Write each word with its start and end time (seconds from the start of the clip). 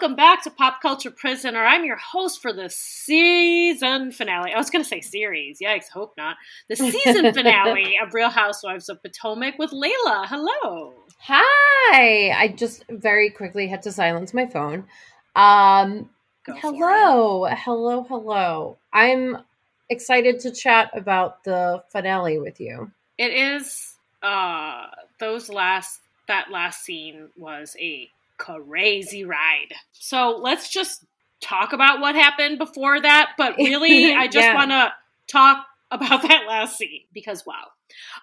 welcome 0.00 0.16
back 0.16 0.42
to 0.42 0.50
Pop 0.50 0.80
Culture 0.80 1.10
Prisoner. 1.10 1.62
I'm 1.62 1.84
your 1.84 1.98
host 1.98 2.40
for 2.40 2.54
the 2.54 2.70
season 2.70 4.12
finale. 4.12 4.50
I 4.50 4.56
was 4.56 4.70
going 4.70 4.82
to 4.82 4.88
say 4.88 5.02
series. 5.02 5.58
Yikes, 5.60 5.90
hope 5.90 6.14
not. 6.16 6.38
The 6.70 6.76
season 6.76 7.30
finale 7.34 7.98
of 8.02 8.14
Real 8.14 8.30
Housewives 8.30 8.88
of 8.88 9.02
Potomac 9.02 9.58
with 9.58 9.72
Leila. 9.72 10.24
Hello. 10.26 10.94
Hi. 11.18 12.30
I 12.30 12.54
just 12.56 12.86
very 12.88 13.28
quickly 13.28 13.66
had 13.66 13.82
to 13.82 13.92
silence 13.92 14.32
my 14.32 14.46
phone. 14.46 14.86
Um, 15.36 16.08
hello. 16.46 17.44
Hello, 17.50 18.04
hello. 18.04 18.78
I'm 18.94 19.36
excited 19.90 20.40
to 20.40 20.50
chat 20.50 20.90
about 20.94 21.44
the 21.44 21.82
finale 21.92 22.38
with 22.38 22.58
you. 22.58 22.90
It 23.18 23.34
is 23.34 23.96
uh 24.22 24.86
those 25.18 25.50
last 25.50 26.00
that 26.26 26.50
last 26.50 26.84
scene 26.84 27.28
was 27.36 27.76
a 27.78 28.08
crazy 28.40 29.24
ride. 29.24 29.72
So 29.92 30.38
let's 30.42 30.70
just 30.70 31.04
talk 31.40 31.72
about 31.72 32.00
what 32.00 32.14
happened 32.14 32.58
before 32.58 33.00
that, 33.00 33.32
but 33.38 33.56
really 33.56 34.12
I 34.16 34.26
just 34.26 34.48
Yeah. 34.48 34.54
want 34.54 34.70
to 34.70 34.92
talk 35.30 35.64
about 35.90 36.22
that 36.28 36.44
last 36.48 36.76
scene 36.78 37.02
because 37.12 37.44
wow. 37.46 37.66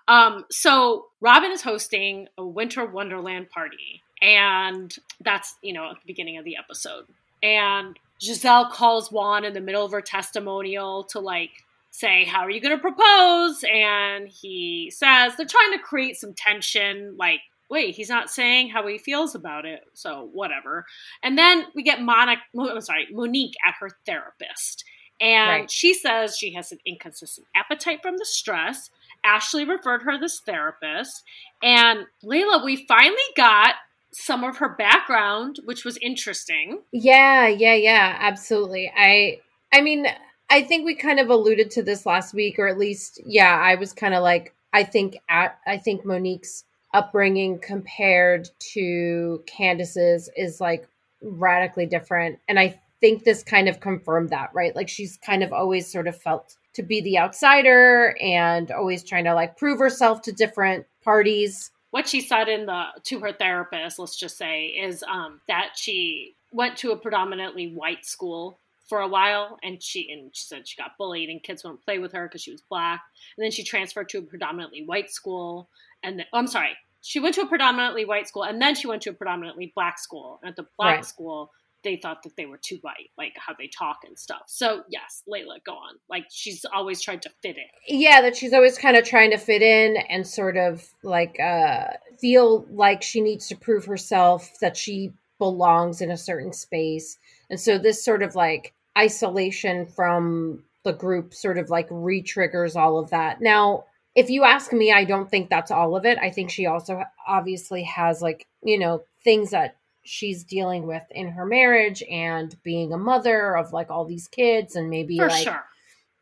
Um 0.07 0.45
so 0.51 1.05
Robyn 1.21 1.51
is 1.51 1.61
hosting 1.61 2.27
a 2.37 2.45
winter 2.45 2.85
wonderland 2.85 3.49
party 3.49 4.01
and 4.21 4.93
that's, 5.21 5.55
you 5.61 5.73
know, 5.73 5.89
at 5.91 5.95
the 5.95 6.07
beginning 6.07 6.37
of 6.37 6.45
the 6.45 6.57
episode. 6.57 7.05
And 7.43 7.97
Gizelle 8.21 8.71
calls 8.71 9.11
Juan 9.11 9.45
in 9.45 9.53
the 9.53 9.61
middle 9.61 9.85
of 9.85 9.91
her 9.91 10.01
testimonial 10.01 11.03
to 11.11 11.19
like 11.19 11.51
say, 11.91 12.25
How 12.25 12.39
are 12.41 12.49
you 12.49 12.61
going 12.61 12.75
to 12.75 12.81
propose? 12.81 13.63
And 13.71 14.27
he 14.27 14.91
says 14.91 15.33
they're 15.35 15.45
trying 15.45 15.73
to 15.73 15.79
create 15.79 16.17
some 16.17 16.33
tension. 16.33 17.15
Like, 17.17 17.41
wait, 17.69 17.95
he's 17.95 18.09
not 18.09 18.29
saying 18.29 18.69
how 18.69 18.85
he 18.87 18.97
feels 18.97 19.35
about 19.35 19.65
it. 19.65 19.81
So, 19.93 20.29
whatever. 20.33 20.85
And 21.23 21.37
then 21.37 21.65
we 21.75 21.83
get 21.83 22.01
Monica, 22.01 22.41
oh, 22.57 22.69
I'm 22.69 22.81
sorry, 22.81 23.07
Monique 23.11 23.55
at 23.65 23.75
her 23.79 23.89
therapist. 24.05 24.85
And 25.19 25.49
Right. 25.61 25.71
she 25.71 25.93
says 25.93 26.37
she 26.37 26.53
has 26.53 26.71
an 26.71 26.79
inconsistent 26.85 27.47
appetite 27.55 28.01
from 28.01 28.17
the 28.17 28.25
stress. 28.25 28.89
Ashley 29.23 29.65
referred 29.65 30.03
her 30.03 30.17
this 30.19 30.39
therapist. 30.39 31.23
And 31.63 32.05
Leila, 32.21 32.63
we 32.63 32.85
finally 32.87 33.17
got 33.35 33.75
some 34.11 34.43
of 34.43 34.57
her 34.57 34.69
background, 34.69 35.59
which 35.65 35.83
was 35.83 35.97
interesting. 35.97 36.81
Yeah, 36.91 37.47
yeah, 37.47 37.73
yeah, 37.73 38.15
absolutely. 38.19 38.91
I 38.95 39.39
I 39.73 39.81
mean, 39.81 40.07
I 40.49 40.61
think 40.61 40.85
we 40.85 40.95
kind 40.95 41.19
of 41.19 41.29
alluded 41.29 41.71
to 41.71 41.83
this 41.83 42.05
last 42.05 42.33
week 42.33 42.57
or 42.57 42.67
at 42.67 42.77
least 42.77 43.19
yeah, 43.25 43.55
I 43.55 43.75
was 43.75 43.93
kind 43.93 44.13
of 44.13 44.23
like 44.23 44.53
I 44.71 44.83
think 44.83 45.17
at 45.29 45.57
I 45.65 45.77
think 45.77 46.05
Monique's 46.05 46.63
upbringing 46.93 47.59
compared 47.59 48.49
to 48.73 49.43
Candiace's 49.45 50.29
is 50.35 50.61
like 50.61 50.87
radically 51.21 51.85
different 51.85 52.39
and 52.47 52.59
I 52.59 52.79
think 52.99 53.23
this 53.23 53.43
kind 53.43 53.69
of 53.69 53.79
confirmed 53.79 54.29
that, 54.29 54.49
right? 54.53 54.75
Like 54.75 54.89
she's 54.89 55.17
kind 55.17 55.43
of 55.43 55.53
always 55.53 55.91
sort 55.91 56.07
of 56.07 56.19
felt 56.19 56.55
to 56.73 56.83
be 56.83 57.01
the 57.01 57.17
outsider 57.17 58.15
and 58.21 58.71
always 58.71 59.03
trying 59.03 59.25
to 59.25 59.33
like 59.33 59.57
prove 59.57 59.79
herself 59.79 60.21
to 60.23 60.31
different 60.31 60.85
parties. 61.03 61.71
what 61.91 62.07
she 62.07 62.21
said 62.21 62.47
in 62.47 62.65
the 62.65 62.83
to 63.03 63.19
her 63.19 63.31
therapist 63.31 63.97
let's 63.97 64.17
just 64.17 64.37
say 64.37 64.65
is 64.65 65.03
um 65.09 65.41
that 65.47 65.69
she 65.75 66.35
went 66.51 66.77
to 66.77 66.91
a 66.91 66.97
predominantly 66.97 67.73
white 67.73 68.05
school 68.05 68.59
for 68.87 68.99
a 68.99 69.07
while 69.07 69.57
and 69.63 69.81
she 69.81 70.11
and 70.11 70.29
she 70.33 70.45
said 70.45 70.67
she 70.67 70.81
got 70.81 70.97
bullied 70.97 71.29
and 71.29 71.43
kids 71.43 71.63
wouldn't 71.63 71.83
play 71.83 71.97
with 71.97 72.11
her 72.11 72.27
because 72.27 72.41
she 72.41 72.51
was 72.51 72.61
black 72.69 73.01
and 73.37 73.43
then 73.43 73.51
she 73.51 73.63
transferred 73.63 74.09
to 74.09 74.19
a 74.19 74.21
predominantly 74.21 74.83
white 74.85 75.09
school 75.09 75.69
and 76.03 76.19
then, 76.19 76.25
oh, 76.33 76.39
i'm 76.39 76.47
sorry. 76.47 76.75
She 77.01 77.19
went 77.19 77.35
to 77.35 77.41
a 77.41 77.47
predominantly 77.47 78.05
white 78.05 78.27
school 78.27 78.43
and 78.43 78.61
then 78.61 78.75
she 78.75 78.87
went 78.87 79.01
to 79.03 79.11
a 79.11 79.13
predominantly 79.13 79.71
black 79.75 79.97
school. 79.99 80.39
And 80.41 80.49
at 80.49 80.55
the 80.55 80.65
black 80.77 80.95
Right. 80.97 81.05
school 81.05 81.51
they 81.83 81.95
thought 81.95 82.23
that 82.23 82.35
they 82.35 82.45
were 82.47 82.57
too 82.57 82.79
white 82.81 83.11
like 83.17 83.33
how 83.37 83.53
they 83.57 83.67
talk 83.67 83.99
and 84.05 84.17
stuff. 84.17 84.41
So 84.47 84.83
yes 84.89 85.23
leila 85.27 85.57
go 85.65 85.73
on. 85.73 85.95
Like 86.09 86.25
she's 86.29 86.65
always 86.73 87.01
tried 87.01 87.21
to 87.21 87.29
fit 87.41 87.55
in. 87.57 87.99
Yeah 87.99 88.21
that 88.21 88.35
she's 88.35 88.51
always 88.53 88.77
kind 88.77 88.97
of 88.97 89.05
trying 89.05 89.31
to 89.31 89.37
fit 89.37 89.61
in 89.61 89.95
and 90.09 90.27
sort 90.27 90.57
of 90.57 90.85
like 91.03 91.39
uh 91.39 91.85
feel 92.19 92.65
like 92.71 93.03
she 93.03 93.21
needs 93.21 93.47
to 93.49 93.55
prove 93.55 93.85
herself 93.85 94.59
that 94.59 94.75
she 94.75 95.13
belongs 95.39 96.01
in 96.01 96.09
a 96.11 96.17
certain 96.17 96.51
space. 96.51 97.19
And 97.49 97.59
so 97.59 97.77
this 97.77 98.03
sort 98.03 98.23
of 98.23 98.35
like 98.35 98.73
isolation 98.97 99.85
from 99.85 100.63
the 100.83 100.93
group 100.93 101.33
sort 101.33 101.57
of 101.59 101.69
like 101.69 101.87
re-triggers 101.91 102.75
all 102.75 102.97
of 102.97 103.11
that. 103.11 103.39
Now 103.39 103.85
if 104.17 104.29
you 104.29 104.43
ask 104.43 104.73
me 104.73 104.91
i 104.91 105.03
don't 105.03 105.29
think 105.29 105.49
that's 105.49 105.71
all 105.71 105.95
of 105.95 106.05
it. 106.05 106.17
I 106.17 106.29
think 106.29 106.49
she 106.49 106.65
also 106.65 107.03
obviously 107.25 107.83
has 107.83 108.21
like 108.21 108.45
you 108.63 108.77
know 108.77 109.03
things 109.23 109.51
that 109.51 109.77
she's 110.03 110.43
dealing 110.43 110.87
with 110.87 111.03
in 111.11 111.27
her 111.29 111.45
marriage 111.45 112.01
and 112.09 112.55
being 112.63 112.93
a 112.93 112.97
mother 112.97 113.55
of 113.55 113.73
like 113.73 113.89
all 113.89 114.05
these 114.05 114.27
kids 114.27 114.75
and 114.75 114.89
maybe 114.89 115.17
for 115.17 115.27
like 115.27 115.43
sure. 115.43 115.63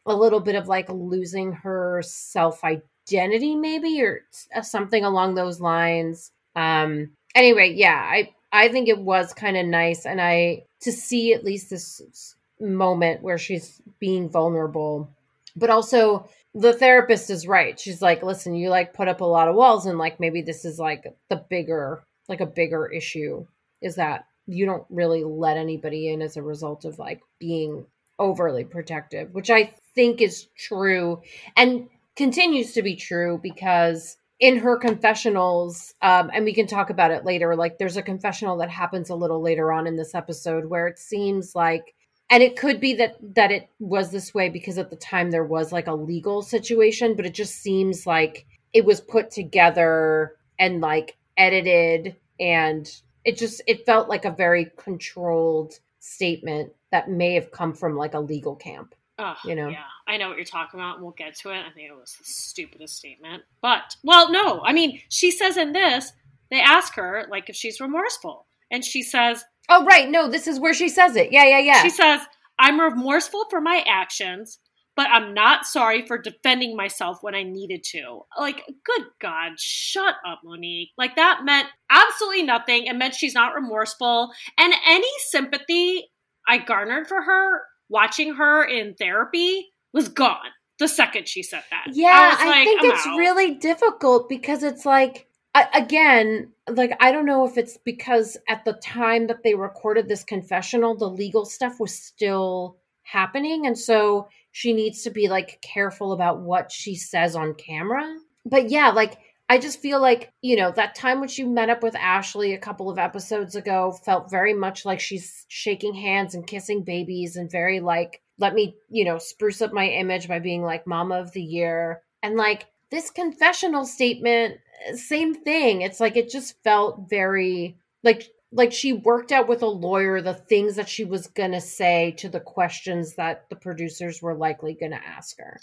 a 0.05 0.15
little 0.15 0.39
bit 0.39 0.55
of 0.55 0.67
like 0.67 0.89
losing 0.89 1.51
her 1.53 2.01
self 2.03 2.63
identity 2.63 3.55
maybe 3.55 4.01
or 4.01 4.21
something 4.61 5.05
along 5.05 5.35
those 5.35 5.61
lines. 5.61 6.31
Um 6.55 7.11
anyway 7.33 7.73
yeah 7.73 8.01
i 8.09 8.29
i 8.51 8.69
think 8.69 8.87
it 8.87 8.97
was 8.97 9.33
kind 9.33 9.57
of 9.57 9.65
nice 9.65 10.05
and 10.05 10.21
i 10.21 10.63
to 10.79 10.91
see 10.91 11.33
at 11.33 11.43
least 11.43 11.69
this 11.69 12.35
moment 12.59 13.21
where 13.21 13.37
she's 13.37 13.81
being 13.99 14.29
vulnerable. 14.29 15.09
But 15.55 15.69
also 15.69 16.29
the 16.55 16.73
therapist 16.73 17.29
is 17.29 17.47
right. 17.47 17.79
She's 17.79 18.01
like 18.01 18.23
listen 18.23 18.55
you 18.55 18.69
like 18.69 18.93
put 18.93 19.07
up 19.07 19.21
a 19.21 19.25
lot 19.25 19.47
of 19.47 19.55
walls 19.55 19.85
and 19.85 19.99
like 19.99 20.19
maybe 20.19 20.41
this 20.41 20.65
is 20.65 20.79
like 20.79 21.05
the 21.29 21.35
bigger 21.49 22.03
like 22.27 22.41
a 22.41 22.45
bigger 22.45 22.87
issue 22.87 23.45
is 23.81 23.95
that 23.95 24.25
you 24.47 24.65
don't 24.65 24.85
really 24.89 25.23
let 25.23 25.57
anybody 25.57 26.09
in 26.11 26.21
as 26.21 26.37
a 26.37 26.41
result 26.41 26.85
of 26.85 26.97
like 26.97 27.21
being 27.39 27.85
overly 28.19 28.63
protective, 28.63 29.33
which 29.33 29.49
I 29.49 29.73
think 29.93 30.21
is 30.21 30.47
true 30.57 31.21
and 31.57 31.87
continues 32.15 32.73
to 32.73 32.81
be 32.81 32.95
true 32.95 33.39
because 33.43 34.17
in 34.39 34.57
her 34.57 34.77
confessionals, 34.77 35.93
um, 36.01 36.29
and 36.33 36.45
we 36.45 36.53
can 36.53 36.67
talk 36.67 36.89
about 36.89 37.11
it 37.11 37.25
later, 37.25 37.55
like 37.55 37.77
there's 37.77 37.97
a 37.97 38.01
confessional 38.01 38.57
that 38.57 38.69
happens 38.69 39.09
a 39.09 39.15
little 39.15 39.41
later 39.41 39.71
on 39.71 39.87
in 39.87 39.95
this 39.95 40.15
episode 40.15 40.65
where 40.65 40.87
it 40.87 40.99
seems 40.99 41.55
like 41.55 41.94
and 42.29 42.41
it 42.41 42.57
could 42.57 42.79
be 42.79 42.93
that 42.95 43.17
that 43.35 43.51
it 43.51 43.69
was 43.79 44.11
this 44.11 44.33
way 44.33 44.49
because 44.49 44.77
at 44.77 44.89
the 44.89 44.95
time 44.95 45.31
there 45.31 45.45
was 45.45 45.71
like 45.71 45.87
a 45.87 45.93
legal 45.93 46.41
situation, 46.41 47.15
but 47.15 47.25
it 47.25 47.33
just 47.33 47.55
seems 47.55 48.05
like 48.05 48.45
it 48.73 48.85
was 48.85 49.01
put 49.01 49.31
together 49.31 50.35
and 50.59 50.81
like 50.81 51.17
edited 51.37 52.15
and 52.39 53.01
it 53.23 53.37
just 53.37 53.61
it 53.67 53.85
felt 53.85 54.09
like 54.09 54.25
a 54.25 54.31
very 54.31 54.71
controlled 54.77 55.79
statement 55.99 56.71
that 56.91 57.09
may 57.09 57.33
have 57.33 57.51
come 57.51 57.73
from 57.73 57.95
like 57.95 58.13
a 58.13 58.19
legal 58.19 58.55
camp. 58.55 58.95
Ugh, 59.17 59.37
you 59.45 59.55
know? 59.55 59.69
Yeah, 59.69 59.83
I 60.07 60.17
know 60.17 60.27
what 60.27 60.37
you're 60.37 60.45
talking 60.45 60.79
about, 60.79 60.95
and 60.95 61.03
we'll 61.03 61.13
get 61.13 61.35
to 61.37 61.49
it. 61.49 61.59
I 61.59 61.71
think 61.71 61.89
it 61.89 61.95
was 61.95 62.15
the 62.17 62.25
stupidest 62.25 62.97
statement. 62.97 63.43
But, 63.61 63.95
well, 64.03 64.31
no, 64.31 64.61
I 64.63 64.73
mean, 64.73 65.01
she 65.09 65.31
says 65.31 65.57
in 65.57 65.71
this, 65.71 66.11
they 66.51 66.59
ask 66.59 66.93
her, 66.95 67.25
like, 67.29 67.49
if 67.49 67.55
she's 67.55 67.79
remorseful. 67.79 68.45
And 68.71 68.83
she 68.83 69.03
says, 69.03 69.45
Oh 69.69 69.85
right, 69.85 70.09
no, 70.09 70.29
this 70.29 70.47
is 70.47 70.59
where 70.59 70.73
she 70.73 70.89
says 70.89 71.15
it. 71.15 71.31
Yeah, 71.31 71.45
yeah, 71.45 71.59
yeah. 71.59 71.81
she 71.81 71.89
says, 71.89 72.21
I'm 72.59 72.79
remorseful 72.79 73.45
for 73.49 73.59
my 73.59 73.83
actions, 73.87 74.59
but 74.95 75.07
I'm 75.09 75.33
not 75.33 75.65
sorry 75.65 76.05
for 76.05 76.17
defending 76.17 76.75
myself 76.75 77.19
when 77.21 77.35
I 77.35 77.43
needed 77.43 77.83
to. 77.91 78.21
Like, 78.39 78.63
good 78.85 79.05
God, 79.21 79.53
shut 79.57 80.15
up, 80.25 80.41
Monique. 80.43 80.91
Like, 80.97 81.15
that 81.15 81.41
meant 81.43 81.67
absolutely 81.89 82.43
nothing. 82.43 82.85
It 82.85 82.95
meant 82.95 83.15
she's 83.15 83.33
not 83.33 83.55
remorseful. 83.55 84.31
And 84.57 84.73
any 84.87 85.09
sympathy 85.29 86.09
I 86.47 86.59
garnered 86.59 87.07
for 87.07 87.21
her 87.21 87.61
watching 87.89 88.35
her 88.35 88.63
in 88.63 88.95
therapy 88.95 89.67
was 89.93 90.09
gone 90.09 90.51
the 90.79 90.87
second 90.87 91.27
she 91.27 91.43
said 91.43 91.63
that. 91.71 91.87
Yeah, 91.93 92.31
was 92.31 92.39
I, 92.41 92.45
like, 92.47 92.67
think 92.67 92.81
I'm 92.81 92.91
it's 92.91 93.07
out. 93.07 93.17
really 93.17 93.55
difficult 93.55 94.29
because 94.29 94.63
it's 94.63 94.85
like 94.85 95.27
Again, 95.73 96.51
like 96.69 96.91
I 96.99 97.11
don't 97.11 97.25
know 97.25 97.45
if 97.45 97.57
it's 97.57 97.77
because 97.77 98.35
at 98.47 98.65
the 98.65 98.73
time 98.73 99.27
that 99.27 99.43
they 99.43 99.55
recorded 99.55 100.07
this 100.07 100.23
confessional, 100.23 100.97
the 100.97 101.09
legal 101.09 101.45
stuff 101.45 101.79
was 101.79 101.93
still 101.93 102.77
happening, 103.03 103.65
and 103.65 103.77
so 103.77 104.27
she 104.51 104.73
needs 104.73 105.03
to 105.03 105.11
be 105.11 105.29
like 105.29 105.61
careful 105.61 106.11
about 106.11 106.41
what 106.41 106.71
she 106.71 106.95
says 106.95 107.35
on 107.35 107.53
camera. 107.53 108.17
But 108.45 108.69
yeah, 108.69 108.89
like 108.89 109.17
I 109.47 109.59
just 109.59 109.79
feel 109.79 110.01
like 110.01 110.33
you 110.41 110.55
know 110.55 110.71
that 110.71 110.95
time 110.95 111.19
when 111.19 111.29
she 111.29 111.43
met 111.43 111.69
up 111.69 111.83
with 111.83 111.95
Ashley 111.95 112.53
a 112.53 112.59
couple 112.59 112.89
of 112.89 112.97
episodes 112.97 113.55
ago 113.55 113.91
felt 114.03 114.31
very 114.31 114.53
much 114.53 114.85
like 114.85 114.99
she's 114.99 115.45
shaking 115.47 115.93
hands 115.93 116.35
and 116.35 116.47
kissing 116.47 116.83
babies 116.83 117.35
and 117.35 117.51
very 117.51 117.79
like 117.79 118.21
let 118.39 118.53
me 118.53 118.75
you 118.89 119.05
know 119.05 119.19
spruce 119.19 119.61
up 119.61 119.71
my 119.71 119.87
image 119.87 120.27
by 120.27 120.39
being 120.39 120.63
like 120.63 120.87
mama 120.87 121.19
of 121.19 121.31
the 121.33 121.43
year 121.43 122.01
and 122.23 122.35
like 122.35 122.65
this 122.89 123.11
confessional 123.11 123.85
statement 123.85 124.57
same 124.95 125.33
thing 125.33 125.81
it's 125.81 125.99
like 125.99 126.15
it 126.15 126.29
just 126.29 126.61
felt 126.63 127.09
very 127.09 127.77
like 128.03 128.29
like 128.51 128.71
she 128.71 128.93
worked 128.93 129.31
out 129.31 129.47
with 129.47 129.61
a 129.61 129.67
lawyer 129.67 130.21
the 130.21 130.33
things 130.33 130.75
that 130.75 130.89
she 130.89 131.03
was 131.03 131.27
going 131.27 131.51
to 131.51 131.61
say 131.61 132.11
to 132.17 132.29
the 132.29 132.39
questions 132.39 133.15
that 133.15 133.49
the 133.49 133.55
producers 133.55 134.21
were 134.21 134.35
likely 134.35 134.73
going 134.73 134.91
to 134.91 135.05
ask 135.05 135.37
her 135.37 135.59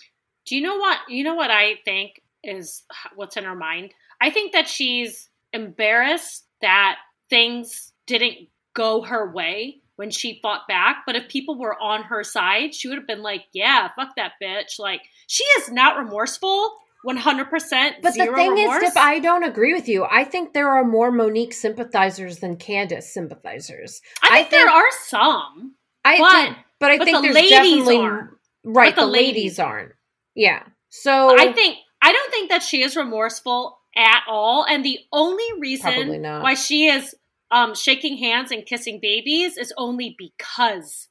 Do 0.47 0.57
you 0.57 0.63
know 0.63 0.77
what? 0.77 0.99
You 1.09 1.25
know 1.25 1.35
what 1.35 1.51
I 1.51 1.77
think 1.85 2.21
is 2.45 2.83
what's 3.15 3.37
in 3.37 3.45
her 3.45 3.55
mind? 3.55 3.93
I 4.21 4.31
think 4.31 4.53
that 4.53 4.69
she's 4.69 5.29
embarrassed 5.53 6.45
that 6.61 6.99
things 7.31 7.93
didn't 8.07 8.49
go 8.75 9.03
her 9.03 9.33
way 9.33 9.81
when 9.97 10.11
she 10.11 10.41
fought 10.43 10.67
back. 10.69 11.05
But 11.07 11.17
if 11.17 11.29
people 11.29 11.59
were 11.59 11.81
on 11.81 12.05
her 12.05 12.25
side, 12.25 12.75
she 12.75 12.89
would 12.89 12.99
have 12.99 13.07
been 13.07 13.23
like, 13.23 13.45
"Yeah, 13.53 13.89
fuck 13.97 14.17
that 14.17 14.33
bitch." 14.43 14.79
Like 14.79 15.03
she 15.27 15.45
is 15.59 15.71
not 15.71 15.99
remorseful. 15.99 16.77
100% 17.07 17.95
But 18.03 18.15
the 18.15 18.27
thing 18.35 18.53
remorse. 18.53 18.83
is, 18.83 18.93
Dip, 18.95 19.03
I 19.03 19.19
don't 19.19 19.45
agree 19.45 19.75
with 19.75 19.89
you. 19.89 20.05
I 20.05 20.25
think 20.25 20.53
there 20.55 20.69
are 20.69 20.85
more 20.85 21.11
Monique 21.11 21.53
sympathizers 21.53 22.39
than 22.39 22.57
Candiace 22.57 23.13
sympathizers. 23.13 24.01
I 24.23 24.27
think, 24.29 24.33
I 24.33 24.37
think- 24.39 24.51
there 24.51 24.69
are 24.69 24.91
some. 25.07 25.75
I 26.05 26.19
But- 26.19 26.31
think, 26.45 26.57
but 26.79 26.91
I 26.91 26.99
but 26.99 27.05
think 27.05 27.17
the 27.19 27.23
there's 27.23 27.35
ladies 27.35 27.51
definitely 27.51 27.97
aren't. 27.99 28.31
right. 28.65 28.95
But 28.95 29.01
the 29.01 29.07
the 29.07 29.13
ladies 29.13 29.35
ladies 29.35 29.59
aren't. 29.59 29.93
Yeah. 30.35 30.63
So 30.91 31.37
I 31.39 31.53
think 31.53 31.79
I 32.03 32.13
don't 32.13 32.31
think 32.33 32.51
that 32.51 32.63
she 32.63 32.83
is 32.83 32.97
remorseful 32.97 33.79
at 33.97 34.23
all. 34.29 34.65
And 34.65 34.85
the 34.85 34.99
only 35.13 35.45
reason 35.61 36.23
why 36.23 36.55
she 36.55 36.87
is 36.89 37.15
um, 37.51 37.75
shaking 37.75 38.17
hands 38.17 38.51
and 38.51 38.65
kissing 38.67 38.99
babies 39.01 39.57
is 39.57 39.73
only 39.77 40.17
because 40.19 41.09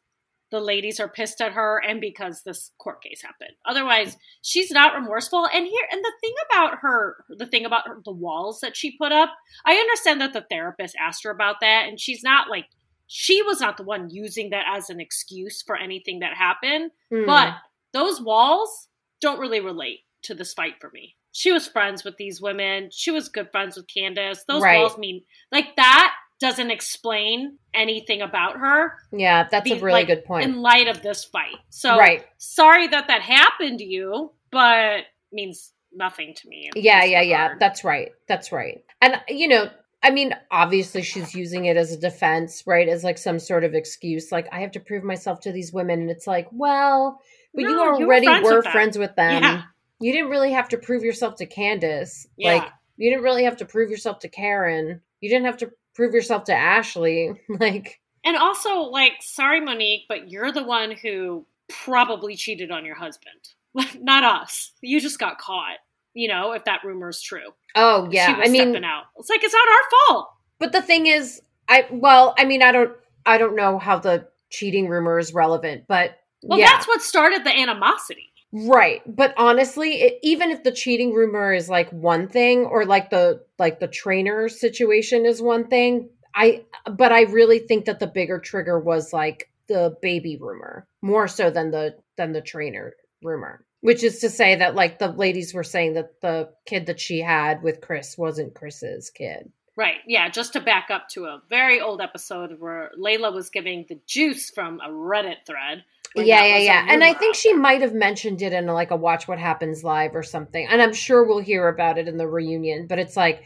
the 0.52 0.60
ladies 0.60 1.00
are 1.00 1.08
pissed 1.08 1.42
at 1.42 1.54
her 1.54 1.82
and 1.88 2.02
because 2.02 2.44
this 2.44 2.72
court 2.78 3.02
case 3.02 3.22
happened. 3.22 3.56
Otherwise, 3.66 4.18
she's 4.42 4.70
not 4.70 4.94
remorseful. 4.94 5.48
And 5.54 5.66
here, 5.66 5.88
and 5.92 6.04
the 6.04 6.12
thing 6.22 6.34
about 6.52 6.80
her, 6.82 7.24
the 7.30 7.46
thing 7.46 7.66
about 7.66 7.88
her, 7.88 8.00
the 8.04 8.12
walls 8.12 8.60
that 8.60 8.76
she 8.76 8.98
put 8.98 9.12
up, 9.12 9.30
I 9.66 9.76
understand 9.76 10.20
that 10.22 10.34
the 10.34 10.46
therapist 10.50 10.96
asked 11.00 11.24
her 11.24 11.32
about 11.32 11.62
that, 11.62 11.88
and 11.88 12.00
she's 12.00 12.22
not 12.22 12.50
like 12.50 12.66
she 13.08 13.42
was 13.42 13.60
not 13.60 13.78
the 13.78 13.84
one 13.84 14.10
using 14.10 14.52
that 14.52 14.66
as 14.68 14.90
an 14.90 15.00
excuse 15.00 15.62
for 15.62 15.76
anything 15.76 16.20
that 16.20 16.36
happened. 16.38 16.92
Hmm. 17.10 17.26
But 17.26 17.56
those 17.94 18.22
walls 18.22 18.88
don't 19.20 19.40
really 19.40 19.60
relate 19.60 20.00
to 20.24 20.34
this 20.34 20.54
fight 20.54 20.76
for 20.80 20.90
me. 20.94 21.16
She 21.34 21.52
was 21.52 21.68
friends 21.68 22.04
with 22.04 22.18
these 22.18 22.42
women. 22.42 22.90
She 22.92 23.12
was 23.12 23.30
good 23.30 23.50
friends 23.52 23.78
with 23.78 23.88
Candiace. 23.88 24.44
Those 24.48 24.64
Right. 24.64 24.80
walls 24.80 24.98
mean 24.98 25.24
like 25.52 25.76
that 25.78 26.14
doesn't 26.42 26.72
explain 26.72 27.58
anything 27.74 28.22
about 28.22 28.58
her 28.58 28.96
yeah, 29.14 29.48
that's 29.50 29.70
a 29.70 29.76
really 29.76 29.92
like, 29.92 30.08
good 30.08 30.26
point. 30.26 30.44
in 30.44 30.62
light 30.62 30.88
of 30.88 31.02
this 31.02 31.24
fight. 31.24 31.56
So 31.70 31.98
right. 31.98 32.26
sorry 32.38 32.88
that 32.88 33.08
that 33.08 33.22
happened 33.22 33.80
to 33.80 33.86
you, 33.86 34.32
but 34.52 35.04
means 35.32 35.72
nothing 35.94 36.34
to 36.34 36.50
me. 36.50 36.70
in 36.74 36.82
Yeah, 36.82 37.02
this 37.02 37.12
yeah, 37.12 37.22
yeah. 37.22 37.54
That's 37.60 37.84
right. 37.84 38.12
That's 38.28 38.52
right. 38.52 38.84
And 39.02 39.22
you 39.30 39.48
know, 39.48 39.70
I 40.04 40.10
mean, 40.10 40.34
obviously 40.50 41.04
she's 41.04 41.36
using 41.36 41.66
it 41.66 41.78
as 41.78 41.92
a 41.92 41.98
defense, 41.98 42.64
right? 42.66 42.90
As 42.90 43.04
like 43.04 43.18
some 43.18 43.40
sort 43.40 43.64
of 43.64 43.76
excuse. 43.76 44.32
Like 44.32 44.48
I 44.52 44.62
have 44.62 44.72
to 44.72 44.80
prove 44.80 45.04
myself 45.04 45.42
to 45.42 45.52
these 45.52 45.72
women, 45.72 46.02
and 46.02 46.10
it's 46.10 46.28
like, 46.28 46.48
well, 46.52 47.22
but 47.54 47.62
you 47.62 47.76
No, 47.76 48.00
you 48.00 48.08
were 48.08 48.14
already 48.14 48.26
friends 48.26 48.50
were 48.50 48.58
with 48.58 48.68
friends 48.68 48.98
with 48.98 49.16
them. 49.16 49.44
Yeah. 49.44 49.64
You 50.00 50.12
didn't 50.12 50.30
really 50.30 50.54
have 50.54 50.70
to 50.70 50.78
prove 50.78 51.04
yourself 51.04 51.36
to 51.36 51.46
Candiace. 51.46 52.28
Yeah. 52.36 52.56
Like 52.56 52.70
you 52.98 53.12
didn't 53.12 53.24
really 53.24 53.44
have 53.44 53.58
to 53.58 53.66
prove 53.66 53.92
yourself 53.92 54.20
to 54.20 54.30
Karen. 54.30 55.02
You 55.20 55.30
didn't 55.30 55.46
have 55.46 55.58
to 55.58 55.72
prove 55.94 56.14
yourself 56.14 56.46
to 56.46 56.54
Ashley. 56.54 57.34
Like 57.50 58.00
And 58.24 58.38
also, 58.38 58.82
like, 58.82 59.14
sorry, 59.22 59.62
Monique, 59.62 60.06
but 60.08 60.30
you're 60.30 60.52
the 60.52 60.64
one 60.64 60.92
who 60.92 61.46
probably 61.70 62.36
cheated 62.36 62.72
on 62.72 62.86
your 62.86 62.96
husband. 62.96 63.40
Not 64.02 64.24
us. 64.24 64.72
You 64.82 65.00
just 65.00 65.20
got 65.20 65.38
caught. 65.38 65.78
You 66.14 66.28
know, 66.28 66.52
if 66.52 66.66
that 66.66 66.84
rumor 66.84 67.10
is 67.10 67.22
true. 67.22 67.54
Oh 67.76 68.10
yeah, 68.12 68.28
she 68.28 68.34
was 68.34 68.50
I 68.50 68.52
mean, 68.52 68.62
stepping 68.64 68.84
out. 68.84 69.04
It's 69.18 69.30
like 69.30 69.44
it's 69.44 69.54
not 69.54 69.66
our 69.66 70.16
fault. 70.16 70.30
but 70.60 70.74
the 70.74 70.82
thing 70.82 71.08
is, 71.08 71.42
I 71.70 71.86
well, 71.90 72.36
I 72.38 72.44
mean, 72.44 72.62
I 72.62 72.74
don't, 72.74 72.92
I 73.26 73.38
don't 73.38 73.56
know 73.56 73.80
how 73.80 73.98
the 73.98 74.28
cheating 74.50 74.90
rumor 74.90 75.20
is 75.20 75.34
relevant, 75.34 75.86
but 75.88 76.20
Well, 76.44 76.60
yeah, 76.60 76.66
that's 76.66 76.86
what 76.86 77.02
started 77.02 77.46
the 77.46 77.58
animosity. 77.58 78.31
Right. 78.52 79.02
But 79.06 79.34
honestly, 79.38 80.02
it, 80.02 80.20
even 80.24 80.52
if 80.52 80.64
the 80.64 80.72
cheating 80.72 81.14
rumor 81.14 81.54
is 81.54 81.70
like 81.70 81.90
one 81.92 82.28
thing, 82.28 82.66
or 82.66 82.86
like 82.86 83.10
the 83.10 83.44
like 83.58 83.80
the 83.80 83.88
trainer 83.88 84.50
situation 84.50 85.26
is 85.26 85.42
one 85.42 85.68
thing, 85.68 86.10
I, 86.36 86.66
but 86.92 87.12
I 87.12 87.24
really 87.24 87.60
think 87.60 87.86
that 87.86 88.00
the 88.00 88.08
bigger 88.08 88.40
trigger 88.40 88.80
was 88.80 89.14
like 89.14 89.50
the 89.68 89.96
baby 90.02 90.38
rumor 90.38 90.86
more 91.02 91.28
so 91.28 91.50
than 91.50 91.72
the 91.72 91.96
than 92.18 92.34
the 92.34 92.42
trainer 92.42 92.94
rumor. 93.24 93.64
Which 93.80 94.04
is 94.04 94.20
to 94.20 94.30
say 94.30 94.56
that 94.56 94.76
like 94.76 95.00
the 95.00 95.08
ladies 95.08 95.54
were 95.54 95.64
saying 95.64 95.94
that 95.94 96.22
the 96.22 96.50
kid 96.66 96.86
that 96.88 97.00
she 97.00 97.20
had 97.20 97.64
with 97.64 97.82
Chris 97.82 98.18
wasn't 98.18 98.54
Chris's 98.54 99.10
kid. 99.10 99.52
Right. 99.78 100.00
Yeah. 100.06 100.30
Just 100.30 100.54
to 100.54 100.60
back 100.60 100.90
up 100.92 101.08
to 101.14 101.26
a 101.26 101.42
very 101.50 101.80
old 101.80 102.02
episode 102.02 102.60
where 102.60 102.92
Leila 102.98 103.32
was 103.32 103.50
giving 103.50 103.86
the 103.88 104.00
juice 104.06 104.50
from 104.52 104.80
a 104.82 104.90
Reddit 104.90 105.46
thread. 105.48 105.84
When 106.14 106.26
yeah 106.26 106.46
yeah 106.46 106.58
yeah. 106.58 106.86
and 106.90 107.04
i 107.04 107.14
think 107.14 107.36
she 107.36 107.54
might 107.54 107.82
have 107.82 107.94
mentioned 107.94 108.42
it 108.42 108.54
in 108.54 108.66
like 108.68 108.92
a 108.92 108.96
watch 108.96 109.28
what 109.28 109.40
happens 109.40 109.84
live 109.84 110.16
or 110.16 110.24
something. 110.24 110.68
And 110.70 110.82
i'm 110.82 110.94
sure 110.94 111.24
we'll 111.26 111.40
hear 111.40 111.68
about 111.68 111.98
it 111.98 112.08
in 112.08 112.18
the 112.18 112.28
reunion. 112.28 112.88
But 112.88 113.00
it's 113.00 113.16
like 113.18 113.44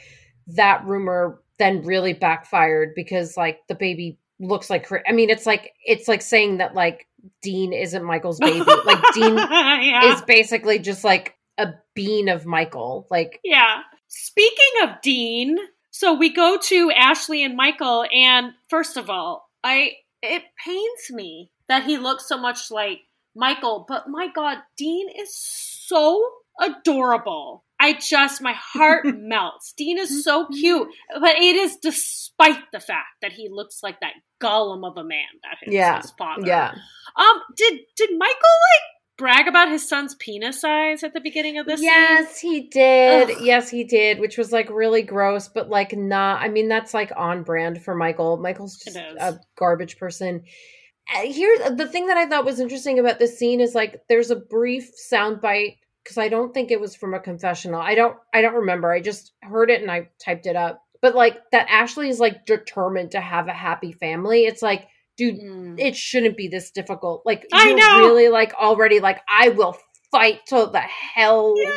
that 0.48 0.86
rumor 0.86 1.42
then 1.58 1.84
really 1.84 2.14
backfired 2.14 2.94
because 2.96 3.38
like 3.38 3.60
the 3.68 3.76
baby 3.76 4.20
looks 4.40 4.70
like 4.70 4.92
i 5.08 5.14
mean 5.14 5.30
it's 5.30 5.46
like 5.46 5.72
it's 5.86 6.10
like 6.10 6.22
saying 6.22 6.58
that 6.58 6.76
like 6.76 7.08
dean 7.42 7.72
isn't 7.74 8.04
michael's 8.04 8.40
baby. 8.40 8.60
Like 8.60 9.02
dean 9.14 9.38
yeah. 9.38 10.14
is 10.14 10.22
basically 10.22 10.80
just 10.80 11.04
like 11.04 11.36
a 11.58 11.74
bean 11.94 12.30
of 12.30 12.46
michael. 12.46 13.08
Like 13.10 13.40
Yeah. 13.44 13.82
Speaking 14.08 14.84
of 14.84 15.02
Dean, 15.02 15.58
so 15.92 16.14
we 16.14 16.30
go 16.30 16.58
to 16.62 16.92
Ashley 16.92 17.44
and 17.44 17.56
Michael, 17.56 18.06
and 18.14 18.54
first 18.70 18.98
of 18.98 19.10
all, 19.10 19.50
I 19.64 19.94
it 20.22 20.44
pains 20.64 21.10
me 21.10 21.52
that 21.70 21.84
he 21.86 21.98
looks 21.98 22.28
so 22.28 22.38
much 22.38 22.72
like 22.72 23.00
Michael, 23.36 23.86
but 23.88 24.08
my 24.08 24.28
God, 24.34 24.58
Dean 24.78 25.08
is 25.10 25.36
so 25.36 26.24
adorable. 26.60 27.64
I 27.80 27.94
just 27.94 28.42
my 28.42 28.54
heart 28.54 29.06
melts. 29.18 29.74
Dean 29.74 29.98
is 29.98 30.24
so 30.24 30.48
cute, 30.48 30.88
but 31.20 31.36
it 31.36 31.56
is 31.56 31.78
despite 31.82 32.60
the 32.72 32.80
fact 32.80 33.08
that 33.22 33.34
he 33.34 33.50
looks 33.52 33.82
like 33.84 34.00
that 34.00 34.14
golem 34.42 34.90
of 34.90 34.98
a 34.98 35.04
man 35.04 35.26
that 35.44 35.58
Yeah. 35.72 36.02
his 36.02 36.12
father. 36.12 36.44
yeah 36.46 36.74
Um. 37.18 37.42
Did 37.58 37.80
did 37.98 38.10
Michael 38.18 38.34
like 38.34 38.84
brag 39.18 39.48
about 39.48 39.70
his 39.70 39.88
son's 39.88 40.14
penis 40.16 40.60
size 40.62 41.04
at 41.04 41.14
the 41.14 41.22
beginning 41.22 41.58
of 41.58 41.66
this? 41.66 41.80
scene? 41.80 41.90
Yes, 41.90 42.40
he 42.40 42.62
did. 42.68 43.32
Ugh. 43.32 43.38
Yes, 43.42 43.70
he 43.70 43.84
did, 43.84 44.20
which 44.20 44.38
was 44.38 44.52
like 44.54 44.70
really 44.70 45.02
gross, 45.02 45.48
but 45.50 45.70
like 45.70 45.94
not. 45.96 46.42
I 46.42 46.48
mean, 46.48 46.68
that's 46.70 46.94
like 46.94 47.12
on 47.16 47.44
brand 47.44 47.82
for 47.84 47.96
Michael. 47.96 48.38
Michael's 48.38 48.78
just 48.78 48.96
a 48.96 49.40
garbage 49.58 49.98
person. 49.98 50.44
Uh, 51.14 51.22
Here, 51.22 51.70
the 51.70 51.88
thing 51.88 52.08
that 52.08 52.18
I 52.18 52.26
thought 52.28 52.46
was 52.46 52.60
interesting 52.60 53.00
about 53.00 53.20
this 53.20 53.38
scene 53.38 53.62
is 53.62 53.76
like 53.76 54.02
there's 54.10 54.32
a 54.32 54.36
brief 54.36 54.90
soundbite 55.12 55.78
because 56.04 56.18
I 56.18 56.30
don't 56.30 56.54
think 56.54 56.72
it 56.72 56.80
was 56.82 56.96
from 56.96 57.14
a 57.14 57.20
confessional. 57.20 57.80
I 57.82 57.96
don't. 57.96 58.16
I 58.34 58.42
don't 58.42 58.56
remember. 58.56 58.92
I 58.92 59.02
just 59.02 59.34
heard 59.42 59.70
it 59.70 59.82
and 59.82 59.92
I 59.92 60.10
typed 60.24 60.46
it 60.48 60.56
up. 60.56 60.82
But 61.02 61.14
like 61.16 61.38
that, 61.52 61.68
Ashley 61.70 62.10
is 62.10 62.20
like 62.20 62.46
determined 62.46 63.12
to 63.12 63.22
have 63.22 63.48
a 63.48 63.54
happy 63.54 63.92
family. 63.92 64.46
It's 64.46 64.62
like, 64.64 64.88
dude, 65.18 65.36
Mm. 65.40 65.80
it 65.80 65.96
shouldn't 65.96 66.38
be 66.38 66.48
this 66.48 66.72
difficult. 66.72 67.24
Like 67.26 67.46
I 67.54 67.74
know. 67.74 68.00
really 68.00 68.30
like 68.30 68.54
already 68.56 69.00
like 69.00 69.22
I 69.30 69.50
will 69.50 69.78
fight 70.12 70.42
till 70.48 70.72
the 70.72 70.80
hell's 70.80 71.60
Yeah. 71.62 71.76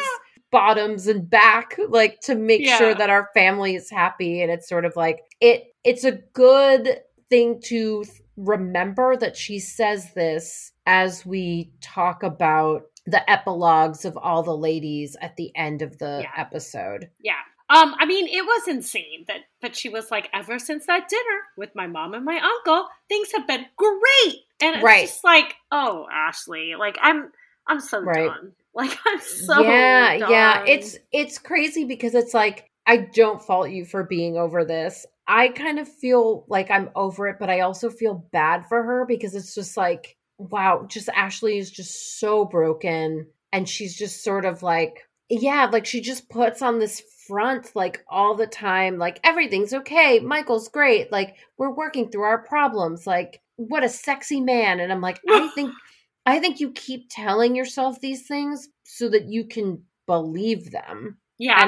bottoms 0.51 1.07
and 1.07 1.29
back 1.29 1.77
like 1.89 2.21
to 2.21 2.35
make 2.35 2.67
sure 2.67 2.95
that 2.95 3.11
our 3.11 3.29
family 3.35 3.75
is 3.75 3.91
happy 3.91 4.41
and 4.43 4.51
it's 4.51 4.69
sort 4.69 4.85
of 4.87 4.97
like 4.97 5.21
it 5.41 5.65
it's 5.85 6.05
a 6.05 6.13
good 6.33 7.01
thing 7.31 7.61
to 7.67 8.05
remember 8.37 9.17
that 9.17 9.37
she 9.37 9.59
says 9.59 10.13
this 10.15 10.73
as 10.87 11.27
we 11.27 11.73
talk 11.81 12.23
about 12.23 12.83
the 13.07 13.29
epilogues 13.31 14.05
of 14.05 14.17
all 14.17 14.43
the 14.43 14.57
ladies 14.57 15.17
at 15.21 15.37
the 15.37 15.51
end 15.57 15.83
of 15.83 15.99
the 15.99 16.21
Yeah. 16.23 16.33
episode. 16.37 17.11
Yeah. 17.21 17.41
Um, 17.71 17.95
I 17.99 18.07
mean, 18.07 18.27
it 18.29 18.43
was 18.45 18.67
insane 18.69 19.25
that 19.29 19.41
that 19.61 19.77
she 19.77 19.89
was 19.91 20.11
like, 20.11 20.31
ever 20.33 20.59
since 20.59 20.87
that 20.87 21.09
dinner 21.09 21.41
with 21.57 21.75
my 21.75 21.87
mom 21.87 22.15
and 22.15 22.25
my 22.25 22.39
uncle, 22.41 22.87
things 23.09 23.29
have 23.35 23.47
been 23.47 23.67
great. 23.77 24.37
And 24.61 24.77
it's 24.77 24.85
Right. 24.85 25.01
just 25.07 25.25
like, 25.25 25.55
oh, 25.71 26.07
Ashley, 26.13 26.75
like 26.79 26.97
I'm 27.03 27.31
I'm 27.67 27.81
so 27.81 28.01
Right. 28.01 28.27
done. 28.31 28.53
Like 28.75 28.97
I'm 29.07 29.19
so 29.19 29.61
yeah 29.65 30.15
yeah 30.15 30.63
it's 30.65 30.97
it's 31.11 31.39
crazy 31.39 31.85
because 31.85 32.15
it's 32.15 32.33
like 32.33 32.71
i 32.87 32.97
don't 32.99 33.43
fault 33.43 33.71
you 33.71 33.85
for 33.85 34.05
being 34.05 34.37
over 34.37 34.65
this 34.65 35.05
i 35.29 35.49
kind 35.49 35.79
of 35.79 35.89
feel 35.89 36.45
like 36.49 36.71
i'm 36.71 36.91
over 36.97 37.29
it 37.29 37.37
but 37.39 37.51
i 37.51 37.61
also 37.61 37.91
feel 37.91 38.27
bad 38.33 38.67
for 38.67 38.83
her 38.83 39.05
because 39.07 39.35
it's 39.35 39.55
just 39.55 39.77
like 39.77 40.17
wow 40.39 40.87
just 40.89 41.09
ashley 41.11 41.59
is 41.59 41.71
just 41.71 42.19
so 42.19 42.45
broken 42.45 43.27
and 43.53 43.69
she's 43.69 43.97
just 43.97 44.25
sort 44.25 44.45
of 44.45 44.63
like 44.63 45.09
yeah 45.29 45.69
like 45.71 45.87
she 45.87 46.01
just 46.01 46.29
puts 46.29 46.63
on 46.63 46.79
this 46.79 47.03
front 47.27 47.71
like 47.77 48.03
all 48.09 48.35
the 48.35 48.47
time 48.47 48.99
like 48.99 49.21
everything's 49.23 49.75
okay 49.75 50.19
michael's 50.19 50.69
great 50.69 51.13
like 51.13 51.37
we're 51.59 51.75
working 51.75 52.11
through 52.11 52.23
our 52.23 52.39
problems 52.39 53.07
like 53.07 53.43
what 53.57 53.85
a 53.85 53.89
sexy 53.89 54.41
man 54.41 54.81
and 54.81 54.91
i'm 54.91 55.03
like 55.03 55.21
i 55.29 55.49
think 55.55 55.71
I 56.29 56.41
think 56.41 56.61
you 56.61 56.73
keep 56.73 57.07
telling 57.09 57.57
yourself 57.57 58.01
these 58.01 58.27
things 58.27 58.69
so 58.85 59.09
that 59.09 59.29
you 59.29 59.47
can 59.47 59.83
believe 60.07 60.71
them. 60.71 61.17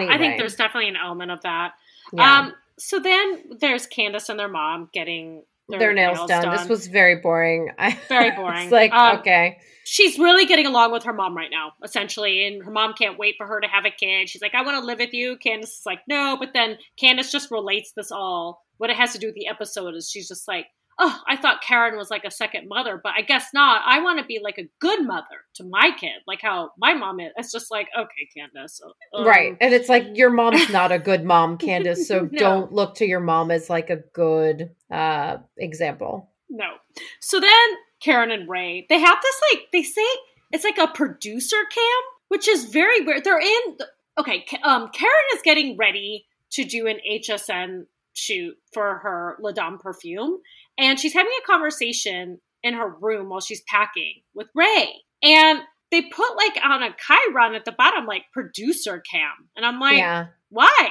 yeah, 0.06 0.14
I 0.14 0.18
think 0.18 0.38
there's 0.38 0.56
definitely 0.56 0.90
an 0.90 0.96
element 1.02 1.30
of 1.30 1.40
that. 1.42 1.72
Yeah. 2.12 2.40
Um, 2.40 2.54
so 2.80 2.98
then 2.98 3.44
there's 3.60 3.86
Candiace 3.86 4.28
and 4.28 4.38
their 4.38 4.48
mom 4.48 4.88
getting 4.92 5.44
their, 5.68 5.78
Their 5.78 5.94
nails, 5.94 6.28
done. 6.28 6.50
This 6.50 6.68
was 6.68 6.88
very 6.88 7.16
boring. 7.20 7.68
Very 8.08 8.32
boring. 8.32 8.64
it's 8.64 8.72
like, 8.72 8.92
Um, 8.92 9.18
okay. 9.18 9.58
she's 9.84 10.18
really 10.18 10.44
getting 10.44 10.66
along 10.66 10.90
with 10.90 11.04
her 11.04 11.12
mom 11.12 11.36
right 11.36 11.50
now, 11.50 11.72
essentially, 11.84 12.44
and 12.44 12.64
her 12.64 12.72
mom 12.72 12.92
can't 12.94 13.16
wait 13.18 13.36
for 13.38 13.46
her 13.46 13.60
to 13.60 13.68
have 13.68 13.84
a 13.84 13.90
kid. 13.90 14.28
She's 14.28 14.42
like, 14.42 14.54
I 14.56 14.62
want 14.62 14.80
to 14.80 14.84
live 14.84 14.98
with 14.98 15.12
you. 15.12 15.36
Candiace 15.36 15.78
is 15.78 15.86
like, 15.86 16.00
no, 16.08 16.36
but 16.40 16.48
then 16.54 16.76
Candiace 16.98 17.30
just 17.30 17.52
relates 17.52 17.92
this 17.92 18.10
all. 18.10 18.64
What 18.78 18.90
it 18.90 18.96
has 18.96 19.12
to 19.12 19.18
do 19.18 19.28
with 19.28 19.36
the 19.36 19.46
episode 19.46 19.94
is 19.94 20.10
she's 20.10 20.26
just 20.26 20.48
like, 20.48 20.66
oh, 21.02 21.18
I 21.26 21.36
thought 21.36 21.62
Karen 21.62 21.96
was 21.96 22.10
like 22.10 22.24
a 22.24 22.30
second 22.30 22.68
mother, 22.68 23.00
but 23.02 23.14
I 23.16 23.22
guess 23.22 23.48
not. 23.54 23.82
I 23.86 24.00
want 24.02 24.20
to 24.20 24.24
be 24.24 24.38
like 24.42 24.58
a 24.58 24.68
good 24.78 25.04
mother 25.06 25.44
to 25.54 25.64
my 25.64 25.90
kid, 25.98 26.20
like 26.26 26.40
how 26.42 26.72
my 26.78 26.92
mom 26.92 27.18
is. 27.20 27.32
It's 27.36 27.50
just 27.50 27.70
like, 27.70 27.88
okay, 27.98 28.28
Candiace. 28.36 28.80
Um, 29.14 29.26
right. 29.26 29.56
And 29.60 29.72
it's 29.72 29.88
like, 29.88 30.06
your 30.14 30.30
mom's 30.30 30.68
not 30.70 30.92
a 30.92 30.98
good 31.10 31.24
mom, 31.24 31.56
Candiace. 31.56 32.06
So 32.06 32.20
no. 32.30 32.38
don't 32.38 32.72
look 32.72 32.96
to 32.96 33.06
your 33.06 33.20
mom 33.20 33.50
as 33.50 33.70
like 33.70 33.88
a 33.88 33.96
good 33.96 34.70
uh, 34.90 35.38
example. 35.56 36.28
No. 36.50 36.74
So 37.20 37.40
then 37.40 37.68
Karen 38.00 38.30
and 38.30 38.48
Ray, 38.48 38.86
they 38.88 39.00
have 39.00 39.18
this 39.22 39.40
like, 39.52 39.62
they 39.72 39.82
say 39.82 40.06
it's 40.52 40.64
like 40.64 40.78
a 40.78 40.88
producer 40.88 41.56
cam, 41.72 42.02
which 42.28 42.46
is 42.46 42.66
very 42.66 43.00
weird. 43.00 43.24
They're 43.24 43.40
in, 43.40 43.78
okay, 44.18 44.44
um, 44.62 44.90
Karen 44.92 45.14
is 45.34 45.40
getting 45.42 45.78
ready 45.78 46.26
to 46.50 46.64
do 46.64 46.86
an 46.86 46.98
HSN 47.10 47.86
shoot 48.12 48.56
for 48.72 48.98
her 48.98 49.36
La 49.40 49.52
Dame 49.52 49.78
perfume. 49.78 50.38
And 50.80 50.98
she's 50.98 51.12
having 51.12 51.32
a 51.42 51.46
conversation 51.46 52.40
in 52.62 52.74
her 52.74 52.88
room 52.88 53.28
while 53.28 53.40
she's 53.40 53.62
packing 53.62 54.22
with 54.34 54.48
Ray. 54.54 54.94
And 55.22 55.60
they 55.90 56.02
put 56.02 56.36
like 56.36 56.58
on 56.64 56.82
a 56.82 56.90
chyron 56.90 57.54
at 57.54 57.64
the 57.64 57.72
bottom, 57.72 58.06
like 58.06 58.24
producer 58.32 59.02
cam. 59.10 59.48
And 59.56 59.66
I'm 59.66 59.78
like, 59.78 59.98
yeah. 59.98 60.26
why? 60.48 60.88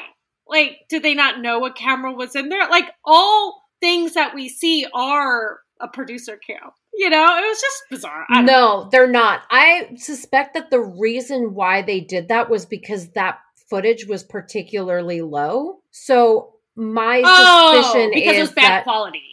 Like, 0.47 0.79
did 0.89 1.03
they 1.03 1.13
not 1.13 1.41
know 1.41 1.65
a 1.65 1.73
camera 1.73 2.13
was 2.13 2.35
in 2.35 2.49
there? 2.49 2.69
Like, 2.69 2.89
all 3.05 3.63
things 3.81 4.13
that 4.15 4.33
we 4.33 4.49
see 4.49 4.85
are 4.93 5.59
a 5.79 5.87
producer 5.87 6.37
cam. 6.37 6.71
You 6.93 7.09
know, 7.09 7.23
it 7.23 7.47
was 7.47 7.61
just 7.61 7.83
bizarre. 7.89 8.25
No, 8.29 8.41
know. 8.41 8.89
they're 8.91 9.07
not. 9.07 9.41
I 9.49 9.95
suspect 9.95 10.55
that 10.55 10.71
the 10.71 10.81
reason 10.81 11.53
why 11.53 11.81
they 11.81 12.01
did 12.01 12.27
that 12.27 12.49
was 12.49 12.65
because 12.65 13.09
that 13.11 13.39
footage 13.69 14.07
was 14.07 14.23
particularly 14.23 15.21
low. 15.21 15.79
So 15.91 16.55
my 16.75 17.21
oh, 17.23 17.81
suspicion 17.81 18.11
because 18.13 18.33
is 18.33 18.37
it 18.37 18.41
was 18.41 18.51
bad 18.51 18.69
that, 18.69 18.83
quality. 18.83 19.28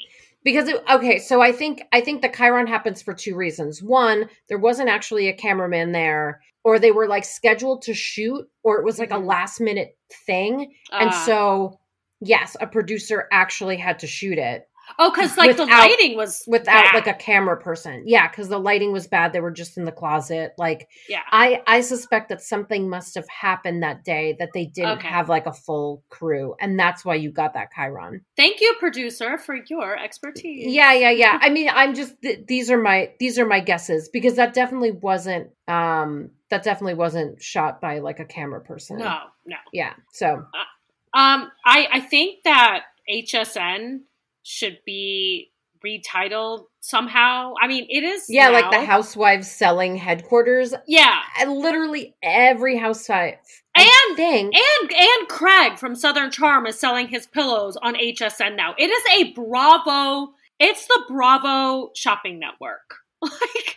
Because 0.46 0.68
it, 0.68 0.80
okay, 0.88 1.18
so 1.18 1.42
I 1.42 1.50
think 1.50 1.82
I 1.92 2.00
think 2.00 2.22
the 2.22 2.28
chyron 2.28 2.68
happens 2.68 3.02
for 3.02 3.12
two 3.12 3.34
reasons. 3.34 3.82
One, 3.82 4.28
there 4.48 4.60
wasn't 4.60 4.88
actually 4.88 5.28
a 5.28 5.34
cameraman 5.34 5.90
there, 5.90 6.40
or 6.62 6.78
they 6.78 6.92
were 6.92 7.08
like 7.08 7.24
scheduled 7.24 7.82
to 7.82 7.94
shoot, 7.94 8.46
or 8.62 8.78
it 8.78 8.84
was 8.84 9.00
like 9.00 9.10
mm-hmm. 9.10 9.24
a 9.24 9.26
last 9.26 9.60
minute 9.60 9.98
thing, 10.24 10.72
uh, 10.92 10.98
and 11.00 11.10
ah. 11.10 11.24
so 11.26 11.80
yes, 12.20 12.56
a 12.60 12.68
producer 12.68 13.26
actually 13.32 13.76
had 13.76 13.98
to 13.98 14.06
shoot 14.06 14.38
it. 14.38 14.68
Oh, 14.98 15.10
because 15.10 15.36
like 15.36 15.48
without, 15.48 15.66
the 15.66 15.72
lighting 15.72 16.16
was 16.16 16.44
without 16.46 16.84
bad. 16.84 16.94
like 16.94 17.06
a 17.06 17.14
camera 17.14 17.56
person. 17.56 18.04
Yeah, 18.06 18.28
because 18.28 18.48
the 18.48 18.58
lighting 18.58 18.92
was 18.92 19.06
bad. 19.06 19.32
They 19.32 19.40
were 19.40 19.50
just 19.50 19.76
in 19.76 19.84
the 19.84 19.92
closet. 19.92 20.52
Like, 20.58 20.88
yeah, 21.08 21.20
I 21.30 21.62
I 21.66 21.80
suspect 21.80 22.28
that 22.30 22.40
something 22.40 22.88
must 22.88 23.14
have 23.14 23.28
happened 23.28 23.82
that 23.82 24.04
day 24.04 24.36
that 24.38 24.50
they 24.54 24.66
didn't 24.66 24.98
okay. 24.98 25.08
have 25.08 25.28
like 25.28 25.46
a 25.46 25.52
full 25.52 26.02
crew, 26.08 26.54
and 26.60 26.78
that's 26.78 27.04
why 27.04 27.16
you 27.16 27.30
got 27.30 27.54
that 27.54 27.68
Chyron. 27.76 28.20
Thank 28.36 28.60
you, 28.60 28.74
producer, 28.78 29.38
for 29.38 29.56
your 29.68 29.98
expertise. 29.98 30.72
Yeah, 30.72 30.92
yeah, 30.92 31.10
yeah. 31.10 31.38
I 31.40 31.50
mean, 31.50 31.68
I'm 31.72 31.94
just 31.94 32.20
th- 32.22 32.46
these 32.46 32.70
are 32.70 32.80
my 32.80 33.12
these 33.18 33.38
are 33.38 33.46
my 33.46 33.60
guesses 33.60 34.08
because 34.12 34.36
that 34.36 34.54
definitely 34.54 34.92
wasn't 34.92 35.50
um 35.68 36.30
that 36.50 36.62
definitely 36.62 36.94
wasn't 36.94 37.42
shot 37.42 37.80
by 37.80 37.98
like 37.98 38.20
a 38.20 38.24
camera 38.24 38.60
person. 38.60 38.98
No, 38.98 39.18
no. 39.44 39.56
Yeah. 39.72 39.94
So, 40.12 40.26
uh, 40.26 41.18
um, 41.18 41.50
I 41.64 41.88
I 41.92 42.00
think 42.00 42.44
that 42.44 42.84
HSN 43.10 44.00
should 44.46 44.78
be 44.86 45.50
retitled 45.84 46.66
somehow. 46.80 47.54
I 47.60 47.66
mean, 47.66 47.86
it 47.90 48.04
is 48.04 48.26
yeah, 48.28 48.48
now. 48.48 48.52
like 48.52 48.70
the 48.70 48.84
housewives 48.84 49.50
selling 49.50 49.96
headquarters. 49.96 50.72
Yeah, 50.86 51.18
uh, 51.40 51.50
literally 51.50 52.14
every 52.22 52.76
housewife. 52.76 53.62
And 53.76 54.16
thing. 54.16 54.52
and 54.54 54.92
and 54.92 55.28
Craig 55.28 55.78
from 55.78 55.96
Southern 55.96 56.30
Charm 56.30 56.66
is 56.66 56.78
selling 56.78 57.08
his 57.08 57.26
pillows 57.26 57.76
on 57.82 57.94
HSN 57.94 58.56
now. 58.56 58.74
It 58.78 58.88
is 58.88 59.02
a 59.18 59.32
Bravo. 59.32 60.32
It's 60.60 60.86
the 60.86 61.04
Bravo 61.08 61.90
shopping 61.94 62.38
network. 62.38 62.94
like, 63.22 63.76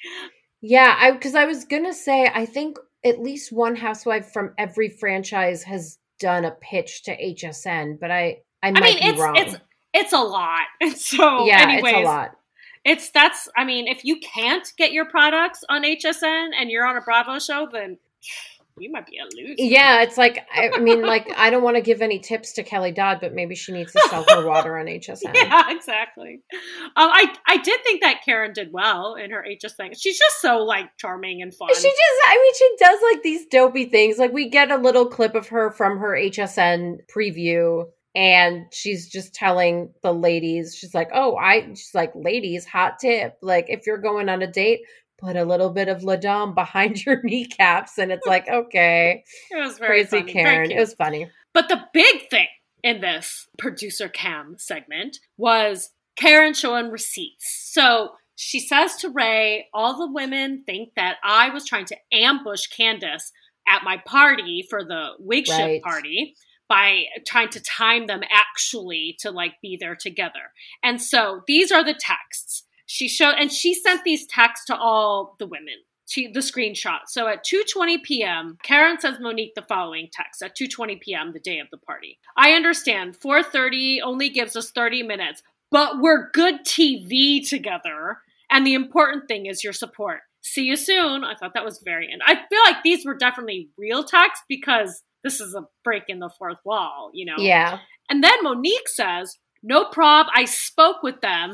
yeah, 0.61 0.95
I 0.99 1.11
because 1.11 1.35
I 1.35 1.45
was 1.45 1.65
gonna 1.65 1.93
say 1.93 2.29
I 2.33 2.45
think 2.45 2.77
at 3.03 3.19
least 3.19 3.51
one 3.51 3.75
housewife 3.75 4.31
from 4.31 4.53
every 4.57 4.89
franchise 4.89 5.63
has 5.63 5.97
done 6.19 6.45
a 6.45 6.51
pitch 6.51 7.03
to 7.03 7.17
HSN, 7.17 7.99
but 7.99 8.11
I 8.11 8.37
I 8.61 8.71
might 8.71 8.83
I 8.83 8.85
mean, 8.85 8.99
be 8.99 9.07
it's, 9.07 9.19
wrong. 9.19 9.35
It's 9.35 9.55
it's 9.93 10.13
a 10.13 10.19
lot. 10.19 10.61
And 10.81 10.95
so, 10.95 11.45
yeah, 11.45 11.61
anyways, 11.63 11.93
it's 11.93 12.01
a 12.01 12.05
lot. 12.05 12.31
It's 12.85 13.11
that's. 13.11 13.49
I 13.57 13.65
mean, 13.65 13.87
if 13.87 14.05
you 14.05 14.19
can't 14.19 14.71
get 14.77 14.93
your 14.93 15.05
products 15.05 15.63
on 15.67 15.83
HSN 15.83 16.49
and 16.57 16.69
you're 16.69 16.85
on 16.85 16.95
a 16.95 17.01
Bravo 17.01 17.39
show, 17.39 17.67
then 17.71 17.97
you 18.79 18.91
might 18.91 19.05
be 19.05 19.17
a 19.17 19.23
loser. 19.35 19.55
Yeah, 19.57 20.01
it's 20.01 20.17
like 20.17 20.47
I, 20.53 20.71
I 20.75 20.79
mean, 20.79 21.01
like 21.01 21.29
I 21.37 21.49
don't 21.49 21.63
want 21.63 21.75
to 21.75 21.81
give 21.81 22.01
any 22.01 22.19
tips 22.19 22.53
to 22.53 22.63
Kelly 22.63 22.91
Dodd, 22.91 23.19
but 23.21 23.33
maybe 23.33 23.55
she 23.55 23.71
needs 23.71 23.91
to 23.91 24.01
sell 24.09 24.25
her 24.29 24.45
water 24.45 24.77
on 24.77 24.85
HSN. 24.85 25.35
Yeah, 25.35 25.71
exactly. 25.71 26.41
Um, 26.95 27.09
I 27.11 27.33
I 27.47 27.57
did 27.57 27.81
think 27.83 28.01
that 28.01 28.21
Karen 28.23 28.53
did 28.53 28.71
well 28.71 29.15
in 29.15 29.31
her 29.31 29.45
HSN. 29.47 29.95
She's 29.99 30.17
just 30.17 30.41
so 30.41 30.59
like 30.59 30.95
charming 30.97 31.41
and 31.41 31.53
fun. 31.53 31.69
She 31.73 31.81
just, 31.81 32.21
I 32.27 32.37
mean, 32.37 32.53
she 32.55 32.75
does 32.79 32.99
like 33.11 33.23
these 33.23 33.45
dopey 33.47 33.85
things. 33.85 34.17
Like 34.17 34.31
we 34.31 34.49
get 34.49 34.71
a 34.71 34.77
little 34.77 35.07
clip 35.07 35.35
of 35.35 35.49
her 35.49 35.71
from 35.71 35.99
her 35.99 36.11
HSN 36.11 36.99
preview 37.13 37.85
and 38.19 38.65
she's 38.73 39.07
just 39.07 39.33
telling 39.33 39.93
the 40.03 40.13
ladies 40.13 40.75
she's 40.75 40.93
like 40.93 41.09
oh 41.13 41.37
i 41.37 41.61
she's 41.69 41.95
like 41.95 42.11
ladies 42.13 42.65
hot 42.65 42.99
tip 42.99 43.37
like 43.41 43.65
if 43.69 43.87
you're 43.87 43.97
going 43.97 44.27
on 44.27 44.41
a 44.41 44.51
date 44.51 44.81
put 45.19 45.35
a 45.35 45.45
little 45.45 45.69
bit 45.69 45.89
of 45.89 46.03
La 46.03 46.15
Dame 46.15 46.53
behind 46.53 47.05
your 47.05 47.21
kneecaps. 47.21 47.97
And 47.97 48.11
it's 48.11 48.25
like 48.25 48.47
okay. 48.47 49.23
It 49.51 49.57
was 49.57 49.77
very 49.77 50.05
crazy 50.05 50.19
funny. 50.21 50.33
karen. 50.33 50.71
it 50.71 50.79
was 50.79 50.93
funny. 50.93 51.29
But 51.53 51.69
the 51.69 51.81
big 51.93 52.29
thing 52.29 52.47
in 52.83 53.01
this 53.01 53.47
producer 53.57 54.07
cam 54.07 54.55
segment 54.57 55.17
was 55.37 55.89
karen 56.15 56.53
showing 56.53 56.89
receipts. 56.89 57.69
So 57.71 58.11
she 58.35 58.61
says 58.61 58.95
to 58.95 59.09
ray 59.09 59.67
all 59.73 59.97
the 59.97 60.09
women 60.13 60.63
think 60.65 60.93
that 60.95 61.17
i 61.25 61.49
was 61.49 61.65
trying 61.65 61.83
to 61.83 61.97
ambush 62.13 62.67
candiace 62.67 63.33
at 63.67 63.83
my 63.83 63.97
party 64.05 64.65
for 64.69 64.81
the 64.81 65.09
wig 65.19 65.43
right. 65.49 65.83
party 65.83 66.35
by 66.69 67.05
trying 67.27 67.49
to 67.49 67.59
time 67.59 68.07
them 68.07 68.21
actually 68.31 69.17
to 69.19 69.31
like 69.31 69.55
be 69.61 69.75
there 69.77 69.95
together. 69.95 70.53
And 70.83 71.01
so 71.01 71.41
these 71.47 71.71
are 71.71 71.83
the 71.83 71.99
texts. 71.99 72.63
She 72.85 73.09
showed 73.09 73.35
and 73.37 73.51
she 73.51 73.73
sent 73.73 74.03
these 74.05 74.25
texts 74.27 74.65
to 74.67 74.77
all 74.77 75.35
the 75.39 75.47
women. 75.47 75.75
The 76.15 76.39
screenshot. 76.39 77.01
So 77.05 77.27
at 77.27 77.45
2:20 77.45 78.01
p.m., 78.01 78.57
Karen 78.63 78.99
sends 78.99 79.19
Monique 79.19 79.53
the 79.53 79.61
following 79.61 80.09
text 80.11 80.41
at 80.41 80.57
2:20 80.57 80.99
p.m. 80.99 81.33
the 81.33 81.39
day 81.39 81.59
of 81.59 81.67
the 81.69 81.77
party. 81.77 82.17
I 82.35 82.53
understand 82.53 83.19
4:30 83.19 83.99
only 84.03 84.29
gives 84.29 84.55
us 84.55 84.71
30 84.71 85.03
minutes, 85.03 85.43
but 85.69 85.99
we're 85.99 86.31
good 86.31 86.65
TV 86.65 87.47
together, 87.47 88.17
and 88.49 88.65
the 88.65 88.73
important 88.73 89.27
thing 89.27 89.45
is 89.45 89.63
your 89.63 89.71
support. 89.71 90.21
See 90.41 90.63
you 90.63 90.77
soon. 90.77 91.23
I 91.23 91.35
thought 91.35 91.53
that 91.53 91.63
was 91.63 91.79
very 91.85 92.11
and 92.11 92.23
I 92.25 92.33
feel 92.49 92.61
like 92.65 92.81
these 92.81 93.05
were 93.05 93.15
definitely 93.15 93.69
real 93.77 94.03
texts 94.03 94.43
because 94.49 95.03
this 95.23 95.39
is 95.39 95.55
a 95.55 95.67
break 95.83 96.03
in 96.07 96.19
the 96.19 96.29
fourth 96.37 96.59
wall, 96.65 97.11
you 97.13 97.25
know? 97.25 97.37
Yeah. 97.37 97.79
And 98.09 98.23
then 98.23 98.43
Monique 98.43 98.87
says, 98.87 99.37
no 99.61 99.85
prob, 99.85 100.27
I 100.33 100.45
spoke 100.45 101.03
with 101.03 101.21
them 101.21 101.53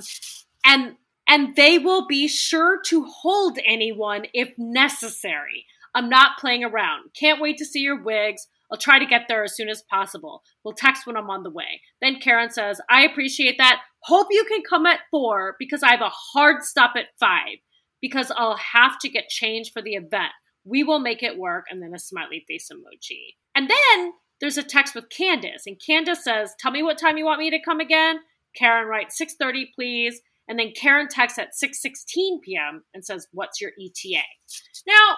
and 0.65 0.95
and 1.27 1.55
they 1.55 1.79
will 1.79 2.05
be 2.05 2.27
sure 2.27 2.79
to 2.85 3.05
hold 3.05 3.57
anyone 3.65 4.25
if 4.33 4.53
necessary. 4.59 5.65
I'm 5.95 6.07
not 6.07 6.37
playing 6.37 6.63
around. 6.63 7.09
Can't 7.19 7.41
wait 7.41 7.57
to 7.57 7.65
see 7.65 7.79
your 7.79 8.03
wigs. 8.03 8.47
I'll 8.71 8.77
try 8.77 8.99
to 8.99 9.05
get 9.05 9.23
there 9.27 9.43
as 9.43 9.55
soon 9.55 9.69
as 9.69 9.83
possible. 9.89 10.43
We'll 10.63 10.73
text 10.73 11.07
when 11.07 11.17
I'm 11.17 11.29
on 11.29 11.43
the 11.43 11.49
way. 11.49 11.81
Then 12.01 12.19
Karen 12.19 12.51
says, 12.51 12.79
I 12.89 13.05
appreciate 13.05 13.57
that. 13.57 13.81
Hope 14.01 14.27
you 14.29 14.45
can 14.45 14.61
come 14.67 14.85
at 14.85 14.99
four 15.09 15.55
because 15.57 15.81
I 15.81 15.91
have 15.91 16.01
a 16.01 16.09
hard 16.09 16.63
stop 16.63 16.93
at 16.95 17.07
five 17.19 17.57
because 18.01 18.31
I'll 18.35 18.57
have 18.57 18.99
to 18.99 19.09
get 19.09 19.29
changed 19.29 19.71
for 19.73 19.81
the 19.81 19.95
event. 19.95 20.31
We 20.65 20.83
will 20.83 20.99
make 20.99 21.23
it 21.23 21.37
work. 21.37 21.65
And 21.69 21.81
then 21.81 21.93
a 21.95 21.99
smiley 21.99 22.43
face 22.47 22.69
emoji. 22.71 23.35
And 23.55 23.69
then 23.69 24.13
there's 24.41 24.57
a 24.57 24.63
text 24.63 24.95
with 24.95 25.09
Candiace, 25.09 25.65
and 25.65 25.79
Candiace 25.79 26.23
says, 26.23 26.53
Tell 26.59 26.71
me 26.71 26.83
what 26.83 26.97
time 26.97 27.17
you 27.17 27.25
want 27.25 27.39
me 27.39 27.49
to 27.51 27.61
come 27.63 27.79
again. 27.79 28.19
Karen 28.55 28.87
writes 28.87 29.19
6:30, 29.19 29.65
please. 29.75 30.21
And 30.47 30.59
then 30.59 30.73
Karen 30.75 31.07
texts 31.07 31.39
at 31.39 31.53
6:16 31.55 32.41
p.m. 32.43 32.83
and 32.93 33.03
says, 33.03 33.27
"What's 33.31 33.59
your 33.59 33.71
ETA?" 33.79 34.21
Now, 34.87 35.17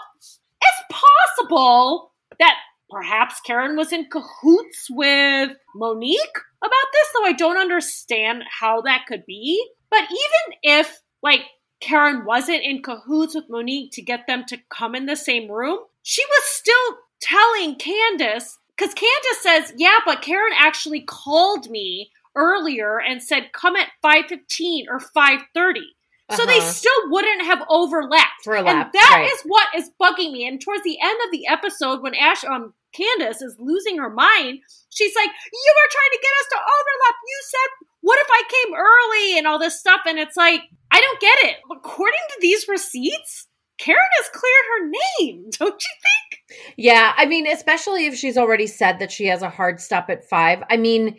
it's 0.61 1.01
possible 1.37 2.13
that 2.39 2.55
perhaps 2.89 3.41
Karen 3.41 3.75
was 3.75 3.91
in 3.91 4.09
cahoots 4.09 4.87
with 4.89 5.51
Monique 5.75 6.37
about 6.61 6.87
this, 6.93 7.07
though 7.13 7.25
I 7.25 7.33
don't 7.33 7.57
understand 7.57 8.43
how 8.59 8.81
that 8.81 9.05
could 9.07 9.25
be. 9.25 9.63
But 9.89 10.03
even 10.03 10.59
if 10.63 11.01
like 11.21 11.41
Karen 11.79 12.25
wasn't 12.25 12.63
in 12.63 12.81
cahoots 12.81 13.35
with 13.35 13.49
Monique 13.49 13.91
to 13.93 14.01
get 14.01 14.27
them 14.27 14.43
to 14.47 14.57
come 14.69 14.95
in 14.95 15.05
the 15.05 15.15
same 15.15 15.49
room, 15.51 15.79
she 16.01 16.23
was 16.25 16.43
still 16.45 16.97
telling 17.21 17.75
Candiace, 17.75 18.57
because 18.75 18.93
Candiace 18.93 19.41
says, 19.41 19.73
yeah, 19.77 19.99
but 20.05 20.21
Karen 20.21 20.53
actually 20.57 21.01
called 21.01 21.69
me 21.69 22.11
earlier 22.35 22.99
and 22.99 23.21
said, 23.21 23.51
come 23.53 23.75
at 23.75 23.89
5.15 24.03 24.85
or 24.89 24.99
5.30. 24.99 25.79
So 26.29 26.43
uh-huh. 26.43 26.45
they 26.45 26.59
still 26.59 27.09
wouldn't 27.09 27.43
have 27.43 27.63
overlapped. 27.69 28.45
and 28.67 28.91
that 28.91 29.13
right. 29.15 29.31
is 29.31 29.41
what 29.45 29.67
is 29.75 29.89
bugging 30.01 30.33
me. 30.33 30.45
And 30.45 30.59
towards 30.59 30.83
the 30.83 30.97
end 31.01 31.17
of 31.25 31.31
the 31.31 31.47
episode, 31.47 32.01
when 32.01 32.15
Ash 32.15 32.43
um 32.43 32.73
Candiace 32.91 33.41
is 33.41 33.55
losing 33.59 33.97
her 33.97 34.09
mind, 34.09 34.59
she's 34.89 35.15
like, 35.15 35.29
You 35.29 35.71
were 35.71 35.89
trying 35.95 36.11
to 36.11 36.19
get 36.21 36.35
us 36.41 36.47
to 36.51 36.59
overlap. 36.59 37.15
You 37.23 37.39
said 37.47 37.87
what 38.01 38.19
if 38.19 38.27
I 38.31 38.43
came 38.47 38.73
early 38.73 39.37
and 39.37 39.47
all 39.47 39.59
this 39.59 39.79
stuff? 39.79 40.01
And 40.07 40.17
it's 40.17 40.37
like, 40.37 40.61
I 40.91 41.01
don't 41.01 41.19
get 41.19 41.37
it. 41.43 41.57
According 41.71 42.19
to 42.29 42.37
these 42.41 42.67
receipts, 42.67 43.47
Karen 43.77 43.99
has 44.17 44.29
cleared 44.29 44.65
her 44.69 44.91
name, 45.19 45.45
don't 45.59 45.81
you 45.81 46.57
think? 46.59 46.63
Yeah, 46.77 47.13
I 47.15 47.25
mean, 47.25 47.47
especially 47.47 48.05
if 48.07 48.15
she's 48.15 48.37
already 48.37 48.67
said 48.67 48.99
that 48.99 49.11
she 49.11 49.25
has 49.27 49.41
a 49.41 49.49
hard 49.49 49.79
stop 49.79 50.09
at 50.09 50.27
five. 50.29 50.63
I 50.69 50.77
mean, 50.77 51.17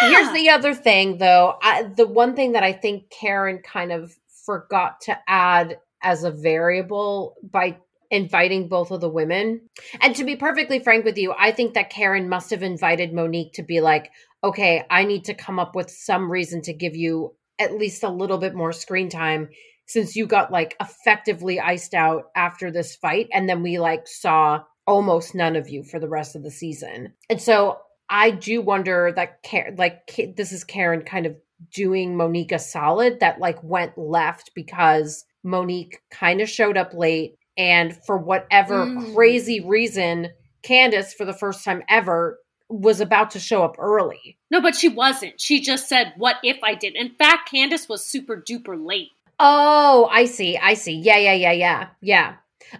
Yeah. 0.00 0.08
here's 0.08 0.32
the 0.32 0.50
other 0.50 0.74
thing, 0.74 1.18
though. 1.18 1.54
I, 1.62 1.84
the 1.84 2.06
one 2.06 2.34
thing 2.34 2.52
that 2.52 2.62
I 2.62 2.72
think 2.72 3.10
Karen 3.10 3.58
kind 3.62 3.92
of 3.92 4.12
forgot 4.46 5.00
to 5.02 5.18
add 5.28 5.78
as 6.02 6.24
a 6.24 6.30
variable 6.30 7.36
by 7.42 7.76
inviting 8.10 8.68
both 8.68 8.90
of 8.90 9.00
the 9.00 9.08
women. 9.08 9.60
And 10.00 10.16
to 10.16 10.24
be 10.24 10.34
perfectly 10.34 10.80
frank 10.80 11.04
with 11.04 11.16
you, 11.16 11.32
I 11.38 11.52
think 11.52 11.74
that 11.74 11.90
Karen 11.90 12.28
must 12.28 12.50
have 12.50 12.62
invited 12.62 13.12
Monique 13.12 13.52
to 13.52 13.62
be 13.62 13.80
like, 13.80 14.10
okay, 14.42 14.82
I 14.90 15.04
need 15.04 15.26
to 15.26 15.34
come 15.34 15.58
up 15.60 15.76
with 15.76 15.90
some 15.90 16.30
reason 16.30 16.62
to 16.62 16.72
give 16.72 16.96
you 16.96 17.34
at 17.60 17.74
least 17.74 18.02
a 18.02 18.08
little 18.08 18.38
bit 18.38 18.54
more 18.54 18.72
screen 18.72 19.08
time 19.08 19.48
since 19.86 20.16
you 20.16 20.26
got 20.26 20.50
like 20.52 20.76
effectively 20.80 21.60
iced 21.60 21.94
out 21.94 22.24
after 22.34 22.70
this 22.70 22.96
fight 22.96 23.28
and 23.32 23.48
then 23.48 23.62
we 23.62 23.78
like 23.78 24.06
saw 24.08 24.60
almost 24.86 25.34
none 25.34 25.56
of 25.56 25.68
you 25.68 25.84
for 25.84 26.00
the 26.00 26.08
rest 26.08 26.34
of 26.34 26.42
the 26.42 26.50
season. 26.50 27.12
And 27.28 27.40
so 27.40 27.78
I 28.08 28.30
do 28.30 28.60
wonder 28.62 29.12
that 29.14 29.42
Karen, 29.42 29.76
like 29.76 30.00
this 30.36 30.52
is 30.52 30.64
Karen 30.64 31.02
kind 31.02 31.26
of 31.26 31.36
doing 31.72 32.16
Monique 32.16 32.52
a 32.52 32.58
solid 32.58 33.20
that 33.20 33.38
like 33.38 33.62
went 33.62 33.96
left 33.98 34.52
because 34.54 35.24
Monique 35.44 36.00
kind 36.10 36.40
of 36.40 36.48
showed 36.48 36.76
up 36.76 36.94
late 36.94 37.34
and 37.56 37.96
for 38.06 38.16
whatever 38.16 38.86
Mm. 38.86 39.14
crazy 39.14 39.60
reason 39.60 40.28
Candiace 40.62 41.14
for 41.14 41.24
the 41.24 41.32
first 41.34 41.64
time 41.64 41.82
ever 41.88 42.38
was 42.70 43.00
about 43.00 43.32
to 43.32 43.40
show 43.40 43.64
up 43.64 43.76
early. 43.78 44.38
No, 44.50 44.60
but 44.62 44.76
she 44.76 44.88
wasn't. 44.88 45.40
She 45.40 45.60
just 45.60 45.88
said, 45.88 46.14
What 46.16 46.36
if 46.42 46.58
I 46.62 46.74
did? 46.74 46.94
In 46.96 47.10
fact, 47.10 47.50
Candiace 47.50 47.88
was 47.88 48.04
super 48.04 48.36
duper 48.40 48.76
late. 48.82 49.08
Oh, 49.38 50.08
I 50.10 50.26
see. 50.26 50.56
I 50.56 50.74
see. 50.74 50.94
Yeah, 50.94 51.16
yeah, 51.18 51.32
yeah, 51.34 51.52
yeah. 51.52 51.86
Yeah. 52.00 52.34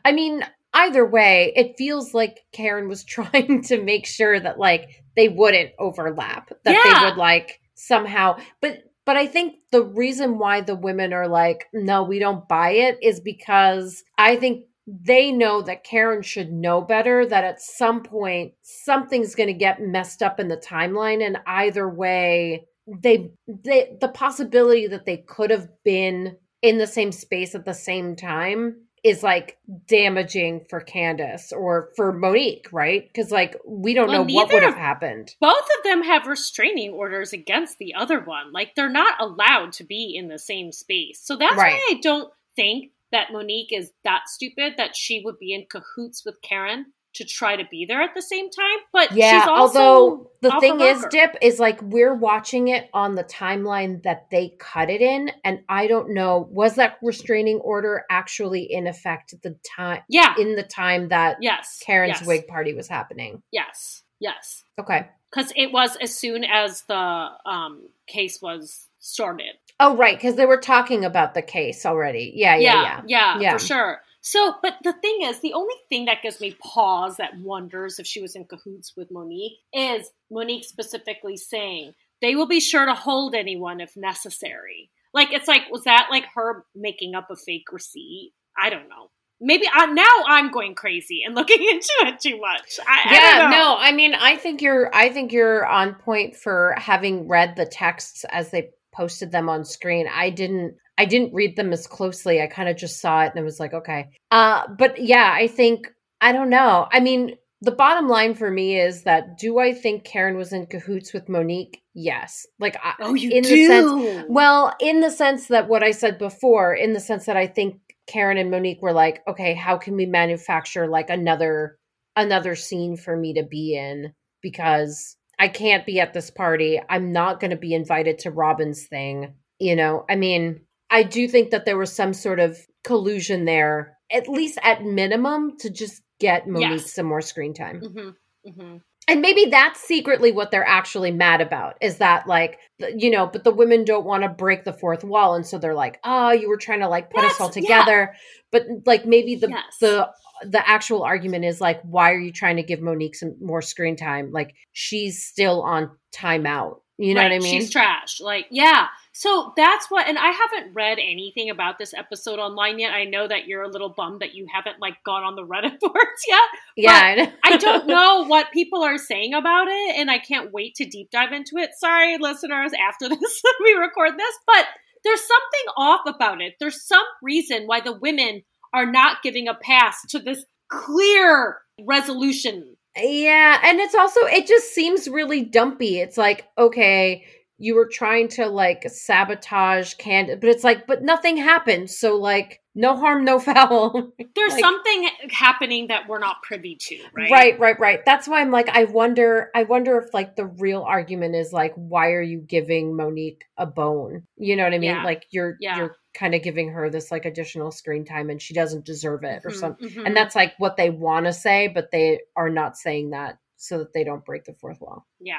I 0.05 0.13
mean, 0.13 0.45
either 0.73 1.05
way, 1.05 1.53
it 1.57 1.77
feels 1.77 2.15
like 2.15 2.45
Karen 2.53 2.89
was 2.89 3.03
trying 3.17 3.63
to 3.65 3.83
make 3.83 4.07
sure 4.07 4.39
that 4.39 4.59
like 4.59 5.03
they 5.17 5.29
wouldn't 5.29 5.73
overlap, 5.79 6.51
that 6.65 6.75
Yeah. 6.75 7.01
they 7.01 7.07
would 7.07 7.17
like 7.19 7.61
somehow 7.75 8.37
but 8.61 8.85
but 9.07 9.17
I 9.17 9.27
think 9.27 9.57
the 9.73 9.83
reason 9.83 10.39
why 10.39 10.61
the 10.61 10.77
women 10.77 11.15
are 11.15 11.27
like, 11.27 11.65
no, 11.73 12.03
we 12.05 12.19
don't 12.19 12.47
buy 12.47 12.73
it 12.73 12.99
is 13.03 13.19
because 13.19 14.05
I 14.19 14.37
think 14.37 14.67
they 14.91 15.31
know 15.31 15.63
that 15.63 15.85
Karen 15.85 16.23
should 16.23 16.53
know 16.53 16.81
better 16.81 17.25
that 17.27 17.45
at 17.45 17.61
some 17.61 18.03
point 18.03 18.55
something's 18.63 19.35
going 19.35 19.47
to 19.47 19.53
get 19.55 19.81
messed 19.81 20.23
up 20.23 20.41
in 20.41 20.49
the 20.49 20.57
timeline 20.57 21.25
and 21.25 21.39
either 21.47 21.89
way 21.89 22.67
they 22.87 23.31
they 23.47 23.97
the 24.01 24.09
possibility 24.09 24.89
that 24.89 25.07
they 25.07 25.19
could 25.19 25.51
have 25.51 25.69
been 25.85 26.37
in 26.63 26.79
the 26.79 26.87
same 26.87 27.13
space 27.13 27.55
at 27.55 27.65
the 27.65 27.75
same 27.75 28.17
time 28.17 28.77
is 29.03 29.23
like 29.23 29.57
damaging 29.87 30.67
for 30.69 30.81
Candiace 30.81 31.53
or 31.53 31.91
for 31.97 32.13
Monique, 32.13 32.69
right? 32.73 33.07
Because 33.07 33.31
like 33.31 33.57
we 33.67 33.95
don't 33.95 34.09
Well, 34.09 34.25
know 34.25 34.35
what 34.35 34.53
would 34.53 34.63
have 34.63 34.75
happened. 34.75 35.35
Both 35.41 35.69
of 35.79 35.85
them 35.85 36.03
have 36.03 36.27
restraining 36.27 36.91
orders 36.91 37.33
against 37.33 37.79
the 37.79 37.95
other 37.95 38.21
one. 38.21 38.53
Like, 38.53 38.75
they're 38.75 38.91
not 38.91 39.15
allowed 39.21 39.73
to 39.75 39.85
be 39.85 40.15
in 40.15 40.29
the 40.29 40.39
same 40.39 40.71
space. 40.73 41.21
So 41.23 41.37
that's 41.37 41.57
Right. 41.57 41.73
why 41.73 41.97
I 41.97 42.01
don't 42.03 42.31
think 42.57 42.91
that 43.13 43.33
Monique 43.33 43.73
is 43.73 43.91
that 44.05 44.29
stupid 44.29 44.75
that 44.77 44.97
she 44.97 45.23
would 45.25 45.39
be 45.39 45.53
in 45.53 45.67
cahoots 45.71 46.25
with 46.25 46.37
Karen 46.43 46.87
to 47.13 47.25
try 47.25 47.57
to 47.57 47.65
be 47.71 47.85
there 47.87 48.01
at 48.03 48.15
the 48.15 48.23
same 48.23 48.49
time. 48.51 48.79
But 48.93 49.13
Yeah, 49.13 49.41
she's 49.41 49.49
also 49.49 49.81
although 49.81 50.31
the 50.43 50.61
thing 50.61 50.81
is. 50.81 51.05
Dip, 51.11 51.37
is 51.43 51.59
like 51.59 51.81
we're 51.83 52.15
watching 52.15 52.69
it 52.69 52.89
on 52.95 53.17
the 53.17 53.25
timeline 53.25 54.03
that 54.05 54.31
they 54.31 54.55
cut 54.61 54.91
it 54.91 55.01
in, 55.01 55.31
and 55.45 55.61
I 55.69 55.89
don't 55.89 56.15
know 56.15 56.49
was 56.53 56.77
that 56.77 56.99
restraining 57.03 57.59
order 57.59 58.05
actually 58.11 58.63
in 58.63 58.87
effect 58.87 59.33
at 59.33 59.43
the 59.43 59.57
time 59.77 60.03
yeah, 60.09 60.35
in 60.39 60.55
the 60.55 60.63
time 60.63 61.09
that 61.09 61.39
yes, 61.41 61.83
Karen's 61.85 62.21
yes, 62.21 62.27
wig 62.27 62.47
party 62.47 62.75
was 62.75 62.87
happening. 62.87 63.43
yes, 63.51 64.03
yes, 64.21 64.63
Okay. 64.79 65.09
because 65.33 65.53
it 65.57 65.73
was 65.73 65.97
as 65.97 66.15
soon 66.15 66.45
as 66.45 66.83
the 66.83 67.29
um, 67.45 67.89
case 68.07 68.41
was 68.41 68.87
started. 69.01 69.57
Oh, 69.81 69.97
right, 69.97 70.17
because 70.17 70.37
they 70.37 70.47
were 70.47 70.61
talking 70.61 71.05
about 71.05 71.35
the 71.35 71.43
case 71.43 71.85
already. 71.85 72.33
Yeah, 72.37 72.57
yeah, 72.57 72.83
yeah. 72.83 73.03
yeah, 73.07 73.41
yeah, 73.41 73.53
for 73.55 73.59
sure. 73.59 74.01
So, 74.21 74.55
but 74.63 74.75
the 74.85 74.93
thing 74.93 75.21
is, 75.23 75.41
the 75.41 75.55
only 75.55 75.75
thing 75.89 76.05
that 76.05 76.23
gives 76.23 76.41
me 76.41 76.55
pause 76.63 77.17
that 77.17 77.39
wonders 77.39 77.99
if 77.99 78.07
she 78.07 78.21
was 78.21 78.37
in 78.37 78.45
cahoots 78.45 78.93
with 78.97 79.11
Monique 79.11 79.59
is 79.73 80.11
Monique 80.31 80.65
specifically 80.65 81.39
saying 81.39 81.95
they 82.21 82.35
will 82.35 82.47
be 82.47 82.61
sure 82.61 82.85
to 82.85 82.95
hold 82.95 83.35
anyone 83.35 83.81
if 83.81 83.97
necessary. 83.97 84.91
Like, 85.15 85.33
it's 85.33 85.49
like, 85.49 85.63
was 85.71 85.85
that 85.85 86.09
like 86.11 86.27
her 86.35 86.67
making 86.75 87.15
up 87.15 87.29
a 87.31 87.37
fake 87.37 87.73
receipt? 87.73 88.33
I 88.57 88.69
don't 88.69 88.89
know. 88.91 89.11
Maybe 89.41 89.65
I, 89.73 89.87
now 89.87 90.05
I'm 90.29 90.51
going 90.51 90.75
crazy 90.75 91.23
and 91.25 91.35
looking 91.41 91.63
into 91.63 91.95
it 92.03 92.21
too 92.21 92.39
much. 92.39 92.79
I, 92.87 93.01
I 93.07 93.15
yeah 93.15 93.39
don't 93.39 93.51
know. 93.51 93.59
no 93.59 93.77
i 93.79 93.91
mean 93.91 94.13
i 94.13 94.37
think 94.37 94.61
you're 94.61 94.95
i 94.95 95.09
think 95.09 95.33
you're 95.33 95.65
on 95.65 95.95
point 95.95 96.37
for 96.37 96.75
having 96.77 97.27
read 97.27 97.57
the 97.57 97.65
texts 97.65 98.27
as 98.31 98.51
they 98.51 98.69
posted 98.93 99.31
them 99.33 99.49
on 99.49 99.65
screen. 99.65 100.07
I 100.13 100.31
didn't 100.31 100.75
i 100.99 101.05
didn't 101.05 101.35
read 101.35 101.57
them 101.57 101.73
as 101.73 101.87
closely. 101.87 102.43
I 102.43 102.47
kind 102.47 102.69
of 102.69 102.77
just 102.77 103.01
saw 103.01 103.23
it 103.23 103.31
and 103.35 103.39
it 103.39 103.45
was 103.45 103.61
like 103.61 103.73
okay. 103.75 104.11
Uh 104.31 104.67
but 104.79 105.03
yeah 105.03 105.33
i 105.35 105.47
think 105.47 105.89
i 106.21 106.33
don't 106.33 106.51
know. 106.51 106.87
I 106.93 107.01
mean 107.01 107.37
the 107.63 107.73
bottom 107.73 108.09
line 108.09 108.35
for 108.35 108.51
me 108.51 108.81
is 108.81 109.03
that 109.03 109.37
do 109.39 109.59
i 109.59 109.75
think 109.75 110.03
karen 110.05 110.37
was 110.37 110.53
in 110.53 110.67
cahoots 110.67 111.13
with 111.13 111.29
monique? 111.29 111.83
Yes. 111.95 112.47
Like 112.59 112.77
I, 112.83 112.95
Oh, 113.01 113.15
you 113.15 113.31
in 113.31 113.43
do. 113.43 113.49
the 113.51 113.67
sense 113.67 114.27
well, 114.29 114.75
in 114.81 115.01
the 115.01 115.11
sense 115.11 115.49
that 115.49 115.69
what 115.69 115.83
I 115.83 115.91
said 115.91 116.19
before, 116.19 116.73
in 116.75 116.93
the 116.93 117.01
sense 117.01 117.27
that 117.27 117.37
I 117.37 117.47
think 117.47 117.81
Karen 118.07 118.39
and 118.39 118.51
Monique 118.51 118.81
were 118.83 118.93
like, 118.93 119.23
okay, 119.29 119.55
how 119.55 119.77
can 119.77 119.95
we 119.97 120.07
manufacture 120.07 120.87
like 120.89 121.11
another 121.11 121.79
another 122.17 122.55
scene 122.57 122.97
for 122.97 123.17
me 123.17 123.35
to 123.35 123.43
be 123.43 123.77
in? 123.77 124.13
Because 124.43 125.17
I 125.41 125.49
can't 125.49 125.87
be 125.87 125.99
at 126.01 126.13
this 126.13 126.31
party. 126.31 126.81
I'm 126.89 127.13
not 127.13 127.41
going 127.41 127.51
to 127.51 127.57
be 127.57 127.75
invited 127.75 128.21
to 128.21 128.31
Robyn's 128.31 128.87
thing, 128.87 129.35
you 129.59 129.75
know. 129.75 130.05
I 130.09 130.15
mean, 130.17 130.61
I 130.91 131.03
do 131.03 131.27
think 131.27 131.51
that 131.51 131.65
there 131.65 131.79
was 131.79 131.93
some 131.93 132.13
sort 132.13 132.39
of 132.41 132.59
collusion 132.85 133.47
there, 133.47 133.97
at 134.13 134.29
least 134.29 134.59
at 134.63 134.85
minimum 134.85 135.57
to 135.61 135.71
just 135.71 136.03
get 136.21 136.47
Monique 136.47 136.71
Yes. 136.83 136.93
some 136.93 137.07
more 137.07 137.23
screen 137.23 137.55
time. 137.55 137.81
hmm 137.81 138.11
hmm 138.55 138.77
And 139.09 139.21
maybe 139.23 139.47
that's 139.51 139.81
secretly 139.81 140.31
what 140.31 140.51
they're 140.51 140.67
actually 140.67 141.11
mad 141.11 141.41
about 141.41 141.77
is 141.81 141.97
that, 141.99 142.27
like, 142.27 142.59
you 142.79 143.11
know, 143.11 143.27
but 143.27 143.43
the 143.45 143.51
women 143.55 143.85
don't 143.85 144.05
want 144.05 144.23
to 144.25 144.29
break 144.29 144.65
the 144.65 144.73
fourth 144.75 145.03
wall. 145.05 145.35
And 145.35 145.47
so 145.47 145.59
they're 145.59 145.75
like, 145.75 145.99
oh, 146.05 146.33
you 146.33 146.49
were 146.51 146.59
trying 146.59 146.81
to 146.81 146.89
like 146.89 147.11
put 147.11 147.25
us 147.25 147.39
That's- 147.39 147.41
all 147.41 147.63
yeah. 147.63 147.79
together. 147.79 148.15
But 148.53 148.67
like, 148.85 149.07
maybe 149.07 149.37
the, 149.37 149.49
Yes. 149.49 149.63
the, 149.81 150.09
the 150.43 150.67
actual 150.69 151.03
argument 151.03 151.45
is 151.45 151.61
like, 151.61 151.81
why 151.83 152.13
are 152.13 152.19
you 152.19 152.33
trying 152.33 152.57
to 152.57 152.63
give 152.63 152.81
Monique 152.81 153.15
some 153.15 153.37
more 153.41 153.63
screen 153.63 153.97
time? 153.97 154.33
Like, 154.33 154.55
she's 154.73 155.25
still 155.25 155.63
on 155.63 155.91
timeout. 156.15 156.81
You 156.99 157.15
know 157.15 157.23
Right, 157.23 157.31
what 157.31 157.37
I 157.37 157.39
mean? 157.39 157.61
She's 157.61 157.71
trash. 157.71 158.21
Like, 158.21 158.47
yeah. 158.51 158.89
So 159.13 159.55
that's 159.57 159.91
what, 159.91 160.07
and 160.07 160.19
I 160.19 160.31
haven't 160.33 160.75
read 160.75 160.99
anything 160.99 161.49
about 161.49 161.79
this 161.79 161.95
episode 161.95 162.39
online 162.39 162.79
yet. 162.79 162.93
I 162.93 163.05
know 163.05 163.27
that 163.27 163.47
you're 163.47 163.63
a 163.63 163.71
little 163.71 163.89
bummed 163.97 164.21
that 164.21 164.35
you 164.35 164.47
haven't 164.53 164.81
like 164.81 164.97
gone 165.05 165.23
on 165.25 165.35
the 165.35 165.43
Reddit 165.47 165.81
boards 165.81 166.23
yet. 166.29 166.41
yeah. 166.77 167.31
I. 167.43 167.55
I 167.55 167.57
don't 167.57 167.87
know 167.87 168.25
what 168.27 168.53
people 168.53 168.83
are 168.83 168.99
saying 168.99 169.33
about 169.33 169.67
it, 169.69 169.97
and 169.97 170.11
I 170.11 170.19
can't 170.19 170.53
wait 170.53 170.75
to 170.77 170.85
deep 170.85 171.11
dive 171.11 171.33
into 171.33 171.57
it. 171.57 171.71
Sorry, 171.79 172.19
listeners, 172.19 172.73
after 172.79 173.09
this 173.15 173.43
we 173.65 173.73
record 173.73 174.19
this, 174.19 174.35
but 174.47 174.67
there's 175.03 175.21
something 175.21 175.73
off 175.79 176.01
about 176.07 176.43
it. 176.43 176.55
There's 176.61 176.87
some 176.87 177.05
reason 177.23 177.63
why 177.65 177.81
the 177.81 177.93
women 177.95 178.43
are 178.73 178.91
not 178.91 179.23
giving 179.23 179.49
a 179.49 179.55
pass 179.55 180.03
to 180.11 180.19
this 180.19 180.45
clear 180.69 181.59
resolution. 181.87 182.77
Yeah, 182.97 183.61
and 183.65 183.79
it's 183.79 183.95
also 183.95 184.21
it 184.23 184.47
just 184.47 184.75
seems 184.75 185.09
really 185.09 185.45
dumpy. 185.45 185.99
It's 186.01 186.19
like, 186.19 186.47
okay, 186.59 187.25
you 187.59 187.75
were 187.77 187.89
trying 187.91 188.29
to 188.29 188.47
like 188.47 188.85
sabotage 188.89 189.95
Candiace, 189.95 190.39
but 190.41 190.51
it's 190.51 190.65
like, 190.65 190.87
but 190.87 191.03
nothing 191.03 191.37
happened. 191.37 191.91
So 191.91 192.17
like, 192.17 192.61
no 192.75 192.97
harm, 192.97 193.25
no 193.25 193.39
foul. 193.39 194.13
There's 194.35 194.53
Like- 194.53 194.61
something 194.65 195.09
happening 195.31 195.87
that 195.89 196.09
we're 196.09 196.19
not 196.19 196.43
privy 196.43 196.77
to, 196.81 196.99
right? 197.15 197.31
right, 197.31 197.61
right, 197.61 197.79
right. 197.79 198.01
That's 198.05 198.27
why 198.27 198.41
I'm 198.41 198.51
like, 198.51 198.69
I 198.69 198.85
wonder, 198.85 199.51
I 199.55 199.65
wonder 199.65 199.99
if 199.99 200.13
like 200.15 200.35
the 200.37 200.47
real 200.47 200.83
argument 200.83 201.35
is 201.37 201.53
like, 201.53 201.73
why 201.77 202.11
are 202.13 202.23
you 202.23 202.39
giving 202.41 202.97
Monique 202.97 203.45
a 203.57 203.67
bone? 203.67 204.25
You 204.37 204.57
know 204.57 204.65
what 204.65 204.73
I 204.75 204.79
mean? 204.79 204.91
Yeah. 204.91 205.05
Like 205.05 205.27
you're 205.31 205.57
Yeah. 205.61 205.77
you're 205.79 205.97
kind 206.15 206.35
of 206.35 206.43
giving 206.43 206.71
her 206.71 206.91
this 206.91 207.11
like 207.11 207.25
additional 207.25 207.71
screen 207.71 208.05
time, 208.05 208.31
and 208.31 208.41
she 208.43 208.55
doesn't 208.55 208.85
deserve 208.85 209.25
it 209.25 209.43
or 209.45 209.51
Mhm, 209.51 209.55
something. 209.61 209.89
mhm. 209.89 210.07
And 210.07 210.17
that's 210.17 210.35
like 210.35 210.55
what 210.59 210.77
they 210.77 210.91
want 210.91 211.27
to 211.27 211.33
say, 211.33 211.69
but 211.69 211.91
they 211.91 212.21
are 212.37 212.51
not 212.51 212.77
saying 212.77 213.11
that 213.11 213.39
so 213.57 213.79
that 213.79 213.93
they 213.93 214.05
don't 214.05 214.25
break 214.25 214.45
the 214.45 214.55
fourth 214.55 214.81
wall. 214.81 215.07
Yeah. 215.21 215.35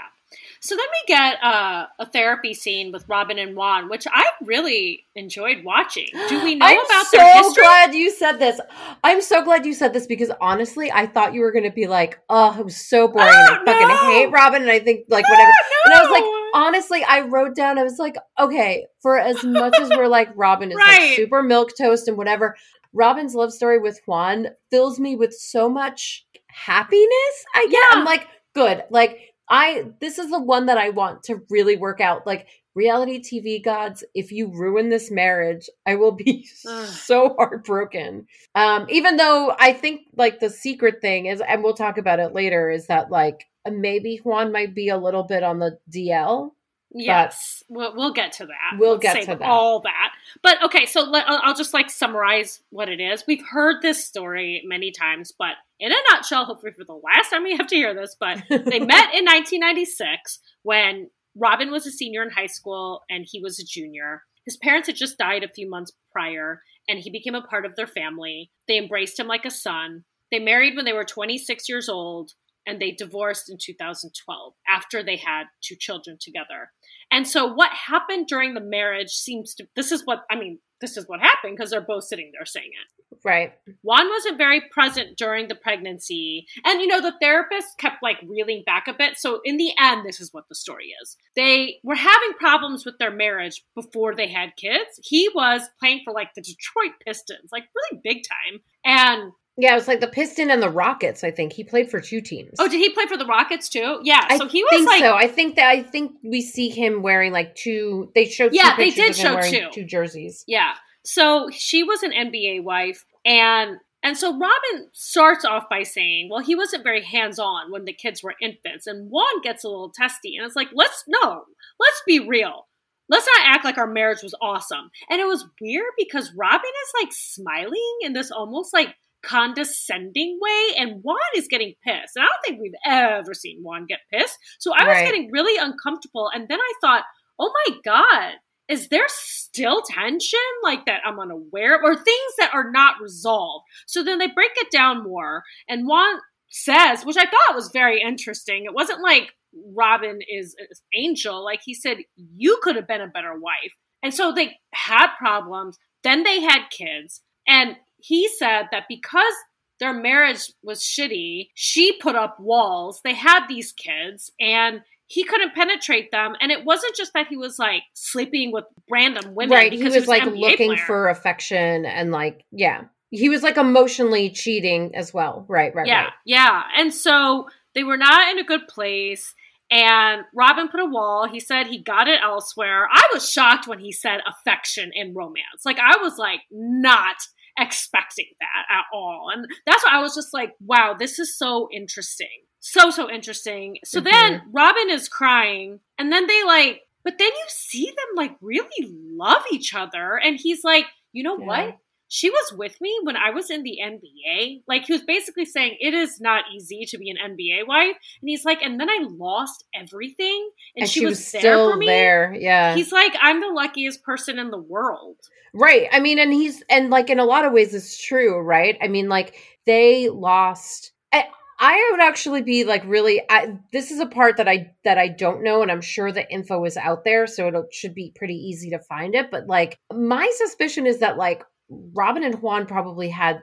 So 0.61 0.77
then 0.77 0.85
we 0.89 1.13
get 1.13 1.43
uh, 1.43 1.87
a 1.99 2.05
therapy 2.05 2.53
scene 2.53 2.93
with 2.93 3.03
Robyn 3.09 3.37
and 3.37 3.53
Juan, 3.53 3.89
which 3.89 4.07
I 4.09 4.23
really 4.45 5.05
enjoyed 5.13 5.65
watching. 5.65 6.07
Do 6.29 6.41
we 6.41 6.55
know 6.55 6.65
I'm 6.67 6.85
about 6.85 7.05
so 7.07 7.17
their 7.17 7.33
history? 7.33 7.63
glad 7.63 7.93
you 7.95 8.09
said 8.11 8.33
this. 8.39 8.61
I'm 9.03 9.21
so 9.21 9.43
glad 9.43 9.65
you 9.65 9.73
said 9.73 9.91
this 9.91 10.07
because 10.07 10.31
honestly, 10.39 10.89
I 10.89 11.05
thought 11.07 11.33
you 11.33 11.41
were 11.41 11.51
going 11.51 11.65
to 11.65 11.69
be 11.71 11.87
like, 11.87 12.19
"Oh, 12.29 12.55
it 12.57 12.63
was 12.63 12.77
so 12.77 13.09
boring. 13.09 13.27
and 13.27 13.49
I 13.49 13.57
Oh, 13.59 13.65
fucking 13.65 13.87
no. 13.89 13.97
hate 14.13 14.31
Robyn." 14.31 14.61
And 14.61 14.71
I 14.71 14.79
think 14.79 15.05
like 15.09 15.27
whatever. 15.27 15.51
And 15.85 15.93
I 15.95 16.01
was 16.01 16.11
like, 16.11 16.23
honestly, 16.53 17.03
I 17.03 17.21
wrote 17.21 17.55
down, 17.55 17.77
I 17.77 17.83
was 17.83 17.99
like, 17.99 18.15
okay, 18.39 18.85
for 19.01 19.17
as 19.17 19.43
much 19.43 19.73
as 19.79 19.89
we're 19.89 20.07
like, 20.07 20.29
Robyn 20.35 20.71
is 20.71 20.77
Right. 20.77 20.99
like 21.09 21.15
super 21.15 21.41
milk 21.43 21.71
toast 21.77 22.07
and 22.07 22.17
whatever, 22.17 22.55
Robyn's 22.93 23.35
love 23.35 23.53
story 23.53 23.79
with 23.79 23.99
Juan 24.05 24.47
fills 24.69 24.99
me 24.99 25.15
with 25.15 25.33
so 25.33 25.69
much 25.69 26.25
happiness. 26.47 27.45
I 27.55 27.67
Yeah. 27.69 27.79
I'm 27.99 28.05
like, 28.05 28.27
good. 28.53 28.83
Like, 28.89 29.19
I, 29.49 29.85
this 29.99 30.17
is 30.17 30.29
the 30.29 30.39
one 30.41 30.67
that 30.67 30.77
I 30.77 30.89
want 30.89 31.23
to 31.23 31.41
really 31.49 31.75
work 31.75 31.99
out. 32.01 32.25
Like, 32.27 32.47
reality 32.73 33.19
TV 33.21 33.61
gods, 33.63 34.03
if 34.15 34.31
you 34.31 34.47
ruin 34.47 34.89
this 34.89 35.11
marriage, 35.11 35.69
I 35.85 35.95
will 35.95 36.13
be 36.13 36.47
Ugh. 36.67 36.85
so 36.87 37.35
heartbroken. 37.37 38.27
Um, 38.55 38.85
even 38.89 39.17
though 39.17 39.53
I 39.59 39.73
think 39.73 40.01
like 40.15 40.39
the 40.39 40.49
secret 40.49 41.01
thing 41.01 41.25
is, 41.25 41.41
and 41.45 41.63
we'll 41.63 41.73
talk 41.73 41.97
about 41.97 42.19
it 42.19 42.33
later, 42.33 42.69
is 42.69 42.87
that 42.87 43.11
like 43.11 43.45
Uh, 43.65 43.71
maybe 43.71 44.19
Juan 44.23 44.51
might 44.51 44.73
be 44.73 44.89
a 44.89 44.97
little 44.97 45.23
bit 45.23 45.43
on 45.43 45.59
the 45.59 45.79
DL. 45.89 46.51
Yes, 46.93 47.63
we'll, 47.69 47.95
we'll 47.95 48.13
get 48.13 48.33
to 48.33 48.45
that. 48.47 48.77
We'll 48.77 48.93
Let's 48.93 49.03
get 49.03 49.21
to 49.23 49.35
that. 49.37 49.41
all 49.41 49.79
that. 49.81 50.11
But 50.43 50.61
okay, 50.63 50.85
so 50.85 51.03
let, 51.03 51.29
I'll 51.29 51.39
I'll 51.43 51.55
just 51.55 51.73
like 51.73 51.89
summarize 51.89 52.61
what 52.69 52.89
it 52.89 52.99
is. 52.99 53.23
We've 53.25 53.45
heard 53.49 53.81
this 53.81 54.05
story 54.05 54.61
many 54.65 54.91
times, 54.91 55.31
but 55.37 55.53
in 55.79 55.91
a 55.91 55.95
nutshell, 56.11 56.45
hopefully 56.45 56.73
for 56.73 56.83
the 56.83 56.93
last 56.93 57.29
time 57.29 57.43
we 57.43 57.55
have 57.55 57.67
to 57.67 57.75
hear 57.75 57.93
this, 57.93 58.15
but 58.19 58.43
they 58.49 58.79
met 58.79 59.15
in 59.15 59.25
1996 59.25 60.39
when 60.63 61.09
Robyn 61.35 61.71
was 61.71 61.87
a 61.87 61.91
senior 61.91 62.23
in 62.23 62.29
high 62.29 62.47
school 62.47 63.03
and 63.09 63.25
he 63.29 63.39
was 63.39 63.57
a 63.59 63.65
junior. 63.65 64.23
His 64.45 64.57
parents 64.57 64.87
had 64.87 64.97
just 64.97 65.17
died 65.17 65.43
a 65.43 65.53
few 65.53 65.69
months 65.69 65.93
prior, 66.11 66.61
and 66.87 66.99
he 66.99 67.09
became 67.09 67.35
a 67.35 67.41
part 67.41 67.65
of 67.65 67.75
their 67.75 67.87
family. 67.87 68.51
They 68.67 68.77
embraced 68.77 69.19
him 69.19 69.27
like 69.27 69.45
a 69.45 69.51
son. 69.51 70.03
They 70.31 70.39
married 70.39 70.75
when 70.75 70.85
they 70.85 70.93
were 70.93 71.05
26 71.05 71.69
years 71.69 71.87
old, 71.87 72.33
and 72.65 72.81
they 72.81 72.91
divorced 72.91 73.49
in 73.49 73.57
2012 73.59 74.53
after 74.67 75.03
they 75.03 75.17
had 75.17 75.45
two 75.61 75.75
children 75.75 76.17
together. 76.19 76.71
And 77.11 77.27
so, 77.27 77.51
what 77.51 77.71
happened 77.71 78.27
during 78.27 78.53
the 78.53 78.61
marriage 78.61 79.11
seems 79.11 79.55
to 79.55 79.67
this 79.75 79.91
is 79.91 80.05
what 80.05 80.23
I 80.29 80.35
mean, 80.35 80.59
this 80.79 80.97
is 80.97 81.07
what 81.07 81.19
happened 81.21 81.55
because 81.55 81.71
they're 81.71 81.81
both 81.81 82.05
sitting 82.05 82.31
there 82.33 82.45
saying 82.45 82.69
it. 82.69 83.01
Right. 83.23 83.53
Juan 83.83 84.09
wasn't 84.09 84.37
very 84.37 84.61
present 84.71 85.17
during 85.17 85.47
the 85.47 85.55
pregnancy. 85.55 86.47
And, 86.65 86.81
you 86.81 86.87
know, 86.87 87.01
the 87.01 87.13
therapist 87.21 87.77
kept 87.77 87.97
like 88.01 88.17
reeling 88.27 88.63
back 88.65 88.87
a 88.87 88.93
bit. 88.93 89.17
So, 89.17 89.41
in 89.43 89.57
the 89.57 89.71
end, 89.79 90.05
this 90.05 90.19
is 90.19 90.33
what 90.33 90.47
the 90.49 90.55
story 90.55 90.93
is. 91.01 91.17
They 91.35 91.79
were 91.83 91.95
having 91.95 92.33
problems 92.39 92.85
with 92.85 92.97
their 92.97 93.11
marriage 93.11 93.63
before 93.75 94.15
they 94.15 94.27
had 94.27 94.55
kids. 94.57 94.99
He 95.03 95.29
was 95.35 95.61
playing 95.79 96.01
for 96.03 96.13
like 96.13 96.29
the 96.35 96.41
Detroit 96.41 96.93
Pistons, 97.05 97.49
like 97.51 97.65
really 97.75 98.01
big 98.03 98.23
time. 98.23 98.61
And, 98.83 99.33
Yeah, 99.57 99.73
it 99.73 99.75
was 99.75 99.87
like 99.87 99.99
the 99.99 100.07
Piston 100.07 100.49
and 100.49 100.61
the 100.61 100.69
Rockets. 100.69 101.23
I 101.23 101.31
think 101.31 101.53
he 101.53 101.63
played 101.63 101.91
for 101.91 101.99
two 101.99 102.21
teams. 102.21 102.51
oh, 102.59 102.67
did 102.67 102.77
he 102.79 102.89
play 102.89 103.05
for 103.05 103.17
the 103.17 103.25
Rockets 103.25 103.69
too? 103.69 103.99
Yeah. 104.03 104.25
I 104.29 104.37
So, 104.37 104.47
he 104.47 104.63
was 104.63 104.71
think 104.71 104.87
like, 104.87 105.01
so. 105.01 105.13
I 105.13 105.27
think 105.27 105.55
that 105.57 105.67
I 105.67 105.83
think 105.83 106.13
we 106.23 106.41
see 106.41 106.69
him 106.69 107.01
wearing 107.01 107.31
like 107.33 107.55
two. 107.55 108.11
They 108.15 108.25
showed 108.25 108.53
Yeah, 108.53 108.71
two 108.75 108.81
they 108.83 108.89
did 108.91 109.11
of 109.11 109.17
him 109.17 109.41
show 109.43 109.49
two. 109.49 109.67
two 109.73 109.85
jerseys. 109.85 110.43
Yeah. 110.47 110.73
So 111.03 111.49
she 111.51 111.83
was 111.83 112.01
an 112.03 112.11
NBA 112.11 112.63
wife 112.63 113.05
and 113.25 113.77
and 114.03 114.17
so 114.17 114.31
Robyn 114.31 114.87
starts 114.93 115.45
off 115.45 115.65
by 115.69 115.83
saying, 115.83 116.29
well, 116.31 116.43
he 116.43 116.55
wasn't 116.55 116.83
very 116.83 117.03
hands-on 117.03 117.71
when 117.71 117.85
the 117.85 117.93
kids 117.93 118.23
were 118.23 118.33
infants. 118.41 118.87
And 118.87 119.11
Juan 119.11 119.41
gets 119.43 119.63
a 119.63 119.67
little 119.69 119.91
testy. 119.95 120.35
And 120.37 120.45
it's 120.47 120.55
like, 120.55 120.69
let's 120.73 121.03
no, 121.07 121.43
let's 121.79 122.01
be 122.07 122.19
real. 122.19 122.67
Let's 123.09 123.27
not 123.37 123.47
act 123.55 123.65
like 123.65 123.77
our 123.77 123.91
marriage 123.91 124.23
was 124.23 124.33
awesome. 124.41 124.89
And 125.09 125.19
it 125.21 125.27
was 125.27 125.45
weird 125.59 125.91
because 125.99 126.31
Robyn 126.35 126.61
is 126.61 126.93
like 127.03 127.11
smiling 127.11 127.97
in 128.01 128.13
this 128.13 128.31
almost 128.31 128.73
like 128.73 128.95
condescending 129.23 130.39
way, 130.41 130.75
and 130.77 131.01
Juan 131.03 131.17
is 131.35 131.47
getting 131.47 131.73
pissed. 131.83 132.15
And 132.15 132.23
I 132.23 132.27
don't 132.27 132.41
think 132.45 132.61
we've 132.61 132.71
ever 132.85 133.33
seen 133.33 133.61
Juan 133.61 133.85
get 133.87 133.99
pissed. 134.11 134.37
So 134.59 134.73
I 134.73 134.85
was 134.85 134.95
Right. 134.95 135.05
getting 135.05 135.31
really 135.31 135.57
uncomfortable. 135.57 136.29
And 136.33 136.47
then 136.47 136.59
I 136.59 136.73
thought, 136.81 137.05
oh 137.39 137.51
my 137.67 137.77
God, 137.83 138.33
is 138.67 138.89
there 138.89 139.07
still 139.07 139.81
tension 139.81 140.39
like 140.63 140.85
that 140.85 141.01
I'm 141.05 141.19
unaware 141.19 141.75
of, 141.75 141.83
or 141.83 141.95
things 141.95 142.33
that 142.39 142.53
are 142.53 142.71
not 142.71 143.01
resolved? 143.01 143.65
So 143.87 144.03
then 144.03 144.17
they 144.19 144.27
break 144.27 144.51
it 144.55 144.71
down 144.71 145.03
more, 145.03 145.43
and 145.67 145.87
Juan 145.87 146.19
says, 146.49 147.05
which 147.05 147.17
I 147.17 147.25
thought 147.25 147.55
was 147.55 147.71
very 147.71 148.01
interesting. 148.01 148.65
It 148.65 148.73
wasn't 148.73 149.01
like 149.01 149.31
Robyn 149.73 150.19
is 150.29 150.55
an 150.59 150.67
angel. 150.93 151.43
Like 151.43 151.61
he 151.63 151.73
said, 151.73 151.97
you 152.15 152.59
could 152.61 152.75
have 152.75 152.87
been 152.87 153.01
a 153.01 153.07
better 153.07 153.33
wife. 153.39 153.73
And 154.03 154.13
so 154.13 154.33
they 154.33 154.57
had 154.73 155.15
problems. 155.17 155.77
Then 156.03 156.23
they 156.23 156.41
had 156.41 156.69
kids. 156.69 157.21
And 157.47 157.77
he 158.01 158.27
said 158.27 158.63
that 158.71 158.83
because 158.89 159.33
their 159.79 159.93
marriage 159.93 160.51
was 160.63 160.81
shitty, 160.81 161.49
she 161.55 161.97
put 161.99 162.15
up 162.15 162.39
walls. 162.39 163.01
They 163.03 163.13
had 163.15 163.47
these 163.47 163.71
kids 163.71 164.31
and 164.39 164.81
he 165.07 165.23
couldn't 165.23 165.55
penetrate 165.55 166.11
them. 166.11 166.35
And 166.39 166.51
it 166.51 166.63
wasn't 166.65 166.95
just 166.95 167.13
that 167.13 167.27
he 167.27 167.35
was 167.35 167.57
like 167.59 167.81
sleeping 167.93 168.51
with 168.51 168.65
random 168.89 169.33
women. 169.35 169.57
right. 169.57 169.71
He 169.71 169.77
because 169.79 169.95
was, 169.95 170.07
like 170.07 170.23
looking 170.25 170.69
player. 170.73 170.85
for 170.85 171.09
affection 171.09 171.85
and 171.85 172.11
like 172.11 172.45
yeah. 172.51 172.83
He 173.09 173.27
was 173.27 173.43
like 173.43 173.57
emotionally 173.57 174.29
cheating 174.29 174.95
as 174.95 175.13
well. 175.13 175.45
Right. 175.49 175.75
Right. 175.75 175.85
yeah, 175.87 176.03
Right. 176.03 176.13
yeah. 176.25 176.63
And 176.77 176.93
so 176.93 177.49
they 177.75 177.83
were 177.83 177.97
not 177.97 178.29
in 178.31 178.39
a 178.39 178.43
good 178.45 178.67
place. 178.69 179.33
And 179.69 180.23
Robyn 180.33 180.69
put 180.69 180.79
a 180.79 180.85
wall. 180.85 181.27
He 181.27 181.39
said 181.41 181.67
he 181.67 181.81
got 181.81 182.07
it 182.07 182.21
elsewhere. 182.23 182.87
I 182.91 183.09
was 183.13 183.29
shocked 183.29 183.67
when 183.67 183.79
he 183.79 183.91
said 183.91 184.19
affection 184.27 184.91
and 184.95 185.15
romance. 185.15 185.65
Like 185.65 185.79
I 185.79 185.97
was 186.01 186.17
like 186.17 186.41
not 186.51 187.15
expecting 187.57 188.27
that 188.39 188.77
at 188.77 188.85
all. 188.93 189.29
And 189.33 189.47
that's 189.65 189.83
why 189.83 189.97
I 189.97 190.01
was 190.01 190.15
just 190.15 190.33
like, 190.33 190.53
wow, 190.59 190.95
this 190.97 191.19
is 191.19 191.37
so 191.37 191.67
interesting. 191.71 192.27
So 192.59 192.91
so 192.91 193.09
interesting. 193.09 193.77
So 193.83 193.99
mm-hmm. 193.99 194.11
then 194.11 194.41
Robyn 194.51 194.89
is 194.89 195.09
crying 195.09 195.79
and 195.97 196.11
then 196.11 196.27
they 196.27 196.43
like 196.43 196.81
but 197.03 197.17
then 197.17 197.29
you 197.29 197.45
see 197.47 197.85
them 197.85 198.15
like 198.15 198.35
really 198.41 198.67
love 198.81 199.41
each 199.51 199.73
other 199.73 200.19
and 200.23 200.37
he's 200.39 200.63
like, 200.63 200.85
"You 201.11 201.23
know 201.23 201.39
Yeah. 201.39 201.45
what? 201.45 201.77
She 202.13 202.29
was 202.29 202.53
with 202.57 202.75
me 202.81 202.99
when 203.03 203.15
I 203.15 203.29
was 203.29 203.49
in 203.49 203.63
the 203.63 203.77
NBA. 203.81 204.63
Like 204.67 204.83
he 204.83 204.91
was 204.91 205.01
basically 205.03 205.45
saying 205.45 205.77
it 205.79 205.93
is 205.93 206.19
not 206.19 206.43
easy 206.53 206.85
to 206.89 206.97
be 206.97 207.09
an 207.09 207.15
NBA 207.15 207.65
wife, 207.65 207.95
and 208.21 208.29
he's 208.29 208.43
like, 208.43 208.61
and 208.61 208.77
then 208.77 208.89
I 208.89 209.07
lost 209.09 209.63
everything, 209.73 210.49
and, 210.75 210.83
And, 210.83 210.89
she, 210.89 210.99
she 210.99 211.05
was, 211.05 211.19
was 211.19 211.31
there 211.31 211.39
still 211.39 211.71
for 211.71 211.77
me. 211.77 211.85
there. 211.85 212.35
Yeah. 212.37 212.75
He's 212.75 212.91
like, 212.91 213.13
I'm 213.21 213.39
the 213.39 213.47
luckiest 213.47 214.03
person 214.03 214.39
in 214.39 214.51
the 214.51 214.59
world. 214.59 215.15
Right. 215.53 215.87
I 215.89 216.01
mean, 216.01 216.19
and 216.19 216.33
he's 216.33 216.61
and 216.69 216.89
like 216.89 217.09
in 217.09 217.17
a 217.19 217.23
lot 217.23 217.45
of 217.45 217.53
ways 217.53 217.73
it's 217.73 217.97
true, 218.05 218.37
right? 218.41 218.77
I 218.81 218.89
mean, 218.89 219.07
like 219.07 219.37
they 219.65 220.09
lost. 220.09 220.91
I, 221.13 221.27
I 221.59 221.89
would 221.91 222.01
actually 222.01 222.41
be 222.41 222.65
like 222.65 222.83
really. 222.85 223.21
I, 223.29 223.57
this 223.71 223.89
is 223.89 224.01
a 224.01 224.05
part 224.05 224.35
that 224.35 224.49
I 224.49 224.71
that 224.83 224.97
I 224.97 225.07
don't 225.07 225.43
know, 225.43 225.61
and 225.61 225.71
I'm 225.71 225.79
sure 225.79 226.11
the 226.11 226.29
info 226.29 226.65
is 226.65 226.75
out 226.75 227.05
there, 227.05 227.25
so 227.25 227.47
it 227.47 227.55
should 227.73 227.95
be 227.95 228.11
pretty 228.17 228.35
easy 228.35 228.71
to 228.71 228.79
find 228.79 229.15
it. 229.15 229.31
But 229.31 229.47
like, 229.47 229.77
my 229.93 230.29
suspicion 230.35 230.85
is 230.85 230.99
that 230.99 231.15
like 231.15 231.43
Robyn 231.71 232.23
and 232.23 232.41
Juan 232.41 232.65
probably 232.65 233.09
had 233.09 233.41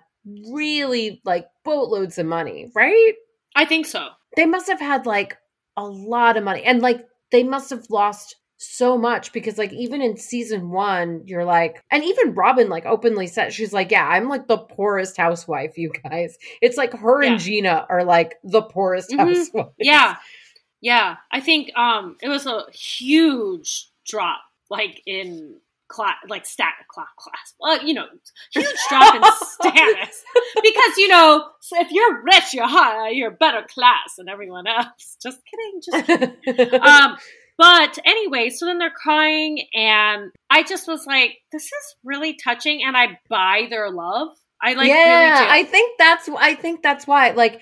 really 0.52 1.20
like 1.24 1.46
boatloads 1.64 2.18
of 2.18 2.26
money, 2.26 2.70
right? 2.74 3.14
I 3.56 3.64
think 3.64 3.86
so. 3.86 4.08
They 4.36 4.46
must 4.46 4.68
have 4.68 4.80
had 4.80 5.06
like 5.06 5.36
a 5.76 5.84
lot 5.84 6.36
of 6.36 6.44
money, 6.44 6.62
and 6.64 6.80
like 6.82 7.06
they 7.30 7.42
must 7.42 7.70
have 7.70 7.86
lost 7.90 8.36
so 8.60 8.98
much 8.98 9.32
because 9.32 9.56
like 9.56 9.72
even 9.72 10.02
in 10.02 10.16
season 10.16 10.70
one 10.70 11.22
you're 11.26 11.44
like 11.44 11.80
and 11.92 12.02
even 12.02 12.34
robyn 12.34 12.68
like 12.68 12.84
openly 12.86 13.28
said 13.28 13.52
she's 13.52 13.72
like 13.72 13.92
yeah 13.92 14.04
i'm 14.08 14.28
like 14.28 14.48
the 14.48 14.58
poorest 14.58 15.16
housewife 15.16 15.78
you 15.78 15.92
guys 16.02 16.36
it's 16.60 16.76
like 16.76 16.92
her 16.92 17.22
Yeah. 17.22 17.30
and 17.30 17.40
gina 17.40 17.86
are 17.88 18.02
like 18.02 18.34
the 18.42 18.62
poorest 18.62 19.10
Mhm. 19.10 19.18
housewives 19.18 19.70
Yeah, 19.78 20.16
yeah. 20.80 21.18
I 21.30 21.40
think 21.40 21.70
um 21.78 22.16
it 22.20 22.28
was 22.28 22.46
a 22.46 22.64
huge 22.72 23.88
drop, 24.04 24.40
like 24.68 25.02
in 25.06 25.60
class, 25.88 26.16
like 26.28 26.46
stat 26.46 26.74
class, 26.88 27.08
class. 27.18 27.54
Well, 27.60 27.84
you 27.84 27.94
know, 27.94 28.06
huge 28.52 28.66
drop 28.88 29.14
in 29.14 29.22
status 29.22 30.24
because 30.62 30.96
you 30.96 31.08
know 31.08 31.48
so 31.60 31.80
if 31.80 31.90
you're 31.90 32.22
rich, 32.22 32.54
you're 32.54 32.68
high, 32.68 33.10
you're 33.10 33.30
better 33.30 33.66
class 33.68 34.14
than 34.16 34.28
everyone 34.28 34.66
else. 34.66 35.16
Just 35.22 35.40
kidding. 35.44 35.80
Just 35.84 36.44
kidding. 36.44 36.80
um 36.82 37.16
but 37.56 37.98
anyway 38.04 38.48
so 38.48 38.66
then 38.66 38.78
they're 38.78 38.88
crying 38.88 39.66
and 39.74 40.30
i 40.48 40.62
just 40.62 40.86
was 40.86 41.06
like 41.06 41.38
this 41.50 41.64
is 41.64 41.96
really 42.04 42.34
touching 42.34 42.84
and 42.84 42.96
i 42.96 43.18
buy 43.28 43.66
their 43.68 43.90
love 43.90 44.28
i 44.62 44.74
like 44.74 44.86
yeah 44.86 45.40
really 45.40 45.44
do. 45.44 45.50
i 45.50 45.64
think 45.64 45.98
that's 45.98 46.28
i 46.38 46.54
think 46.54 46.82
that's 46.82 47.04
why 47.04 47.30
like 47.32 47.60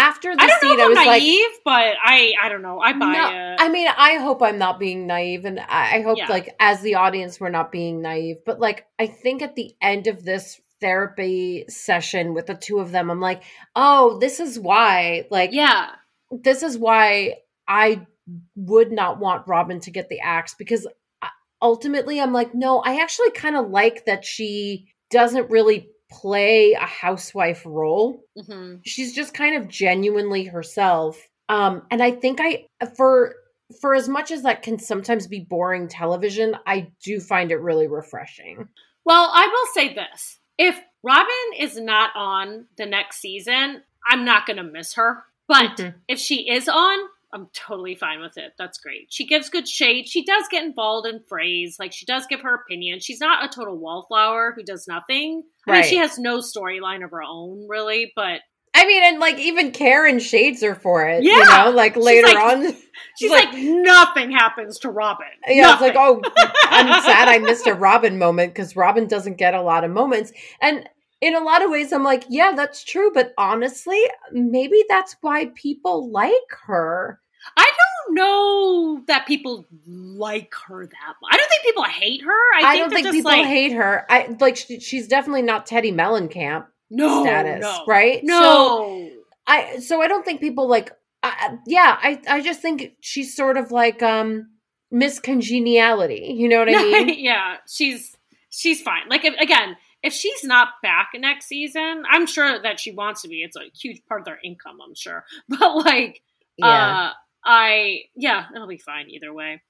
after 0.00 0.34
the 0.34 0.42
I 0.42 0.46
don't 0.46 0.62
know 0.62 0.72
if 0.72 0.80
i 0.80 0.82
i'm 0.82 0.88
was 0.90 0.96
like 0.96 1.22
naive 1.22 1.50
but 1.64 1.94
i 2.04 2.32
i 2.42 2.48
don't 2.48 2.62
know 2.62 2.80
i 2.80 2.92
buy 2.92 3.12
No, 3.12 3.28
it 3.28 3.60
I 3.60 3.68
mean, 3.68 3.88
I 3.88 4.14
hope 4.14 4.42
I'm 4.42 4.56
not 4.58 4.78
being 4.80 5.06
naive, 5.06 5.44
and 5.44 5.60
I 5.60 5.98
I 5.98 6.00
hope, 6.02 6.16
Yeah. 6.16 6.28
like, 6.28 6.54
as 6.58 6.80
the 6.80 6.94
audience, 6.94 7.38
we're 7.38 7.50
not 7.50 7.70
being 7.70 8.00
naive. 8.00 8.38
But 8.46 8.58
like, 8.58 8.86
I 8.98 9.06
think 9.06 9.42
at 9.42 9.54
the 9.54 9.74
end 9.82 10.06
of 10.06 10.24
this 10.24 10.58
therapy 10.80 11.66
session 11.68 12.32
with 12.32 12.46
the 12.46 12.54
two 12.54 12.78
of 12.78 12.90
them, 12.90 13.10
I'm 13.10 13.20
like, 13.20 13.42
oh, 13.76 14.18
this 14.18 14.40
is 14.40 14.58
why, 14.58 15.26
like, 15.30 15.52
yeah 15.52 15.90
this 16.30 16.62
is 16.62 16.78
why 16.78 17.36
I 17.66 18.06
would 18.54 18.92
not 18.92 19.18
want 19.18 19.46
Robyn 19.46 19.80
to 19.80 19.90
get 19.90 20.08
the 20.08 20.20
axe 20.20 20.54
because 20.54 20.86
uh, 21.22 21.26
ultimately, 21.60 22.20
I'm 22.20 22.32
like, 22.32 22.54
no, 22.54 22.80
I 22.80 23.02
actually 23.02 23.32
kind 23.32 23.56
of 23.56 23.68
like 23.68 24.04
that 24.06 24.24
she 24.24 24.86
doesn't 25.10 25.50
really 25.50 25.90
play 26.10 26.72
a 26.72 26.86
housewife 26.86 27.62
role 27.64 28.24
hmm 28.46 28.76
she's 28.84 29.14
just 29.14 29.32
kind 29.34 29.56
of 29.56 29.68
genuinely 29.68 30.44
herself 30.44 31.16
um 31.48 31.82
and 31.90 32.02
i 32.02 32.10
think 32.10 32.38
i 32.40 32.64
for 32.96 33.34
for 33.80 33.94
as 33.94 34.08
much 34.08 34.30
as 34.30 34.42
that 34.42 34.62
can 34.62 34.78
sometimes 34.80 35.28
be 35.28 35.46
boring 35.48 35.86
television, 35.86 36.56
I 36.66 36.90
do 37.04 37.20
find 37.20 37.52
it 37.52 37.58
really 37.60 37.86
refreshing. 37.86 38.66
Well, 39.04 39.30
I 39.32 39.46
will 39.46 39.72
say 39.72 39.94
this. 39.94 40.40
If 40.58 40.76
Robyn 41.04 41.56
is 41.56 41.76
not 41.80 42.10
on 42.16 42.66
the 42.76 42.86
next 42.86 43.20
season, 43.20 43.82
I'm 44.08 44.24
not 44.24 44.46
going 44.46 44.56
to 44.56 44.64
miss 44.64 44.94
her. 44.94 45.22
But 45.46 45.76
Mhm. 45.76 45.94
if 46.08 46.18
she 46.18 46.50
is 46.50 46.68
on, 46.68 46.98
I'm 47.32 47.48
totally 47.54 47.94
fine 47.94 48.20
with 48.20 48.36
it. 48.38 48.52
That's 48.58 48.78
great. 48.78 49.06
She 49.10 49.26
gives 49.26 49.48
good 49.50 49.68
shade. 49.68 50.08
She 50.08 50.24
does 50.24 50.44
get 50.50 50.64
involved 50.64 51.06
in 51.06 51.20
phrase. 51.28 51.76
Like 51.78 51.92
she 51.92 52.04
does 52.06 52.26
give 52.26 52.40
her 52.40 52.54
opinion. 52.54 52.98
She's 53.00 53.20
not 53.20 53.44
a 53.44 53.48
total 53.48 53.76
wallflower 53.78 54.52
who 54.56 54.62
does 54.64 54.86
nothing. 54.88 55.44
I 55.66 55.72
mean, 55.72 55.84
she 55.84 55.96
has 55.98 56.18
no 56.18 56.38
storyline 56.38 57.04
of 57.04 57.10
her 57.12 57.22
own, 57.22 57.66
really. 57.68 58.12
But 58.16 58.40
I 58.74 58.86
mean, 58.86 59.02
and 59.04 59.18
like 59.20 59.38
even 59.38 59.70
Karen 59.72 60.18
shades 60.18 60.62
her 60.62 60.74
for 60.74 61.06
it. 61.08 61.22
You 61.22 61.30
Yeah. 61.32 61.64
know, 61.64 61.70
like 61.70 61.96
later 61.96 62.26
like- 62.28 62.36
on. 62.36 62.76
she's 63.18 63.30
like- 63.30 63.52
like, 63.52 63.62
nothing 63.62 64.30
happens 64.32 64.78
to 64.80 64.90
Robyn. 64.90 65.26
Yeah, 65.46 65.72
it's 65.72 65.80
like, 65.80 65.94
oh, 65.96 66.20
I'm 66.64 67.02
sad 67.02 67.28
I 67.28 67.38
missed 67.38 67.66
a 67.66 67.74
Robyn 67.74 68.18
moment 68.18 68.52
because 68.54 68.74
Robyn 68.76 69.06
doesn't 69.08 69.38
get 69.38 69.54
a 69.54 69.62
lot 69.62 69.84
of 69.84 69.90
moments. 69.90 70.32
And 70.60 70.88
in 71.20 71.34
a 71.34 71.40
lot 71.40 71.62
of 71.62 71.70
ways, 71.70 71.92
I'm 71.92 72.04
like, 72.04 72.24
yeah, 72.28 72.52
that's 72.54 72.82
true. 72.84 73.10
But 73.12 73.34
honestly, 73.36 74.00
maybe 74.32 74.84
that's 74.88 75.16
why 75.20 75.46
people 75.54 76.10
like 76.10 76.32
her. 76.66 77.20
I 77.56 77.64
don't 77.64 78.14
know 78.14 79.02
that 79.06 79.26
people 79.26 79.66
like 79.86 80.52
her 80.66 80.86
that 80.86 81.14
much. 81.22 81.32
I 81.32 81.36
don't 81.36 81.48
think 81.48 81.62
people 81.62 81.84
hate 81.84 82.22
her. 82.22 82.30
I, 82.30 82.72
I, 82.72 82.76
don't 82.76 82.90
think 82.90 83.10
people 83.10 83.30
like, 83.30 83.46
hate 83.46 83.72
her. 83.72 84.04
I 84.10 84.36
like 84.40 84.56
she, 84.56 84.80
she's 84.80 85.08
definitely 85.08 85.42
not 85.42 85.66
Teddi 85.66 85.92
Mellencamp 85.94 86.66
no 86.90 87.22
status, 87.22 87.62
no, 87.62 87.84
right? 87.86 88.20
So 88.20 88.26
No, 88.26 89.10
I 89.46 89.78
so 89.78 90.02
I 90.02 90.08
don't 90.08 90.24
think 90.24 90.40
people 90.40 90.68
like. 90.68 90.92
I 91.22 91.58
yeah, 91.66 91.98
I 92.00 92.20
I 92.28 92.40
just 92.40 92.60
think 92.60 92.92
she's 93.00 93.36
sort 93.36 93.58
of 93.58 93.70
like 93.70 94.02
um 94.02 94.48
Miss 94.90 95.20
Congeniality. 95.20 96.34
You 96.36 96.48
know 96.48 96.58
what 96.58 96.68
I 96.68 96.82
mean? 96.82 97.18
yeah, 97.18 97.56
she's 97.68 98.16
she's 98.48 98.82
fine. 98.82 99.08
Like 99.08 99.24
again, 99.24 99.76
if 100.02 100.12
she's 100.12 100.44
not 100.44 100.68
back 100.82 101.10
next 101.14 101.46
season, 101.46 102.04
I'm 102.10 102.26
sure 102.26 102.60
that 102.62 102.80
she 102.80 102.92
wants 102.92 103.22
to 103.22 103.28
be. 103.28 103.42
It's 103.42 103.56
a 103.56 103.70
huge 103.74 104.00
part 104.08 104.20
of 104.20 104.24
their 104.24 104.38
income, 104.42 104.78
I'm 104.86 104.94
sure. 104.94 105.24
But 105.48 105.76
like, 105.76 106.22
uh, 106.62 107.10
I 107.44 108.00
yeah, 108.14 108.46
it'll 108.54 108.66
be 108.68 108.78
fine 108.78 109.08
either 109.10 109.32
way. 109.32 109.62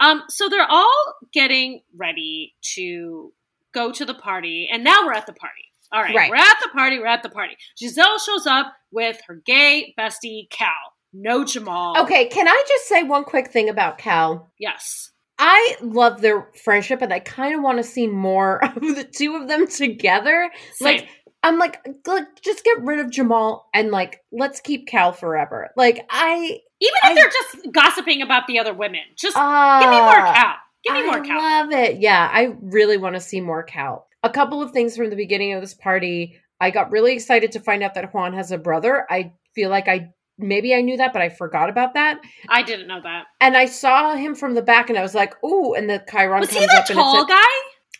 Um, 0.00 0.22
so 0.28 0.48
they're 0.48 0.66
all 0.68 1.14
getting 1.32 1.82
ready 1.96 2.54
to 2.74 3.32
go 3.72 3.92
to 3.92 4.04
the 4.04 4.14
party, 4.14 4.68
and 4.72 4.82
now 4.82 5.04
we're 5.06 5.12
at 5.12 5.26
the 5.26 5.32
party. 5.34 5.54
All 5.92 6.02
right, 6.02 6.14
Right. 6.14 6.30
we're 6.30 6.36
at 6.36 6.56
the 6.62 6.68
party. 6.70 6.98
We're 6.98 7.06
at 7.06 7.22
the 7.22 7.28
party. 7.30 7.56
Gizelle 7.80 8.18
shows 8.24 8.46
up 8.46 8.74
with 8.90 9.20
her 9.26 9.36
gay 9.46 9.94
bestie 9.98 10.48
Cal. 10.50 10.68
No 11.12 11.44
Jamal. 11.44 11.98
Okay, 12.02 12.28
can 12.28 12.46
I 12.46 12.64
just 12.68 12.86
say 12.88 13.02
one 13.02 13.24
quick 13.24 13.50
thing 13.50 13.68
about 13.70 13.96
Cal? 13.98 14.50
Yes. 14.58 15.10
I 15.38 15.76
love 15.80 16.20
their 16.20 16.48
friendship 16.64 17.00
and 17.02 17.12
I 17.12 17.20
kind 17.20 17.54
of 17.54 17.62
want 17.62 17.78
to 17.78 17.84
see 17.84 18.06
more 18.06 18.62
of 18.64 18.74
the 18.80 19.04
two 19.04 19.36
of 19.36 19.48
them 19.48 19.66
together. 19.68 20.50
Same. 20.72 20.98
Like, 20.98 21.08
I'm 21.44 21.58
like, 21.58 21.78
like, 22.06 22.24
just 22.42 22.64
get 22.64 22.82
rid 22.82 22.98
of 22.98 23.10
Jamal 23.10 23.68
and 23.72 23.90
like, 23.92 24.20
let's 24.32 24.60
keep 24.60 24.88
Cal 24.88 25.12
forever. 25.12 25.70
Like, 25.76 26.04
I 26.10 26.36
Even 26.80 26.94
if 26.96 27.04
I- 27.04 27.14
they're 27.14 27.30
just 27.30 27.72
gossiping 27.72 28.22
about 28.22 28.46
the 28.48 28.58
other 28.58 28.74
women, 28.74 29.00
just 29.16 29.36
uh, 29.36 29.80
give 29.80 29.90
me 29.90 30.00
more 30.00 30.12
Cal. 30.34 30.54
Give 30.84 30.94
me 30.94 31.00
I 31.00 31.06
more 31.06 31.20
Cal. 31.24 31.38
love 31.40 31.70
it. 31.72 31.98
Yeah, 32.00 32.28
I 32.32 32.54
really 32.60 32.96
want 32.96 33.14
to 33.14 33.20
see 33.20 33.40
more 33.40 33.62
Cal. 33.62 34.06
A 34.24 34.30
couple 34.30 34.60
of 34.62 34.72
things 34.72 34.96
from 34.96 35.10
the 35.10 35.16
beginning 35.16 35.52
of 35.52 35.60
this 35.60 35.74
party. 35.74 36.40
I 36.60 36.70
got 36.72 36.90
really 36.90 37.12
excited 37.12 37.52
to 37.52 37.60
find 37.60 37.84
out 37.84 37.94
that 37.94 38.12
Juan 38.12 38.32
has 38.32 38.50
a 38.50 38.58
brother. 38.58 39.06
I 39.08 39.32
feel 39.54 39.70
like 39.70 39.86
I 39.86 40.10
maybe 40.38 40.74
I 40.74 40.80
knew 40.80 40.96
that, 40.96 41.12
but 41.12 41.22
I 41.22 41.28
forgot 41.28 41.68
about 41.68 41.94
that. 41.94 42.20
I 42.48 42.62
didn't 42.62 42.86
know 42.88 43.00
that. 43.02 43.26
And 43.40 43.56
I 43.56 43.66
saw 43.66 44.14
him 44.14 44.34
from 44.34 44.54
the 44.54 44.62
back, 44.62 44.88
and 44.88 44.98
I 44.98 45.02
was 45.02 45.14
like, 45.14 45.34
"Ooh!" 45.44 45.74
And 45.74 45.88
the 45.90 46.02
Chyron 46.08 46.40
Was 46.40 46.48
comes 46.50 46.60
he 46.60 46.66
the 46.66 46.72
up, 46.72 46.88
and 46.88 46.96
tall 46.96 47.20
said, 47.26 47.28
guy? 47.28 47.44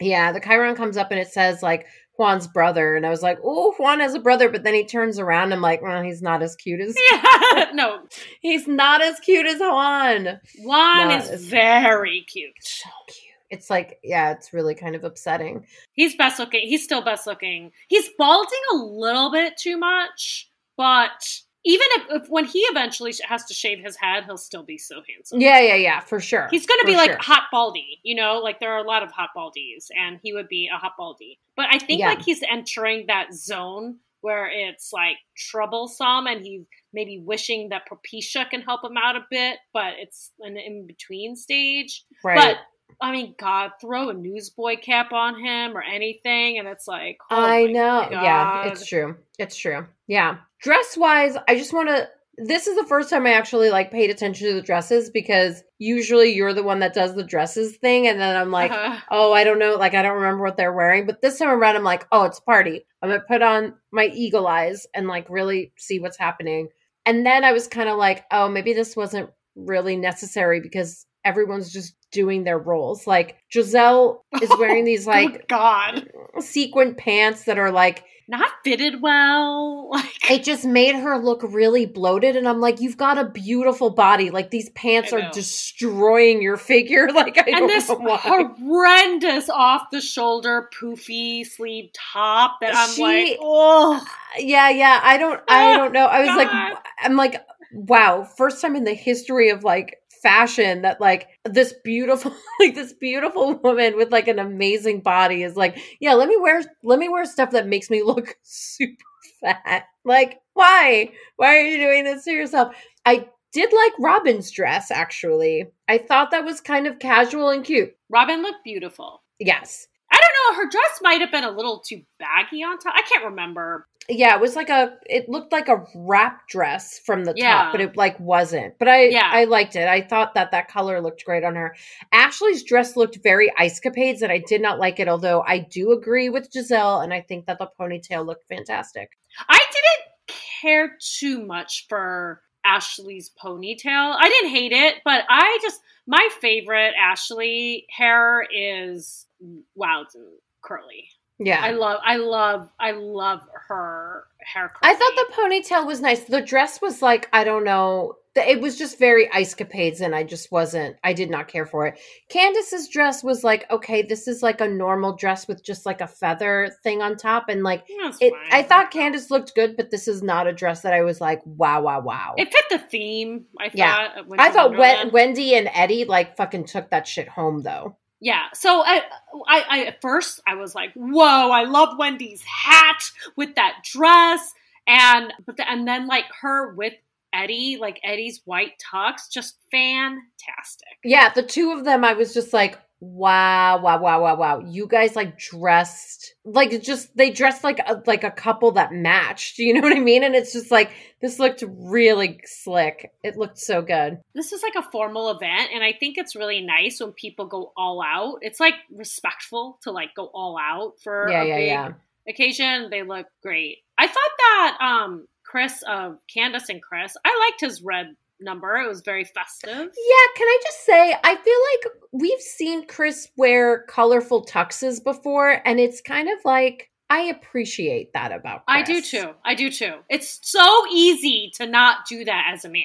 Yeah, 0.01 0.33
the 0.33 0.41
Chyron 0.41 0.77
comes 0.77 0.97
up 0.97 1.11
and 1.11 1.19
it 1.19 1.27
says 1.29 1.61
like 1.63 1.87
Juan's 2.17 2.47
brother, 2.47 2.95
and 2.97 3.05
I 3.05 3.11
was 3.11 3.23
like, 3.23 3.39
"Oh, 3.45 3.75
Juan 3.79 4.01
has 4.01 4.15
a 4.15 4.21
brother," 4.21 4.49
but 4.49 4.63
then 4.65 4.75
he 4.75 4.85
turns 4.85 5.19
around. 5.19 5.45
And 5.45 5.55
I'm 5.55 5.61
like, 5.61 5.83
"Well, 5.83 6.03
he's 6.03 6.23
not 6.23 6.43
as 6.43 6.55
cute 6.57 6.81
as 6.81 6.97
Yeah. 7.11 7.71
no, 7.75 8.01
he's 8.41 8.67
not 8.69 9.03
as 9.03 9.19
cute 9.21 9.47
as 9.47 9.59
Juan." 9.59 10.41
Juan 10.61 11.09
No, 11.09 11.17
is 11.17 11.25
it's- 11.27 11.43
very 11.45 12.25
cute. 12.29 12.53
So 12.61 12.89
cute. 13.09 13.25
It's 13.51 13.71
like, 13.71 13.99
yeah, 14.05 14.33
it's 14.33 14.53
really 14.53 14.75
kind 14.75 14.95
of 14.95 15.05
upsetting. 15.05 15.65
He's 15.95 16.15
best 16.15 16.39
looking. 16.39 16.69
He's 16.69 16.85
still 16.85 17.03
best 17.03 17.27
looking. 17.27 17.71
He's 17.89 18.07
balding 18.19 18.59
a 18.73 18.77
little 18.77 19.33
bit 19.33 19.57
too 19.57 19.79
much, 19.79 20.51
but 20.77 21.27
even 21.69 21.87
if, 21.97 22.23
if 22.23 22.29
when 22.31 22.47
he 22.47 22.61
eventually 22.61 23.13
has 23.29 23.45
to 23.45 23.53
shave 23.53 23.79
his 23.85 23.95
head, 23.95 24.25
he'll 24.25 24.39
still 24.39 24.63
be 24.63 24.79
so 24.79 25.03
handsome. 25.07 25.39
Yeah, 25.39 25.61
yeah, 25.61 25.75
yeah, 25.75 26.01
for 26.01 26.19
sure. 26.19 26.49
He's 26.51 26.65
going 26.65 26.81
to 26.81 26.87
be 26.87 26.97
like 26.97 27.11
sure. 27.11 27.19
hot 27.21 27.43
baldy, 27.53 28.01
you 28.03 28.15
know, 28.15 28.39
like 28.39 28.59
there 28.59 28.73
are 28.73 28.79
a 28.79 28.89
lot 28.89 29.03
of 29.03 29.11
hot 29.11 29.31
baldies, 29.37 29.89
and 29.95 30.19
he 30.23 30.33
would 30.33 30.49
be 30.49 30.71
a 30.75 30.79
hot 30.79 30.93
baldy. 30.97 31.39
But 31.57 31.67
I 31.71 31.79
think 31.79 32.01
Yeah. 32.01 32.09
like 32.09 32.23
he's 32.23 32.43
entering 32.51 33.05
that 33.09 33.35
zone 33.35 33.97
where 34.23 34.49
it's 34.51 34.95
like 34.95 35.17
troublesome, 35.37 36.27
and 36.27 36.41
he's 36.41 36.63
maybe 36.95 37.19
wishing 37.19 37.69
that 37.69 37.83
Propecia 37.87 38.49
can 38.49 38.63
help 38.63 38.83
him 38.83 38.97
out 38.97 39.17
a 39.17 39.27
bit, 39.31 39.59
but 39.75 39.93
it's 39.99 40.31
an 40.41 40.57
in 40.57 40.87
between 40.87 41.37
stage. 41.37 42.03
right. 42.25 42.37
But 42.39 42.57
I 43.01 43.13
mean, 43.13 43.35
God, 43.39 43.71
throw 43.81 44.09
a 44.09 44.15
newsboy 44.15 44.77
cap 44.79 45.13
on 45.13 45.39
him 45.39 45.77
or 45.77 45.83
anything, 45.83 46.59
and 46.59 46.67
it's 46.67 46.89
like, 46.89 47.19
oh 47.31 47.37
I 47.41 47.67
know. 47.67 48.09
Yeah, 48.11 48.67
it's 48.67 48.87
true. 48.87 49.17
It's 49.39 49.57
true. 49.57 49.87
Yeah. 50.07 50.39
Dress 50.61 50.97
wise, 50.97 51.37
I 51.47 51.57
just 51.57 51.73
want 51.73 51.89
to. 51.89 52.09
This 52.41 52.69
is 52.69 52.77
the 52.77 52.85
first 52.87 53.11
time 53.11 53.27
I 53.27 53.33
actually 53.33 53.71
like 53.71 53.91
paid 53.91 54.11
attention 54.11 54.47
to 54.49 54.55
the 54.55 54.63
dresses 54.63 55.11
because 55.11 55.63
usually 55.81 56.35
you're 56.35 56.55
the 56.55 56.63
one 56.63 56.79
that 56.81 56.95
does 56.95 57.15
the 57.17 57.25
dresses 57.25 57.77
thing, 57.77 58.07
and 58.07 58.21
then 58.21 58.37
I'm 58.37 58.51
like, 58.53 58.71
Uh-huh. 58.71 59.01
oh, 59.11 59.33
I 59.33 59.43
don't 59.45 59.59
know, 59.59 59.75
like 59.77 59.95
I 59.95 60.03
don't 60.03 60.17
remember 60.17 60.45
what 60.45 60.57
they're 60.57 60.73
wearing. 60.73 61.07
But 61.07 61.21
this 61.21 61.39
time 61.39 61.49
around, 61.51 61.77
I'm 61.77 61.85
like, 61.85 62.07
oh, 62.13 62.25
it's 62.25 62.39
a 62.39 62.43
party. 62.43 62.85
I'm 63.03 63.09
gonna 63.11 63.23
put 63.27 63.43
on 63.43 63.75
my 63.93 64.07
eagle 64.07 64.47
eyes 64.47 64.87
and 64.95 65.07
like 65.09 65.29
really 65.29 65.73
see 65.77 65.99
what's 66.01 66.19
happening. 66.19 66.69
And 67.07 67.25
then 67.25 67.43
I 67.43 67.53
was 67.53 67.67
kind 67.69 67.89
of 67.89 67.97
like, 67.97 68.25
oh, 68.31 68.49
maybe 68.49 68.73
this 68.73 68.95
wasn't 68.97 69.31
really 69.57 69.97
necessary 69.97 70.61
because 70.61 71.07
everyone's 71.29 71.73
just 71.73 71.95
doing 72.11 72.45
their 72.45 72.59
roles. 72.59 73.07
Like 73.07 73.37
Gizelle 73.55 74.23
is 74.43 74.51
wearing 74.59 74.83
oh, 74.83 74.87
these 74.87 75.07
like 75.07 75.33
Good 75.33 75.49
God, 75.49 76.09
sequin 76.41 76.95
pants 76.95 77.45
that 77.45 77.59
are 77.59 77.71
like 77.71 78.05
not 78.29 78.51
fitted 78.65 79.01
well. 79.03 79.91
Like, 79.99 80.31
it 80.31 80.45
just 80.45 80.65
made 80.67 80.95
her 80.95 81.17
look 81.19 81.43
really 81.43 81.87
bloated 81.87 82.37
and 82.37 82.47
i'm 82.47 82.61
like 82.61 82.79
you've 82.81 82.99
got 82.99 83.17
a 83.17 83.25
beautiful 83.25 83.89
body 83.89 84.29
like 84.31 84.51
these 84.51 84.69
pants 84.71 85.15
are 85.15 85.31
destroying 85.33 86.43
your 86.43 86.59
figure 86.59 87.09
like 87.15 87.39
i 87.39 87.43
and 87.47 87.57
don't 87.57 87.67
this 87.69 87.89
know 87.89 87.95
why 87.97 88.19
horrendous 88.19 89.49
off 89.49 89.85
the 89.91 90.03
shoulder 90.03 90.69
poofy 90.79 91.47
sleeve 91.47 91.91
top 91.95 92.59
that 92.61 92.75
I'm 92.77 92.91
She- 92.91 93.03
like, 93.03 93.39
oh, 93.41 94.05
yeah 94.39 94.69
yeah 94.69 95.01
i 95.03 95.17
don't 95.17 95.41
i 95.49 95.73
Oh, 95.73 95.77
don't 95.79 95.93
know 95.93 96.05
i 96.05 96.21
was 96.21 96.29
God. 96.29 96.37
like 96.37 96.77
i'm 97.01 97.17
like 97.17 97.43
wow 97.73 98.25
first 98.25 98.61
time 98.61 98.77
in 98.77 98.85
the 98.85 98.95
history 98.95 99.49
of 99.49 99.65
like 99.65 99.97
fashion 100.29 100.83
that 100.83 101.01
like 101.01 101.27
this 101.47 101.75
beautiful 101.85 102.31
like 102.61 102.75
this 102.75 102.93
beautiful 102.93 103.55
woman 103.65 103.97
with 103.97 104.13
like 104.13 104.29
an 104.29 104.39
amazing 104.39 105.01
body 105.01 105.43
is 105.43 105.57
like 105.57 105.79
yeah 106.01 106.13
let 106.13 106.29
me 106.29 106.37
wear 106.37 106.63
let 106.83 106.99
me 106.99 107.09
wear 107.09 107.25
stuff 107.25 107.51
that 107.53 107.67
makes 107.67 107.89
me 107.89 108.03
look 108.07 108.37
super 108.43 109.05
fat 109.41 109.85
like 110.05 110.39
why 110.53 111.11
why 111.37 111.57
are 111.57 111.65
you 111.65 111.79
doing 111.79 112.05
this 112.05 112.25
to 112.25 112.33
yourself 112.33 112.75
i 113.07 113.27
did 113.53 113.73
like 113.73 113.93
robyn's 113.99 114.51
dress 114.51 114.91
actually 114.91 115.65
i 115.89 115.97
thought 115.97 116.31
that 116.31 116.45
was 116.45 116.61
kind 116.61 116.87
of 116.87 116.99
casual 116.99 117.49
and 117.49 117.65
cute 117.65 117.95
Robyn 118.11 118.43
looked 118.43 118.65
beautiful. 118.65 119.23
yes 119.39 119.87
I 120.11 120.17
don't 120.17 120.57
know. 120.57 120.63
Her 120.63 120.71
dress 120.71 121.01
might 121.03 121.21
have 121.21 121.31
been 121.31 121.45
a 121.45 121.51
little 121.51 121.81
too 121.81 122.01
baggy 122.19 122.63
on 122.63 122.79
top. 122.79 122.95
I 122.97 123.03
can't 123.03 123.27
remember. 123.27 123.87
Yeah 124.09 124.35
it 124.35 124.41
was 124.41 124.57
like 124.57 124.71
a 124.71 124.95
it 125.07 125.29
looked 125.29 125.53
like 125.53 125.69
a 125.69 125.85
wrap 125.95 126.49
dress 126.49 126.99
from 126.99 127.25
the 127.25 127.35
Yeah. 127.37 127.53
top 127.65 127.73
but 127.73 127.81
it 127.81 127.97
like 127.97 128.19
wasn't 128.19 128.79
but 128.79 128.89
i 128.89 129.05
Yeah. 129.09 129.29
i 129.33 129.45
liked 129.45 129.77
it 129.77 129.87
i 129.89 130.01
thought 130.01 130.35
that 130.35 130.51
that 130.53 130.69
color 130.69 131.01
looked 131.01 131.25
great 131.25 131.45
on 131.45 131.55
her 131.57 131.75
ashley's 132.13 132.63
dress 132.63 132.97
looked 132.97 133.19
very 133.23 133.53
ice 133.59 133.81
capades 133.81 134.23
and 134.23 134.33
i 134.33 134.39
did 134.39 134.63
not 134.63 134.79
like 134.79 134.99
it 134.99 135.09
although 135.09 135.43
i 135.47 135.59
do 135.59 135.93
agree 135.93 136.29
with 136.31 136.51
gizelle 136.51 137.03
and 137.05 137.13
i 137.13 137.21
think 137.21 137.47
that 137.47 137.59
the 137.59 137.69
ponytail 137.79 138.25
looked 138.25 138.49
fantastic 138.49 139.19
I 139.49 139.59
didn't 139.59 140.39
care 140.61 140.97
too 141.01 141.45
much 141.45 141.87
for 141.89 142.43
Ashley's 142.65 143.31
ponytail. 143.43 144.17
I 144.19 144.29
didn't 144.29 144.51
hate 144.51 144.73
it, 144.73 144.97
but 145.05 145.25
I 145.29 145.59
just 145.63 145.81
my 146.07 146.29
favorite 146.41 146.95
Ashley 147.01 147.87
hair 147.91 148.45
is 148.53 149.27
wow, 149.75 150.03
it's 150.03 150.17
curly. 150.63 151.09
Yeah 151.39 151.61
I 151.63 151.71
love, 151.73 152.01
I 152.05 152.17
love, 152.17 152.69
I 152.81 152.91
love 152.93 153.41
her 153.69 154.25
hair. 154.45 154.73
I 154.83 154.95
thought 154.95 155.15
the 155.17 155.33
ponytail 155.35 155.87
was 155.87 156.01
nice. 156.01 156.25
The 156.25 156.41
dress 156.41 156.81
was 156.81 157.01
like, 157.03 157.29
I 157.33 157.45
don't 157.45 157.65
know. 157.65 158.15
it 158.37 158.61
was 158.61 158.79
just 158.79 158.99
very 159.01 159.29
ice 159.33 159.53
capades 159.53 160.01
and 160.01 160.15
i 160.15 160.23
just 160.23 160.53
wasn't 160.53 160.95
i 161.03 161.13
did 161.13 161.29
not 161.29 161.49
care 161.49 161.67
for 161.67 161.89
it 161.89 161.99
candiace's 162.29 162.87
dress 162.89 163.25
was 163.25 163.43
like 163.43 163.69
okay 163.69 164.01
this 164.03 164.29
is 164.29 164.45
like 164.45 164.61
a 164.61 164.69
normal 164.69 165.17
dress 165.17 165.49
with 165.49 165.65
just 165.65 165.85
like 165.85 166.01
a 166.01 166.07
feather 166.07 166.71
thing 166.85 167.03
on 167.03 167.17
top 167.17 167.47
and 167.49 167.65
like 167.65 167.83
That's 168.01 168.19
it 168.21 168.33
fine. 168.33 168.53
i 168.53 168.63
thought 168.63 168.93
candiace 168.93 169.33
looked 169.33 169.57
good 169.57 169.77
but 169.77 169.91
this 169.91 170.07
is 170.07 170.23
not 170.23 170.47
a 170.47 170.53
dress 170.53 170.83
that 170.83 170.93
i 170.95 171.03
was 171.03 171.21
like 171.21 171.41
wow 171.47 171.83
wow 171.83 172.01
wow 172.01 172.35
it 172.37 172.53
fit 172.53 172.65
the 172.71 172.79
theme. 172.79 173.47
I 173.59 173.71
thought. 173.71 173.75
Yeah. 173.75 174.23
i 174.39 174.51
thought 174.51 174.71
Wonderland. 174.71 175.11
wendy 175.13 175.57
and 175.57 175.69
eddie 175.75 176.05
like 176.05 176.37
fucking 176.37 176.67
took 176.67 176.91
that 176.91 177.09
shit 177.09 177.29
home 177.29 177.63
though 177.63 177.97
Yeah. 178.21 178.45
So 178.55 178.83
I, 178.85 179.03
I, 179.47 179.65
I, 179.69 179.85
at 179.85 180.01
first 180.01 180.41
I 180.47 180.55
was 180.55 180.75
like, 180.75 180.93
"Whoa! 180.95 181.51
I 181.51 181.65
love 181.65 181.97
Wendy's 181.99 182.43
hat 182.43 183.03
with 183.37 183.55
that 183.55 183.85
dress," 183.85 184.53
and 184.87 185.33
but 185.47 185.57
the, 185.57 185.71
and 185.71 185.87
then 185.87 186.07
like 186.07 186.25
her 186.41 186.75
with 186.75 186.95
Eddie, 187.33 187.77
like 187.81 188.01
Eddie's 188.03 188.41
white 188.45 188.73
tux, 188.93 189.31
just 189.31 189.57
fantastic. 189.71 190.97
yeah 191.05 191.31
the 191.35 191.43
two 191.43 191.73
of 191.73 191.85
them 191.85 192.03
i 192.05 192.13
was 192.15 192.33
just 192.33 192.53
like 192.53 192.79
wow 193.01 193.81
wow 193.81 194.01
wow 194.01 194.21
wow 194.23 194.37
wow 194.37 194.59
you 194.67 194.87
guys 194.89 195.15
like 195.15 195.39
dressed 195.39 196.35
like 196.45 196.83
just 196.83 197.17
they 197.17 197.31
dressed 197.31 197.63
like 197.63 197.79
a, 197.79 198.03
like 198.07 198.25
a 198.25 198.31
couple 198.31 198.73
that 198.73 198.93
matched 198.93 199.59
you 199.59 199.73
know 199.73 199.81
what 199.81 199.97
i 199.97 200.01
mean 200.01 200.25
and 200.25 200.35
it's 200.35 200.53
just 200.53 200.71
like 200.71 200.91
this 201.21 201.39
looked 201.39 201.63
really 201.69 202.41
slick 202.45 203.13
it 203.23 203.37
looked 203.37 203.59
so 203.59 203.83
good 203.83 204.19
This 204.35 204.53
is 204.53 204.63
like 204.63 204.75
a 204.77 204.91
formal 204.91 205.31
event, 205.31 205.71
and 205.75 205.83
I 205.83 205.93
think 205.93 206.17
it's 206.17 206.37
really 206.37 206.61
nice 206.61 207.01
when 207.01 207.13
people 207.13 207.47
go 207.47 207.73
all 207.77 208.01
out. 208.03 208.39
It's 208.41 208.61
like 208.61 208.75
respectful 208.91 209.79
to 209.83 209.91
like 209.91 210.15
go 210.15 210.27
all 210.33 210.57
out 210.59 210.95
for 211.03 211.29
yeah 211.29 211.43
a 211.43 211.47
yeah 211.47 211.57
big 211.57 211.67
yeah 211.67 211.93
occasion. 212.29 212.89
They 212.91 213.03
look 213.03 213.27
great. 213.43 213.79
I 213.97 214.07
thought 214.07 214.15
that 214.39 214.79
um 214.81 215.27
Chris 215.45 215.83
of 215.89 216.19
Candiace 216.33 216.69
and 216.69 216.83
Chris, 216.83 217.17
I 217.25 217.49
liked 217.49 217.61
his 217.61 217.83
red 217.83 218.15
number. 218.41 218.77
It 218.77 218.89
was 218.89 219.01
very 219.01 219.25
festive. 219.25 219.71
Yeah, 219.73 220.27
can 220.37 220.47
I 220.47 220.59
just 220.63 220.85
say, 220.85 221.15
I 221.25 221.37
feel 221.37 221.59
like 221.73 221.95
we've 222.13 222.41
seen 222.41 222.87
Chris 222.87 223.29
wear 223.37 223.85
colorful 223.89 224.45
tuxes 224.45 225.03
before, 225.03 225.61
and 225.65 225.81
it's 225.81 226.01
kind 226.01 226.29
of 226.29 226.39
like 226.45 226.91
I 227.11 227.23
appreciate 227.23 228.13
that 228.13 228.33
about 228.33 228.67
Chris. 228.67 228.81
I 228.81 228.83
do 228.83 229.01
too. 229.01 229.31
I 229.45 229.55
do 229.55 229.71
too. 229.71 229.95
It's 230.11 230.41
so 230.43 230.85
easy 230.93 231.51
to 231.57 231.67
not 231.67 232.07
do 232.09 232.25
that 232.25 232.51
as 232.53 232.65
a 232.65 232.69
man. 232.69 232.83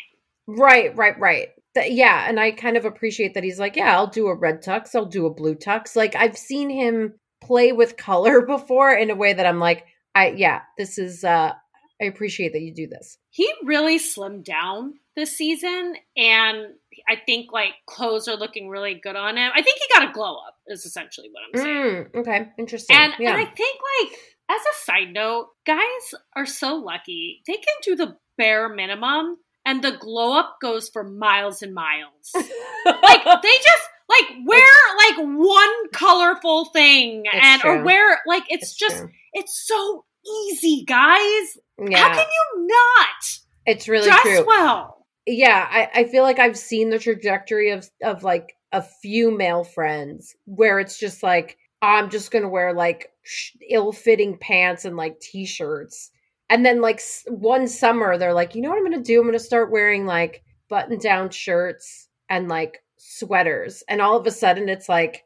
Right, 0.48 0.96
right, 0.96 1.20
right. 1.20 1.50
Th- 1.76 1.92
yeah, 1.92 2.26
and 2.28 2.40
I 2.40 2.52
kind 2.52 2.78
of 2.78 2.86
appreciate 2.86 3.34
that 3.34 3.44
he's 3.44 3.60
like, 3.60 3.76
yeah, 3.76 3.96
I'll 3.96 4.08
do 4.08 4.28
a 4.28 4.36
red 4.36 4.64
tux, 4.64 4.96
I'll 4.96 5.06
do 5.06 5.26
a 5.26 5.34
blue 5.34 5.56
tux. 5.56 5.96
Like 5.96 6.16
I've 6.16 6.38
seen 6.38 6.70
him 6.70 7.14
play 7.44 7.72
with 7.72 7.98
color 7.98 8.46
before 8.46 8.94
in 8.94 9.10
a 9.10 9.16
way 9.16 9.34
that 9.34 9.46
I'm 9.46 9.60
like, 9.60 9.86
I 10.16 10.30
yeah, 10.30 10.62
this 10.78 10.98
is 10.98 11.24
uh 11.24 11.54
I 12.02 12.06
appreciate 12.06 12.54
that 12.54 12.62
you 12.62 12.74
do 12.74 12.88
this. 12.88 13.18
He 13.34 13.52
really 13.64 13.98
slimmed 13.98 14.44
down 14.44 15.00
this 15.16 15.36
season, 15.36 15.96
and 16.16 16.68
I 17.10 17.16
think 17.26 17.52
like 17.52 17.74
clothes 17.88 18.28
are 18.28 18.36
looking 18.36 18.70
really 18.70 18.94
good 18.94 19.16
on 19.16 19.38
him. 19.38 19.52
I 19.56 19.64
think 19.64 19.80
he 19.80 20.00
got 20.00 20.08
a 20.08 20.14
glow 20.14 20.36
up. 20.36 20.56
Is 20.68 20.86
essentially 20.86 21.30
what 21.32 21.42
I'm 21.44 21.66
saying. 21.66 22.06
Mm, 22.06 22.16
okay, 22.18 22.52
interesting. 22.60 22.96
And 22.96 23.14
yeah. 23.18 23.32
and 23.32 23.42
I 23.42 23.46
think 23.46 23.80
like 24.02 24.20
as 24.52 24.62
a 24.62 24.86
side 24.86 25.14
note, 25.14 25.48
guys 25.66 26.14
are 26.36 26.46
so 26.46 26.76
lucky. 26.76 27.42
They 27.48 27.54
can 27.54 27.76
do 27.82 27.96
the 27.96 28.18
bare 28.38 28.70
minimum 28.70 29.38
and 29.66 29.84
the 29.84 29.98
glow 30.00 30.38
up 30.38 30.58
goes 30.62 30.90
for 30.90 31.04
miles 31.04 31.64
and 31.64 31.74
miles. 31.74 32.32
like 32.36 33.24
they 33.42 33.56
just 33.64 33.90
like 34.10 34.38
wear 34.46 34.68
like 34.98 35.26
one 35.26 35.90
colorful 35.92 36.66
thing 36.66 37.24
It's 37.26 37.36
and 37.44 37.66
or 37.66 37.84
wear 37.84 38.20
like 38.28 38.44
it's, 38.50 38.64
It's 38.64 38.76
just 38.76 38.98
true. 38.98 39.10
it's 39.34 39.66
so 39.68 40.06
easy, 40.50 40.84
guys. 40.86 41.58
Yeah, 41.80 41.98
How 41.98 42.14
can 42.16 42.26
you 42.26 42.68
not 42.68 43.40
it's 43.66 43.88
really 43.88 44.08
dress 44.08 44.22
true. 44.22 44.46
well? 44.46 45.06
yeah 45.26 45.68
I, 45.70 46.02
I 46.02 46.04
feel 46.06 46.24
like 46.24 46.40
i've 46.40 46.58
seen 46.58 46.90
the 46.90 47.00
trajectory 47.00 47.72
of 47.72 47.90
of 48.04 48.24
like 48.24 48.56
a 48.72 48.82
few 48.82 49.32
male 49.32 49.64
friends 49.64 50.36
where 50.46 50.80
it's 50.80 51.00
just 51.00 51.24
like 51.24 51.58
i'm 51.82 52.10
just 52.10 52.32
gonna 52.32 52.50
wear 52.50 52.74
like 52.74 53.10
ill-fitting 53.70 54.38
pants 54.38 54.84
and 54.86 54.98
like 54.98 55.20
t-shirts 55.20 56.12
and 56.50 56.66
then 56.66 56.82
like 56.82 57.02
one 57.28 57.68
summer 57.68 58.18
they're 58.18 58.34
like 58.34 58.54
you 58.56 58.62
know 58.62 58.70
what 58.70 58.78
i'm 58.78 58.84
gonna 58.84 59.02
do 59.02 59.20
i'm 59.20 59.26
gonna 59.28 59.40
start 59.40 59.72
wearing 59.72 60.06
like 60.06 60.44
button 60.70 60.98
down 61.00 61.30
shirts 61.30 62.10
and 62.30 62.50
like 62.50 62.84
sweaters 62.98 63.84
and 63.88 64.02
all 64.02 64.18
of 64.18 64.28
a 64.28 64.32
sudden 64.32 64.68
it's 64.68 64.90
like 64.90 65.24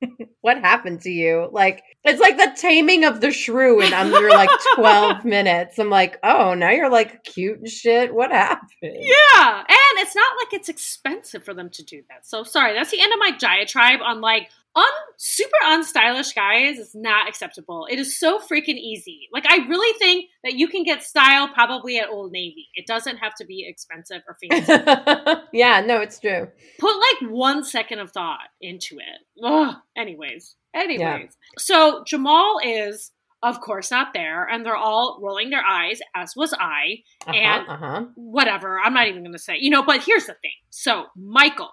what 0.40 0.58
happened 0.58 1.02
to 1.02 1.10
you? 1.10 1.48
Like 1.50 1.82
it's 2.04 2.20
like 2.20 2.36
the 2.36 2.52
taming 2.56 3.04
of 3.04 3.20
the 3.20 3.30
shrew 3.30 3.80
in 3.80 3.92
under 3.92 4.28
like 4.30 4.50
12 4.74 5.24
minutes. 5.24 5.78
I'm 5.78 5.90
like 5.90 6.18
oh 6.22 6.54
now 6.54 6.70
you're 6.70 6.90
like 6.90 7.24
cute 7.24 7.58
and 7.58 7.68
shit. 7.68 8.14
What 8.14 8.30
happened? 8.30 8.68
Yeah, 8.82 9.58
and 9.58 9.98
it's 9.98 10.14
not 10.14 10.36
like 10.38 10.52
it's 10.52 10.68
expensive 10.68 11.44
for 11.44 11.54
them 11.54 11.70
to 11.70 11.82
do 11.82 12.02
that. 12.08 12.26
So 12.26 12.42
sorry, 12.44 12.74
that's 12.74 12.90
the 12.90 13.00
end 13.00 13.12
of 13.12 13.18
my 13.18 13.32
diatribe 13.38 14.00
on 14.02 14.20
like 14.20 14.50
un 14.76 14.84
super 15.16 15.56
unstylish 15.66 16.34
guys 16.34 16.78
is 16.78 16.94
not 16.94 17.28
acceptable. 17.28 17.86
It 17.90 17.98
is 17.98 18.18
so 18.18 18.38
freaking 18.38 18.76
easy. 18.76 19.28
Like 19.32 19.44
I 19.48 19.66
really 19.68 19.96
think 19.98 20.26
that 20.42 20.54
you 20.54 20.68
can 20.68 20.82
get 20.82 21.02
style 21.02 21.48
probably 21.48 21.98
at 21.98 22.08
Old 22.08 22.32
Navy. 22.32 22.68
It 22.74 22.86
doesn't 22.86 23.18
have 23.18 23.34
to 23.36 23.44
be 23.44 23.64
expensive 23.68 24.22
or 24.28 24.36
fancy. 24.42 25.42
yeah, 25.52 25.80
no, 25.80 26.00
it's 26.00 26.18
true. 26.18 26.48
Put 26.78 26.94
like 26.96 27.30
one 27.30 27.64
second 27.64 28.00
of 28.00 28.10
thought 28.12 28.48
into 28.60 28.96
it. 28.96 29.44
Ugh. 29.44 29.76
Anyways, 29.96 30.56
anyways. 30.74 31.36
So 31.58 32.02
Jamal 32.06 32.58
is 32.64 33.12
of 33.42 33.60
course 33.60 33.90
not 33.90 34.14
there, 34.14 34.48
and 34.48 34.64
they're 34.64 34.74
all 34.74 35.18
rolling 35.22 35.50
their 35.50 35.62
eyes, 35.62 36.00
as 36.16 36.34
was 36.34 36.54
I. 36.58 37.02
Uh-huh, 37.26 37.36
And- 37.36 37.68
uh-huh. 37.68 38.04
whatever. 38.14 38.80
I'm 38.80 38.94
not 38.94 39.06
even 39.06 39.22
going 39.22 39.34
to 39.34 39.38
say, 39.38 39.56
you 39.60 39.68
know, 39.68 39.82
but 39.82 40.02
here's 40.02 40.24
the 40.24 40.32
thing. 40.32 40.52
So, 40.70 41.04
Michael, 41.14 41.68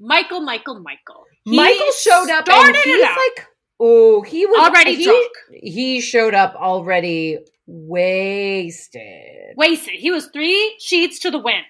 Michael, 0.00 0.40
Michael, 0.40 0.80
Michael. 0.80 1.24
He 1.44 1.56
Michael 1.56 1.92
showed 1.92 2.30
up 2.30 2.48
and 2.48 2.76
he's 2.76 3.02
like, 3.02 3.46
oh, 3.78 4.22
he 4.22 4.46
was 4.46 4.58
already 4.58 4.94
he, 4.96 5.04
drunk, 5.04 5.32
He 5.52 6.00
showed 6.00 6.34
up 6.34 6.54
already 6.54 7.38
wasted. 7.66 9.54
wasted. 9.56 9.94
He 9.94 10.10
was 10.10 10.26
three 10.28 10.76
sheets 10.78 11.18
to 11.20 11.30
the 11.30 11.38
wind. 11.38 11.64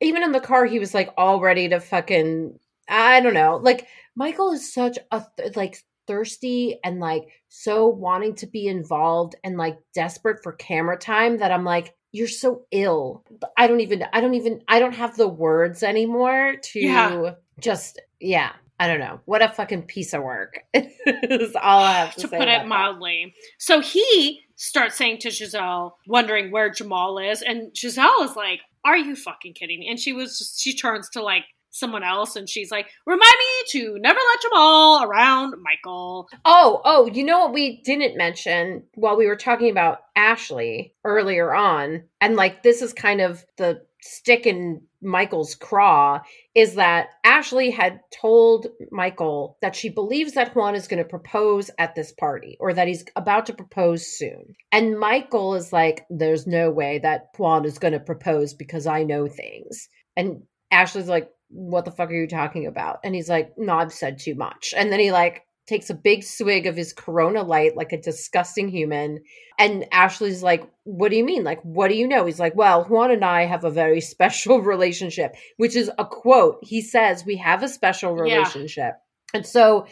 Even 0.00 0.22
in 0.22 0.32
the 0.32 0.40
car, 0.40 0.66
he 0.66 0.78
was 0.78 0.94
like 0.94 1.10
all 1.16 1.40
ready 1.40 1.68
to 1.68 1.80
fucking. 1.80 2.58
I 2.88 3.20
don't 3.20 3.34
know. 3.34 3.56
Like 3.62 3.86
Michael 4.14 4.52
is 4.52 4.72
such 4.72 4.98
a 5.10 5.24
th- 5.38 5.56
like 5.56 5.78
thirsty 6.06 6.78
and 6.84 7.00
like 7.00 7.28
so 7.48 7.86
wanting 7.86 8.34
to 8.36 8.46
be 8.46 8.66
involved 8.66 9.36
and 9.44 9.56
like 9.56 9.78
desperate 9.94 10.42
for 10.42 10.52
camera 10.52 10.98
time 10.98 11.38
that 11.38 11.52
I'm 11.52 11.64
like, 11.64 11.94
you're 12.12 12.28
so 12.28 12.62
ill. 12.70 13.24
I 13.56 13.66
don't 13.66 13.80
even. 13.80 14.04
I 14.12 14.20
don't 14.20 14.34
even. 14.34 14.62
I 14.68 14.78
don't 14.78 14.94
have 14.94 15.16
the 15.16 15.28
words 15.28 15.82
anymore 15.82 16.56
to 16.62 16.80
Yeah. 16.80 17.32
just. 17.60 18.00
Yeah. 18.20 18.52
I 18.78 18.86
don't 18.88 18.98
know. 18.98 19.20
What 19.26 19.42
a 19.42 19.48
fucking 19.50 19.82
piece 19.82 20.14
of 20.14 20.22
work. 20.22 20.60
is 20.74 21.54
all 21.54 21.82
I 21.82 21.92
have 21.92 22.14
to, 22.14 22.22
to 22.22 22.28
put 22.28 22.42
it 22.42 22.46
that. 22.46 22.66
mildly. 22.66 23.34
So 23.58 23.80
he 23.80 24.40
starts 24.56 24.96
saying 24.96 25.18
to 25.18 25.28
Gizelle, 25.28 25.92
wondering 26.06 26.50
where 26.50 26.70
Jamal 26.70 27.18
is, 27.18 27.42
and 27.42 27.72
Gizelle 27.74 28.24
is 28.24 28.36
like, 28.36 28.60
"Are 28.84 28.96
you 28.96 29.14
fucking 29.16 29.52
kidding 29.52 29.80
me?" 29.80 29.88
And 29.88 29.98
she 30.00 30.14
was 30.14 30.38
just, 30.38 30.60
she 30.62 30.74
turns 30.74 31.10
to 31.10 31.22
like 31.22 31.44
someone 31.70 32.02
else, 32.02 32.36
and 32.36 32.48
she's 32.48 32.70
like, 32.70 32.86
"Remind 33.06 33.20
me 33.20 33.80
to 33.80 33.98
never 33.98 34.18
let 34.18 34.42
Jamal 34.42 35.04
around 35.04 35.54
Michael." 35.62 36.28
Oh, 36.44 36.80
oh, 36.84 37.06
you 37.06 37.24
know 37.24 37.40
what 37.40 37.52
we 37.52 37.80
didn't 37.82 38.16
mention 38.16 38.84
while 38.94 39.16
we 39.16 39.26
were 39.26 39.36
talking 39.36 39.70
about 39.70 40.00
Ashley 40.16 40.94
earlier 41.04 41.54
on, 41.54 42.04
and 42.20 42.36
like 42.36 42.62
this 42.62 42.82
is 42.82 42.92
kind 42.92 43.20
of 43.20 43.44
the 43.56 43.82
stick 44.02 44.46
in 44.46 44.82
Michael's 45.02 45.54
craw, 45.54 46.20
is 46.54 46.74
that 46.74 47.08
Ashley 47.24 47.70
had 47.70 48.00
told 48.20 48.66
Michael 48.90 49.56
that 49.62 49.74
she 49.74 49.88
believes 49.88 50.32
that 50.32 50.54
Juan 50.54 50.74
is 50.74 50.88
going 50.88 51.02
to 51.02 51.08
propose 51.08 51.70
at 51.78 51.94
this 51.94 52.12
party 52.12 52.56
or 52.60 52.74
that 52.74 52.88
he's 52.88 53.04
about 53.16 53.46
to 53.46 53.54
propose 53.54 54.06
soon. 54.06 54.54
And 54.72 54.98
Michael 54.98 55.54
is 55.54 55.72
like, 55.72 56.04
there's 56.10 56.46
no 56.46 56.70
way 56.70 56.98
that 56.98 57.28
Juan 57.38 57.64
is 57.64 57.78
going 57.78 57.92
to 57.92 58.00
propose 58.00 58.54
because 58.54 58.86
I 58.86 59.02
know 59.02 59.26
things. 59.26 59.88
And 60.16 60.42
Ashley's 60.70 61.08
like, 61.08 61.30
what 61.50 61.84
the 61.84 61.90
fuck 61.90 62.10
are 62.10 62.14
you 62.14 62.26
talking 62.28 62.66
about? 62.66 63.00
And 63.04 63.14
he's 63.14 63.28
like, 63.28 63.52
no, 63.58 63.74
I've 63.76 63.92
said 63.92 64.18
too 64.18 64.34
much. 64.34 64.72
And 64.76 64.92
then 64.92 65.00
he 65.00 65.12
like 65.12 65.42
takes 65.66 65.90
a 65.90 65.94
big 65.94 66.24
swig 66.24 66.66
of 66.66 66.76
his 66.76 66.92
Corona 66.92 67.42
Light 67.42 67.76
like 67.76 67.92
a 67.92 68.00
disgusting 68.00 68.68
human. 68.68 69.20
And 69.58 69.86
Ashley's 69.92 70.42
like, 70.42 70.64
what 70.84 71.10
do 71.10 71.16
you 71.16 71.24
mean? 71.24 71.44
Like, 71.44 71.60
what 71.62 71.88
do 71.88 71.94
you 71.94 72.08
know? 72.08 72.26
He's 72.26 72.40
like, 72.40 72.56
well, 72.56 72.84
Juan 72.84 73.10
and 73.12 73.24
I 73.24 73.46
have 73.46 73.64
a 73.64 73.70
very 73.70 74.00
special 74.14 74.60
relationship, 74.60 75.36
which 75.58 75.76
is 75.76 75.90
a 75.98 76.04
quote. 76.04 76.58
He 76.62 76.80
says, 76.82 77.24
we 77.24 77.36
have 77.36 77.62
a 77.62 77.68
special 77.68 78.16
Yeah. 78.16 78.36
relationship. 78.36 78.94
And 79.32 79.46
so 79.46 79.86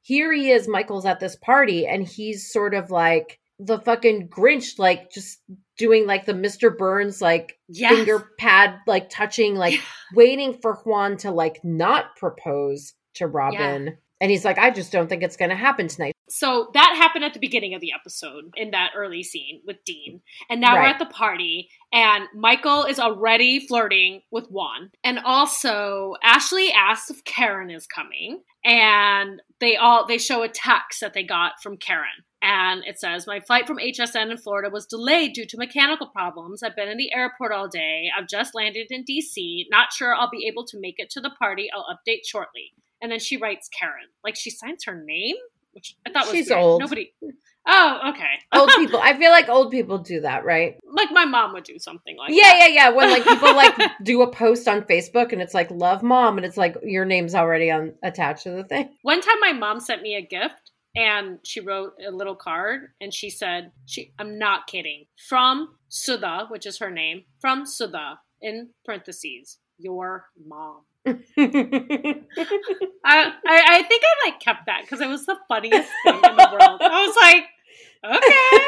here 0.00 0.32
he 0.32 0.50
is, 0.50 0.66
Michael's 0.66 1.04
at 1.04 1.20
this 1.20 1.36
party, 1.36 1.86
and 1.86 2.02
he's 2.06 2.50
sort 2.50 2.72
of 2.72 2.90
like 2.90 3.38
the 3.58 3.78
fucking 3.78 4.28
Grinch, 4.28 4.78
like 4.78 5.10
just 5.10 5.40
doing 5.78 6.06
like 6.06 6.26
the 6.26 6.34
Mr. 6.34 6.76
Burns, 6.76 7.22
like 7.22 7.58
Yes. 7.68 7.94
finger 7.94 8.30
pad 8.38 8.74
like 8.86 9.08
touching 9.08 9.54
like 9.54 9.80
waiting 10.14 10.58
for 10.60 10.74
Juan 10.84 11.16
to 11.18 11.30
like 11.30 11.60
not 11.64 12.16
propose 12.16 12.92
to 13.14 13.26
Robyn. 13.26 13.96
And 14.20 14.30
he's 14.30 14.44
like, 14.44 14.58
I 14.58 14.70
just 14.70 14.92
don't 14.92 15.08
think 15.08 15.22
it's 15.22 15.36
going 15.36 15.50
to 15.50 15.56
happen 15.56 15.88
tonight. 15.88 16.12
So 16.28 16.70
that 16.74 16.94
happened 16.96 17.24
at 17.24 17.34
the 17.34 17.40
beginning 17.40 17.74
of 17.74 17.80
the 17.80 17.92
episode 17.92 18.52
in 18.56 18.70
that 18.72 18.92
early 18.96 19.22
scene 19.22 19.60
with 19.66 19.76
Dean. 19.84 20.20
And 20.50 20.60
now 20.60 20.74
we're 20.74 20.82
at 20.82 20.98
the 20.98 21.06
party 21.06 21.70
and 21.92 22.24
Michael 22.34 22.84
is 22.84 22.98
already 22.98 23.66
flirting 23.66 24.22
with 24.30 24.48
Juan. 24.48 24.90
And 25.02 25.18
also 25.18 26.14
Ashley 26.22 26.70
asks 26.70 27.10
if 27.10 27.24
Karen 27.24 27.70
is 27.70 27.86
coming 27.86 28.42
and 28.64 29.40
they 29.60 29.76
all 29.76 30.06
they 30.06 30.18
show 30.18 30.42
a 30.42 30.48
text 30.48 31.00
that 31.00 31.14
they 31.14 31.22
got 31.22 31.62
from 31.62 31.76
Karen. 31.76 32.24
And 32.40 32.84
it 32.86 33.00
says, 33.00 33.26
My 33.26 33.40
flight 33.40 33.66
from 33.66 33.78
HSN 33.78 34.30
in 34.30 34.36
Florida 34.36 34.70
was 34.70 34.86
delayed 34.86 35.32
due 35.32 35.46
to 35.46 35.56
mechanical 35.56 36.06
problems. 36.06 36.62
I've 36.62 36.76
been 36.76 36.88
in 36.88 36.96
the 36.96 37.12
airport 37.12 37.52
all 37.52 37.68
day. 37.68 38.10
I've 38.16 38.28
just 38.28 38.54
landed 38.54 38.88
in 38.90 39.04
DC. 39.04 39.64
Not 39.70 39.92
sure 39.92 40.14
I'll 40.14 40.30
be 40.30 40.46
able 40.46 40.64
to 40.66 40.78
make 40.78 40.96
it 40.98 41.10
to 41.10 41.20
the 41.20 41.30
party. 41.30 41.68
I'll 41.74 41.86
update 41.86 42.20
shortly. 42.24 42.72
And 43.00 43.10
then 43.10 43.18
she 43.18 43.36
writes 43.36 43.68
Karen. 43.68 44.08
Like 44.22 44.36
she 44.36 44.50
signs 44.50 44.84
her 44.84 45.02
name, 45.04 45.36
which 45.78 45.96
I 46.06 46.10
thought 46.10 46.26
was 46.26 46.34
She's 46.34 46.48
weird. 46.50 46.60
old. 46.60 46.80
Nobody. 46.80 47.12
Oh, 47.70 48.10
okay. 48.10 48.34
Old 48.54 48.70
people. 48.76 48.98
I 49.02 49.16
feel 49.16 49.30
like 49.30 49.48
old 49.48 49.70
people 49.70 49.98
do 49.98 50.20
that, 50.22 50.44
right? 50.44 50.76
Like 50.90 51.10
my 51.12 51.24
mom 51.24 51.52
would 51.52 51.64
do 51.64 51.78
something 51.78 52.16
like 52.16 52.30
Yeah, 52.30 52.42
that. 52.42 52.58
yeah, 52.70 52.74
yeah. 52.74 52.88
When 52.90 53.10
like 53.10 53.24
people 53.24 53.54
like 53.54 53.74
do 54.02 54.22
a 54.22 54.30
post 54.30 54.66
on 54.66 54.82
Facebook 54.82 55.32
and 55.32 55.40
it's 55.42 55.54
like 55.54 55.70
love 55.70 56.02
mom 56.02 56.38
and 56.38 56.46
it's 56.46 56.56
like 56.56 56.76
your 56.82 57.04
name's 57.04 57.34
already 57.34 57.70
on 57.70 57.92
attached 58.02 58.44
to 58.44 58.50
the 58.50 58.64
thing. 58.64 58.90
One 59.02 59.20
time 59.20 59.38
my 59.40 59.52
mom 59.52 59.80
sent 59.80 60.02
me 60.02 60.14
a 60.16 60.22
gift 60.22 60.72
and 60.96 61.38
she 61.44 61.60
wrote 61.60 61.92
a 62.06 62.10
little 62.10 62.34
card 62.36 62.88
and 63.00 63.12
she 63.12 63.28
said, 63.30 63.70
she 63.86 64.12
I'm 64.18 64.38
not 64.38 64.66
kidding. 64.66 65.04
From 65.28 65.76
Sudha, 65.88 66.46
which 66.48 66.66
is 66.66 66.78
her 66.78 66.90
name, 66.90 67.24
from 67.40 67.66
Sudha, 67.66 68.18
in 68.40 68.70
parentheses, 68.86 69.58
your 69.78 70.26
mom. 70.46 70.80
I, 71.06 71.14
I, 73.06 73.32
I 73.46 73.82
think 73.88 74.02
I 74.04 74.28
like 74.28 74.40
kept 74.40 74.66
that 74.66 74.82
because 74.82 75.00
it 75.00 75.08
was 75.08 75.24
the 75.26 75.36
funniest 75.48 75.88
thing 76.04 76.14
in 76.14 76.20
the 76.20 76.48
world. 76.52 76.80
I 76.82 77.06
was 77.06 77.16
like, 77.22 77.44
okay. 78.04 78.64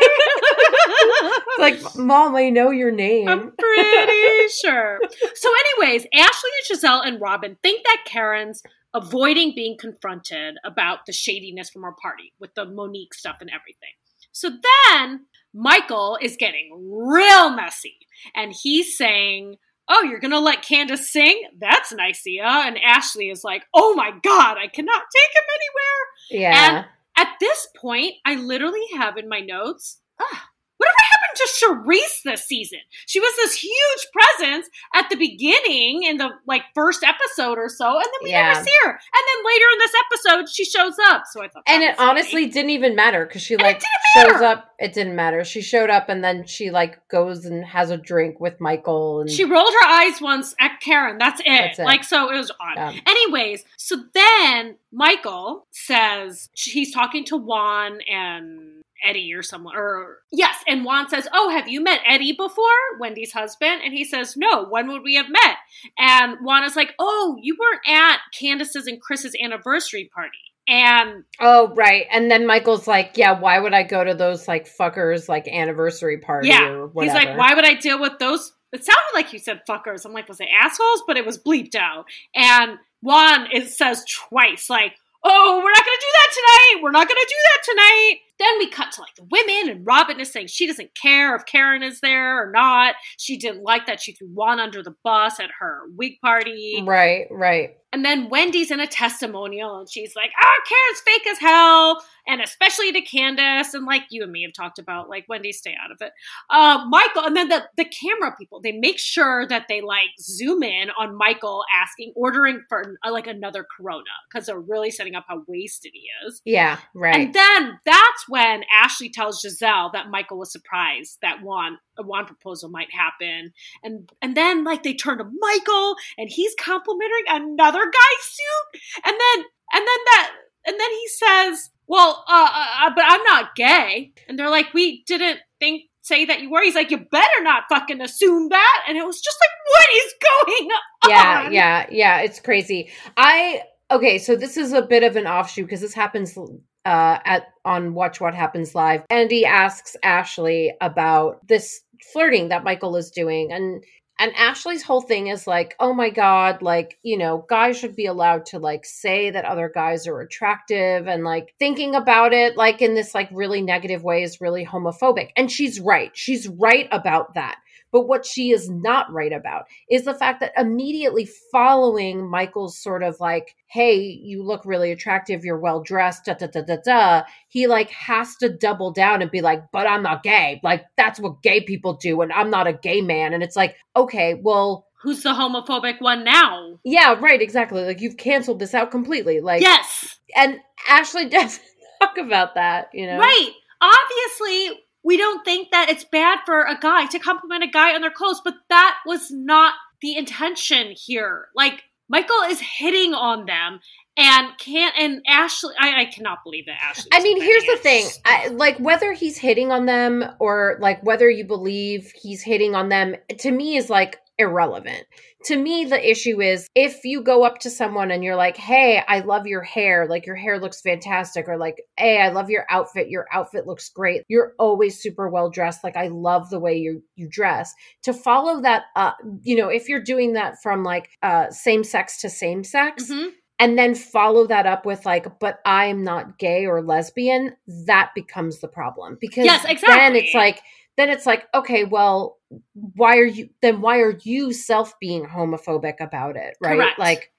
It's 1.49 1.59
like, 1.59 1.97
mom, 1.97 2.35
I 2.35 2.49
know 2.49 2.71
your 2.71 2.91
name. 2.91 3.29
I'm 3.29 3.53
pretty 3.59 4.49
sure. 4.63 5.01
So, 5.35 5.51
anyways, 5.79 6.07
Ashley 6.15 6.51
and 6.71 6.79
Gizelle 6.79 7.07
and 7.07 7.21
Robyn 7.21 7.57
think 7.63 7.85
that 7.85 8.05
Karen's 8.07 8.63
avoiding 8.95 9.53
being 9.55 9.77
confronted 9.79 10.57
about 10.65 11.07
the 11.07 11.13
shadiness 11.13 11.71
from 11.71 11.83
her 11.83 11.95
party 12.01 12.33
with 12.41 12.55
the 12.55 12.65
Monique 12.65 13.15
stuff 13.15 13.37
and 13.41 13.51
everything. 13.51 13.93
So 14.33 14.51
then 14.51 15.27
Michael 15.53 16.19
is 16.21 16.37
getting 16.37 16.71
real 16.91 17.51
messy 17.51 17.99
and 18.35 18.53
he's 18.53 18.97
saying, 18.97 19.57
Oh, 19.93 20.05
you're 20.05 20.21
gonna 20.21 20.39
let 20.41 20.63
Candiace 20.63 21.11
sing? 21.11 21.43
That's 21.59 21.93
nicia. 21.93 22.45
And 22.45 22.79
Ashley 22.79 23.29
is 23.29 23.43
like, 23.45 23.65
Oh 23.75 23.95
my 23.95 24.13
god, 24.23 24.57
I 24.57 24.69
cannot 24.69 25.03
take 25.15 25.37
him 25.37 25.45
anywhere. 25.59 26.51
yeah. 26.53 26.85
At 27.17 27.35
this 27.41 27.69
point, 27.77 28.15
I 28.25 28.37
literally 28.37 28.81
have 28.97 29.19
in 29.19 29.29
my 29.29 29.41
notes, 29.41 30.01
ah, 30.21 30.49
whatever 30.81 30.95
happened 31.13 31.37
to 31.37 31.49
Charrisse 31.93 32.23
this 32.25 32.45
season? 32.47 32.79
She 33.07 33.21
was 33.21 33.35
this 33.37 33.55
huge 33.55 34.07
presence 34.13 34.69
at 34.95 35.09
the 35.11 35.17
beginning 35.17 36.03
in 36.05 36.17
the 36.17 36.31
like 36.47 36.63
first 36.75 37.05
episode 37.05 37.59
or 37.59 37.69
so, 37.69 37.87
and 37.97 38.05
then 38.05 38.21
we 38.25 38.31
Yeah. 38.31 38.53
never 38.53 38.65
see 38.65 38.71
her. 38.85 38.91
And 38.91 38.99
then 39.29 39.47
later 39.47 39.65
in 39.73 39.79
this 39.79 39.93
episode, 40.07 40.49
she 40.53 40.65
shows 40.65 40.95
up. 41.11 41.25
So 41.31 41.43
I 41.43 41.49
thought, 41.49 41.63
and 41.67 41.83
it 41.83 41.97
funny. 41.97 42.11
honestly 42.11 42.47
didn't 42.47 42.71
even 42.71 42.95
matter 42.95 43.27
because 43.27 43.43
she 43.43 43.57
like 43.57 43.81
shows 44.17 44.41
up. 44.43 44.67
It 44.79 44.95
didn't 44.95 45.15
matter. 45.15 45.45
She 45.45 45.61
showed 45.61 45.91
up 45.91 46.09
and 46.09 46.25
then 46.25 46.47
she 46.47 46.71
like 46.71 47.07
goes 47.09 47.45
and 47.45 47.65
has 47.67 47.91
a 47.91 47.97
drink 47.99 48.41
with 48.41 48.59
Michael 48.61 49.21
and 49.21 49.31
she 49.31 49.45
rolled 49.45 49.73
her 49.83 49.89
eyes 49.89 50.21
once 50.21 50.55
at 50.59 50.81
Karen. 50.81 51.19
That's 51.19 51.41
it. 51.41 51.45
That's 51.47 51.79
it. 51.79 51.85
Like 51.85 52.03
so, 52.05 52.31
it 52.33 52.37
was 52.39 52.51
odd. 52.59 52.77
Yeah. 52.77 53.01
Anyways, 53.07 53.65
so 53.77 53.97
then 54.15 54.77
Michael 54.91 55.67
says 55.71 56.49
he's 56.55 56.93
talking 56.95 57.25
to 57.27 57.37
Juan 57.37 58.01
and 58.11 58.80
Eddie 59.03 59.33
or 59.35 59.43
someone, 59.43 59.77
or 59.77 60.19
yes, 60.31 60.57
and 60.67 60.85
Juan 60.85 61.09
says, 61.09 61.29
"Oh, 61.33 61.51
have 61.51 61.69
you 61.69 61.83
met 61.83 62.01
Eddie 62.07 62.33
before, 62.33 62.99
Wendy's 62.99 63.33
husband?" 63.33 63.83
And 63.85 63.93
he 63.93 64.05
says, 64.05 64.37
"No. 64.37 64.65
When 64.65 64.89
would 64.89 65.03
we 65.03 65.15
have 65.17 65.29
met?" 65.29 65.57
And 65.99 66.39
Juan 66.43 66.65
is 66.65 66.77
like, 66.77 66.95
"Oh, 66.99 67.37
you 67.41 67.57
weren't 67.59 67.89
at 67.89 68.19
Candiace's 68.39 68.87
and 68.87 69.01
Chris's 69.01 69.35
anniversary 69.43 70.11
party." 70.15 70.39
And 70.69 71.25
Oh, 71.41 71.73
right. 71.75 72.07
And 72.13 72.31
then 72.31 72.47
Michael's 72.47 72.87
like, 72.87 73.13
yeah, 73.17 73.39
why 73.39 73.59
would 73.59 73.75
I 73.75 73.83
go 73.83 74.05
to 74.05 74.15
those 74.15 74.47
like 74.47 74.69
fuckers 74.69 75.29
like 75.29 75.49
anniversary 75.49 76.19
party 76.19 76.49
yeah, 76.49 76.87
he's 77.01 77.13
like, 77.13 77.37
"Why 77.37 77.55
would 77.55 77.65
I 77.65 77.75
deal 77.75 78.01
with 78.01 78.19
those?" 78.21 78.53
It 78.73 78.85
sounded 78.85 79.11
like 79.15 79.33
you 79.33 79.41
said 79.41 79.63
fuckers. 79.69 80.07
I'm 80.07 80.13
like, 80.13 80.29
was 80.29 80.41
it 80.41 80.49
assholes? 80.57 81.03
But 81.07 81.17
it 81.17 81.27
was 81.27 81.43
bleeped 81.43 81.75
out. 81.75 82.05
And 82.37 82.79
Juan 83.03 83.49
it 83.51 83.69
says 83.69 84.05
twice, 84.05 84.71
like, 84.71 84.95
"Oh, 85.25 85.61
we're 85.63 85.71
not 85.71 85.85
gonna 85.85 86.01
do 86.01 86.13
that 86.19 86.31
tonight. 86.35 86.83
We're 86.83 86.91
not 86.91 87.09
gonna 87.09 87.21
do 87.29 87.35
that 87.45 87.63
tonight." 87.65 88.21
Then 88.39 88.59
we 88.59 88.71
cut 88.71 88.93
to 88.93 89.03
like 89.03 89.15
the 89.17 89.27
women, 89.31 89.69
and 89.71 89.87
Robyn 89.87 90.19
is 90.19 90.33
saying 90.33 90.47
she 90.47 90.67
doesn't 90.67 90.91
care 91.01 91.37
if 91.37 91.45
Karen 91.45 91.83
is 91.83 92.01
there 92.01 92.43
or 92.43 92.51
not. 92.51 92.95
She 93.19 93.37
didn't 93.37 93.63
like 93.63 93.87
that 93.87 94.01
she 94.01 94.13
threw 94.13 94.29
Juan 94.29 94.59
under 94.59 94.83
the 94.83 94.95
bus 95.05 95.39
at 95.39 95.51
her 95.61 95.83
wig 95.95 96.15
party. 96.23 96.83
Right, 96.87 97.27
right. 97.31 97.77
And 97.93 98.05
then 98.05 98.29
Wendy's 98.31 98.71
in 98.71 98.79
a 98.79 98.87
testimonial 98.87 99.79
and 99.81 99.91
she's 99.91 100.15
like, 100.15 100.31
oh, 100.41 100.61
Karen's 100.69 101.01
fake 101.01 101.27
as 101.27 101.39
hell. 101.39 102.03
And 102.31 102.41
especially 102.41 102.93
to 102.93 103.01
Candiace. 103.01 103.75
And 103.75 103.87
like 103.87 104.03
you 104.11 104.23
and 104.23 104.31
me 104.31 104.43
have 104.45 104.53
talked 104.53 104.79
about, 104.79 105.09
like, 105.09 105.25
Wendy, 105.29 105.53
stay 105.53 105.75
out 105.83 105.91
of 105.91 105.99
it. 106.01 106.13
Uh, 106.49 106.87
Michael, 106.89 107.25
and 107.25 107.37
then 107.37 107.49
the, 107.49 107.65
the 107.77 107.85
camera 107.85 108.35
people, 108.39 108.61
they 108.61 108.73
make 108.73 108.99
sure 108.99 109.47
that 109.49 109.67
they 109.69 109.81
like 109.81 110.11
zoom 110.21 110.63
in 110.63 110.91
on 110.99 111.17
Michael 111.17 111.65
asking, 111.75 112.13
ordering 112.15 112.63
for 112.69 112.97
uh, 113.05 113.11
like 113.11 113.27
another 113.27 113.67
Corona 113.77 114.05
because 114.31 114.47
they're 114.47 114.61
really 114.61 114.91
setting 114.91 115.15
up 115.15 115.25
how 115.29 115.43
wasted 115.49 115.93
he 115.95 116.07
is. 116.27 116.41
Yeah, 116.45 116.79
right. 116.95 117.17
And 117.17 117.35
then 117.35 117.81
that's 117.85 118.29
when 118.29 118.63
Ashley 118.73 119.11
tells 119.11 119.43
Gizelle 119.43 119.93
that 119.93 120.11
Michael 120.11 120.39
was 120.39 120.53
surprised 120.53 121.19
that 121.23 121.43
Juan 121.43 121.79
a 121.99 122.03
Juan 122.03 122.27
proposal 122.27 122.71
might 122.71 122.93
happen. 122.93 123.53
And 123.83 124.11
and 124.23 124.37
then 124.37 124.65
like 124.65 124.83
they 124.83 124.95
turn 124.95 125.19
to 125.19 125.25
Michael 125.25 125.97
and 126.19 126.29
he's 126.29 126.55
complimenting 126.59 127.25
another 127.29 127.85
guy's 127.85 128.25
suit. 128.25 128.81
And 129.05 129.15
then 129.19 129.45
and 129.73 129.87
then 129.87 129.87
that 129.87 130.31
and 130.67 130.79
then 130.79 130.91
he 130.91 131.09
says, 131.09 131.71
"Well, 131.87 132.25
uh, 132.29 132.49
uh 132.83 132.91
but 132.95 133.05
I'm 133.07 133.23
not 133.25 133.55
gay." 133.55 134.13
And 134.29 134.39
they're 134.39 134.51
like, 134.51 134.73
"We 134.75 135.03
didn't 135.07 135.41
think 135.59 135.83
say 136.03 136.25
that 136.25 136.41
you 136.41 136.51
were." 136.51 136.63
He's 136.63 136.75
like, 136.75 136.91
"You 136.91 136.99
better 136.99 137.43
not 137.43 137.65
fucking 137.69 138.01
assume 138.01 138.49
that." 138.51 138.85
And 138.89 138.97
it 138.97 139.07
was 139.07 139.21
just 139.21 139.39
like, 139.41 139.51
"What 139.69 139.89
is 139.95 140.15
going 140.23 140.71
on?" 140.73 141.11
yeah, 141.11 141.51
yeah, 141.51 141.87
yeah. 141.91 142.21
It's 142.21 142.41
crazy. 142.41 142.91
I 143.17 143.63
okay. 143.91 144.19
So 144.19 144.37
this 144.37 144.57
is 144.57 144.73
a 144.73 144.83
bit 144.83 145.03
of 145.03 145.17
an 145.17 145.27
offshoot 145.27 145.67
because 145.67 145.81
this 145.81 145.95
happens 145.95 146.37
uh 146.85 147.19
at 147.25 147.45
on 147.65 147.95
Watch 147.95 148.21
What 148.21 148.35
Happens 148.35 148.75
Live. 148.75 149.03
Andy 149.11 149.45
asks 149.45 149.97
Ashley 150.03 150.73
about 150.81 151.47
this 151.47 151.81
flirting 152.13 152.49
that 152.49 152.65
Michael 152.65 152.97
is 152.97 153.11
doing, 153.11 153.53
and 153.53 153.83
and 154.21 154.37
Ashley's 154.37 154.83
whole 154.83 155.01
thing 155.01 155.29
is 155.29 155.47
like, 155.47 155.75
oh 155.81 155.93
my 155.95 156.11
god, 156.11 156.63
like 156.63 156.99
you 157.03 157.17
know, 157.17 157.45
guys 157.49 157.79
should 157.79 157.97
be 157.97 158.07
allowed 158.07 158.47
to 158.47 158.59
like 158.59 158.85
say 158.85 159.31
that 159.31 159.45
other 159.45 159.71
guys 159.75 160.07
are 160.07 160.21
attractive, 160.21 161.09
and 161.09 161.25
like 161.25 161.55
thinking 161.59 161.95
about 161.95 162.33
it 162.33 162.57
like 162.57 162.83
in 162.83 162.95
this 162.95 163.15
like 163.15 163.29
really 163.33 163.63
negative 163.63 164.05
way 164.05 164.23
is 164.23 164.41
really 164.41 164.65
homophobic. 164.65 165.31
And 165.37 165.51
she's 165.51 165.81
right. 165.81 166.11
She's 166.15 166.47
right 166.47 166.87
about 166.93 167.35
that. 167.35 167.59
But 167.93 168.07
what 168.07 168.25
she 168.25 168.51
is 168.51 168.69
not 168.69 169.13
right 169.13 169.33
about 169.33 169.65
is 169.91 170.05
the 170.05 170.15
fact 170.15 170.41
that 170.41 170.53
immediately 170.57 171.29
following 171.51 172.29
Michael's 172.29 172.79
sort 172.79 173.03
of 173.03 173.19
like, 173.21 173.57
hey, 173.67 173.97
you 173.97 174.43
look 174.43 174.63
really 174.65 174.93
attractive, 174.93 175.45
you're 175.45 175.59
well 175.59 175.83
dressed, 175.83 176.25
da 176.27 176.35
da 176.35 176.47
da 176.47 176.63
da 176.63 176.77
da, 176.85 177.23
he 177.49 177.67
like 177.67 177.91
has 177.91 178.37
to 178.37 178.49
double 178.49 178.93
down 178.93 179.23
and 179.23 179.31
be 179.31 179.41
like, 179.41 179.63
but 179.73 179.87
I'm 179.87 180.03
not 180.03 180.23
gay. 180.23 180.61
Like, 180.63 180.85
that's 180.97 181.21
what 181.21 181.43
gay 181.43 181.61
people 181.61 181.95
do, 181.95 182.21
and 182.21 182.33
I'm 182.33 182.51
not 182.51 182.67
a 182.67 182.73
gay 182.73 183.01
man. 183.01 183.33
And 183.33 183.43
it's 183.43 183.57
like, 183.57 183.77
okay, 183.97 184.35
well, 184.35 184.87
Who's 185.03 185.23
the 185.23 185.31
homophobic 185.31 186.03
one 186.03 186.25
now? 186.25 186.79
yeah, 186.85 187.17
right, 187.19 187.41
exactly. 187.41 187.83
Like, 187.85 188.03
you've 188.03 188.19
canceled 188.19 188.59
this 188.59 188.75
out 188.75 188.91
completely. 188.91 189.41
Like, 189.41 189.63
yes. 189.63 190.21
and 190.37 190.59
Ashley 190.89 191.25
doesn't 191.29 191.63
talk 192.03 192.19
about 192.19 192.55
that, 192.57 192.91
you 192.93 193.07
know? 193.07 193.19
Right. 193.19 193.51
Obviously, 193.81 194.79
we 195.03 195.17
don't 195.17 195.45
think 195.45 195.71
that 195.71 195.89
it's 195.89 196.05
bad 196.05 196.41
for 196.45 196.63
a 196.63 196.79
guy 196.79 197.07
to 197.07 197.19
compliment 197.19 197.65
a 197.65 197.69
guy 197.69 197.95
on 197.95 198.01
their 198.01 198.11
clothes, 198.11 198.41
but 198.45 198.55
that 198.69 198.99
was 199.07 199.31
not 199.31 199.75
the 200.03 200.17
intention 200.17 200.95
here. 200.97 201.49
Like, 201.55 201.83
Michael 202.09 202.43
is 202.49 202.61
hitting 202.61 203.15
on 203.15 203.47
them 203.47 203.79
and 204.17 204.59
can't, 204.59 204.95
and 204.99 205.23
Ashley, 205.27 205.73
I, 205.79 206.03
I 206.03 206.05
cannot 206.07 206.39
believe 206.45 206.67
that 206.67 206.77
Ashley. 206.83 207.09
I 207.13 207.23
mean, 207.23 207.41
here's 207.41 207.65
the 207.65 207.77
thing. 207.77 208.07
I, 208.25 208.49
like 208.49 208.79
whether 208.79 209.13
he's 209.13 209.39
hitting 209.39 209.71
on 209.71 209.87
them 209.87 210.25
or 210.41 210.77
like 210.81 211.03
whether 211.05 211.31
you 211.31 211.45
believe 211.45 212.13
he's 212.21 212.43
hitting 212.43 212.75
on 212.75 212.89
them 212.89 213.15
to 213.39 213.51
me 213.53 213.77
is 213.77 213.89
like 213.89 214.19
irrelevant. 214.41 215.05
To 215.45 215.57
me 215.57 215.85
the 215.85 216.11
issue 216.11 216.41
is 216.41 216.67
if 216.75 217.05
you 217.05 217.23
go 217.23 217.45
up 217.45 217.59
to 217.61 217.71
someone 217.71 218.11
and 218.11 218.25
you're 218.25 218.37
like, 218.37 218.57
"Hey, 218.57 219.03
I 219.07 219.21
love 219.21 219.47
your 219.47 219.63
hair. 219.63 220.07
Like 220.09 220.27
your 220.27 220.35
hair 220.37 220.59
looks 220.59 220.81
fantastic." 220.81 221.49
Or 221.49 221.57
like, 221.57 221.83
"Hey, 221.97 222.21
I 222.21 222.31
love 222.31 222.51
your 222.51 222.67
outfit. 222.71 223.09
Your 223.09 223.27
outfit 223.33 223.67
looks 223.67 223.89
great. 223.89 224.23
You're 224.29 224.55
always 224.59 225.01
super 225.01 225.29
well 225.29 225.49
dressed. 225.51 225.85
Like 225.85 225.97
I 225.97 226.09
love 226.09 226.51
the 226.51 226.59
way 226.61 226.75
you 226.77 227.03
you 227.17 227.29
dress." 227.31 227.73
To 228.03 228.13
follow 228.13 228.61
that 228.63 228.85
up, 228.97 229.17
you 229.43 229.57
know, 229.57 229.69
if 229.69 229.89
you're 229.89 230.03
doing 230.03 230.33
that 230.35 230.61
from 230.63 230.83
like 230.83 231.09
uh 231.23 231.51
same 231.51 231.85
sex 231.85 232.21
to 232.23 232.29
same 232.31 232.65
sex, 232.65 233.11
Mhm. 233.11 233.29
and 233.59 233.79
then 233.79 233.95
follow 233.95 234.47
that 234.47 234.67
up 234.67 234.87
with 234.87 235.05
like 235.05 235.39
but 235.39 235.59
i'm 235.67 236.03
not 236.03 236.39
gay 236.39 236.65
or 236.65 236.81
lesbian 236.83 237.55
that 237.87 238.11
becomes 238.15 238.61
the 238.61 238.69
problem 238.69 239.19
because 239.21 239.45
Yes, 239.45 239.65
exactly. 239.67 239.95
then 239.95 240.17
it's 240.17 240.33
like 240.35 240.63
then 240.97 241.09
it's 241.11 241.27
like 241.27 241.47
okay 241.55 241.85
well 241.85 242.39
why 242.75 243.17
are 243.19 243.25
you 243.27 243.49
then 243.63 243.81
why 243.81 244.01
are 244.01 244.19
you 244.23 244.53
self 244.53 244.99
being 245.01 245.25
homophobic 245.25 245.95
about 246.01 246.37
it 246.37 246.57
right 246.61 246.77
Correct. 246.77 246.99
like 246.99 247.33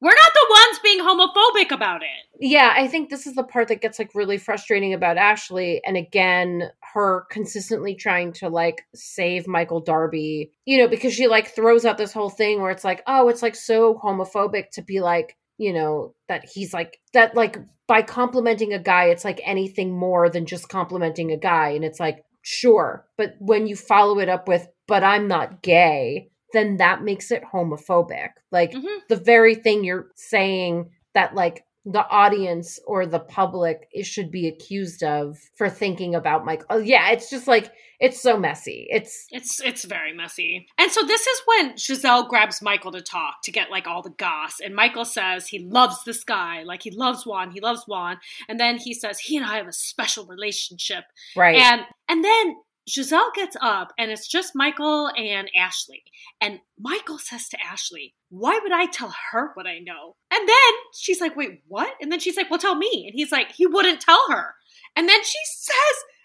We're 0.00 0.10
not 0.10 0.32
the 0.34 0.46
ones 0.50 0.78
being 0.82 1.00
homophobic 1.00 1.74
about 1.74 2.02
it. 2.02 2.40
yeah 2.40 2.72
i 2.76 2.86
think 2.86 3.08
this 3.10 3.26
is 3.26 3.34
the 3.34 3.44
part 3.44 3.68
that 3.68 3.80
gets 3.80 3.98
like 3.98 4.14
really 4.14 4.38
frustrating 4.38 4.94
about 4.94 5.16
ashley 5.16 5.80
and 5.86 5.96
again 5.96 6.70
her 6.94 7.26
consistently 7.30 7.94
trying 7.94 8.32
to 8.34 8.48
like 8.48 8.82
save 8.94 9.46
michael 9.48 9.80
darby 9.80 10.50
you 10.66 10.78
know 10.78 10.88
because 10.88 11.14
she 11.14 11.26
like 11.28 11.54
throws 11.54 11.84
out 11.84 11.98
this 11.98 12.12
whole 12.12 12.30
thing 12.30 12.60
where 12.60 12.70
it's 12.70 12.84
like 12.84 13.02
oh 13.06 13.28
it's 13.28 13.42
like 13.42 13.56
so 13.56 13.98
homophobic 14.02 14.70
to 14.72 14.82
be 14.82 15.00
like 15.00 15.36
you 15.58 15.72
know 15.72 16.14
that 16.28 16.44
he's 16.52 16.72
like 16.72 17.00
that 17.12 17.34
like 17.34 17.58
by 17.86 18.02
complimenting 18.02 18.72
a 18.74 18.78
guy 18.78 19.06
it's 19.06 19.24
like 19.24 19.40
anything 19.44 19.92
more 19.92 20.28
than 20.30 20.46
just 20.46 20.68
complimenting 20.68 21.32
a 21.32 21.36
guy 21.36 21.70
and 21.70 21.84
it's 21.84 21.98
like 21.98 22.22
sure 22.48 23.04
but 23.18 23.34
when 23.40 23.66
you 23.66 23.76
follow 23.76 24.18
it 24.18 24.28
up 24.28 24.48
with 24.48 24.68
but 24.86 25.04
i'm 25.04 25.28
not 25.28 25.60
gay 25.62 26.30
then 26.54 26.78
that 26.78 27.02
makes 27.02 27.30
it 27.30 27.42
homophobic 27.52 28.30
like 28.50 28.72
Mhm. 28.72 29.00
the 29.10 29.16
very 29.16 29.54
thing 29.54 29.84
you're 29.84 30.08
saying 30.14 30.88
that 31.12 31.34
like 31.34 31.64
the 31.90 32.06
audience 32.08 32.78
or 32.86 33.06
the 33.06 33.18
public 33.18 33.88
should 34.02 34.30
be 34.30 34.46
accused 34.46 35.02
of 35.02 35.38
for 35.56 35.70
thinking 35.70 36.14
about 36.14 36.44
Mike. 36.44 36.62
Oh 36.68 36.76
yeah, 36.76 37.10
it's 37.10 37.30
just 37.30 37.48
like 37.48 37.72
it's 37.98 38.20
so 38.20 38.38
messy. 38.38 38.86
It's 38.90 39.26
It's 39.30 39.60
it's 39.60 39.84
very 39.84 40.12
messy. 40.12 40.66
And 40.76 40.92
so 40.92 41.02
this 41.04 41.26
is 41.26 41.42
when 41.46 41.72
Gizelle 41.72 42.28
grabs 42.28 42.60
Michael 42.60 42.92
to 42.92 43.00
talk 43.00 43.36
to 43.44 43.50
get 43.50 43.70
like 43.70 43.86
all 43.86 44.02
the 44.02 44.10
goss. 44.10 44.60
And 44.62 44.74
Michael 44.74 45.06
says 45.06 45.48
he 45.48 45.60
loves 45.60 46.04
this 46.04 46.24
guy, 46.24 46.62
like 46.62 46.82
he 46.82 46.90
loves 46.90 47.24
Juan, 47.24 47.52
he 47.52 47.60
loves 47.60 47.84
Juan. 47.86 48.18
And 48.48 48.60
then 48.60 48.76
he 48.76 48.92
says 48.92 49.18
he 49.18 49.38
and 49.38 49.46
I 49.46 49.56
have 49.56 49.66
a 49.66 49.72
special 49.72 50.26
relationship. 50.26 51.04
right. 51.36 51.56
And 51.56 51.82
and 52.08 52.22
then 52.22 52.56
Gizelle 52.88 53.32
gets 53.34 53.56
up 53.60 53.92
and 53.98 54.10
it's 54.10 54.26
just 54.26 54.52
Michael 54.54 55.10
and 55.16 55.50
Ashley. 55.56 56.02
And 56.40 56.60
Michael 56.80 57.18
says 57.18 57.48
to 57.50 57.58
Ashley, 57.60 58.14
Why 58.30 58.58
would 58.62 58.72
I 58.72 58.86
tell 58.86 59.14
her 59.32 59.50
what 59.54 59.66
I 59.66 59.78
know? 59.80 60.16
And 60.30 60.48
then 60.48 60.72
she's 60.94 61.20
like, 61.20 61.36
Wait, 61.36 61.62
what? 61.68 61.92
And 62.00 62.10
then 62.10 62.20
she's 62.20 62.36
like, 62.36 62.50
Well, 62.50 62.58
tell 62.58 62.74
me. 62.76 63.04
And 63.06 63.14
he's 63.14 63.30
like, 63.32 63.52
He 63.52 63.66
wouldn't 63.66 64.00
tell 64.00 64.24
her. 64.30 64.54
And 64.96 65.08
then 65.08 65.22
she 65.22 65.38
says, 65.56 65.76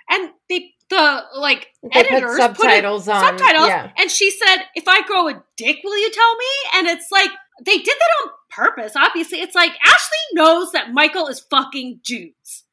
and 0.10 0.30
they 0.50 0.72
the 0.90 1.24
like 1.36 1.68
they 1.82 1.90
put 1.90 2.12
editors 2.12 2.32
put 2.38 2.42
it- 2.44 2.58
subtitles 2.58 3.08
on. 3.08 3.24
subtitles. 3.38 3.68
Yeah. 3.68 3.92
And 3.98 4.12
she 4.12 4.32
said, 4.32 4.58
if 4.76 4.88
I 4.88 5.02
grow 5.08 5.30
a 5.30 5.44
dick, 5.58 5.78
will 5.84 5.98
you 5.98 6.12
tell 6.12 6.36
me? 6.36 6.46
And 6.76 6.88
it's 6.88 7.12
like, 7.12 7.30
they 7.66 7.78
did 7.78 7.86
that 7.98 8.24
on 8.24 8.30
purpose, 8.50 8.94
obviously. 8.96 9.40
It's 9.42 9.56
like, 9.56 9.72
Ashley 9.86 10.18
knows 10.34 10.72
that 10.72 10.92
Michael 10.92 11.28
is 11.28 11.40
fucking 11.40 12.02
dudes. 12.04 12.64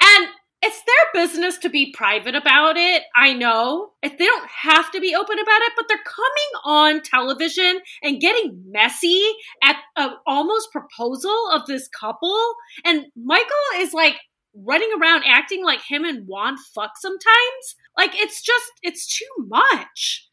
And 0.00 0.28
it's 0.60 0.82
their 0.82 1.22
business 1.22 1.58
to 1.58 1.68
be 1.68 1.92
private 1.92 2.34
about 2.34 2.76
it. 2.76 3.02
I 3.14 3.32
know. 3.32 3.90
If 4.02 4.18
they 4.18 4.24
don't 4.24 4.48
have 4.48 4.90
to 4.92 5.00
be 5.00 5.14
open 5.14 5.38
about 5.38 5.62
it, 5.62 5.72
but 5.76 5.86
they're 5.88 5.98
coming 5.98 6.62
on 6.64 7.02
television 7.02 7.80
and 8.02 8.20
getting 8.20 8.64
messy 8.70 9.22
at 9.62 9.76
a 9.96 10.10
almost 10.26 10.72
proposal 10.72 11.50
of 11.52 11.66
this 11.66 11.88
couple. 11.88 12.54
And 12.84 13.06
Michael 13.16 13.48
is 13.76 13.94
like 13.94 14.16
running 14.54 14.90
around 15.00 15.22
acting 15.26 15.64
like 15.64 15.80
him 15.80 16.04
and 16.04 16.26
Juan 16.26 16.56
fuck 16.74 16.92
sometimes. 16.98 17.76
Like 17.96 18.10
it's 18.14 18.42
just 18.42 18.72
it's 18.82 19.06
too 19.06 19.46
much. 19.46 20.28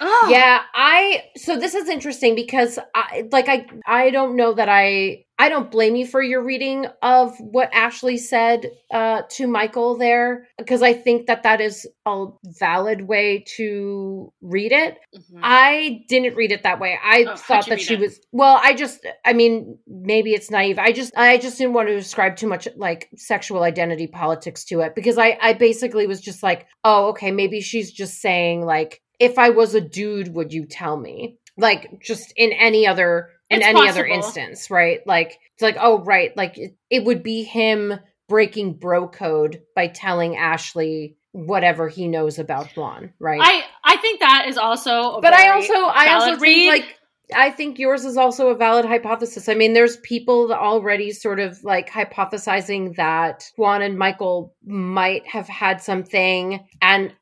Ugh. 0.00 0.30
Yeah, 0.30 0.62
I 0.74 1.24
so 1.36 1.58
this 1.58 1.74
is 1.74 1.88
interesting 1.88 2.34
because 2.34 2.78
I 2.94 3.28
like 3.32 3.48
I 3.48 3.66
I 3.86 4.10
don't 4.10 4.36
know 4.36 4.54
that 4.54 4.68
I 4.68 5.24
I 5.42 5.48
don't 5.48 5.70
blame 5.70 5.96
you 5.96 6.06
for 6.06 6.22
your 6.22 6.42
reading 6.44 6.86
of 7.00 7.34
what 7.40 7.70
Ashley 7.72 8.18
said 8.18 8.70
uh 8.92 9.22
to 9.36 9.46
Michael 9.46 9.96
there 9.96 10.46
because 10.58 10.82
I 10.82 10.92
think 10.92 11.26
that 11.28 11.44
that 11.44 11.60
is 11.62 11.88
a 12.06 12.26
valid 12.44 13.00
way 13.12 13.44
to 13.56 14.32
read 14.42 14.72
it. 14.72 14.98
Mhm. 15.16 15.40
I 15.42 16.04
didn't 16.08 16.34
read 16.36 16.52
it 16.52 16.62
that 16.64 16.78
way. 16.78 16.92
I 17.02 17.24
Oh, 17.26 17.36
thought 17.36 17.66
that 17.68 17.80
she 17.80 17.94
it? 17.94 18.00
was 18.00 18.20
well, 18.32 18.60
I 18.62 18.74
just 18.74 18.98
I 19.24 19.32
mean, 19.32 19.78
maybe 19.86 20.30
it's 20.34 20.50
naive. 20.50 20.78
I 20.78 20.92
just 20.92 21.12
I 21.16 21.38
just 21.38 21.56
didn't 21.58 21.72
want 21.74 21.88
to 21.88 21.96
ascribe 21.96 22.36
too 22.36 22.46
much 22.54 22.68
like 22.76 23.08
sexual 23.16 23.62
identity 23.62 24.08
politics 24.08 24.64
to 24.66 24.80
it 24.80 24.94
because 24.94 25.16
I 25.16 25.38
I 25.40 25.54
basically 25.54 26.06
was 26.06 26.20
just 26.20 26.42
like, 26.42 26.66
"Oh, 26.84 27.08
okay, 27.10 27.30
maybe 27.30 27.60
she's 27.62 27.90
just 27.92 28.20
saying 28.20 28.66
like 28.66 29.00
if 29.18 29.38
I 29.38 29.48
was 29.50 29.74
a 29.74 29.80
dude, 29.80 30.34
would 30.34 30.52
you 30.52 30.66
tell 30.66 30.96
me?" 30.98 31.38
Like 31.56 32.00
just 32.02 32.32
in 32.36 32.52
any 32.52 32.86
other 32.86 33.30
in 33.50 33.58
It's 33.58 33.66
any 33.66 33.88
other 33.88 34.06
instance, 34.06 34.70
right? 34.70 35.00
Like 35.06 35.38
it's 35.54 35.62
like, 35.62 35.76
"Oh, 35.80 35.98
right, 36.02 36.36
like 36.36 36.56
it, 36.56 36.76
it 36.88 37.04
would 37.04 37.22
be 37.22 37.42
him 37.42 37.94
breaking 38.28 38.74
bro 38.74 39.08
code 39.08 39.62
by 39.74 39.88
telling 39.88 40.36
Ashley 40.36 41.16
whatever 41.32 41.88
he 41.88 42.08
knows 42.08 42.38
about 42.38 42.68
Juan, 42.76 43.12
right?" 43.18 43.40
I 43.42 43.64
I 43.84 43.96
think 43.96 44.20
that 44.20 44.46
is 44.48 44.56
also 44.56 45.16
a 45.16 45.20
but 45.20 45.34
I 45.34 45.50
also 45.50 45.74
I 45.74 46.14
also 46.14 46.38
read. 46.38 46.54
think 46.54 46.84
like 46.84 46.96
I 47.34 47.50
think 47.50 47.78
yours 47.78 48.04
is 48.04 48.16
also 48.16 48.48
a 48.48 48.54
valid 48.54 48.84
hypothesis. 48.84 49.48
I 49.48 49.54
mean, 49.54 49.72
there's 49.72 49.96
people 49.98 50.52
already 50.52 51.12
sort 51.12 51.40
of 51.40 51.62
like 51.64 51.90
hypothesizing 51.90 52.96
that 52.96 53.50
Juan 53.56 53.82
and 53.82 53.98
Michael 53.98 54.54
might 54.64 55.26
have 55.26 55.48
had 55.48 55.80
something 55.82 56.66
and 56.82 57.12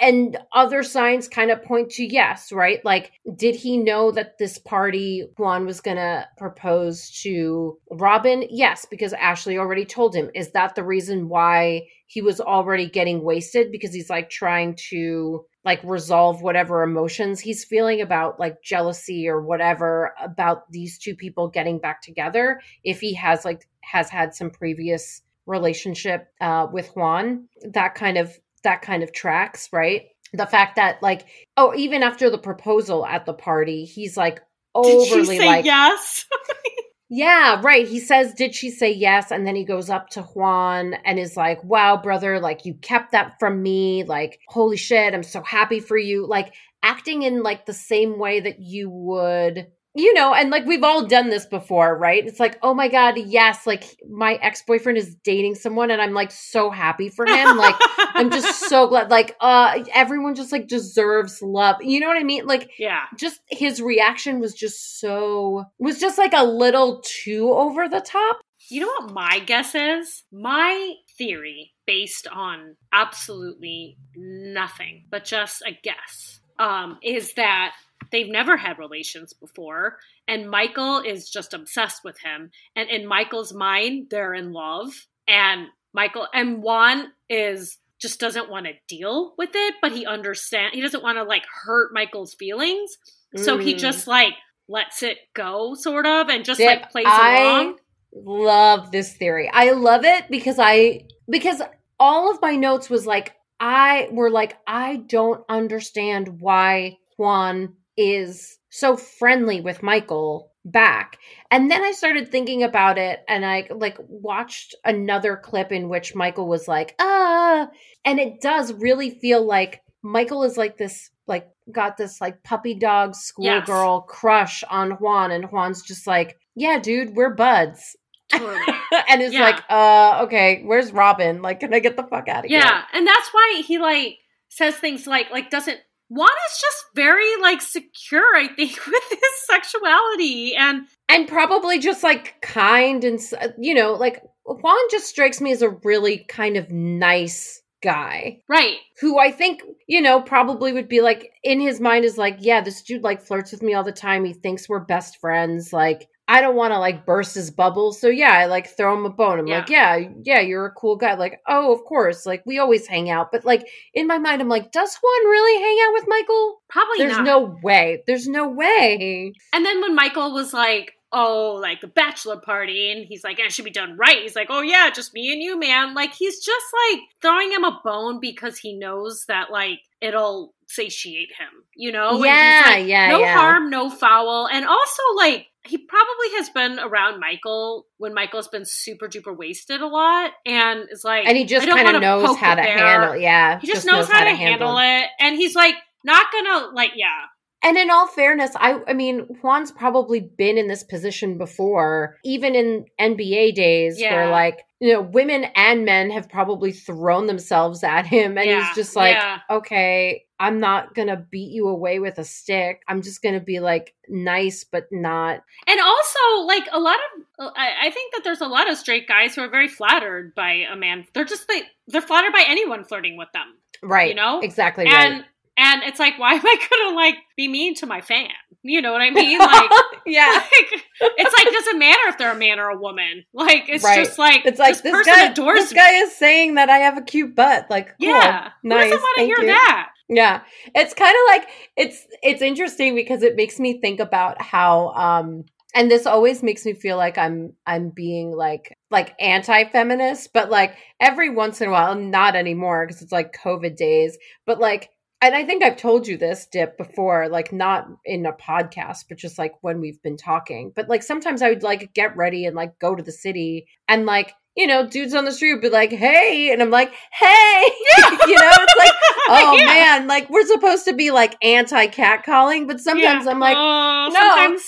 and 0.00 0.38
other 0.54 0.82
signs 0.82 1.28
kind 1.28 1.50
of 1.50 1.62
point 1.62 1.90
to 1.90 2.04
yes, 2.04 2.52
right? 2.52 2.82
Like 2.84 3.12
did 3.36 3.54
he 3.54 3.76
know 3.76 4.10
that 4.10 4.38
this 4.38 4.58
party 4.58 5.28
Juan 5.36 5.66
was 5.66 5.80
going 5.80 5.98
to 5.98 6.26
propose 6.38 7.10
to 7.22 7.78
Robyn? 7.90 8.44
Yes, 8.50 8.86
because 8.90 9.12
Ashley 9.12 9.58
already 9.58 9.84
told 9.84 10.14
him. 10.14 10.30
Is 10.34 10.52
that 10.52 10.74
the 10.74 10.84
reason 10.84 11.28
why 11.28 11.82
he 12.06 12.22
was 12.22 12.40
already 12.40 12.88
getting 12.88 13.22
wasted 13.22 13.70
because 13.70 13.92
he's 13.92 14.10
like 14.10 14.30
trying 14.30 14.76
to 14.90 15.44
like 15.64 15.80
resolve 15.84 16.42
whatever 16.42 16.82
emotions 16.82 17.40
he's 17.40 17.64
feeling 17.64 18.00
about 18.00 18.40
like 18.40 18.62
jealousy 18.62 19.28
or 19.28 19.40
whatever 19.40 20.14
about 20.20 20.70
these 20.70 20.98
two 20.98 21.14
people 21.14 21.48
getting 21.48 21.78
back 21.78 22.02
together 22.02 22.60
if 22.84 23.00
he 23.00 23.14
has 23.14 23.44
like 23.44 23.68
has 23.82 24.08
had 24.10 24.34
some 24.34 24.50
previous 24.50 25.22
relationship 25.46 26.28
uh 26.40 26.66
with 26.72 26.88
Juan 26.96 27.48
that 27.72 27.94
kind 27.94 28.18
of 28.18 28.38
that 28.64 28.82
kind 28.82 29.02
of 29.02 29.12
tracks 29.12 29.68
right 29.72 30.06
the 30.32 30.46
fact 30.46 30.76
that 30.76 31.02
like 31.02 31.26
oh 31.56 31.74
even 31.74 32.02
after 32.02 32.30
the 32.30 32.38
proposal 32.38 33.04
at 33.06 33.26
the 33.26 33.34
party 33.34 33.84
he's 33.84 34.16
like 34.16 34.40
overly 34.74 35.38
like 35.38 35.64
yes? 35.64 36.26
yeah, 37.14 37.60
right. 37.62 37.86
He 37.86 38.00
says, 38.00 38.32
Did 38.32 38.54
she 38.54 38.70
say 38.70 38.90
yes? 38.90 39.30
And 39.30 39.46
then 39.46 39.54
he 39.54 39.64
goes 39.64 39.90
up 39.90 40.08
to 40.10 40.22
Juan 40.22 40.94
and 41.04 41.18
is 41.18 41.36
like, 41.36 41.62
Wow, 41.62 41.98
brother, 41.98 42.40
like 42.40 42.64
you 42.64 42.72
kept 42.72 43.12
that 43.12 43.38
from 43.38 43.62
me. 43.62 44.02
Like, 44.04 44.40
holy 44.48 44.78
shit, 44.78 45.12
I'm 45.12 45.22
so 45.22 45.42
happy 45.42 45.78
for 45.78 45.98
you. 45.98 46.26
Like, 46.26 46.54
acting 46.82 47.20
in 47.22 47.42
like 47.42 47.66
the 47.66 47.74
same 47.74 48.18
way 48.18 48.40
that 48.40 48.60
you 48.60 48.88
would, 48.88 49.66
you 49.94 50.14
know, 50.14 50.32
and 50.32 50.50
like 50.50 50.64
we've 50.64 50.82
all 50.82 51.06
done 51.06 51.28
this 51.28 51.44
before, 51.44 51.96
right? 51.98 52.26
It's 52.26 52.40
like, 52.40 52.58
Oh 52.62 52.72
my 52.72 52.88
God, 52.88 53.18
yes, 53.18 53.66
like 53.66 53.96
my 54.08 54.34
ex 54.34 54.62
boyfriend 54.62 54.96
is 54.96 55.14
dating 55.16 55.56
someone 55.56 55.90
and 55.90 56.00
I'm 56.00 56.14
like 56.14 56.30
so 56.30 56.70
happy 56.70 57.10
for 57.10 57.26
him. 57.26 57.56
Like, 57.58 57.76
I'm 57.98 58.30
just 58.30 58.60
so 58.68 58.86
glad. 58.86 59.10
Like, 59.10 59.36
uh, 59.40 59.84
everyone 59.94 60.34
just 60.34 60.50
like 60.52 60.66
deserves 60.66 61.42
love. 61.42 61.76
You 61.82 62.00
know 62.00 62.08
what 62.08 62.16
I 62.16 62.22
mean? 62.22 62.46
Like, 62.46 62.70
yeah. 62.78 63.02
just 63.18 63.40
his 63.50 63.82
reaction 63.82 64.40
was 64.40 64.54
just 64.54 64.98
so 64.98 65.64
was 65.78 65.98
just 65.98 66.16
like 66.16 66.32
a 66.32 66.44
little 66.44 67.02
too 67.04 67.50
over 67.52 67.88
the 67.88 68.00
top. 68.00 68.38
You 68.70 68.80
know 68.80 68.86
what 68.86 69.12
my 69.12 69.40
guess 69.40 69.74
is? 69.74 70.22
My 70.32 70.94
theory, 71.18 71.72
based 71.86 72.26
on 72.28 72.76
absolutely 72.92 73.98
nothing 74.16 75.04
but 75.10 75.24
just 75.24 75.62
a 75.66 75.78
guess, 75.82 76.40
um, 76.58 76.98
is 77.02 77.34
that 77.34 77.74
they've 78.12 78.28
never 78.30 78.56
had 78.56 78.78
relations 78.78 79.32
before, 79.32 79.98
and 80.28 80.48
Michael 80.50 81.00
is 81.00 81.28
just 81.30 81.54
obsessed 81.54 82.02
with 82.04 82.18
him. 82.20 82.50
And 82.76 82.88
in 82.90 83.06
Michael's 83.06 83.52
mind, 83.52 84.08
they're 84.10 84.34
in 84.34 84.52
love, 84.52 85.06
and 85.26 85.66
Michael 85.92 86.28
and 86.32 86.62
Juan 86.62 87.08
is 87.28 87.78
just 88.00 88.18
doesn't 88.20 88.50
want 88.50 88.66
to 88.66 88.72
deal 88.88 89.34
with 89.38 89.50
it, 89.54 89.74
but 89.80 89.92
he 89.92 90.04
understand 90.06 90.74
he 90.74 90.80
doesn't 90.80 91.02
want 91.02 91.18
to 91.18 91.24
like 91.24 91.44
hurt 91.64 91.92
Michael's 91.92 92.34
feelings, 92.34 92.96
so 93.36 93.58
he 93.58 93.74
Mm. 93.74 93.78
just 93.78 94.06
like 94.06 94.34
lets 94.68 95.02
it 95.02 95.18
go, 95.34 95.74
sort 95.74 96.06
of, 96.06 96.28
and 96.28 96.44
just 96.44 96.58
Dip, 96.58 96.68
like 96.68 96.90
plays 96.90 97.06
I 97.08 97.38
along. 97.42 97.78
love 98.14 98.90
this 98.92 99.12
theory. 99.16 99.50
I 99.52 99.70
love 99.72 100.04
it 100.04 100.24
because 100.30 100.58
I 100.58 101.06
because 101.30 101.62
all 102.00 102.30
of 102.30 102.40
my 102.42 102.56
notes 102.56 102.90
was 102.90 103.06
like 103.06 103.34
I 103.60 104.08
were 104.10 104.30
like 104.30 104.56
I 104.66 104.96
don't 104.96 105.44
understand 105.48 106.40
why 106.40 106.98
Juan 107.16 107.74
is 107.96 108.58
so 108.70 108.96
friendly 108.96 109.60
with 109.60 109.82
Michael 109.82 110.50
back. 110.64 111.18
And 111.50 111.70
then 111.70 111.82
I 111.84 111.92
started 111.92 112.30
thinking 112.30 112.62
about 112.62 112.96
it 112.98 113.20
and 113.28 113.44
I 113.44 113.68
like 113.70 113.96
watched 114.00 114.74
another 114.84 115.36
clip 115.36 115.72
in 115.72 115.88
which 115.88 116.14
Michael 116.14 116.46
was 116.48 116.68
like, 116.68 116.94
"Ah," 117.00 117.68
and 118.04 118.18
it 118.20 118.40
does 118.40 118.72
really 118.72 119.10
feel 119.10 119.44
like 119.44 119.82
Michael 120.02 120.44
is 120.44 120.56
like 120.56 120.78
this 120.78 121.10
like 121.26 121.48
got 121.70 121.96
this 121.96 122.20
like 122.20 122.42
puppy 122.42 122.74
dog 122.74 123.14
schoolgirl 123.14 124.02
crush 124.02 124.64
on 124.70 124.92
Juan 124.92 125.30
and 125.30 125.44
Juan's 125.46 125.82
just 125.82 126.06
like 126.06 126.38
yeah, 126.54 126.78
dude, 126.78 127.16
we're 127.16 127.34
buds. 127.34 127.96
Totally. 128.30 128.60
and 129.08 129.22
it's 129.22 129.32
Yeah. 129.34 129.40
like, 129.42 129.62
uh, 129.70 130.24
okay, 130.24 130.62
where's 130.64 130.92
Robyn? 130.92 131.40
Like, 131.42 131.60
can 131.60 131.72
I 131.72 131.78
get 131.80 131.96
the 131.96 132.02
fuck 132.02 132.28
out 132.28 132.44
of 132.44 132.50
here? 132.50 132.58
Yeah, 132.60 132.82
and 132.92 133.06
that's 133.06 133.28
why 133.32 133.62
he 133.66 133.78
like 133.78 134.18
says 134.48 134.74
things 134.76 135.06
like 135.06 135.30
like 135.30 135.50
doesn't 135.50 135.78
Juan 136.14 136.28
is 136.28 136.60
just 136.60 136.84
very 136.94 137.40
like 137.40 137.62
secure, 137.62 138.36
I 138.36 138.48
think, 138.48 138.72
with 138.86 139.02
his 139.10 139.46
sexuality 139.46 140.54
and 140.54 140.86
and 141.08 141.26
probably 141.26 141.78
just 141.78 142.02
like 142.02 142.34
kind 142.42 143.02
and 143.02 143.18
you 143.58 143.74
know 143.74 143.94
like 143.94 144.22
juan 144.44 144.88
just 144.90 145.06
strikes 145.06 145.40
me 145.40 145.52
as 145.52 145.62
a 145.62 145.70
really 145.84 146.18
kind 146.28 146.58
of 146.58 146.70
nice 146.70 147.62
guy. 147.82 148.40
Right. 148.46 148.76
who 149.00 149.18
i 149.18 149.30
think 149.30 149.62
you 149.88 150.00
know 150.00 150.20
probably 150.20 150.72
would 150.72 150.88
be 150.88 151.00
like 151.00 151.32
in 151.42 151.60
his 151.60 151.80
mind 151.80 152.04
is 152.04 152.16
like 152.18 152.36
yeah 152.40 152.60
this 152.60 152.82
dude 152.82 153.02
like 153.02 153.22
flirts 153.22 153.50
with 153.50 153.62
me 153.62 153.74
all 153.74 153.82
the 153.82 153.92
time. 153.92 154.24
He 154.24 154.34
thinks 154.34 154.68
we're 154.68 154.84
best 154.84 155.18
friends. 155.18 155.72
Like 155.72 156.08
i 156.32 156.40
don't 156.40 156.56
want 156.56 156.72
to 156.72 156.78
like 156.78 157.06
burst 157.06 157.34
his 157.34 157.50
bubble 157.50 157.92
so 157.92 158.08
yeah 158.08 158.32
i 158.32 158.46
like 158.46 158.66
throw 158.76 158.94
him 158.96 159.04
a 159.04 159.10
bone 159.10 159.38
i'm 159.38 159.46
like 159.46 159.68
yeah 159.68 159.98
yeah 160.22 160.40
you're 160.40 160.66
a 160.66 160.72
cool 160.72 160.96
guy 160.96 161.14
like 161.14 161.40
oh 161.48 161.72
of 161.72 161.84
course 161.84 162.26
like 162.26 162.42
we 162.46 162.58
always 162.58 162.86
hang 162.86 163.10
out 163.10 163.30
but 163.30 163.44
like 163.44 163.66
in 163.94 164.06
my 164.06 164.18
mind 164.18 164.40
i'm 164.40 164.48
like 164.48 164.72
does 164.72 164.96
juan 164.96 165.30
really 165.30 165.62
hang 165.62 165.78
out 165.86 165.92
with 165.94 166.04
michael 166.08 166.60
Probably 166.68 166.98
there's 166.98 167.18
not. 167.18 167.24
no 167.24 167.58
way 167.62 168.02
there's 168.06 168.26
no 168.26 168.48
way 168.48 169.32
And 169.52 169.64
then 169.64 169.80
when 169.82 169.94
Michael 169.94 170.32
was 170.32 170.52
like, 170.52 170.94
"Oh, 171.12 171.58
like 171.60 171.80
the 171.80 171.86
bachelor 171.86 172.38
party," 172.40 172.90
and 172.90 173.04
he's 173.06 173.22
like, 173.22 173.38
"It 173.38 173.52
should 173.52 173.64
be 173.66 173.70
done 173.70 173.96
right." 173.98 174.22
He's 174.22 174.34
like, 174.34 174.48
"Oh 174.50 174.62
yeah, 174.62 174.88
just 174.90 175.12
me 175.12 175.32
and 175.32 175.42
you, 175.42 175.58
man." 175.58 175.94
Like 175.94 176.14
he's 176.14 176.42
just 176.42 176.66
like 176.90 177.00
throwing 177.20 177.52
him 177.52 177.64
a 177.64 177.80
bone 177.84 178.20
because 178.20 178.58
he 178.58 178.72
knows 178.78 179.26
that 179.28 179.50
like 179.50 179.80
it'll 180.00 180.54
satiate 180.66 181.28
him, 181.38 181.64
you 181.76 181.92
know? 181.92 182.24
Yeah 182.24 182.62
like, 182.66 182.86
yeah 182.86 183.08
no 183.10 183.20
yeah 183.20 183.38
harm, 183.38 183.70
no 183.70 183.90
foul. 183.90 184.48
And 184.48 184.64
also, 184.66 185.02
like, 185.16 185.46
he 185.64 185.78
probably 185.78 186.36
has 186.36 186.50
been 186.50 186.78
around 186.78 187.20
Michael 187.20 187.86
when 187.98 188.14
Michael's 188.14 188.48
been 188.48 188.64
super 188.64 189.08
duper 189.08 189.36
wasted 189.36 189.80
a 189.80 189.86
lot 189.86 190.32
and 190.44 190.86
is 190.90 191.04
like, 191.04 191.26
and 191.26 191.36
he 191.36 191.44
just 191.44 191.68
kind 191.68 191.94
of 191.96 192.02
knows 192.02 192.36
how 192.36 192.54
to 192.54 192.62
bear. 192.62 192.76
handle 192.76 193.16
yeah 193.16 193.60
he 193.60 193.66
just, 193.66 193.86
knows, 193.86 194.08
how, 194.08 194.24
to 194.24 194.34
handle 194.34 194.78
it. 194.78 195.06
And 195.20 195.36
he's 195.36 195.54
like, 195.54 195.74
not 196.04 196.26
gonna, 196.32 196.74
like, 196.74 196.92
yeah. 196.96 197.26
And 197.62 197.76
in 197.76 197.90
all 197.90 198.06
fairness 198.06 198.50
i 198.56 198.80
i 198.86 198.92
mean 198.92 199.26
juan's 199.40 199.70
probably 199.72 200.20
been 200.20 200.58
in 200.58 200.68
this 200.68 200.82
position 200.84 201.38
before 201.38 202.16
even 202.24 202.54
in 202.54 202.84
nba 203.00 203.54
days 203.54 204.00
Yeah. 204.00 204.14
where 204.14 204.30
like 204.30 204.58
you 204.80 204.92
know 204.92 205.00
women 205.02 205.44
and 205.54 205.84
men 205.84 206.10
have 206.10 206.28
probably 206.28 206.72
thrown 206.72 207.26
themselves 207.26 207.82
at 207.84 208.06
him 208.06 208.36
and 208.38 208.46
yeah, 208.48 208.66
he's 208.66 208.74
just 208.74 208.96
like 208.96 209.14
yeah. 209.14 209.38
okay 209.50 210.24
i'm 210.40 210.58
not 210.58 210.94
gonna 210.94 211.24
beat 211.30 211.52
you 211.52 211.68
away 211.68 211.98
with 212.00 212.18
a 212.18 212.24
stick 212.24 212.82
i'm 212.88 213.00
just 213.02 213.22
gonna 213.22 213.40
be 213.40 213.60
like 213.60 213.94
nice 214.08 214.64
but 214.64 214.84
not 214.90 215.40
And 215.68 215.80
also, 215.80 216.44
like, 216.46 216.66
a 216.72 216.78
lot 216.80 216.96
of, 216.96 217.46
uh, 217.46 217.50
I, 217.56 217.86
I 217.86 217.90
think 217.90 218.12
that 218.14 218.24
there's 218.24 218.40
a 218.42 218.46
lot 218.48 218.68
of 218.70 218.76
straight 218.76 219.06
guys 219.08 219.34
who 219.34 219.40
are 219.42 219.48
very 219.48 219.68
flattered 219.68 220.34
by 220.34 220.66
a 220.70 220.76
man. 220.76 221.06
They're 221.14 221.24
just, 221.24 221.48
like, 221.48 221.64
they're 221.86 222.02
flattered 222.02 222.32
by 222.32 222.44
anyone 222.46 222.84
flirting 222.84 223.16
with 223.16 223.28
them. 223.32 223.46
right 223.82 224.08
You 224.10 224.14
know? 224.16 224.40
exactly 224.40 224.84
And, 224.86 224.92
right 225.20 225.24
and 225.56 225.82
it's 225.84 225.98
like, 225.98 226.18
why 226.18 226.34
am 226.34 226.42
I 226.44 226.56
gonna, 226.84 226.96
like, 226.96 227.16
be 227.36 227.48
mean 227.48 227.74
to 227.76 227.86
my 227.86 228.00
fan? 228.00 228.28
You 228.64 228.80
know 228.80 228.92
what 228.92 229.00
I 229.00 229.10
mean? 229.10 229.38
Like, 229.40 229.70
yeah 230.06 230.26
like 230.60 230.82
it's 231.00 231.36
like 231.44 231.52
doesn't 231.52 231.78
matter 231.78 232.00
if 232.08 232.18
they're 232.18 232.32
a 232.32 232.36
man 232.38 232.58
or 232.60 232.68
a 232.68 232.78
woman. 232.78 233.24
Like 233.32 233.68
it's 233.68 233.82
Right. 233.84 234.04
just 234.04 234.18
like 234.18 234.44
it's 234.46 234.58
like 234.60 234.80
this 234.82 234.92
person 234.92 235.12
guy 235.12 235.30
adores 235.30 235.58
this 235.60 235.72
me. 235.72 235.76
guy 235.76 235.90
is 235.94 236.16
saying 236.16 236.54
that 236.54 236.68
i 236.70 236.78
have 236.78 236.96
a 236.98 237.02
cute 237.02 237.34
butt 237.36 237.66
like 237.70 237.88
cool, 237.98 238.08
yeah, 238.08 238.50
Who 238.62 238.68
nice 238.68 238.84
doesn't 238.90 239.00
want 239.00 239.18
to 239.18 239.24
hear 239.24 239.38
you. 239.40 239.46
that? 239.46 239.88
Yeah. 240.08 240.42
It's 240.74 240.94
kind 240.94 241.10
of 241.14 241.34
like 241.34 241.48
it's 241.76 242.06
it's 242.22 242.42
interesting 242.42 242.94
because 242.94 243.22
it 243.22 243.34
makes 243.36 243.58
me 243.58 243.80
think 243.80 243.98
about 244.00 244.40
how 244.42 244.88
um 244.90 245.44
and 245.74 245.90
this 245.90 246.06
always 246.06 246.42
makes 246.42 246.64
me 246.66 246.74
feel 246.74 246.96
like 246.96 247.16
I'm 247.18 247.54
I'm 247.66 247.88
being 247.90 248.30
like 248.30 248.76
like 248.90 249.14
anti-feminist, 249.20 250.32
but 250.32 250.50
like 250.50 250.76
every 251.00 251.30
once 251.30 251.60
in 251.60 251.68
a 251.68 251.72
while, 251.72 251.94
not 251.94 252.36
anymore 252.36 252.86
because 252.86 253.02
it's 253.02 253.12
like 253.12 253.36
COVID 253.44 253.76
days, 253.76 254.18
but 254.46 254.58
like 254.60 254.90
and 255.22 255.34
I 255.34 255.44
think 255.44 255.62
I've 255.62 255.76
told 255.76 256.06
you 256.06 256.16
this 256.18 256.46
dip 256.50 256.76
before, 256.76 257.28
like 257.28 257.52
not 257.52 257.86
in 258.04 258.26
a 258.26 258.32
podcast, 258.32 259.04
but 259.08 259.16
just 259.18 259.38
like 259.38 259.54
when 259.62 259.80
we've 259.80 260.02
been 260.02 260.16
talking. 260.16 260.72
But 260.74 260.88
like 260.88 261.02
sometimes 261.02 261.40
I 261.42 261.48
would 261.50 261.62
like 261.62 261.94
get 261.94 262.16
ready 262.16 262.44
and 262.44 262.54
like 262.56 262.78
go 262.78 262.94
to 262.94 263.02
the 263.02 263.12
city 263.12 263.66
and 263.88 264.04
like 264.04 264.34
you 264.54 264.66
know, 264.66 264.86
dudes 264.86 265.14
on 265.14 265.24
the 265.24 265.32
street 265.32 265.54
would 265.54 265.62
be 265.62 265.70
like, 265.70 265.90
"Hey," 265.90 266.52
and 266.52 266.60
I'm 266.60 266.68
like, 266.70 266.92
"Hey," 267.10 267.62
you 268.26 268.34
know, 268.36 268.50
it's 268.52 268.76
like, 268.78 268.92
oh 269.30 269.56
Yeah. 269.56 269.64
man, 269.64 270.06
like 270.08 270.28
we're 270.28 270.46
supposed 270.46 270.84
to 270.84 270.92
be 270.92 271.10
like 271.10 271.36
anti 271.42 271.86
catcalling, 271.86 272.66
but 272.66 272.78
sometimes 272.78 273.24
Yeah. 273.24 273.30
I'm 273.30 273.40
like, 273.40 273.56
Oh, 273.56 274.10
no. 274.12 274.20
sometimes 274.20 274.62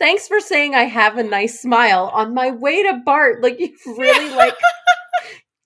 thanks 0.00 0.28
for 0.28 0.40
saying 0.40 0.74
I 0.74 0.84
have 0.84 1.18
a 1.18 1.22
nice 1.22 1.60
smile 1.60 2.10
on 2.14 2.32
my 2.32 2.52
way 2.52 2.82
to 2.84 3.02
Bart. 3.04 3.42
Like 3.42 3.60
you've 3.60 3.72
really 3.98 4.34
like 4.34 4.54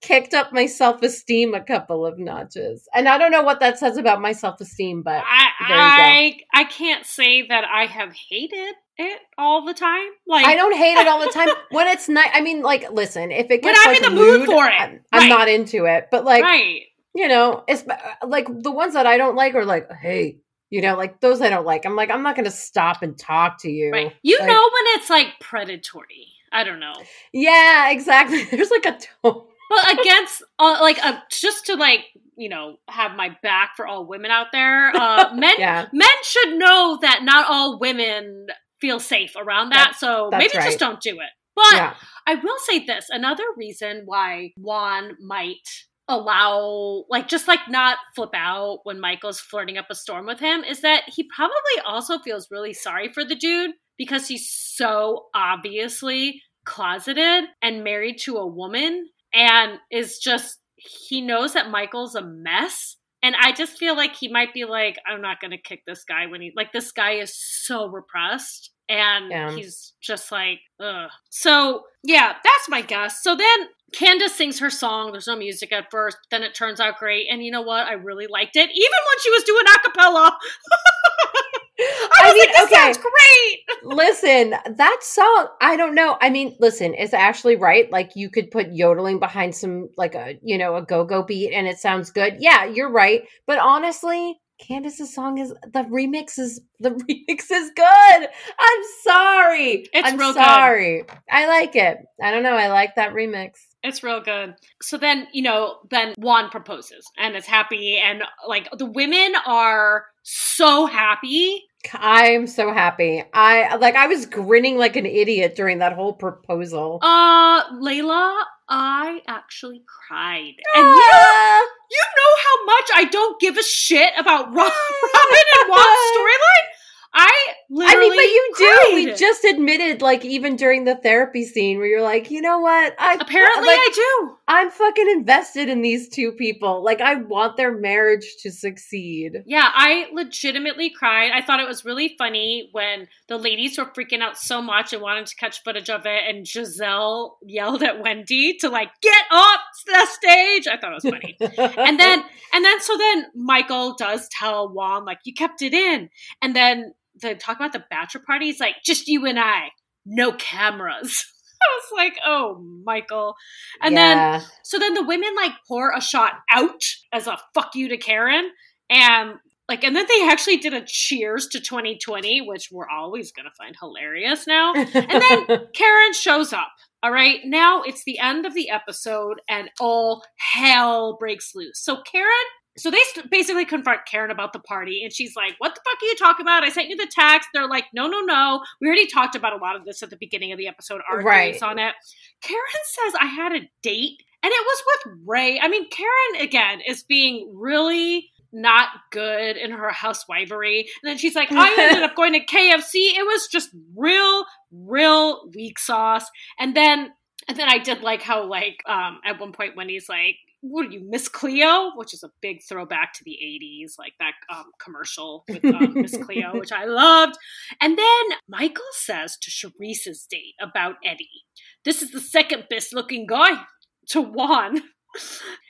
kicked 0.03 0.34
up 0.34 0.53
my 0.53 0.66
self 0.66 1.03
esteem 1.03 1.55
a 1.55 1.61
couple 1.62 2.05
of 2.05 2.18
notches, 2.18 2.88
and 2.94 3.09
I 3.09 3.16
don't 3.18 3.30
know 3.32 3.42
what 3.42 3.61
that 3.61 3.78
says 3.78 3.96
about 3.96 4.20
my 4.20 4.32
self 4.32 4.61
esteem, 4.61 5.03
but 5.03 5.22
I 5.26 5.48
I 5.61 6.36
I 6.53 6.64
can't 6.64 7.07
say 7.07 7.46
that 7.46 7.64
I 7.64 7.86
have 7.86 8.12
hated 8.12 8.74
it 8.98 9.20
all 9.38 9.64
the 9.64 9.74
time. 9.74 10.09
Like 10.26 10.46
I 10.46 10.55
don't 10.55 10.76
hate 10.76 10.96
it 10.98 11.09
all 11.09 11.20
the 11.20 11.30
time 11.32 11.48
when 11.70 11.88
it's 11.88 12.09
nice. 12.09 12.30
I 12.34 12.40
mean, 12.42 12.62
like, 12.62 12.90
listen, 12.92 13.30
if 13.32 13.50
it 13.50 13.62
When 13.62 13.72
gets 13.74 13.86
I'm 13.86 13.92
like 13.94 14.03
in 14.03 14.14
the 14.14 14.20
mood 14.20 14.46
for 14.46 14.66
it. 14.66 14.72
I'm, 14.72 15.00
I'm 15.12 15.20
Right. 15.20 15.28
not 15.28 15.48
into 15.48 15.86
it. 15.86 16.09
But 16.11 16.24
like, 16.24 16.42
right. 16.42 16.82
you 17.14 17.28
know, 17.28 17.64
it's 17.68 17.84
like 18.26 18.46
the 18.62 18.70
ones 18.70 18.94
that 18.94 19.07
I 19.07 19.16
don't 19.16 19.34
like 19.36 19.55
are 19.55 19.64
like, 19.64 19.90
hey, 19.92 20.38
you 20.70 20.80
know, 20.82 20.96
like 20.96 21.20
those 21.20 21.40
I 21.40 21.48
don't 21.48 21.64
like. 21.66 21.86
I'm 21.86 21.96
like, 21.96 22.11
I'm 22.11 22.22
not 22.22 22.34
going 22.36 22.44
to 22.44 22.50
stop 22.50 23.03
and 23.03 23.18
talk 23.18 23.61
to 23.62 23.70
you. 23.70 23.90
Right. 23.92 24.12
You 24.22 24.38
Like- 24.38 24.48
know 24.48 24.55
when 24.62 25.00
it's 25.00 25.09
like 25.11 25.28
predatory. 25.40 26.28
I 26.55 26.64
don't 26.64 26.80
know. 26.80 26.92
Yeah, 27.32 27.90
exactly. 27.90 28.44
There's 28.50 28.70
like 28.70 28.84
a 28.84 28.98
tone. 29.24 29.46
But 29.73 30.01
against 30.01 30.43
uh, 30.59 30.79
like 30.81 31.03
uh, 31.05 31.18
just 31.31 31.66
to 31.66 31.77
like, 31.77 32.01
you 32.37 32.49
know, 32.49 32.77
have 32.89 33.16
my 33.16 33.37
back 33.43 33.70
for 33.77 33.87
all 33.87 34.07
women 34.07 34.31
out 34.31 34.49
there. 34.53 34.95
Uh 34.95 35.33
men 35.35 35.55
Yeah, 35.59 35.87
men 35.93 36.09
should 36.23 36.59
know 36.59 36.99
that 37.01 37.20
not 37.23 37.47
all 37.49 37.79
women 37.79 38.47
feel 38.81 39.01
safe 39.01 39.35
around 39.37 39.70
that. 39.70 39.77
That's- 39.77 40.01
so 40.01 40.29
that's 40.31 40.43
maybe 40.43 40.59
right. 40.59 40.66
just 40.66 40.79
don't 40.79 41.01
do 41.01 41.12
it. 41.12 41.31
But 41.55 41.73
yeah, 41.73 41.95
I 42.27 42.35
will 42.37 42.59
say 42.66 42.85
this 42.85 43.07
another 43.11 43.45
reason 43.57 44.03
why 44.05 44.53
Juan 44.57 45.16
might 45.20 45.68
allow, 46.09 47.05
like, 47.09 47.29
just 47.29 47.49
like 47.49 47.61
not 47.68 47.99
flip 48.14 48.31
out 48.35 48.81
when 48.85 49.01
Michael's 49.01 49.41
flirting 49.41 49.79
up 49.79 49.87
a 49.91 49.95
storm 49.95 50.27
with 50.27 50.41
him 50.41 50.64
is 50.64 50.81
that 50.81 51.05
he 51.07 51.29
probably 51.35 51.55
also 51.87 52.18
feels 52.18 52.49
really 52.51 52.73
sorry 52.73 53.11
for 53.12 53.25
the 53.25 53.35
dude 53.35 53.73
because 53.99 54.29
he's 54.29 54.49
so 54.51 55.27
obviously 55.35 56.41
closeted 56.64 57.45
and 57.61 57.85
married 57.85 58.18
to 58.18 58.37
a 58.37 58.47
woman 58.47 59.07
and 59.35 59.78
is 59.91 60.18
just, 60.18 60.59
he 60.76 61.20
knows 61.20 61.55
that 61.55 61.70
Michael's 61.70 62.14
a 62.14 62.22
mess. 62.22 62.97
And 63.24 63.37
I 63.41 63.53
just 63.53 63.78
feel 63.78 63.97
like 63.97 64.16
he 64.16 64.26
might 64.26 64.53
be 64.53 64.64
like, 64.64 64.99
I'm 65.07 65.20
not 65.22 65.41
going 65.41 65.53
to 65.53 65.57
kick 65.59 65.83
this 65.87 66.03
guy 66.05 66.26
when 66.26 66.41
he, 66.41 66.53
like, 66.57 66.72
this 66.72 66.91
guy 66.91 67.12
is 67.12 67.33
so 67.37 67.87
repressed. 67.87 68.70
And 68.89 69.30
Yeah. 69.30 69.53
he's 69.55 69.93
just 70.03 70.33
like, 70.33 70.59
ugh. 70.83 71.09
So, 71.30 71.85
yeah, 72.03 72.33
that's 72.43 72.68
my 72.68 72.83
guess. 72.83 73.22
So 73.22 73.37
then 73.37 73.68
Candiace 73.93 74.35
sings 74.35 74.59
her 74.59 74.70
song. 74.70 75.12
There's 75.12 75.28
no 75.28 75.37
music 75.37 75.70
at 75.72 75.87
first. 75.91 76.16
Then 76.33 76.43
it 76.43 76.55
turns 76.55 76.80
out 76.80 76.99
great. 76.99 77.28
And 77.30 77.45
you 77.45 77.53
know 77.53 77.62
what? 77.62 77.87
I 77.87 77.93
really 77.93 78.26
liked 78.26 78.57
it. 78.57 78.70
Even 78.70 78.99
when 79.07 79.18
she 79.22 79.30
was 79.30 79.45
doing 79.45 79.64
a 79.68 79.78
cappella. 79.89 80.37
I 81.81 82.23
I 82.23 82.27
was 82.27 82.35
mean, 82.35 82.47
like, 82.47 82.55
this 82.55 82.64
okay. 82.64 82.75
sounds 82.75 82.99
great. 82.99 83.59
listen, 83.83 84.51
that 84.77 84.99
song, 85.03 85.49
I 85.61 85.77
don't 85.77 85.95
know. 85.95 86.16
I 86.20 86.31
mean, 86.31 86.57
listen, 86.61 86.95
is 86.95 87.14
Ashley 87.14 87.57
right? 87.57 87.91
Like 87.91 88.12
you 88.14 88.31
could 88.31 88.51
put 88.51 88.73
yodeling 88.73 89.18
behind 89.18 89.55
some 89.55 89.89
like 89.97 90.14
a, 90.14 90.39
you 90.43 90.59
know, 90.59 90.77
a 90.77 90.83
go-go 90.83 91.23
beat 91.23 91.53
and 91.53 91.66
it 91.66 91.79
sounds 91.79 92.11
good. 92.11 92.37
Yeah, 92.41 92.64
you're 92.66 92.91
right. 92.91 93.23
But 93.47 93.59
honestly, 93.59 94.39
Candiace's 94.61 95.14
song 95.14 95.39
is 95.39 95.51
the 95.73 95.85
remix 95.85 96.39
is 96.39 96.61
the 96.79 96.91
remix 96.91 97.51
is 97.51 97.70
good. 97.75 98.29
I'm 98.59 98.83
sorry. 99.03 99.87
It's 99.93 100.09
I'm 100.09 100.18
real 100.18 100.33
good. 100.35 100.45
sorry. 100.45 101.05
I 101.31 101.47
like 101.49 101.75
it. 101.75 101.99
I 102.23 102.31
don't 102.31 102.43
know. 102.45 102.55
I 102.57 102.68
like 102.68 102.95
that 102.97 103.12
remix. 103.12 103.53
It's 103.83 104.03
real 104.03 104.20
good. 104.20 104.55
So 104.80 104.97
then, 104.97 105.26
you 105.33 105.43
know, 105.43 105.78
then 105.91 106.14
Juan 106.16 106.51
proposes 106.51 107.05
and 107.18 107.35
is 107.37 107.47
happy. 107.47 107.99
And 107.99 108.22
like 108.47 108.68
the 108.76 108.87
women 108.87 109.35
are 109.47 110.05
so 110.22 110.87
happy. 110.87 111.64
I'm 111.95 112.47
so 112.47 112.72
happy. 112.72 113.24
I 113.35 113.74
like 113.76 113.97
I 113.97 114.07
was 114.07 114.26
grinning 114.26 114.78
like 114.78 114.95
an 114.95 115.05
idiot 115.07 115.57
during 115.57 115.78
that 115.78 115.95
whole 115.95 116.12
proposal. 116.12 117.01
Uh, 117.03 117.64
Leila, 117.80 118.45
I 118.68 119.20
actually 119.26 119.83
cried. 119.87 120.55
And 120.76 120.85
you 120.85 120.91
know, 120.95 121.11
Ah! 121.12 121.61
you 121.91 122.05
know 122.16 122.37
how 122.45 122.64
much 122.66 122.91
I 122.95 123.05
don't 123.11 123.41
give 123.41 123.57
a 123.57 123.62
shit 123.64 124.12
about 124.16 124.47
Rob, 124.55 124.72
Robyn 125.14 125.45
and 125.59 125.68
Juan's 125.68 126.12
storyline? 126.14 126.66
I 127.14 127.33
I 127.75 127.99
mean, 127.99 128.11
but 128.11 128.23
you 128.23 128.53
do 128.59 128.95
we 128.95 129.14
just 129.14 129.45
admitted, 129.45 130.03
like, 130.03 130.25
even 130.25 130.57
during 130.57 130.85
the 130.85 130.97
therapy 130.97 131.45
scene 131.45 131.79
where 131.79 131.87
you're 131.87 132.03
like, 132.03 132.31
you 132.31 132.43
know 132.43 132.61
what? 132.61 132.95
I 132.99 133.14
apparently 133.14 133.66
like, 133.66 133.79
I 133.79 133.91
do. 133.95 134.37
I'm 134.47 134.70
fucking 134.70 135.11
invested 135.11 135.68
in 135.70 135.81
these 135.81 136.09
two 136.11 136.33
people. 136.33 136.85
Like, 136.85 137.01
I 137.01 137.14
want 137.14 137.57
their 137.57 137.77
marriage 137.77 138.27
to 138.41 138.51
succeed. 138.51 139.43
Yeah, 139.47 139.70
I 139.73 140.09
legitimately 140.12 140.91
cried. 140.91 141.31
I 141.33 141.41
thought 141.41 141.61
it 141.61 141.68
was 141.68 141.85
really 141.85 142.14
funny 142.18 142.68
when 142.73 143.09
the 143.29 143.39
ladies 143.39 143.79
were 143.79 143.87
freaking 143.87 144.20
out 144.20 144.37
so 144.37 144.61
much 144.61 144.93
and 144.93 145.01
wanted 145.01 145.27
to 145.27 145.37
catch 145.37 145.62
footage 145.62 145.89
of 145.89 146.05
it, 146.05 146.23
and 146.29 146.45
Gizelle 146.45 147.37
yelled 147.43 147.83
at 147.83 148.03
Wendy 148.03 148.59
to 148.59 148.68
like 148.68 148.91
get 149.01 149.25
off 149.31 149.61
the 149.87 150.07
stage. 150.07 150.66
I 150.66 150.77
thought 150.77 150.93
it 150.93 151.03
was 151.03 151.05
funny. 151.05 151.37
and 151.79 151.99
then, 151.99 152.23
and 152.53 152.64
then, 152.64 152.81
so 152.83 152.99
then 152.99 153.27
Michael 153.35 153.95
does 153.95 154.29
tell 154.31 154.68
Juan 154.68 155.07
like, 155.07 155.20
"You 155.25 155.33
kept 155.33 155.62
it 155.62 155.73
in," 155.73 156.11
and 156.43 156.55
then 156.55 156.93
the 157.23 157.35
talk 157.35 157.57
about 157.57 157.73
the 157.73 157.85
bachelor 157.91 158.23
party. 158.27 158.47
He's 158.47 158.61
like, 158.61 158.77
"Just 158.85 159.09
you 159.09 159.25
and 159.27 159.39
I, 159.39 159.68
no 160.05 160.33
cameras." 160.33 161.25
I 161.62 161.79
was 161.81 161.97
like, 161.97 162.18
oh, 162.27 162.61
Michael. 162.85 163.37
And 163.81 163.95
Yeah. 163.95 164.39
then, 164.39 164.47
so 164.64 164.81
then 164.81 164.95
the 164.95 165.05
women 165.05 165.33
like 165.37 165.53
pour 165.68 165.93
a 165.97 166.01
shot 166.01 166.33
out 166.51 166.83
as 167.12 167.29
a 167.29 167.39
fuck 167.55 167.77
you 167.77 167.89
to 167.91 167.97
Karen. 167.97 168.51
And 168.91 169.35
like, 169.68 169.85
and 169.85 169.95
then 169.95 170.07
they 170.09 170.27
actually 170.29 170.57
did 170.57 170.75
a 170.75 170.83
cheers 170.85 171.47
to 171.53 171.61
2020, 171.61 172.41
which 172.49 172.68
we're 172.73 172.89
always 172.89 173.31
going 173.31 173.45
to 173.47 173.55
find 173.57 173.77
hilarious 173.79 174.45
now. 174.45 174.75
And 174.75 174.93
then 175.23 175.47
Karen 175.73 176.12
shows 176.14 176.53
up. 176.53 176.73
All 177.01 177.12
right. 177.12 177.39
Now 177.45 177.83
it's 177.83 178.03
the 178.03 178.18
end 178.18 178.45
of 178.45 178.55
the 178.55 178.68
episode 178.68 179.41
and 179.49 179.70
all 179.79 180.25
hell 180.39 181.16
breaks 181.16 181.53
loose. 181.55 181.79
So 181.81 182.03
Karen, 182.03 182.29
so 182.77 182.91
they 182.91 183.01
st- 183.14 183.31
basically 183.31 183.64
confront 183.64 184.01
Karen 184.07 184.31
about 184.31 184.53
the 184.53 184.59
party 184.61 185.03
and 185.05 185.12
she's 185.12 185.35
like, 185.37 185.55
What 185.59 185.75
the 185.75 185.81
fuck 185.85 186.03
are 186.03 186.07
you 186.07 186.16
talking 186.16 186.45
about? 186.45 186.64
I 186.64 186.70
sent 186.70 186.89
you 186.89 186.97
the 186.97 187.11
text. 187.11 187.49
They're 187.53 187.68
like, 187.68 187.85
No, 187.95 188.07
no, 188.09 188.20
no. 188.20 188.62
We 188.81 188.87
already 188.87 189.07
talked 189.07 189.35
about 189.35 189.53
a 189.53 189.57
lot 189.62 189.77
of 189.77 189.85
this 189.85 190.03
at 190.03 190.11
the 190.11 190.16
beginning 190.18 190.53
of 190.53 190.59
the 190.59 190.68
episode. 190.68 191.01
Our 191.11 191.20
Right. 191.20 191.62
on 191.62 191.79
it. 191.79 191.95
Karen 192.43 192.62
says, 192.85 193.14
I 193.20 193.27
had 193.27 193.53
a 193.53 193.61
date 193.83 194.23
and 194.43 194.51
it 194.53 194.64
was 194.66 194.83
with 194.87 195.14
Ray. 195.27 195.61
I 195.61 195.68
mean, 195.68 195.89
Karen, 195.91 196.47
again, 196.47 196.81
is 196.87 197.03
being 197.05 197.53
really 197.55 198.29
not 198.53 198.89
good 199.11 199.57
in 199.57 199.70
her 199.70 199.91
housewifery. 199.91 200.81
And 200.81 201.11
then 201.11 201.16
she's 201.18 201.35
like, 201.35 201.51
I 201.53 201.75
ended 201.79 202.03
up 202.03 202.14
going 202.16 202.33
to 202.35 202.41
KFC. 202.45 202.95
It 203.16 203.25
was 203.27 203.49
just 203.51 203.70
real, 203.97 204.45
real 204.70 205.49
weak 205.55 205.79
sauce. 205.79 206.27
And 206.59 206.75
then 206.77 207.11
and 207.49 207.57
then 207.57 207.68
I 207.68 207.79
did 207.79 208.03
like 208.03 208.23
how 208.23 208.45
like 208.49 208.77
um 208.87 209.18
at 209.25 209.41
one 209.41 209.53
point 209.53 209.77
when 209.77 209.89
he's 209.89 210.09
like, 210.09 210.37
What 210.62 210.86
are 210.86 210.90
you, 210.90 211.02
Miss 211.04 211.28
Cleo? 211.28 211.90
Which 211.96 212.14
is 212.14 212.22
a 212.22 212.30
big 212.40 212.58
throwback 212.66 213.12
to 213.14 213.24
the 213.24 213.36
80s, 213.44 213.98
like 213.98 214.12
that 214.20 214.34
um 214.48 214.66
commercial 214.82 215.44
with 215.48 215.64
um, 215.64 215.94
Miss 215.94 216.16
Cleo, 216.16 216.52
which 216.54 216.70
I 216.70 216.84
loved. 216.84 217.34
And 217.80 217.98
then 217.98 218.38
Michael 218.48 218.84
says 218.92 219.36
to 219.42 219.50
Charrisse's 219.50 220.24
date 220.30 220.54
about 220.60 220.96
Eddie, 221.04 221.44
This 221.84 222.00
is 222.00 222.12
the 222.12 222.20
second 222.20 222.66
best 222.70 222.94
looking 222.94 223.26
guy 223.26 223.64
to 224.10 224.20
Juan. 224.20 224.82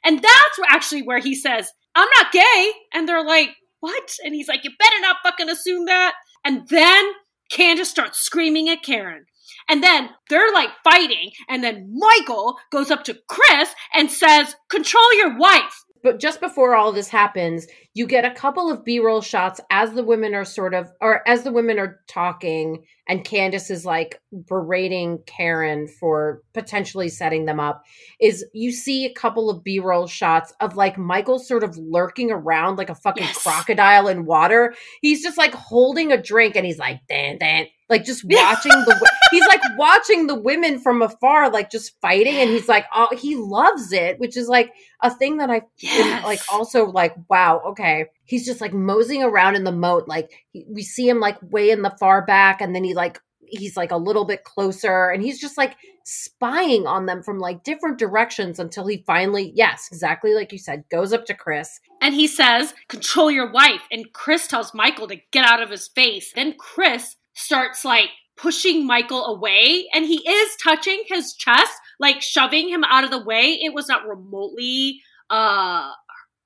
And 0.05 0.22
that's 0.22 0.59
actually 0.70 1.03
where 1.03 1.18
he 1.18 1.34
says, 1.34 1.72
I'm 1.97 2.09
not 2.16 2.30
gay. 2.30 2.72
And 2.95 3.09
they're 3.09 3.24
like, 3.24 3.49
What? 3.80 4.14
And 4.24 4.36
he's 4.36 4.47
like, 4.47 4.62
You 4.62 4.70
better 4.78 5.01
not 5.01 5.16
fucking 5.24 5.49
assume 5.49 5.86
that. 5.86 6.14
And 6.45 6.68
then 6.68 7.12
Candiace 7.51 7.90
starts 7.90 8.20
screaming 8.20 8.68
at 8.68 8.82
Karen. 8.84 9.24
And 9.69 9.83
then 9.83 10.11
they're 10.29 10.53
like 10.53 10.71
fighting. 10.85 11.31
And 11.49 11.63
then 11.63 11.95
Michael 11.95 12.59
goes 12.71 12.91
up 12.91 13.05
to 13.05 13.19
Chris 13.29 13.75
and 13.95 14.11
says, 14.11 14.55
Control 14.71 15.15
your 15.17 15.37
wife. 15.39 15.85
but 16.03 16.19
just 16.21 16.41
before 16.41 16.75
all 16.75 16.93
this 16.93 17.09
happens, 17.09 17.67
you 17.95 18.07
get 18.07 18.24
a 18.24 18.30
couple 18.30 18.70
of 18.70 18.84
B-roll 18.84 19.20
shots 19.20 19.61
as 19.70 19.93
the 19.93 20.03
women 20.05 20.34
are 20.34 20.45
sort 20.47 20.72
of 20.74 20.90
or 21.01 21.26
as 21.28 21.43
the 21.43 21.53
women 21.53 21.78
are 21.78 22.01
talking 22.09 22.84
and 23.09 23.24
Candiace 23.24 23.70
is 23.70 23.84
like 23.84 24.20
berating 24.49 25.18
Karen 25.26 25.88
for 25.88 26.43
potentially 26.55 27.09
setting 27.09 27.45
them 27.45 27.61
up 27.61 27.82
is 28.20 28.45
you 28.55 28.72
see 28.72 29.05
a 29.05 29.12
couple 29.12 29.51
of 29.51 29.62
B-roll 29.64 30.07
shots 30.07 30.53
of 30.61 30.76
like 30.76 30.97
Michael 30.97 31.38
sort 31.38 31.64
of 31.64 31.76
lurking 31.76 32.30
around 32.30 32.76
like 32.76 32.90
a 32.90 32.95
fucking 32.95 33.24
Yes. 33.24 33.43
crocodile 33.43 34.09
in 34.09 34.24
water. 34.24 34.74
He's 35.01 35.22
just 35.22 35.36
like 35.36 35.55
holding 35.55 36.12
a 36.12 36.22
drink 36.22 36.57
and 36.57 36.64
he's 36.64 36.78
like 36.78 37.01
dan 37.09 37.38
dan 37.38 37.66
like 37.90 38.05
just 38.05 38.24
watching 38.24 38.70
the 38.70 39.11
he's 39.32 39.47
like 39.49 39.61
watching 39.76 40.26
the 40.26 40.34
women 40.34 40.78
from 40.78 41.03
afar 41.03 41.51
like 41.51 41.70
just 41.70 42.01
fighting 42.01 42.34
and 42.36 42.49
he's 42.49 42.68
like 42.68 42.86
oh 42.95 43.09
he 43.14 43.36
loves 43.36 43.93
it 43.93 44.18
which 44.18 44.34
is 44.34 44.49
like 44.49 44.72
a 45.03 45.11
thing 45.11 45.36
that 45.38 45.51
I 45.51 45.61
Yes. 45.78 46.24
like 46.24 46.40
also 46.51 46.86
like 46.86 47.14
wow 47.28 47.61
okay 47.66 47.82
he's 48.24 48.47
just 48.47 48.61
like 48.61 48.72
moseying 48.72 49.22
around 49.22 49.57
in 49.57 49.64
the 49.64 49.72
moat 49.72 50.09
like 50.09 50.30
he, 50.53 50.64
we 50.68 50.83
see 50.83 51.09
him 51.09 51.20
like 51.20 51.37
way 51.51 51.70
in 51.70 51.83
the 51.83 51.95
far 51.99 52.24
back 52.24 52.61
and 52.61 52.74
then 52.74 52.85
he 52.85 52.95
like 52.95 53.18
he's 53.45 53.76
like 53.76 53.91
a 53.91 53.97
little 53.97 54.24
bit 54.24 54.45
closer 54.45 55.11
and 55.11 55.22
he's 55.22 55.39
just 55.41 55.59
like 55.59 55.76
spying 56.05 56.87
on 56.87 57.07
them 57.07 57.22
from 57.22 57.39
like 57.39 57.62
different 57.64 57.99
directions 57.99 58.59
until 58.59 58.87
he 58.87 59.05
finally 59.07 59.53
yes 59.55 59.89
exactly 59.93 60.35
like 60.35 60.51
you 60.53 60.59
said 60.59 60.83
goes 60.91 61.12
up 61.12 61.24
to 61.26 61.35
chris 61.35 61.80
And 62.01 62.14
he 62.14 62.26
says, 62.26 62.74
Control 62.89 63.30
your 63.30 63.51
wife. 63.53 63.83
And 63.93 64.12
Chris 64.12 64.49
tells 64.49 64.74
Michael 64.74 65.07
to 65.09 65.20
get 65.30 65.47
out 65.47 65.62
of 65.62 65.70
his 65.70 65.87
face. 65.89 66.33
Then 66.35 66.55
Chris 66.59 67.14
starts 67.35 67.85
like 67.85 68.09
pushing 68.37 68.87
Michael 68.87 69.24
away 69.26 69.87
and 69.95 70.05
he 70.05 70.28
is 70.28 70.57
touching 70.62 71.05
his 71.07 71.33
chest, 71.35 71.72
like 72.01 72.20
shoving 72.20 72.68
him 72.68 72.83
out 72.85 73.05
of 73.05 73.11
the 73.11 73.22
way. 73.22 73.59
It 73.62 73.72
was 73.72 73.87
not 73.89 74.07
remotely, 74.09 75.01
uh, 75.30 75.93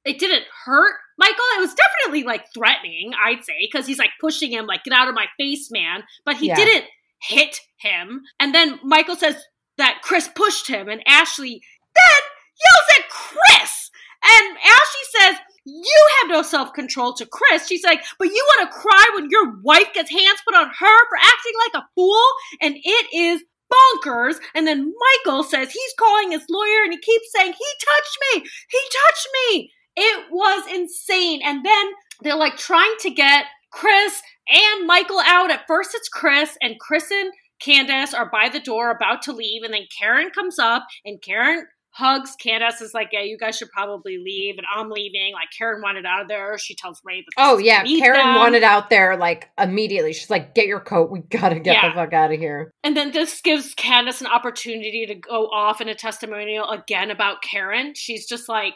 it 0.07 0.19
didn't 0.19 0.45
hurt 0.65 0.95
Michael. 1.19 1.45
It 1.57 1.61
was 1.61 1.75
definitely 1.75 2.25
like 2.25 2.47
threatening, 2.55 3.13
I'd 3.23 3.45
say, 3.45 3.69
because 3.71 3.87
he's 3.87 3.99
like 3.99 4.11
pushing 4.21 4.53
him, 4.53 4.67
like, 4.67 4.85
get 4.85 4.93
out 4.95 5.09
of 5.09 5.15
my 5.15 5.27
face, 5.39 5.71
man. 5.71 6.05
But 6.25 6.37
he 6.37 6.49
Yeah. 6.49 6.57
didn't 6.57 6.85
hit 7.23 7.61
him. 7.79 8.23
And 8.41 8.55
then 8.55 8.79
Michael 8.83 9.17
says 9.17 9.37
that 9.79 10.01
Chris 10.03 10.29
pushed 10.35 10.69
him 10.69 10.89
and 10.89 11.03
Ashley 11.07 11.61
then 11.95 12.23
yells 12.65 13.01
at 13.01 13.09
Chris. 13.11 13.91
And 14.25 14.57
Ashley 14.59 15.21
says, 15.21 15.37
You 15.65 16.09
have 16.21 16.31
no 16.31 16.43
self 16.43 16.73
control 16.75 17.13
to 17.15 17.27
Chris. 17.27 17.67
She's 17.67 17.85
like, 17.85 18.05
But 18.19 18.29
you 18.29 18.47
want 18.57 18.71
to 18.71 18.79
cry 18.79 19.05
when 19.15 19.29
your 19.31 19.59
wife 19.63 19.93
gets 19.95 20.11
hands 20.11 20.41
put 20.47 20.55
on 20.55 20.69
her 20.69 21.09
for 21.09 21.19
acting 21.21 21.53
like 21.65 21.83
a 21.83 21.87
fool? 21.95 22.23
And 22.61 22.77
it 22.83 23.07
is 23.15 23.43
bonkers. 23.73 24.37
And 24.55 24.67
then 24.67 24.93
Michael 25.25 25.43
says 25.43 25.71
he's 25.73 25.95
calling 25.99 26.31
his 26.33 26.45
lawyer 26.49 26.83
and 26.85 26.93
he 26.93 26.99
keeps 26.99 27.33
saying, 27.35 27.53
He 27.53 27.67
touched 27.85 28.19
me. 28.45 28.51
He 28.71 28.79
touched 28.79 29.29
me. 29.51 29.73
It 29.97 30.27
was 30.31 30.65
insane. 30.73 31.41
And 31.45 31.65
then 31.65 31.87
they're 32.23 32.37
like 32.37 32.57
trying 32.57 32.95
to 33.01 33.11
get 33.11 33.45
Chris 33.73 34.23
and 34.49 34.87
Michael 34.87 35.21
out. 35.25 35.51
At 35.51 35.67
first, 35.67 35.91
it's 35.95 36.09
Chris, 36.09 36.57
and 36.63 36.79
Chris 36.79 37.11
and 37.11 37.31
Candiace 37.61 38.15
are 38.15 38.31
by 38.31 38.49
the 38.49 38.61
door 38.61 38.91
about 38.91 39.23
to 39.23 39.33
leave. 39.33 39.63
And 39.63 39.73
then 39.73 39.87
Karen 39.99 40.31
comes 40.31 40.59
up 40.59 40.87
and 41.05 41.21
Karen 41.23 41.67
hugs 41.91 42.37
Candiace 42.39 42.83
is 42.83 42.93
like, 42.93 43.09
Yeah, 43.11 43.23
you 43.23 43.39
guys 43.39 43.57
should 43.57 43.71
probably 43.71 44.19
leave. 44.19 44.57
And 44.59 44.67
I'm 44.75 44.91
leaving. 44.91 45.33
Like, 45.33 45.49
Karen 45.57 45.81
wanted 45.83 46.05
out 46.05 46.21
of 46.21 46.29
there. 46.29 46.59
She 46.59 46.75
tells 46.75 47.01
Ray 47.05 47.23
that 47.23 47.33
oh 47.43 47.57
yeah 47.57 47.85
karen 47.85 48.19
them. 48.19 48.35
wanted 48.35 48.63
out 48.63 48.91
there 48.91 49.17
like 49.17 49.49
immediately 49.59 50.13
she's 50.13 50.29
like 50.29 50.55
get 50.55 50.67
your 50.67 50.81
coat 50.81 51.11
we 51.11 51.21
gotta 51.21 51.59
get 51.59 51.73
Yeah. 51.77 51.89
the 51.89 51.95
fuck 51.95 52.13
out 52.13 52.31
of 52.33 52.39
here 52.39 52.71
And 52.85 52.95
then 52.95 53.13
this 53.13 53.41
gives 53.41 53.75
Candiace 53.75 54.21
an 54.21 54.27
opportunity 54.27 55.07
to 55.07 55.15
go 55.15 55.47
off 55.47 55.81
in 55.81 55.89
a 55.89 55.95
testimonial 55.95 56.69
again 56.69 57.11
about 57.11 57.41
Karen. 57.43 57.95
She's 57.97 58.29
just 58.29 58.47
like, 58.49 58.75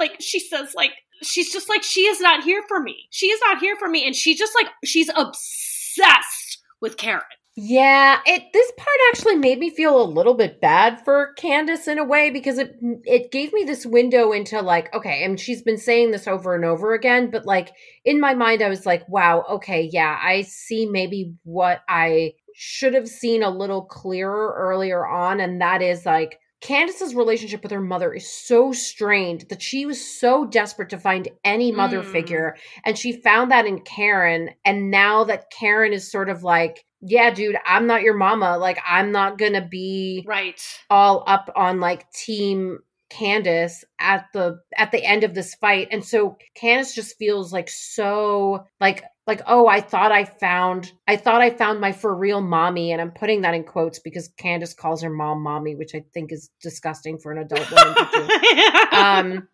like 0.00 0.16
she 0.18 0.40
says, 0.40 0.74
like 0.74 0.92
she's 1.22 1.52
just 1.52 1.68
like 1.68 1.84
she 1.84 2.02
is 2.02 2.20
not 2.20 2.42
here 2.42 2.64
for 2.66 2.80
me. 2.80 3.06
She 3.10 3.26
is 3.26 3.40
not 3.46 3.60
here 3.60 3.76
for 3.76 3.88
me, 3.88 4.04
and 4.04 4.16
she 4.16 4.34
just 4.34 4.54
like 4.56 4.68
she's 4.84 5.10
obsessed 5.14 6.58
with 6.80 6.96
Karen. 6.96 7.22
Yeah, 7.56 8.20
it 8.26 8.44
this 8.52 8.72
part 8.78 8.88
actually 9.10 9.36
made 9.36 9.58
me 9.58 9.70
feel 9.70 10.00
a 10.00 10.06
little 10.06 10.34
bit 10.34 10.60
bad 10.60 11.04
for 11.04 11.34
Candiace 11.36 11.88
in 11.88 11.98
a 11.98 12.04
way 12.04 12.30
because 12.30 12.58
it 12.58 12.74
it 13.04 13.32
gave 13.32 13.52
me 13.52 13.64
this 13.64 13.84
window 13.84 14.32
into 14.32 14.62
like 14.62 14.92
okay, 14.94 15.24
and 15.24 15.38
she's 15.38 15.60
been 15.60 15.76
saying 15.76 16.10
this 16.10 16.26
over 16.26 16.54
and 16.54 16.64
over 16.64 16.94
again, 16.94 17.30
but 17.30 17.44
like 17.44 17.72
in 18.04 18.18
my 18.18 18.34
mind 18.34 18.62
I 18.62 18.68
was 18.68 18.86
like, 18.86 19.06
wow, 19.08 19.44
okay, 19.50 19.90
yeah, 19.92 20.18
I 20.22 20.42
see 20.42 20.86
maybe 20.86 21.34
what 21.42 21.80
I 21.88 22.32
should 22.54 22.94
have 22.94 23.08
seen 23.08 23.42
a 23.42 23.50
little 23.50 23.84
clearer 23.84 24.54
earlier 24.56 25.06
on 25.06 25.40
and 25.40 25.60
that 25.60 25.82
is 25.82 26.06
like 26.06 26.38
Candiace's 26.60 27.14
relationship 27.14 27.62
with 27.62 27.72
her 27.72 27.80
mother 27.80 28.12
is 28.12 28.30
so 28.30 28.72
strained 28.72 29.46
that 29.48 29.62
she 29.62 29.86
was 29.86 30.18
so 30.20 30.44
desperate 30.44 30.90
to 30.90 30.98
find 30.98 31.28
any 31.44 31.72
mother 31.72 32.02
Mm. 32.02 32.12
figure 32.12 32.56
and 32.84 32.98
she 32.98 33.12
found 33.22 33.50
that 33.50 33.66
in 33.66 33.80
Karen 33.80 34.50
and 34.64 34.90
now 34.90 35.24
that 35.24 35.50
Karen 35.50 35.92
is 35.92 36.10
sort 36.10 36.28
of 36.28 36.42
like 36.42 36.84
yeah 37.00 37.30
dude 37.30 37.56
I'm 37.66 37.86
not 37.86 38.02
your 38.02 38.14
mama 38.14 38.58
like 38.58 38.78
I'm 38.86 39.10
not 39.10 39.38
going 39.38 39.54
to 39.54 39.62
be 39.62 40.22
Right. 40.28 40.60
all 40.90 41.24
up 41.26 41.50
on 41.56 41.80
like 41.80 42.10
team 42.12 42.80
Candiace 43.10 43.84
at 43.98 44.26
the 44.32 44.60
at 44.76 44.92
the 44.92 45.04
end 45.04 45.24
of 45.24 45.34
this 45.34 45.54
fight. 45.56 45.88
And 45.90 46.04
so 46.04 46.36
Candiace 46.54 46.94
just 46.94 47.18
feels 47.18 47.52
like 47.52 47.68
so 47.68 48.64
like 48.80 49.04
like 49.26 49.42
oh 49.46 49.66
I 49.66 49.80
thought 49.80 50.12
I 50.12 50.24
found 50.24 50.92
I 51.06 51.16
thought 51.16 51.42
I 51.42 51.50
found 51.50 51.80
my 51.80 51.92
for 51.92 52.14
real 52.14 52.40
mommy. 52.40 52.92
And 52.92 53.00
I'm 53.00 53.10
putting 53.10 53.42
that 53.42 53.54
in 53.54 53.64
quotes 53.64 53.98
because 53.98 54.28
Candiace 54.38 54.74
calls 54.74 55.02
her 55.02 55.10
mom 55.10 55.42
mommy 55.42 55.74
which 55.74 55.94
I 55.94 56.04
think 56.14 56.32
is 56.32 56.50
disgusting 56.62 57.18
for 57.18 57.32
an 57.32 57.38
adult 57.38 57.70
woman 57.70 57.94
to 57.94 58.08
do. 58.12 58.96
Um 58.96 59.48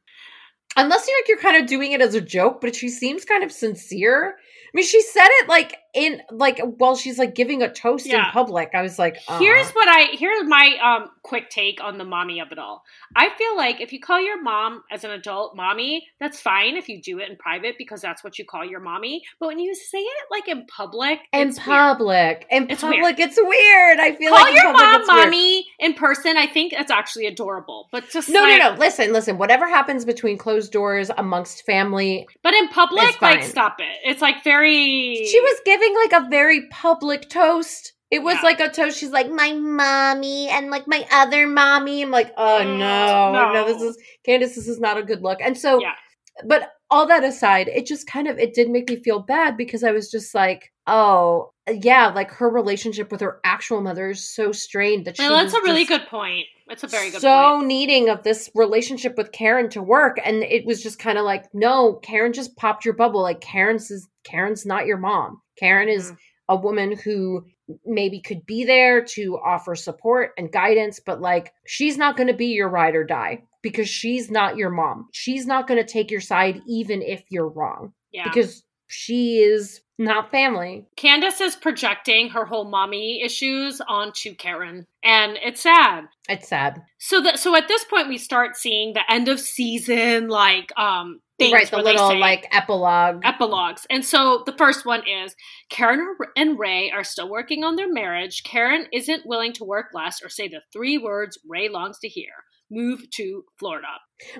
unless 0.78 1.08
you're 1.08 1.18
like 1.18 1.28
you're 1.28 1.38
kind 1.38 1.62
of 1.62 1.68
doing 1.68 1.92
it 1.92 2.02
as 2.02 2.14
a 2.14 2.20
joke 2.20 2.60
but 2.60 2.76
she 2.76 2.88
seems 2.88 3.24
kind 3.24 3.42
of 3.42 3.50
sincere. 3.50 4.36
I 4.36 4.70
mean 4.74 4.84
she 4.84 5.00
said 5.00 5.28
it 5.40 5.48
like 5.48 5.78
in 5.96 6.22
like 6.30 6.60
while 6.60 6.94
she's 6.94 7.18
like 7.18 7.34
giving 7.34 7.62
a 7.62 7.72
toast 7.72 8.06
in 8.06 8.20
public. 8.32 8.70
I 8.74 8.82
was 8.82 8.98
like, 8.98 9.16
uh 9.26 9.38
Here's 9.38 9.70
what 9.70 9.88
I 9.88 10.08
here's 10.16 10.44
my 10.44 10.76
um 10.84 11.10
quick 11.22 11.50
take 11.50 11.82
on 11.82 11.98
the 11.98 12.04
mommy 12.04 12.38
of 12.40 12.52
it 12.52 12.58
all. 12.58 12.84
I 13.16 13.30
feel 13.30 13.56
like 13.56 13.80
if 13.80 13.92
you 13.92 13.98
call 14.00 14.20
your 14.20 14.40
mom 14.42 14.82
as 14.92 15.02
an 15.04 15.10
adult 15.10 15.56
mommy, 15.56 16.06
that's 16.20 16.40
fine 16.40 16.76
if 16.76 16.88
you 16.88 17.00
do 17.02 17.18
it 17.18 17.30
in 17.30 17.36
private 17.36 17.76
because 17.78 18.00
that's 18.02 18.22
what 18.22 18.38
you 18.38 18.44
call 18.44 18.64
your 18.64 18.80
mommy. 18.80 19.22
But 19.40 19.48
when 19.48 19.58
you 19.58 19.74
say 19.74 19.98
it 19.98 20.24
like 20.30 20.48
in 20.48 20.66
public, 20.66 21.18
in 21.32 21.48
it's 21.48 21.58
weird. 21.58 21.66
public. 21.66 22.46
In 22.50 22.70
It's 22.70 22.82
public, 22.82 23.18
it's 23.18 23.38
weird. 23.40 23.98
I 23.98 24.14
feel 24.16 24.30
Call 24.32 24.42
like 24.42 24.54
your 24.54 24.72
public, 24.74 25.06
mom 25.06 25.06
mommy 25.06 25.66
in 25.78 25.94
person. 25.94 26.36
I 26.36 26.46
think 26.46 26.72
that's 26.72 26.90
actually 26.90 27.26
adorable. 27.26 27.88
But 27.90 28.10
just 28.10 28.28
No, 28.28 28.40
like, 28.42 28.58
no, 28.58 28.72
no. 28.72 28.78
Listen, 28.78 29.12
listen. 29.12 29.38
Whatever 29.38 29.66
happens 29.66 30.04
between 30.04 30.36
closed 30.36 30.72
doors 30.72 31.10
amongst 31.16 31.64
family, 31.64 32.26
But 32.42 32.52
in 32.54 32.68
public, 32.68 33.20
like 33.22 33.42
stop 33.44 33.76
it. 33.80 33.86
It's 34.04 34.20
like 34.20 34.44
very. 34.44 35.24
she 35.26 35.40
was 35.40 35.60
giving 35.64 35.85
like 35.94 36.12
a 36.12 36.28
very 36.28 36.68
public 36.70 37.28
toast. 37.28 37.92
It 38.10 38.22
was 38.22 38.36
Yeah. 38.36 38.42
like 38.42 38.60
a 38.60 38.68
toast. 38.68 38.98
She's 38.98 39.10
like 39.10 39.30
my 39.30 39.52
mommy 39.52 40.48
and 40.48 40.70
like 40.70 40.86
my 40.86 41.06
other 41.12 41.46
mommy. 41.46 42.02
I'm 42.02 42.10
like, 42.10 42.32
oh 42.36 42.60
Mm, 42.62 42.78
no, 42.78 43.32
no, 43.32 43.52
no. 43.52 43.64
this 43.66 43.82
is 43.82 43.98
Candiace. 44.24 44.54
This 44.54 44.68
is 44.68 44.78
not 44.80 44.96
a 44.98 45.02
good 45.02 45.22
look. 45.22 45.40
And 45.40 45.58
so, 45.58 45.80
Yeah. 45.80 45.94
but 46.46 46.70
all 46.88 47.06
that 47.06 47.24
aside, 47.24 47.68
it 47.68 47.84
just 47.86 48.06
kind 48.06 48.28
of 48.28 48.38
it 48.38 48.54
did 48.54 48.70
make 48.70 48.88
me 48.88 48.96
feel 48.96 49.18
bad 49.18 49.56
because 49.56 49.82
I 49.82 49.90
was 49.90 50.08
just 50.10 50.34
like, 50.34 50.72
oh 50.86 51.50
yeah, 51.68 52.06
like 52.14 52.30
her 52.30 52.48
relationship 52.48 53.10
with 53.10 53.20
her 53.22 53.40
actual 53.42 53.80
mother 53.80 54.10
is 54.10 54.32
so 54.32 54.52
strained 54.52 55.04
that 55.06 55.16
she. 55.16 55.22
Well, 55.24 55.42
that's 55.42 55.52
a 55.54 55.62
really 55.62 55.84
good 55.84 56.06
point. 56.06 56.46
It's 56.68 56.84
a 56.84 56.86
very 56.88 57.10
good 57.10 57.20
so 57.20 57.56
point. 57.56 57.66
needing 57.66 58.08
of 58.08 58.22
this 58.22 58.48
relationship 58.54 59.16
with 59.16 59.32
Karen 59.32 59.68
to 59.70 59.82
work, 59.82 60.18
and 60.24 60.44
it 60.44 60.64
was 60.64 60.80
just 60.80 61.00
kind 61.00 61.18
of 61.18 61.24
like, 61.24 61.46
no, 61.52 61.94
Karen 61.94 62.32
just 62.32 62.56
popped 62.56 62.84
your 62.84 62.94
bubble. 62.94 63.20
Like 63.22 63.40
Karen's 63.40 63.90
is 63.90 64.08
Karen's 64.22 64.64
not 64.64 64.86
your 64.86 64.96
mom. 64.98 65.40
Karen 65.58 65.88
is 65.88 66.12
Mhm. 66.12 66.16
a 66.48 66.56
woman 66.56 66.96
who 66.96 67.44
maybe 67.84 68.20
could 68.20 68.46
be 68.46 68.64
there 68.64 69.02
to 69.04 69.38
offer 69.44 69.74
support 69.74 70.32
and 70.38 70.52
guidance, 70.52 71.00
but 71.00 71.20
like 71.20 71.52
she's 71.66 71.98
not 71.98 72.16
going 72.16 72.28
to 72.28 72.34
be 72.34 72.46
your 72.46 72.68
ride 72.68 72.94
or 72.94 73.02
die 73.04 73.42
because 73.62 73.88
she's 73.88 74.30
not 74.30 74.56
your 74.56 74.70
mom. 74.70 75.08
She's 75.12 75.46
not 75.46 75.66
going 75.66 75.84
to 75.84 75.92
take 75.92 76.10
your 76.10 76.20
side 76.20 76.60
even 76.68 77.02
if 77.02 77.24
you're 77.30 77.48
wrong 77.48 77.92
Yeah. 78.12 78.22
because 78.24 78.62
she 78.86 79.38
is 79.38 79.80
not 79.98 80.30
family. 80.30 80.86
Candiace 80.96 81.40
is 81.40 81.56
projecting 81.56 82.30
her 82.30 82.44
whole 82.44 82.68
mommy 82.68 83.22
issues 83.22 83.80
onto 83.86 84.34
Karen, 84.34 84.86
and 85.02 85.38
it's 85.42 85.62
sad. 85.62 86.04
It's 86.28 86.48
sad. 86.48 86.82
So 86.98 87.22
that 87.22 87.38
so 87.38 87.56
at 87.56 87.68
this 87.68 87.84
point 87.84 88.08
we 88.08 88.18
start 88.18 88.56
seeing 88.56 88.92
the 88.92 89.10
end 89.10 89.28
of 89.28 89.40
season 89.40 90.28
like 90.28 90.70
um 90.78 91.20
things 91.38 91.52
right, 91.52 91.70
the 91.70 91.78
little 91.78 92.18
like 92.18 92.46
epilogue. 92.52 93.20
epilogues. 93.24 93.86
And 93.90 94.04
so 94.04 94.42
the 94.46 94.54
first 94.56 94.86
one 94.86 95.02
is 95.06 95.34
Karen 95.70 96.16
and 96.36 96.58
Ray 96.58 96.90
are 96.90 97.04
still 97.04 97.30
working 97.30 97.64
on 97.64 97.76
their 97.76 97.92
marriage. 97.92 98.42
Karen 98.44 98.86
isn't 98.92 99.26
willing 99.26 99.52
to 99.54 99.64
work 99.64 99.86
less 99.94 100.22
or 100.22 100.28
say 100.28 100.48
the 100.48 100.60
three 100.72 100.98
words 100.98 101.38
Ray 101.48 101.68
longs 101.68 101.98
to 102.00 102.08
hear. 102.08 102.30
Move 102.70 103.08
to 103.12 103.44
Florida. 103.58 103.86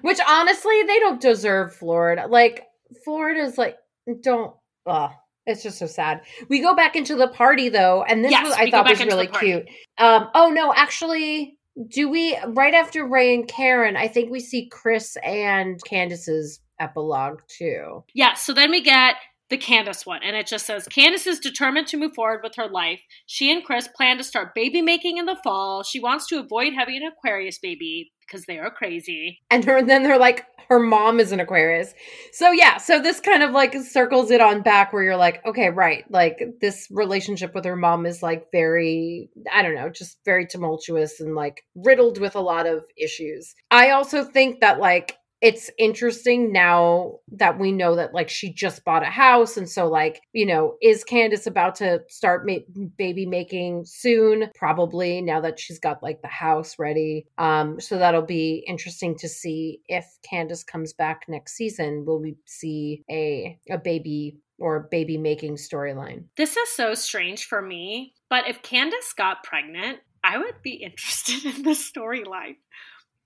Which 0.00 0.18
honestly, 0.26 0.82
they 0.82 0.98
don't 0.98 1.20
deserve 1.20 1.74
Florida. 1.74 2.26
Like 2.28 2.64
Florida's 3.04 3.56
like 3.56 3.76
don't. 4.22 4.54
Ugh, 4.86 5.10
it's 5.46 5.62
just 5.62 5.78
so 5.78 5.86
sad. 5.86 6.22
We 6.48 6.60
go 6.60 6.74
back 6.74 6.96
into 6.96 7.14
the 7.14 7.28
party 7.28 7.68
though, 7.68 8.02
and 8.02 8.24
this 8.24 8.32
Yes, 8.32 8.44
was 8.44 8.54
I 8.54 8.70
thought 8.70 8.88
was 8.88 9.04
really 9.04 9.28
cute. 9.28 9.68
Um. 9.98 10.28
Oh 10.34 10.50
no, 10.50 10.72
actually, 10.74 11.56
do 11.88 12.08
we 12.08 12.36
right 12.48 12.74
after 12.74 13.06
Ray 13.06 13.34
and 13.34 13.46
Karen? 13.46 13.96
I 13.96 14.08
think 14.08 14.30
we 14.30 14.40
see 14.40 14.68
Chris 14.68 15.16
and 15.22 15.80
Candiace's 15.84 16.60
epilogue 16.80 17.40
too. 17.48 18.04
Yeah, 18.14 18.34
so 18.34 18.52
then 18.52 18.70
we 18.70 18.82
get 18.82 19.16
the 19.48 19.56
Candiace 19.56 20.04
one, 20.04 20.22
and 20.24 20.34
it 20.34 20.46
just 20.46 20.66
says 20.66 20.88
Candiace 20.88 21.26
is 21.26 21.38
determined 21.38 21.86
to 21.88 21.96
move 21.96 22.14
forward 22.14 22.40
with 22.42 22.56
her 22.56 22.68
life. 22.68 23.00
She 23.26 23.52
and 23.52 23.64
Chris 23.64 23.88
plan 23.88 24.18
to 24.18 24.24
start 24.24 24.54
baby 24.54 24.82
making 24.82 25.18
in 25.18 25.26
the 25.26 25.38
fall. 25.44 25.82
She 25.82 26.00
wants 26.00 26.26
to 26.28 26.40
avoid 26.40 26.72
having 26.74 26.96
an 26.96 27.12
Aquarius 27.16 27.58
baby 27.58 28.10
because 28.20 28.46
they 28.46 28.58
are 28.58 28.70
crazy. 28.70 29.40
And 29.50 29.64
her, 29.64 29.82
then 29.82 30.02
they're 30.02 30.18
like, 30.18 30.44
her 30.68 30.78
mom 30.78 31.20
is 31.20 31.32
an 31.32 31.40
Aquarius. 31.40 31.94
So 32.32 32.50
yeah, 32.50 32.78
so 32.78 33.00
this 33.00 33.20
kind 33.20 33.42
of 33.42 33.52
like 33.52 33.74
circles 33.74 34.30
it 34.30 34.40
on 34.40 34.62
back 34.62 34.92
where 34.92 35.02
you're 35.02 35.16
like, 35.16 35.44
okay, 35.46 35.70
right. 35.70 36.04
Like 36.10 36.42
this 36.60 36.88
relationship 36.90 37.54
with 37.54 37.64
her 37.64 37.76
mom 37.76 38.06
is 38.06 38.22
like 38.22 38.46
very, 38.52 39.30
I 39.52 39.62
don't 39.62 39.74
know, 39.74 39.90
just 39.90 40.18
very 40.24 40.46
tumultuous 40.46 41.20
and 41.20 41.34
like 41.34 41.62
riddled 41.74 42.18
with 42.18 42.34
a 42.34 42.40
lot 42.40 42.66
of 42.66 42.84
issues. 42.96 43.54
I 43.70 43.90
also 43.90 44.24
think 44.24 44.60
that 44.60 44.80
like 44.80 45.16
it's 45.40 45.70
interesting 45.78 46.52
now 46.52 47.18
that 47.32 47.58
we 47.58 47.72
know 47.72 47.96
that 47.96 48.14
like 48.14 48.28
she 48.28 48.52
just 48.52 48.84
bought 48.84 49.02
a 49.02 49.06
house 49.06 49.56
and 49.56 49.68
so 49.68 49.86
like 49.86 50.22
you 50.32 50.46
know 50.46 50.76
is 50.82 51.04
candiace 51.04 51.46
about 51.46 51.76
to 51.76 52.00
start 52.08 52.46
ma- 52.46 52.86
baby 52.96 53.26
making 53.26 53.84
soon? 53.84 54.50
Probably 54.54 55.20
now 55.20 55.40
that 55.40 55.58
she's 55.60 55.78
got 55.78 56.02
like 56.02 56.22
the 56.22 56.28
house 56.28 56.78
ready. 56.78 57.26
Um 57.38 57.80
so 57.80 57.98
that'll 57.98 58.22
be 58.22 58.64
interesting 58.66 59.16
to 59.18 59.28
see 59.28 59.80
if 59.88 60.06
candiace 60.22 60.64
comes 60.64 60.92
back 60.92 61.24
next 61.28 61.54
season 61.54 62.04
will 62.06 62.20
we 62.20 62.36
see 62.46 63.02
a 63.10 63.58
a 63.70 63.78
baby 63.78 64.38
or 64.58 64.88
baby 64.90 65.18
making 65.18 65.56
storyline? 65.56 66.24
This 66.36 66.56
is 66.56 66.68
so 66.70 66.94
strange 66.94 67.44
for 67.44 67.60
me, 67.60 68.14
but 68.28 68.48
if 68.48 68.62
Candiace 68.62 69.12
got 69.16 69.44
pregnant, 69.44 69.98
I 70.24 70.38
would 70.38 70.62
be 70.62 70.70
interested 70.82 71.44
in 71.44 71.62
this 71.62 71.90
storyline. 71.90 72.56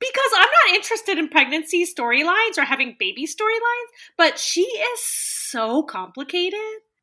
Because 0.01 0.31
I'm 0.35 0.49
not 0.67 0.77
interested 0.77 1.19
in 1.19 1.29
pregnancy 1.29 1.85
storylines 1.85 2.57
or 2.59 2.65
having 2.65 2.97
baby 2.99 3.27
storylines, 3.27 3.91
but 4.17 4.39
she 4.39 4.63
is 4.63 5.01
so 5.01 5.83
complicated 5.83 6.59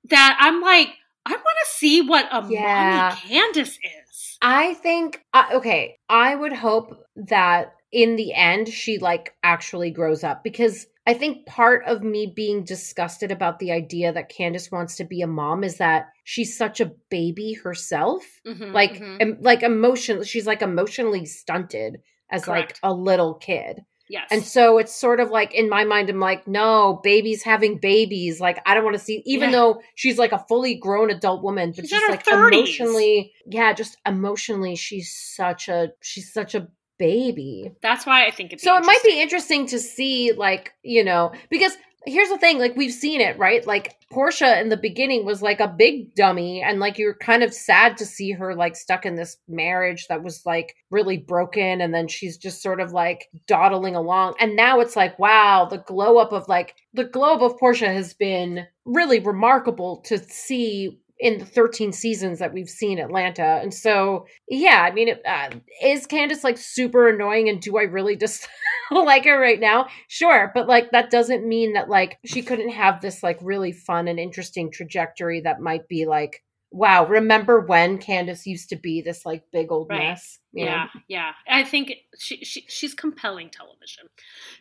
that 0.10 0.38
I'm 0.40 0.62
like, 0.62 0.90
I 1.26 1.32
want 1.32 1.44
to 1.44 1.70
see 1.78 2.02
what 2.02 2.26
a 2.32 2.46
Yeah. 2.50 3.10
mommy 3.14 3.16
Candiace 3.30 3.78
is. 3.78 4.38
I 4.42 4.74
think 4.76 5.22
uh, 5.34 5.46
okay, 5.56 5.98
I 6.10 6.36
would 6.36 6.54
hope 6.54 7.04
that 7.16 7.74
in 7.92 8.16
the 8.16 8.34
end 8.34 8.68
she 8.70 8.98
like 9.00 9.34
actually 9.44 9.92
grows 9.92 10.24
up 10.24 10.44
because 10.44 10.88
I 11.06 11.14
think 11.14 11.46
part 11.46 11.86
of 11.86 12.04
me 12.04 12.34
being 12.36 12.64
disgusted 12.66 13.32
about 13.32 13.60
the 13.60 13.72
idea 13.72 14.12
that 14.12 14.30
Candiace 14.30 14.72
wants 14.72 14.98
to 14.98 15.06
be 15.06 15.22
a 15.22 15.28
mom 15.28 15.64
is 15.64 15.78
that 15.78 16.08
she's 16.26 16.58
such 16.58 16.82
a 16.82 16.92
baby 17.10 17.54
herself. 17.54 18.24
Mhm, 18.46 18.74
Like 18.74 19.00
mhm. 19.00 19.18
em- 19.22 19.38
like 19.42 19.64
emotion 19.64 20.24
she's 20.24 20.46
like 20.48 20.62
emotionally 20.62 21.26
stunted 21.26 22.02
as 22.30 22.46
Correct. 22.46 22.80
like 22.84 22.92
a 22.92 22.94
little 22.94 23.34
kid. 23.36 23.84
yes. 24.10 24.28
And 24.32 24.42
so 24.44 24.78
it's 24.78 24.96
sort 24.96 25.20
of 25.20 25.30
like 25.32 25.54
in 25.54 25.70
my 25.70 25.84
mind, 25.84 26.10
I'm 26.10 26.20
like, 26.20 26.48
no, 26.48 27.00
babies 27.04 27.44
having 27.44 27.78
babies. 27.78 28.40
Like, 28.40 28.60
I 28.66 28.74
don't 28.74 28.84
want 28.86 28.96
to 28.98 29.04
see, 29.04 29.22
even 29.26 29.50
Yeah. 29.50 29.58
though 29.58 29.82
she's 29.96 30.18
like 30.18 30.32
a 30.32 30.46
fully 30.48 30.76
grown 30.76 31.10
adult 31.10 31.44
woman, 31.44 31.72
but 31.76 31.84
She's 31.84 31.92
just 31.92 32.10
like 32.10 32.26
30s. 32.26 32.48
emotionally, 32.54 33.34
yeah, 33.46 33.74
just 33.74 33.98
emotionally, 34.06 34.76
she's 34.76 35.14
such 35.14 35.68
a, 35.68 35.90
she's 36.02 36.32
such 36.32 36.56
a 36.56 36.68
baby. 37.00 37.72
That's 37.82 38.06
why 38.06 38.26
I 38.26 38.32
think 38.32 38.54
it's 38.54 38.64
So 38.64 38.76
it 38.78 38.86
might 38.86 39.04
be 39.04 39.22
interesting 39.22 39.68
to 39.68 39.80
see, 39.80 40.32
like, 40.32 40.74
you 40.84 41.04
know, 41.04 41.32
because 41.50 41.78
here's 42.08 42.30
the 42.30 42.38
thing, 42.38 42.58
like, 42.58 42.76
we've 42.76 42.94
seen 42.94 43.22
it, 43.22 43.38
right? 43.38 43.66
Like, 43.68 43.96
Porsha 44.12 44.62
in 44.62 44.70
the 44.70 44.78
beginning 44.78 45.26
was 45.26 45.42
like 45.42 45.60
a 45.60 45.68
big 45.68 46.16
dummy, 46.16 46.62
and 46.62 46.80
like, 46.80 46.98
you're 46.98 47.14
kind 47.14 47.44
of 47.44 47.54
sad 47.54 47.98
to 47.98 48.06
see 48.06 48.32
her 48.32 48.56
like 48.56 48.76
stuck 48.76 49.06
in 49.06 49.16
this 49.16 49.38
marriage 49.48 50.08
that 50.08 50.24
was 50.24 50.46
like 50.46 50.76
really 50.90 51.18
broken, 51.18 51.82
and 51.82 51.94
then 51.94 52.08
she's 52.08 52.38
just 52.38 52.64
sort 52.64 52.80
of 52.80 52.94
like 52.94 53.30
dawdling 53.48 53.96
along. 53.96 54.36
And 54.40 54.56
now 54.56 54.80
it's 54.80 54.96
like, 54.96 55.20
wow, 55.20 55.68
the 55.70 55.80
glow 55.80 56.18
up 56.18 56.32
of 56.32 56.48
like, 56.48 56.76
the 56.94 57.04
glow 57.04 57.36
up 57.36 57.42
of 57.42 57.60
Porsha 57.60 57.94
has 57.94 58.14
been 58.14 58.66
really 58.86 59.20
remarkable 59.20 59.98
to 60.06 60.18
see 60.18 61.00
in 61.20 61.40
the 61.40 61.46
13 61.46 61.92
seasons 61.94 62.40
that 62.40 62.54
we've 62.54 62.70
seen 62.70 63.00
Atlanta. 63.00 63.60
And 63.62 63.74
so, 63.74 64.28
yeah, 64.50 64.86
I 64.90 64.92
mean, 64.94 65.08
it, 65.08 65.22
uh, 65.26 65.50
is 65.82 66.06
Candiace 66.06 66.44
like 66.44 66.58
super 66.58 67.10
annoying 67.10 67.50
and 67.50 67.62
do 67.62 67.78
I 67.78 67.84
really 67.84 68.16
just 68.26 68.48
like 68.92 69.26
her 69.26 69.40
right 69.40 69.60
now? 69.60 69.88
Sure. 70.08 70.52
But 70.54 70.68
like, 70.68 70.92
that 70.92 71.10
doesn't 71.10 71.48
mean 71.48 71.74
that 71.74 71.90
like 71.90 72.20
she 72.26 72.42
couldn't 72.42 72.70
have 72.70 73.02
this 73.02 73.24
like 73.24 73.40
really 73.42 73.72
fun 73.72 74.08
and 74.08 74.20
interesting 74.20 74.72
trajectory 74.72 75.42
that 75.42 75.60
might 75.62 75.88
be 75.88 76.06
like, 76.06 76.44
wow, 76.72 77.06
remember 77.08 77.62
when 77.62 77.98
Candiace 77.98 78.46
used 78.46 78.70
to 78.70 78.76
be 78.76 79.02
this 79.02 79.26
like 79.26 79.44
big 79.52 79.72
old 79.72 79.88
Right. 79.90 80.10
mess? 80.10 80.40
Yeah, 80.66 80.88
yeah. 81.08 81.32
I 81.48 81.64
think 81.64 81.94
she, 82.18 82.44
she 82.44 82.66
she's 82.68 82.94
compelling 82.94 83.50
television. 83.50 84.06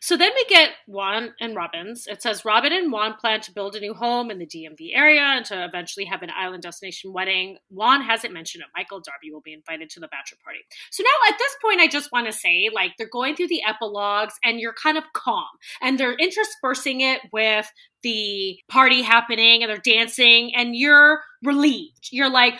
So 0.01 0.17
then 0.17 0.31
we 0.35 0.45
get 0.49 0.71
Juan 0.87 1.35
and 1.41 1.57
Robyn's. 1.57 2.07
It 2.07 2.23
says 2.23 2.45
Robyn 2.45 2.73
and 2.73 2.93
Juan 2.93 3.15
plan 3.15 3.41
to 3.43 3.53
build 3.53 3.75
a 3.77 3.81
new 3.81 3.95
home 3.95 4.31
in 4.31 4.39
the 4.39 4.47
DMV 4.47 4.91
area 4.95 5.21
and 5.21 5.45
to 5.47 5.65
eventually 5.65 6.05
have 6.05 6.23
an 6.23 6.31
island 6.37 6.63
destination 6.63 7.13
wedding. 7.13 7.59
Juan 7.71 8.03
hasn't 8.03 8.33
mentioned 8.33 8.63
it. 8.63 8.69
Michael 8.77 9.01
Darby 9.01 9.33
will 9.33 9.41
be 9.41 9.53
invited 9.53 9.91
to 9.91 10.01
the 10.01 10.09
bachelor 10.09 10.39
party. 10.45 10.61
So 10.91 11.03
now 11.03 11.33
at 11.33 11.39
this 11.39 11.57
point, 11.63 11.81
I 11.81 11.89
just 11.89 12.13
want 12.13 12.27
to 12.27 12.33
say, 12.33 12.69
like, 12.73 12.93
they're 12.99 13.09
going 13.09 13.37
through 13.37 13.49
the 13.49 13.63
epilogues 13.67 14.35
and 14.45 14.61
you're 14.61 14.75
kind 14.75 14.99
of 14.99 15.05
calm, 15.15 15.47
and 15.81 15.99
they're 15.99 16.15
interspersing 16.15 17.01
it 17.01 17.21
with 17.33 17.71
the 18.03 18.59
party 18.69 19.03
happening 19.03 19.63
and 19.63 19.71
they're 19.71 19.79
dancing, 19.79 20.55
and 20.55 20.77
you're 20.77 21.21
relieved. 21.43 22.09
You're 22.13 22.31
like, 22.31 22.55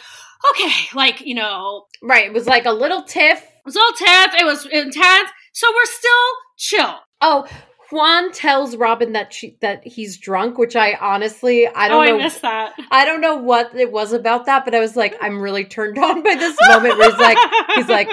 okay, 0.51 0.73
like 0.95 1.21
you 1.23 1.35
know, 1.35 1.87
Right. 2.03 2.27
It 2.27 2.33
was 2.33 2.47
like 2.47 2.67
a 2.67 2.73
little 2.73 3.03
tiff. 3.03 3.43
it 3.43 3.65
was 3.65 3.77
all 3.77 3.93
tiff. 3.93 4.35
It 4.41 4.45
was 4.45 4.67
intense. 4.67 5.31
So 5.53 5.67
we're 5.75 5.87
still 5.87 6.11
chill. 6.57 6.95
Oh, 7.21 7.47
Juan 7.91 8.33
tells 8.33 8.77
Robyn 8.77 9.13
that 9.13 9.33
she 9.33 9.57
that 9.61 9.87
he's 9.87 10.19
drunk, 10.19 10.59
which 10.59 10.75
I 10.75 10.95
honestly 11.01 11.67
I 11.69 11.89
don't 11.89 12.03
oh, 12.03 12.11
know. 12.11 12.19
I 12.19 12.23
missed 12.25 12.43
that. 12.43 12.75
I 12.91 13.05
don't 13.05 13.21
know 13.21 13.37
what 13.37 13.75
it 13.75 13.93
was 13.93 14.13
about 14.13 14.47
that, 14.47 14.65
but 14.65 14.75
I 14.75 14.81
was 14.81 14.97
like, 14.97 15.17
I'm 15.21 15.41
really 15.41 15.65
turned 15.65 15.97
on 15.99 16.23
by 16.23 16.35
this 16.35 16.57
moment 16.69 16.99
where 16.99 17.11
he's 17.11 17.21
like, 17.21 17.39
he's 17.77 17.89
like, 17.89 18.09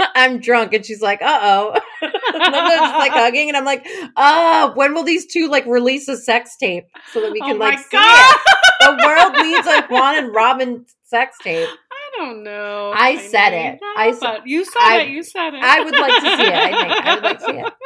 I'm 0.14 0.40
drunk, 0.40 0.72
and 0.72 0.84
she's 0.84 1.02
like, 1.02 1.20
uh 1.20 1.40
oh, 1.42 1.78
just 2.00 2.52
like 2.52 3.12
hugging, 3.12 3.48
and 3.48 3.56
I'm 3.56 3.66
like, 3.66 3.86
oh, 4.16 4.72
when 4.74 4.94
will 4.94 5.04
these 5.04 5.26
two 5.26 5.48
like 5.48 5.66
release 5.66 6.08
a 6.08 6.16
sex 6.16 6.56
tape 6.56 6.84
so 7.12 7.20
that 7.20 7.30
we 7.30 7.40
can 7.40 7.56
oh 7.56 7.58
like 7.58 7.76
my 7.76 7.82
see 7.82 7.88
it? 7.92 8.40
The 8.96 9.06
world 9.06 9.46
needs 9.46 9.66
a 9.66 9.82
Juan 9.88 10.16
and 10.16 10.34
Robyn 10.34 10.86
sex 11.04 11.36
tape. 11.42 11.68
I 11.68 12.16
don't 12.24 12.42
know. 12.42 12.92
I 12.96 13.10
if 13.10 13.22
said 13.30 13.52
it. 13.52 13.78
I 13.96 14.08
s- 14.08 14.18
but 14.20 14.46
you 14.46 14.64
said 14.64 14.80
I- 14.80 15.00
it. 15.02 15.08
You 15.10 15.22
said 15.22 15.54
it. 15.54 15.62
I 15.62 15.80
would 15.84 15.94
like 15.94 16.22
to 16.22 16.36
see 16.36 16.48
it. 16.48 16.54
I 16.54 16.68
think 16.70 17.06
I 17.06 17.14
would 17.14 17.24
like 17.24 17.38
to 17.40 17.44
see 17.44 17.52
it. 17.52 17.72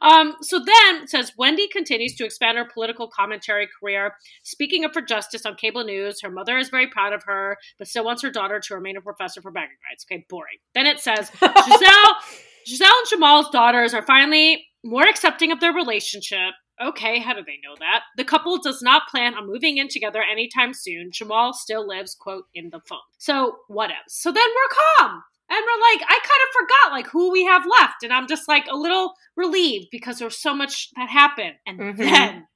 Um, 0.00 0.36
so 0.40 0.58
then 0.58 1.02
it 1.02 1.10
says 1.10 1.32
Wendy 1.36 1.68
continues 1.68 2.14
to 2.14 2.24
expand 2.24 2.56
her 2.56 2.64
political 2.64 3.08
commentary 3.08 3.68
career, 3.78 4.14
speaking 4.44 4.84
up 4.84 4.92
for 4.94 5.02
justice 5.02 5.44
on 5.44 5.56
cable 5.56 5.84
news. 5.84 6.20
Her 6.22 6.30
mother 6.30 6.56
is 6.56 6.70
very 6.70 6.86
proud 6.86 7.12
of 7.12 7.24
her, 7.24 7.58
but 7.76 7.86
still 7.88 8.04
wants 8.04 8.22
her 8.22 8.30
daughter 8.30 8.60
to 8.60 8.74
remain 8.74 8.96
a 8.96 9.02
professor 9.02 9.42
for 9.42 9.50
bragging 9.50 9.76
rights. 9.90 10.06
Okay, 10.10 10.24
boring. 10.30 10.56
Then 10.74 10.86
it 10.86 11.00
says 11.00 11.30
Gizelle, 11.42 12.14
Gizelle 12.66 12.84
and 12.86 13.08
Jamal's 13.10 13.50
daughters 13.50 13.92
are 13.92 14.06
finally 14.06 14.64
more 14.84 15.06
accepting 15.06 15.52
of 15.52 15.60
their 15.60 15.72
relationship. 15.74 16.54
Okay, 16.82 17.18
how 17.20 17.34
do 17.34 17.42
they 17.44 17.58
know 17.62 17.74
that? 17.78 18.02
The 18.16 18.24
couple 18.24 18.56
does 18.58 18.80
not 18.82 19.08
plan 19.08 19.34
on 19.34 19.46
moving 19.46 19.76
in 19.76 19.88
together 19.88 20.22
anytime 20.22 20.72
soon. 20.72 21.10
Jamal 21.12 21.52
still 21.52 21.86
lives, 21.86 22.14
quote, 22.14 22.44
in 22.54 22.70
the 22.70 22.80
phone. 22.80 22.98
So, 23.18 23.58
what 23.68 23.90
else? 23.90 23.98
So 24.08 24.32
then 24.32 24.42
we're 24.48 24.76
calm. 25.06 25.22
And 25.52 25.58
we're 25.66 25.80
like, 25.92 26.02
I 26.08 26.18
kind 26.22 26.22
of 26.46 26.54
forgot 26.60 26.92
like 26.92 27.06
who 27.08 27.32
we 27.32 27.44
have 27.44 27.66
left. 27.66 28.02
And 28.04 28.12
I'm 28.12 28.28
just 28.28 28.46
like 28.48 28.66
a 28.70 28.76
little 28.76 29.14
relieved 29.36 29.88
because 29.90 30.18
there's 30.18 30.38
so 30.38 30.54
much 30.54 30.90
that 30.96 31.08
happened. 31.10 31.56
And 31.66 31.80
Mhm. 31.80 31.96
then, 31.96 32.46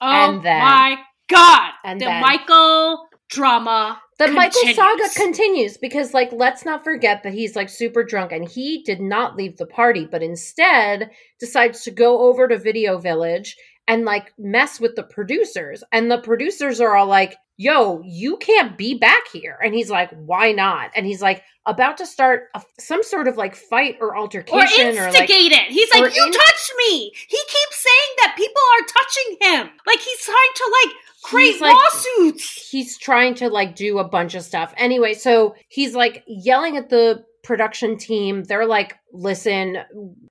oh 0.00 0.06
And 0.10 0.42
then. 0.44 0.60
my 0.60 0.98
God, 1.28 1.72
And 1.84 2.00
the 2.00 2.04
then. 2.06 2.20
Michael 2.22 3.08
drama. 3.28 4.00
The 4.18 4.28
Michael 4.28 4.72
saga 4.74 5.08
continues 5.16 5.76
because, 5.76 6.14
like, 6.14 6.30
let's 6.30 6.64
not 6.64 6.84
forget 6.84 7.24
that 7.24 7.32
he's 7.34 7.56
like 7.56 7.68
super 7.68 8.04
drunk 8.04 8.30
and 8.30 8.48
he 8.48 8.84
did 8.84 9.00
not 9.00 9.34
leave 9.36 9.56
the 9.56 9.66
party, 9.66 10.06
but 10.08 10.22
instead 10.22 11.10
decides 11.40 11.82
to 11.82 11.90
go 11.90 12.20
over 12.20 12.46
to 12.46 12.56
Video 12.56 12.98
Village 12.98 13.56
and 13.88 14.04
like 14.04 14.32
mess 14.38 14.80
with 14.80 14.96
the 14.96 15.02
producers. 15.02 15.84
And 15.92 16.10
the 16.10 16.18
producers 16.18 16.80
are 16.80 16.96
all 16.96 17.06
like, 17.06 17.36
yo, 17.56 18.02
you 18.04 18.36
can't 18.38 18.76
be 18.76 18.94
back 18.98 19.28
here. 19.32 19.58
And 19.62 19.74
he's 19.74 19.90
like, 19.90 20.10
why 20.10 20.52
not? 20.52 20.90
And 20.96 21.06
he's 21.06 21.22
like, 21.22 21.42
about 21.66 21.96
to 21.98 22.06
start 22.06 22.48
a, 22.54 22.62
some 22.78 23.02
sort 23.02 23.26
of 23.28 23.36
like 23.36 23.54
fight 23.54 23.96
or 24.00 24.08
Or 24.08 24.16
altercation 24.16 24.98
or, 24.98 25.10
like, 25.10 25.14
instigate 25.20 25.52
it. 25.52 25.70
He's 25.70 25.90
like, 25.94 26.14
you 26.14 26.26
in- 26.26 26.32
touched 26.32 26.72
me. 26.76 27.12
He 27.28 27.38
keeps 27.38 27.76
saying 27.84 28.16
that 28.22 28.34
people 28.36 28.62
are 28.74 28.86
touching 28.86 29.36
him. 29.68 29.70
Like 29.86 30.00
he's 30.00 30.20
trying 30.20 30.36
to 30.56 30.76
like 30.84 30.96
create 31.22 31.52
He's, 31.52 31.60
like- 31.62 31.74
lawsuits. 31.74 32.68
he's 32.70 32.98
trying 32.98 33.34
to 33.36 33.48
like 33.48 33.76
do 33.76 33.98
a 33.98 34.04
bunch 34.08 34.34
of 34.34 34.42
stuff. 34.42 34.74
Anyway, 34.76 35.14
so 35.14 35.54
he's 35.68 35.94
like 35.94 36.22
yelling 36.26 36.76
at 36.76 36.90
the 36.90 37.24
production 37.44 37.96
team. 37.96 38.42
They're 38.42 38.66
like, 38.66 38.96
listen, 39.12 39.78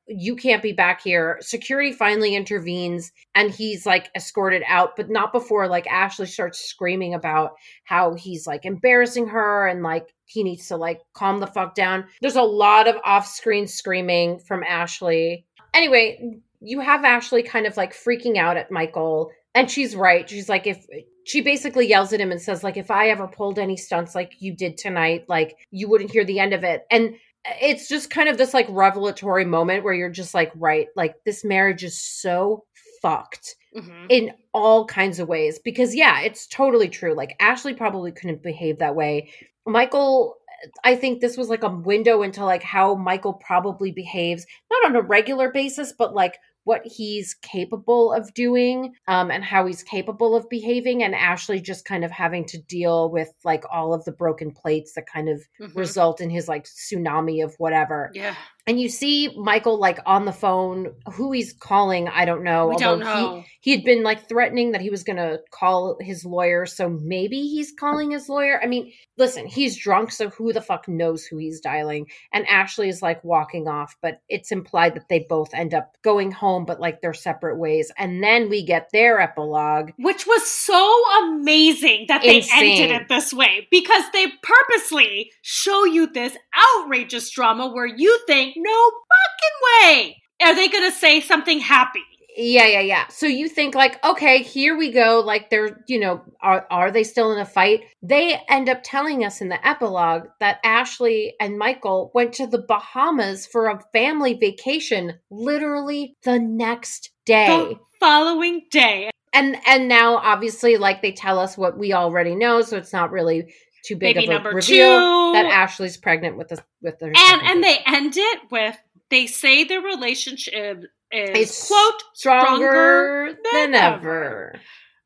you 0.07 0.35
can't 0.35 0.61
be 0.63 0.73
back 0.73 1.01
here. 1.01 1.37
Security 1.41 1.93
finally 1.93 2.35
intervenes 2.35 3.11
and 3.35 3.51
he's 3.51 3.85
like 3.85 4.09
escorted 4.15 4.63
out, 4.67 4.95
but 4.97 5.09
not 5.09 5.31
before 5.31 5.67
like 5.67 5.87
Ashley 5.87 6.25
starts 6.25 6.59
screaming 6.59 7.13
about 7.13 7.51
how 7.85 8.15
he's 8.15 8.45
like 8.45 8.65
embarrassing 8.65 9.27
her 9.27 9.67
and 9.67 9.83
like 9.83 10.13
he 10.25 10.43
needs 10.43 10.67
to 10.67 10.75
like 10.75 10.99
calm 11.13 11.39
the 11.39 11.47
fuck 11.47 11.75
down. 11.75 12.05
There's 12.21 12.35
a 12.35 12.41
lot 12.41 12.87
of 12.87 12.97
off 13.05 13.27
screen 13.27 13.67
screaming 13.67 14.39
from 14.39 14.63
Ashley. 14.63 15.45
Anyway, 15.73 16.39
you 16.59 16.79
have 16.79 17.05
Ashley 17.05 17.43
kind 17.43 17.67
of 17.67 17.77
like 17.77 17.93
freaking 17.93 18.37
out 18.37 18.57
at 18.57 18.71
Michael. 18.71 19.31
And 19.55 19.69
she's 19.69 19.95
right. 19.95 20.27
She's 20.27 20.49
like, 20.49 20.65
if 20.65 20.83
she 21.25 21.41
basically 21.41 21.87
yells 21.87 22.13
at 22.13 22.19
him 22.21 22.31
and 22.31 22.41
says, 22.41 22.63
like, 22.63 22.77
if 22.77 22.91
I 22.91 23.09
ever 23.09 23.27
pulled 23.27 23.59
any 23.59 23.77
stunts 23.77 24.13
like 24.15 24.33
you 24.39 24.55
did 24.55 24.77
tonight, 24.77 25.25
like 25.27 25.55
you 25.71 25.89
wouldn't 25.89 26.11
hear 26.11 26.25
the 26.25 26.39
end 26.39 26.53
of 26.53 26.63
it. 26.63 26.85
And 26.91 27.15
it's 27.61 27.87
just 27.89 28.09
kind 28.09 28.29
of 28.29 28.37
this 28.37 28.53
like 28.53 28.67
revelatory 28.69 29.45
moment 29.45 29.83
where 29.83 29.93
you're 29.93 30.09
just 30.09 30.33
like, 30.33 30.51
right, 30.55 30.87
like 30.95 31.15
this 31.25 31.43
marriage 31.43 31.83
is 31.83 32.01
so 32.01 32.65
fucked 33.01 33.55
Mhm. 33.75 34.05
in 34.09 34.31
all 34.53 34.85
kinds 34.85 35.19
of 35.19 35.27
ways 35.27 35.57
because 35.57 35.95
yeah 35.95 36.21
it's 36.21 36.45
totally 36.45 36.87
true 36.87 37.15
like 37.15 37.35
ashley 37.39 37.73
probably 37.73 38.11
couldn't 38.11 38.43
behave 38.43 38.77
that 38.79 38.95
way 38.95 39.31
michael 39.65 40.35
i 40.83 40.95
think 40.95 41.19
this 41.19 41.35
was 41.35 41.49
like 41.49 41.63
a 41.63 41.69
window 41.69 42.21
into 42.21 42.45
like 42.45 42.61
how 42.61 42.93
michael 42.93 43.33
probably 43.33 43.91
behaves 43.91 44.45
not 44.71 44.85
on 44.85 44.95
a 44.95 45.01
regular 45.01 45.51
basis 45.51 45.91
but 45.91 46.13
like 46.13 46.37
what 46.65 46.81
he's 46.85 47.33
capable 47.35 48.13
of 48.13 48.33
doing 48.33 48.93
um, 49.07 49.29
and 49.31 49.43
how 49.43 49.65
he's 49.65 49.83
capable 49.83 50.35
of 50.35 50.49
behaving 50.49 51.03
and 51.03 51.13
ashley 51.13 51.59
just 51.59 51.85
kind 51.85 52.03
of 52.05 52.11
having 52.11 52.45
to 52.45 52.57
deal 52.57 53.09
with 53.11 53.29
like 53.43 53.63
all 53.71 53.93
of 53.93 54.03
the 54.05 54.11
broken 54.11 54.51
plates 54.51 54.93
that 54.93 55.05
kind 55.07 55.27
of 55.29 55.41
Mhm. 55.59 55.75
result 55.75 56.21
in 56.21 56.29
his 56.29 56.47
like 56.47 56.63
tsunami 56.65 57.43
of 57.43 57.53
whatever 57.57 58.11
Yeah, 58.13 58.35
and 58.65 58.79
you 58.79 58.87
see 58.89 59.29
michael 59.37 59.77
like 59.77 59.99
on 60.05 60.25
the 60.25 60.31
phone 60.31 60.93
who 61.13 61.31
he's 61.31 61.53
calling 61.53 62.07
i 62.07 62.25
don't 62.25 62.43
know 62.43 62.67
we 62.67 62.73
although 62.73 62.97
don't 62.97 63.01
he- 63.01 63.05
know. 63.05 63.43
he 63.61 63.71
had 63.71 63.83
been 63.83 64.03
like 64.03 64.27
threatening 64.27 64.71
that 64.71 64.81
he 64.81 64.89
was 64.89 65.03
going 65.03 65.17
to 65.17 65.39
call 65.51 65.97
his 65.99 66.23
lawyer 66.25 66.65
so 66.65 66.89
maybe 66.89 67.41
he's 67.41 67.71
calling 67.77 68.11
his 68.11 68.29
lawyer 68.29 68.59
i 68.63 68.65
mean 68.67 68.91
listen 69.17 69.45
he's 69.45 69.77
drunk 69.77 70.11
so 70.11 70.29
who 70.29 70.53
the 70.53 70.61
fuck 70.61 70.87
knows 70.87 71.25
who 71.25 71.37
he's 71.37 71.59
dialing 71.59 72.05
and 72.31 72.47
ashley 72.47 72.89
is 72.89 73.01
like 73.01 73.23
walking 73.23 73.67
off 73.67 73.95
but 74.01 74.21
it's 74.29 74.51
implied 74.51 74.95
that 74.95 75.07
they 75.09 75.25
both 75.29 75.53
end 75.53 75.73
up 75.73 75.95
going 76.01 76.31
home 76.31 76.65
but 76.65 76.79
like 76.79 77.01
they're 77.01 77.13
separate 77.13 77.57
ways 77.57 77.91
and 77.97 78.23
then 78.23 78.49
we 78.49 78.63
get 78.65 78.89
their 78.91 79.19
epilogue 79.19 79.91
Which 79.97 80.25
was 80.25 80.45
so 80.49 81.03
amazing 81.23 82.05
that 82.07 82.21
they 82.21 82.37
Insane. 82.37 82.81
ended 82.83 83.01
it 83.01 83.07
this 83.09 83.33
way 83.33 83.67
because 83.71 84.03
they 84.13 84.27
purposely 84.41 85.31
show 85.41 85.85
you 85.85 86.07
this 86.11 86.35
outrageous 86.77 87.29
drama 87.29 87.67
where 87.67 87.85
you 87.85 88.19
think, 88.27 88.52
no 88.57 88.91
fucking 88.91 89.91
way. 89.91 90.21
Are 90.41 90.55
they 90.55 90.67
going 90.67 90.89
to 90.89 90.95
say 90.97 91.21
something 91.21 91.59
happy? 91.59 92.01
yeah 92.35 92.65
yeah 92.65 92.79
yeah 92.79 93.07
so 93.09 93.27
you 93.27 93.47
think 93.47 93.75
like 93.75 94.03
okay 94.03 94.41
here 94.41 94.75
we 94.75 94.91
go 94.91 95.21
like 95.23 95.49
they're 95.49 95.83
you 95.87 95.99
know 95.99 96.21
are 96.41 96.65
are 96.71 96.89
they 96.91 97.03
still 97.03 97.31
in 97.31 97.39
a 97.39 97.45
fight 97.45 97.81
they 98.01 98.39
end 98.49 98.69
up 98.69 98.79
telling 98.83 99.23
us 99.23 99.39
in 99.41 99.49
the 99.49 99.67
epilogue 99.67 100.23
that 100.39 100.57
ashley 100.63 101.35
and 101.39 101.57
michael 101.57 102.11
went 102.13 102.33
to 102.33 102.47
the 102.47 102.57
bahamas 102.67 103.45
for 103.45 103.67
a 103.67 103.79
family 103.93 104.33
vacation 104.33 105.13
literally 105.29 106.15
the 106.23 106.39
next 106.39 107.11
day 107.25 107.45
The 107.47 107.79
following 107.99 108.63
day. 108.71 109.11
and 109.31 109.55
and 109.67 109.87
now 109.87 110.15
obviously 110.17 110.77
like 110.77 111.01
they 111.01 111.11
tell 111.11 111.37
us 111.37 111.55
what 111.57 111.77
we 111.77 111.93
already 111.93 112.35
know 112.35 112.61
so 112.61 112.77
it's 112.77 112.93
not 112.93 113.11
really 113.11 113.53
too 113.85 113.95
big 113.95 114.15
Baby 114.15 114.25
of 114.27 114.31
a 114.31 114.33
number 114.35 114.49
reveal 114.51 114.99
two. 114.99 115.33
that 115.33 115.45
ashley's 115.45 115.97
pregnant 115.97 116.37
with 116.37 116.49
the 116.49 116.63
with 116.81 116.95
her 117.01 117.07
and 117.07 117.41
and 117.41 117.61
baby. 117.61 117.79
they 117.85 117.91
end 117.95 118.13
it 118.17 118.39
with 118.51 118.77
they 119.09 119.27
say 119.27 119.63
their 119.63 119.81
relationship 119.81 120.83
is 121.11 121.29
It's 121.37 121.67
quote 121.67 122.03
stronger 122.15 123.33
than 123.51 123.71
than 123.71 123.75
ever. 123.75 124.23
ever. 124.25 124.55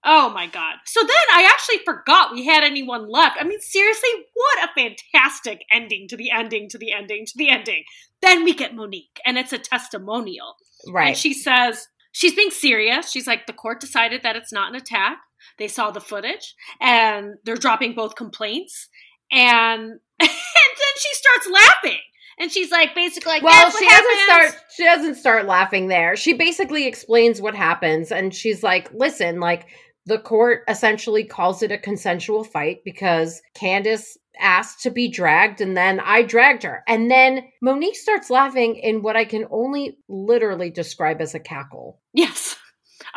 Oh 0.06 0.30
my 0.30 0.48
god. 0.48 0.76
So 0.86 1.02
then 1.02 1.10
i 1.34 1.44
actually 1.52 1.80
forgot 1.84 2.32
we 2.32 2.46
had 2.46 2.64
anyone 2.64 3.10
left. 3.10 3.38
I 3.40 3.44
mean 3.44 3.60
seriously 3.60 4.10
what 4.34 4.70
a 4.70 4.74
fantastic 4.74 5.64
ending 5.72 6.08
to 6.10 6.16
the 6.18 6.32
ending 6.32 6.70
to 6.70 6.78
the 6.78 6.92
ending 6.94 7.26
to 7.26 7.34
the 7.36 7.50
ending. 7.50 7.84
Then 8.22 8.44
we 8.44 8.54
get 8.54 8.76
monique 8.76 9.20
and 9.26 9.38
it's 9.38 9.54
a 9.54 9.58
testimonial. 9.58 10.56
Right. 10.90 11.10
and 11.10 11.18
she 11.18 11.34
says 11.34 11.88
she's 12.12 12.36
being 12.36 12.52
serious. 12.52 13.10
She's 13.12 13.28
like 13.28 13.48
the 13.48 13.54
court 13.54 13.80
decided 13.82 14.24
that 14.24 14.36
it's 14.36 14.54
not 14.54 14.70
an 14.70 14.76
attack 14.76 15.18
they 15.58 15.68
saw 15.68 15.92
the 15.92 16.02
footage 16.02 16.56
and 16.80 17.36
they're 17.44 17.56
dropping 17.56 17.94
both 17.94 18.16
complaints 18.16 18.90
and 19.32 19.82
and 20.20 20.30
then 20.30 20.96
she 20.98 21.14
starts 21.14 21.50
laughing 21.52 22.00
and 22.38 22.52
she's 22.52 22.72
like 22.72 22.94
basically 22.96 23.34
like 23.34 23.44
well, 23.44 23.54
"That's 23.54 23.74
what 23.74 23.84
she 23.84 23.90
doesn't 23.90 24.20
start. 24.26 24.64
She 24.76 24.84
doesn't 24.84 25.16
start 25.16 25.46
laughing 25.46 25.88
there. 25.88 26.16
She 26.16 26.34
basically 26.34 26.86
explains 26.86 27.42
what 27.42 27.56
happens, 27.56 28.12
and 28.12 28.34
she's 28.34 28.64
like, 28.64 28.92
"Listen, 28.94 29.40
like 29.40 29.68
the 30.06 30.20
court 30.20 30.64
essentially 30.68 31.24
calls 31.24 31.64
it 31.64 31.72
a 31.72 31.78
consensual 31.78 32.44
fight 32.44 32.80
because 32.86 33.42
Candiace 33.56 34.18
asked 34.40 34.84
to 34.84 34.92
be 34.92 35.08
dragged, 35.08 35.62
and 35.62 35.76
then 35.76 36.00
I 36.00 36.22
dragged 36.22 36.64
her, 36.64 36.84
and 36.88 37.10
then 37.10 37.50
Monique 37.62 37.96
starts 37.96 38.30
laughing 38.30 38.76
in 38.76 39.02
what 39.02 39.18
I 39.18 39.26
can 39.26 39.46
only 39.50 39.98
literally 40.08 40.70
describe 40.70 41.22
as 41.22 41.34
a 41.34 41.40
cackle. 41.40 42.00
yes 42.14 42.56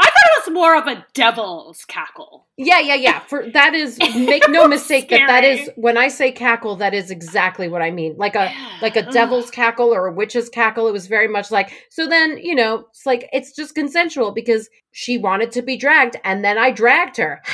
i 0.00 0.04
thought 0.04 0.12
it 0.14 0.46
was 0.46 0.54
more 0.54 0.76
of 0.76 0.86
a 0.86 1.06
devil's 1.14 1.84
cackle 1.84 2.46
Yeah, 2.56 2.80
yeah, 2.80 2.94
yeah. 2.96 3.20
For 3.20 3.48
that 3.52 3.74
is 3.74 3.98
make 3.98 4.42
no 4.48 4.66
mistake 4.76 5.08
that 5.10 5.26
that 5.26 5.44
Scary. 5.44 5.60
is 5.60 5.70
when 5.76 5.96
I 5.96 6.08
say 6.08 6.30
cackle, 6.32 6.76
that 6.76 6.92
is 6.94 7.10
exactly 7.10 7.68
what 7.68 7.80
I 7.82 7.90
mean. 7.90 8.16
Like 8.18 8.34
a 8.34 8.52
like 8.82 8.96
a 8.96 9.06
Ugh. 9.06 9.12
devil's 9.12 9.50
cackle 9.50 9.94
or 9.94 10.06
a 10.08 10.12
witch's 10.12 10.48
cackle. 10.50 10.86
It 10.88 10.92
was 10.92 11.06
very 11.06 11.28
much 11.28 11.50
like, 11.50 11.72
so 11.90 12.06
then, 12.06 12.36
you 12.38 12.54
know, 12.54 12.84
it's 12.90 13.06
like, 13.06 13.28
it's 13.32 13.54
just 13.56 13.74
consensual 13.74 14.32
because 14.32 14.68
she 14.92 15.16
wanted 15.18 15.52
to 15.52 15.62
be 15.62 15.76
dragged 15.78 16.16
and 16.24 16.44
then 16.44 16.58
I 16.58 16.70
dragged 16.70 17.16
her. 17.16 17.40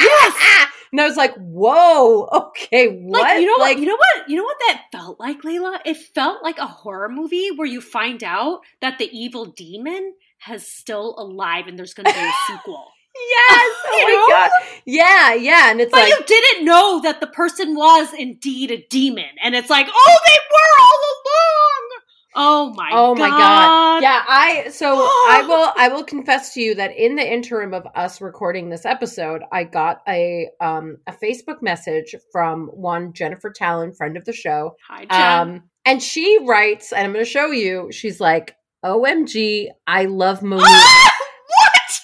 Yes. 0.00 0.68
And 0.92 1.00
I 1.00 1.06
was 1.06 1.16
like, 1.16 1.34
whoa, 1.34 2.28
okay, 2.32 2.88
what? 2.88 3.20
Like, 3.20 3.40
you 3.40 3.46
know 3.46 3.62
like, 3.62 3.76
what? 3.76 3.80
You 3.80 3.86
know 3.86 3.96
what? 3.96 4.28
You 4.30 4.36
know 4.36 4.44
what 4.44 4.56
that 4.68 4.84
felt 4.92 5.20
like, 5.20 5.44
Leila? 5.44 5.80
It 5.84 5.96
felt 5.96 6.42
like 6.42 6.58
a 6.58 6.66
horror 6.66 7.08
movie 7.10 7.50
where 7.54 7.66
you 7.66 7.80
find 7.80 8.22
out 8.24 8.60
that 8.80 8.98
the 8.98 9.08
evil 9.12 9.44
demon 9.46 10.14
has 10.38 10.66
still 10.66 11.14
alive 11.18 11.66
and 11.66 11.78
there's 11.78 11.94
going 11.94 12.06
to 12.06 12.12
be 12.12 12.18
a 12.18 12.32
sequel. 12.46 12.86
Yes. 13.14 13.74
Oh 13.90 14.04
my 14.04 14.12
know? 14.12 14.26
god. 14.28 14.50
Yeah, 14.84 15.34
yeah. 15.34 15.70
And 15.70 15.80
it's 15.80 15.90
But 15.90 16.08
like 16.08 16.12
you 16.12 16.24
didn't 16.24 16.64
know 16.64 17.00
that 17.02 17.20
the 17.20 17.26
person 17.26 17.74
was 17.74 18.12
indeed 18.16 18.70
a 18.70 18.86
demon, 18.88 19.24
and 19.42 19.54
it's 19.56 19.68
like, 19.68 19.88
oh, 19.92 20.18
they 20.26 20.38
were 20.50 20.82
all 20.82 20.98
along. 21.14 21.88
Oh 22.40 22.74
my! 22.76 22.90
Oh 22.92 23.14
my 23.16 23.28
god. 23.28 24.02
Yeah, 24.02 24.22
I 24.28 24.68
so. 24.70 24.94
I 24.94 25.44
will 25.48 25.72
I 25.76 25.88
will 25.88 26.04
confess 26.04 26.54
to 26.54 26.60
you 26.60 26.74
that 26.76 26.96
in 26.96 27.16
the 27.16 27.32
interim 27.32 27.74
of 27.74 27.86
us 27.96 28.20
recording 28.20 28.68
this 28.68 28.86
episode, 28.86 29.42
I 29.50 29.64
got 29.64 30.02
a 30.06 30.48
um 30.60 30.98
a 31.08 31.12
Facebook 31.12 31.60
message 31.62 32.14
from 32.30 32.68
one 32.68 33.12
Jennifer 33.12 33.50
Talon, 33.50 33.92
friend 33.94 34.16
of 34.16 34.24
the 34.24 34.32
show. 34.32 34.76
Hi, 34.88 35.06
Jen. 35.06 35.48
Um 35.48 35.62
and 35.84 36.02
she 36.02 36.38
writes, 36.46 36.92
and 36.92 37.04
I'm 37.04 37.12
gonna 37.12 37.24
show 37.24 37.50
you, 37.50 37.90
she's 37.90 38.20
like, 38.20 38.54
OMG, 38.84 39.68
I 39.86 40.04
love 40.06 40.42
Monique. 40.42 40.64
what? 40.64 42.00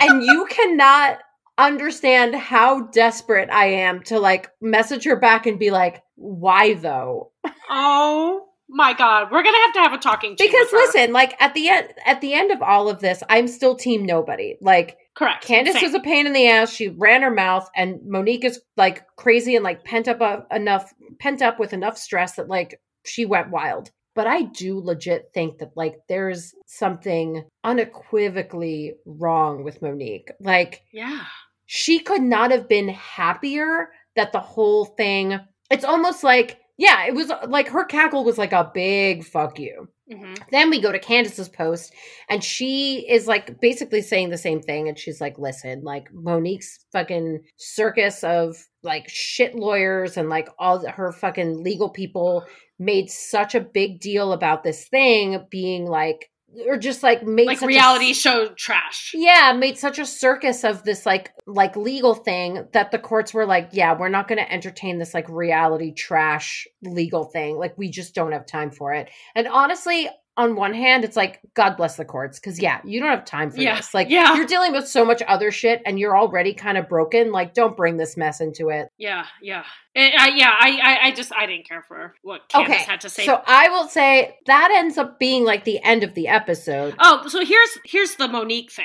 and 0.00 0.22
you 0.22 0.46
cannot 0.50 1.18
understand 1.58 2.34
how 2.34 2.82
desperate 2.88 3.48
I 3.50 3.66
am 3.66 4.02
to 4.04 4.18
like 4.18 4.50
message 4.60 5.04
her 5.04 5.16
back 5.16 5.46
and 5.46 5.58
be 5.58 5.70
like, 5.70 6.02
why 6.16 6.74
though? 6.74 7.32
Oh 7.70 8.46
my 8.68 8.94
god, 8.94 9.28
we're 9.30 9.42
gonna 9.42 9.56
have 9.58 9.72
to 9.74 9.80
have 9.80 9.92
a 9.92 9.98
talking 9.98 10.34
Because 10.38 10.68
listen, 10.72 11.12
like 11.12 11.40
at 11.40 11.54
the 11.54 11.68
end 11.68 11.88
at 12.04 12.20
the 12.20 12.34
end 12.34 12.50
of 12.50 12.62
all 12.62 12.88
of 12.88 13.00
this, 13.00 13.22
I'm 13.28 13.46
still 13.48 13.76
team 13.76 14.04
nobody. 14.04 14.56
Like 14.60 14.96
correct. 15.14 15.44
Candiace 15.44 15.74
Same. 15.74 15.84
was 15.84 15.94
a 15.94 16.00
pain 16.00 16.26
in 16.26 16.32
the 16.32 16.48
ass. 16.48 16.72
She 16.72 16.88
ran 16.88 17.22
her 17.22 17.30
mouth, 17.30 17.68
and 17.76 18.00
Monique 18.04 18.44
is 18.44 18.60
like 18.76 19.04
crazy 19.16 19.54
and 19.54 19.64
like 19.64 19.84
pent 19.84 20.08
up 20.08 20.20
uh, 20.20 20.40
enough, 20.50 20.92
pent 21.20 21.42
up 21.42 21.58
with 21.60 21.72
enough 21.72 21.96
stress 21.96 22.34
that 22.36 22.48
like 22.48 22.80
she 23.04 23.24
went 23.24 23.50
wild. 23.50 23.90
But 24.16 24.26
I 24.26 24.42
do 24.42 24.80
legit 24.80 25.30
think 25.32 25.58
that 25.58 25.76
like 25.76 26.00
there's 26.08 26.54
something 26.66 27.44
unequivocally 27.62 28.94
wrong 29.04 29.62
with 29.62 29.82
Monique. 29.82 30.30
Like 30.40 30.82
yeah. 30.92 31.24
she 31.66 32.00
could 32.00 32.22
not 32.22 32.50
have 32.50 32.68
been 32.68 32.88
happier 32.88 33.90
that 34.16 34.32
the 34.32 34.40
whole 34.40 34.86
thing. 34.86 35.38
It's 35.70 35.84
almost 35.84 36.24
like 36.24 36.58
yeah, 36.78 37.06
it 37.06 37.14
was 37.14 37.30
like 37.48 37.68
her 37.68 37.84
cackle 37.84 38.24
was 38.24 38.36
like 38.38 38.52
a 38.52 38.70
big 38.74 39.24
fuck 39.24 39.58
you. 39.58 39.88
hmm 40.12 40.34
Then 40.50 40.68
we 40.68 40.80
go 40.80 40.92
to 40.92 40.98
Candiace's 40.98 41.48
post, 41.48 41.92
and 42.28 42.44
she 42.44 43.06
is 43.08 43.26
like 43.26 43.60
basically 43.60 44.02
saying 44.02 44.28
the 44.30 44.38
same 44.38 44.60
thing. 44.60 44.88
And 44.88 44.98
she's 44.98 45.20
like, 45.20 45.38
listen, 45.38 45.82
like 45.82 46.08
Monique's 46.12 46.78
fucking 46.92 47.40
circus 47.56 48.22
of 48.24 48.56
like 48.82 49.08
shit 49.08 49.54
lawyers 49.54 50.16
and 50.16 50.28
like 50.28 50.48
all 50.58 50.78
the- 50.78 50.90
her 50.90 51.12
fucking 51.12 51.62
legal 51.62 51.88
people 51.88 52.44
made 52.78 53.10
such 53.10 53.54
a 53.54 53.60
big 53.60 54.00
deal 54.00 54.32
about 54.32 54.62
this 54.62 54.88
thing 54.88 55.44
being 55.50 55.86
like, 55.86 56.30
or 56.68 56.78
just 56.78 57.02
like 57.02 57.22
made 57.22 57.46
Like 57.46 57.58
such 57.58 57.64
a 57.64 57.68
reality 57.68 58.10
s- 58.10 58.16
show 58.16 58.48
trash. 58.56 59.12
yeah, 59.14 59.52
made 59.58 59.76
such 59.76 59.98
a 59.98 60.06
circus 60.06 60.64
of 60.64 60.84
this 60.84 61.04
like 61.04 61.32
like 61.46 61.76
legal 61.76 62.14
thing 62.14 62.66
that 62.72 62.90
the 62.92 62.98
courts 62.98 63.34
were 63.34 63.44
like, 63.46 63.70
yeah, 63.72 63.96
we're 63.98 64.08
not 64.08 64.26
going 64.28 64.38
to 64.38 64.50
entertain 64.52 64.98
this 64.98 65.12
like 65.12 65.28
reality 65.28 65.92
trash 65.92 66.66
legal 66.82 67.24
thing. 67.24 67.56
Like 67.58 67.76
we 67.76 67.90
just 67.90 68.14
don't 68.14 68.32
have 68.32 68.46
time 68.46 68.70
for 68.70 68.94
it. 68.94 69.10
And 69.34 69.46
honestly, 69.48 70.08
on 70.36 70.54
one 70.56 70.74
hand, 70.74 71.04
it's 71.04 71.16
like 71.16 71.40
God 71.54 71.76
bless 71.76 71.96
the 71.96 72.04
courts 72.04 72.38
cuz 72.38 72.60
yeah, 72.60 72.80
you 72.84 73.00
don't 73.00 73.08
have 73.08 73.24
time 73.24 73.50
for 73.50 73.60
Yeah, 73.60 73.76
this. 73.76 73.94
Like 73.94 74.08
yeah. 74.10 74.34
you're 74.36 74.46
dealing 74.46 74.72
with 74.72 74.86
so 74.86 75.04
much 75.04 75.22
other 75.26 75.50
shit 75.50 75.80
and 75.86 75.98
you're 75.98 76.16
already 76.16 76.52
kind 76.52 76.76
of 76.76 76.88
broken. 76.88 77.32
Like 77.32 77.54
don't 77.54 77.76
bring 77.76 77.96
this 77.96 78.16
mess 78.16 78.40
into 78.40 78.68
it. 78.68 78.88
Yeah, 78.98 79.24
yeah, 79.40 79.64
Eh, 79.94 80.10
I, 80.18 80.28
yeah. 80.36 80.54
I, 80.58 80.80
I, 80.82 81.06
I 81.06 81.10
just, 81.12 81.32
I 81.34 81.46
didn't 81.46 81.66
care 81.66 81.82
for 81.82 82.14
what 82.22 82.48
Candiace 82.50 82.74
Okay, 82.82 82.84
had 82.84 83.00
to 83.00 83.08
say. 83.08 83.24
So 83.24 83.42
I 83.46 83.68
will 83.70 83.88
say 83.88 84.36
that 84.46 84.70
ends 84.76 84.98
up 84.98 85.18
being 85.18 85.44
like 85.44 85.64
the 85.64 85.82
end 85.82 86.02
of 86.04 86.12
the 86.14 86.28
episode. 86.28 86.94
oh, 86.98 87.26
so 87.28 87.44
here's 87.44 87.78
here's 87.84 88.16
the 88.16 88.28
Monique 88.28 88.70
thing, 88.70 88.84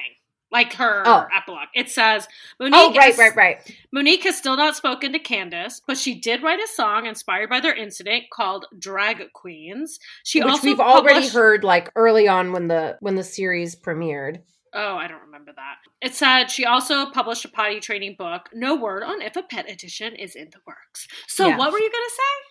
like 0.52 0.74
her 0.74 1.04
Oh. 1.06 1.28
epilogue. 1.36 1.70
It 1.74 1.90
says 1.90 2.28
Monique. 2.60 2.76
Oh, 2.78 2.94
right, 2.94 3.04
has- 3.16 3.18
right, 3.18 3.36
right. 3.36 3.78
Monique 3.92 4.24
has 4.24 4.38
still 4.38 4.58
not 4.58 4.76
spoken 4.76 5.14
to 5.14 5.20
Candiace, 5.20 5.82
but 5.86 5.98
she 5.98 6.14
did 6.14 6.44
write 6.44 6.60
a 6.60 6.68
song 6.68 7.06
inspired 7.06 7.50
by 7.50 7.60
their 7.60 7.74
incident 7.74 8.26
called 8.32 8.66
"Drag 8.78 9.32
Queens." 9.34 10.00
She 10.24 10.44
Which 10.44 10.62
we've 10.64 10.80
already 10.80 11.28
heard 11.28 11.64
like 11.64 11.90
early 11.96 12.28
on 12.28 12.52
when 12.52 12.68
the 12.68 12.98
when 13.00 13.16
the 13.16 13.24
series 13.24 13.76
premiered. 13.76 14.42
Oh, 14.74 14.96
I 14.96 15.08
don't 15.08 15.22
remember 15.24 15.52
that. 15.54 15.76
It 16.02 16.16
said 16.16 16.46
she 16.50 16.64
also 16.66 17.08
published 17.08 17.44
a 17.44 17.50
potty 17.50 17.82
training 17.82 18.16
book. 18.18 18.48
No 18.54 18.74
word 18.76 19.04
on 19.04 19.22
if 19.22 19.36
a 19.36 19.44
pet 19.44 19.70
edition 19.70 20.16
is 20.16 20.34
in 20.36 20.50
the 20.52 20.60
works. 20.66 21.10
So, 21.28 21.48
Yeah. 21.48 21.58
what 21.58 21.74
were 21.74 21.80
you 21.80 21.92
gonna 21.92 22.10
say? 22.10 22.51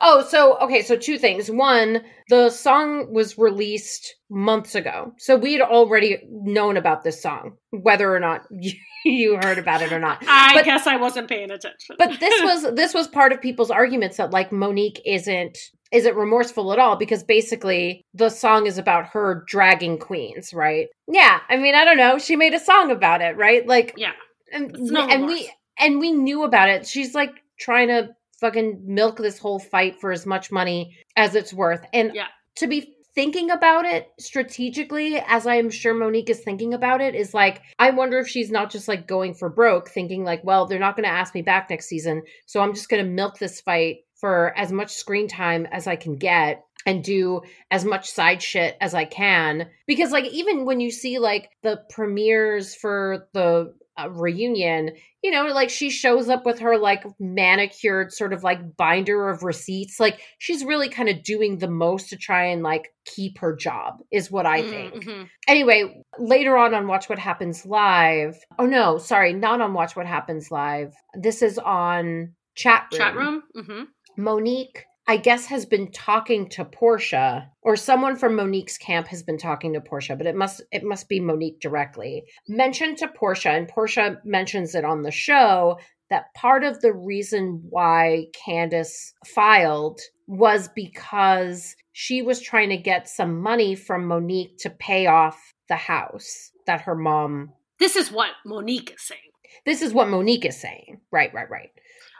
Oh, 0.00 0.22
so 0.28 0.58
okay, 0.58 0.82
so 0.82 0.96
two 0.96 1.18
things. 1.18 1.50
One, 1.50 2.02
the 2.28 2.50
song 2.50 3.12
was 3.12 3.38
released 3.38 4.16
months 4.28 4.74
ago. 4.74 5.12
So 5.18 5.36
we 5.36 5.52
had 5.52 5.62
already 5.62 6.18
known 6.28 6.76
about 6.76 7.02
this 7.04 7.22
song, 7.22 7.56
whether 7.70 8.14
or 8.14 8.20
not 8.20 8.42
you, 8.50 8.72
you 9.04 9.36
heard 9.36 9.58
about 9.58 9.82
it 9.82 9.92
or 9.92 9.98
not. 10.00 10.22
I 10.28 10.54
But- 10.54 10.64
guess 10.64 10.86
I 10.86 10.96
wasn't 10.96 11.28
paying 11.28 11.50
attention. 11.50 11.96
But 11.98 12.18
this 12.20 12.40
was 12.42 12.74
this 12.74 12.94
was 12.94 13.08
part 13.08 13.32
of 13.32 13.40
people's 13.40 13.70
arguments 13.70 14.16
that 14.16 14.30
like 14.30 14.52
Monique 14.52 15.00
isn't 15.04 15.56
isn't 15.92 16.14
remorseful 16.16 16.72
at 16.72 16.78
all 16.78 16.94
because 16.96 17.24
basically 17.24 18.04
the 18.14 18.28
song 18.28 18.66
is 18.66 18.78
about 18.78 19.06
her 19.06 19.44
dragging 19.48 19.98
queens, 19.98 20.54
right? 20.54 20.86
Yeah, 21.08 21.40
I 21.48 21.56
mean, 21.56 21.74
I 21.74 21.84
don't 21.84 21.96
know. 21.96 22.18
She 22.18 22.36
made 22.36 22.54
a 22.54 22.60
song 22.60 22.92
about 22.92 23.22
it, 23.22 23.36
right? 23.36 23.66
Like 23.66 23.94
yeah, 23.96 24.12
and, 24.52 24.72
and 24.76 25.26
we 25.26 25.50
and 25.78 25.98
we 25.98 26.12
knew 26.12 26.44
about 26.44 26.68
it. 26.68 26.86
She's 26.86 27.14
like 27.14 27.32
trying 27.58 27.88
to 27.88 28.10
fucking 28.40 28.82
milk 28.84 29.16
this 29.18 29.38
whole 29.38 29.58
fight 29.58 30.00
for 30.00 30.12
as 30.12 30.26
much 30.26 30.50
money 30.50 30.96
as 31.16 31.34
it's 31.34 31.52
worth. 31.52 31.84
And 31.92 32.12
Yeah. 32.14 32.26
to 32.56 32.66
be 32.66 32.94
thinking 33.14 33.50
about 33.50 33.84
it 33.84 34.08
strategically, 34.18 35.16
as 35.26 35.46
I'm 35.46 35.68
sure 35.68 35.94
Monique 35.94 36.30
is 36.30 36.40
thinking 36.40 36.72
about 36.74 37.00
it, 37.00 37.14
is 37.14 37.34
like 37.34 37.60
I 37.78 37.90
wonder 37.90 38.18
if 38.18 38.28
she's 38.28 38.50
not 38.50 38.70
just 38.70 38.88
like 38.88 39.06
going 39.06 39.34
for 39.34 39.48
broke, 39.48 39.90
thinking 39.90 40.24
like, 40.24 40.42
well, 40.44 40.66
they're 40.66 40.78
not 40.78 40.96
going 40.96 41.04
to 41.04 41.10
ask 41.10 41.34
me 41.34 41.42
back 41.42 41.68
next 41.70 41.86
season, 41.86 42.22
so 42.46 42.60
I'm 42.60 42.74
just 42.74 42.88
going 42.88 43.04
to 43.04 43.10
milk 43.10 43.38
this 43.38 43.60
fight 43.60 43.98
for 44.16 44.56
as 44.56 44.70
much 44.70 44.92
screen 44.92 45.28
time 45.28 45.66
as 45.72 45.86
I 45.86 45.96
can 45.96 46.16
get 46.16 46.62
and 46.86 47.04
do 47.04 47.42
as 47.70 47.84
much 47.84 48.10
side 48.10 48.42
shit 48.42 48.76
as 48.80 48.94
I 48.94 49.04
can. 49.04 49.68
Because, 49.86 50.12
like, 50.12 50.26
even 50.26 50.64
when 50.64 50.80
you 50.80 50.90
see 50.90 51.18
like 51.18 51.50
the 51.62 51.82
premieres 51.90 52.74
for 52.74 53.28
the 53.34 53.74
reunion, 54.10 54.90
you 55.22 55.30
know, 55.30 55.46
like 55.48 55.68
she 55.68 55.90
shows 55.90 56.28
up 56.28 56.46
with 56.46 56.58
her 56.60 56.78
like 56.78 57.04
manicured 57.18 58.12
sort 58.12 58.32
of 58.32 58.42
like 58.42 58.76
binder 58.76 59.28
of 59.28 59.42
receipts. 59.42 60.00
Like, 60.00 60.20
she's 60.38 60.64
really 60.64 60.88
kind 60.88 61.08
of 61.08 61.22
doing 61.22 61.58
the 61.58 61.68
most 61.68 62.08
to 62.10 62.16
try 62.16 62.44
and 62.44 62.62
like 62.62 62.92
keep 63.04 63.38
her 63.38 63.54
job, 63.54 63.98
is 64.10 64.30
what 64.30 64.46
I 64.46 64.62
Mhm, 64.62 64.70
think. 64.70 65.04
mhm. 65.04 65.28
Anyway, 65.48 66.02
later 66.18 66.56
on 66.56 66.72
on 66.74 66.86
Watch 66.86 67.08
What 67.08 67.18
Happens 67.18 67.66
Live. 67.66 68.36
Oh, 68.58 68.66
no, 68.66 68.98
sorry, 68.98 69.32
not 69.32 69.60
on 69.60 69.74
Watch 69.74 69.96
What 69.96 70.06
Happens 70.06 70.50
Live. 70.50 70.94
This 71.14 71.42
is 71.42 71.58
on 71.58 72.34
Chat 72.54 72.86
Room. 72.92 72.98
Chat 72.98 73.14
room. 73.16 73.42
Mm-hmm. 73.56 73.82
Monique, 74.16 74.84
I 75.10 75.16
guess, 75.16 75.46
has 75.46 75.66
been 75.66 75.90
talking 75.90 76.48
to 76.50 76.64
Porsha, 76.64 77.48
or 77.62 77.74
someone 77.74 78.14
from 78.14 78.36
Monique's 78.36 78.78
camp 78.78 79.08
has 79.08 79.24
been 79.24 79.38
talking 79.38 79.72
to 79.72 79.80
Porsha, 79.80 80.16
but 80.16 80.28
it 80.28 80.36
must 80.36 80.62
it 80.70 80.84
must 80.84 81.08
be 81.08 81.18
Monique 81.18 81.58
directly. 81.58 82.26
Mentioned 82.46 82.98
to 82.98 83.08
Porsha, 83.08 83.50
and 83.50 83.66
Porsha 83.68 84.24
mentions 84.24 84.76
it 84.76 84.84
on 84.84 85.02
the 85.02 85.10
show 85.10 85.80
that 86.10 86.32
part 86.34 86.62
of 86.62 86.80
the 86.80 86.92
reason 86.92 87.60
why 87.70 88.26
Candiace 88.34 89.12
filed 89.26 90.00
was 90.28 90.68
because 90.76 91.74
she 91.90 92.22
was 92.22 92.40
trying 92.40 92.68
to 92.68 92.76
get 92.76 93.08
some 93.08 93.40
money 93.40 93.74
from 93.74 94.06
Monique 94.06 94.58
to 94.58 94.70
pay 94.70 95.08
off 95.08 95.54
the 95.68 95.74
house 95.74 96.52
that 96.68 96.82
her 96.82 96.94
mom 96.94 97.50
This 97.80 97.96
is 97.96 98.12
what 98.12 98.30
Monique 98.46 98.92
is 98.92 99.02
saying. 99.02 99.32
this 99.66 99.82
is 99.82 99.92
what 99.92 100.08
Monique 100.08 100.44
is 100.44 100.60
saying. 100.60 101.00
Right, 101.10 101.34
right, 101.34 101.50
right. 101.50 101.70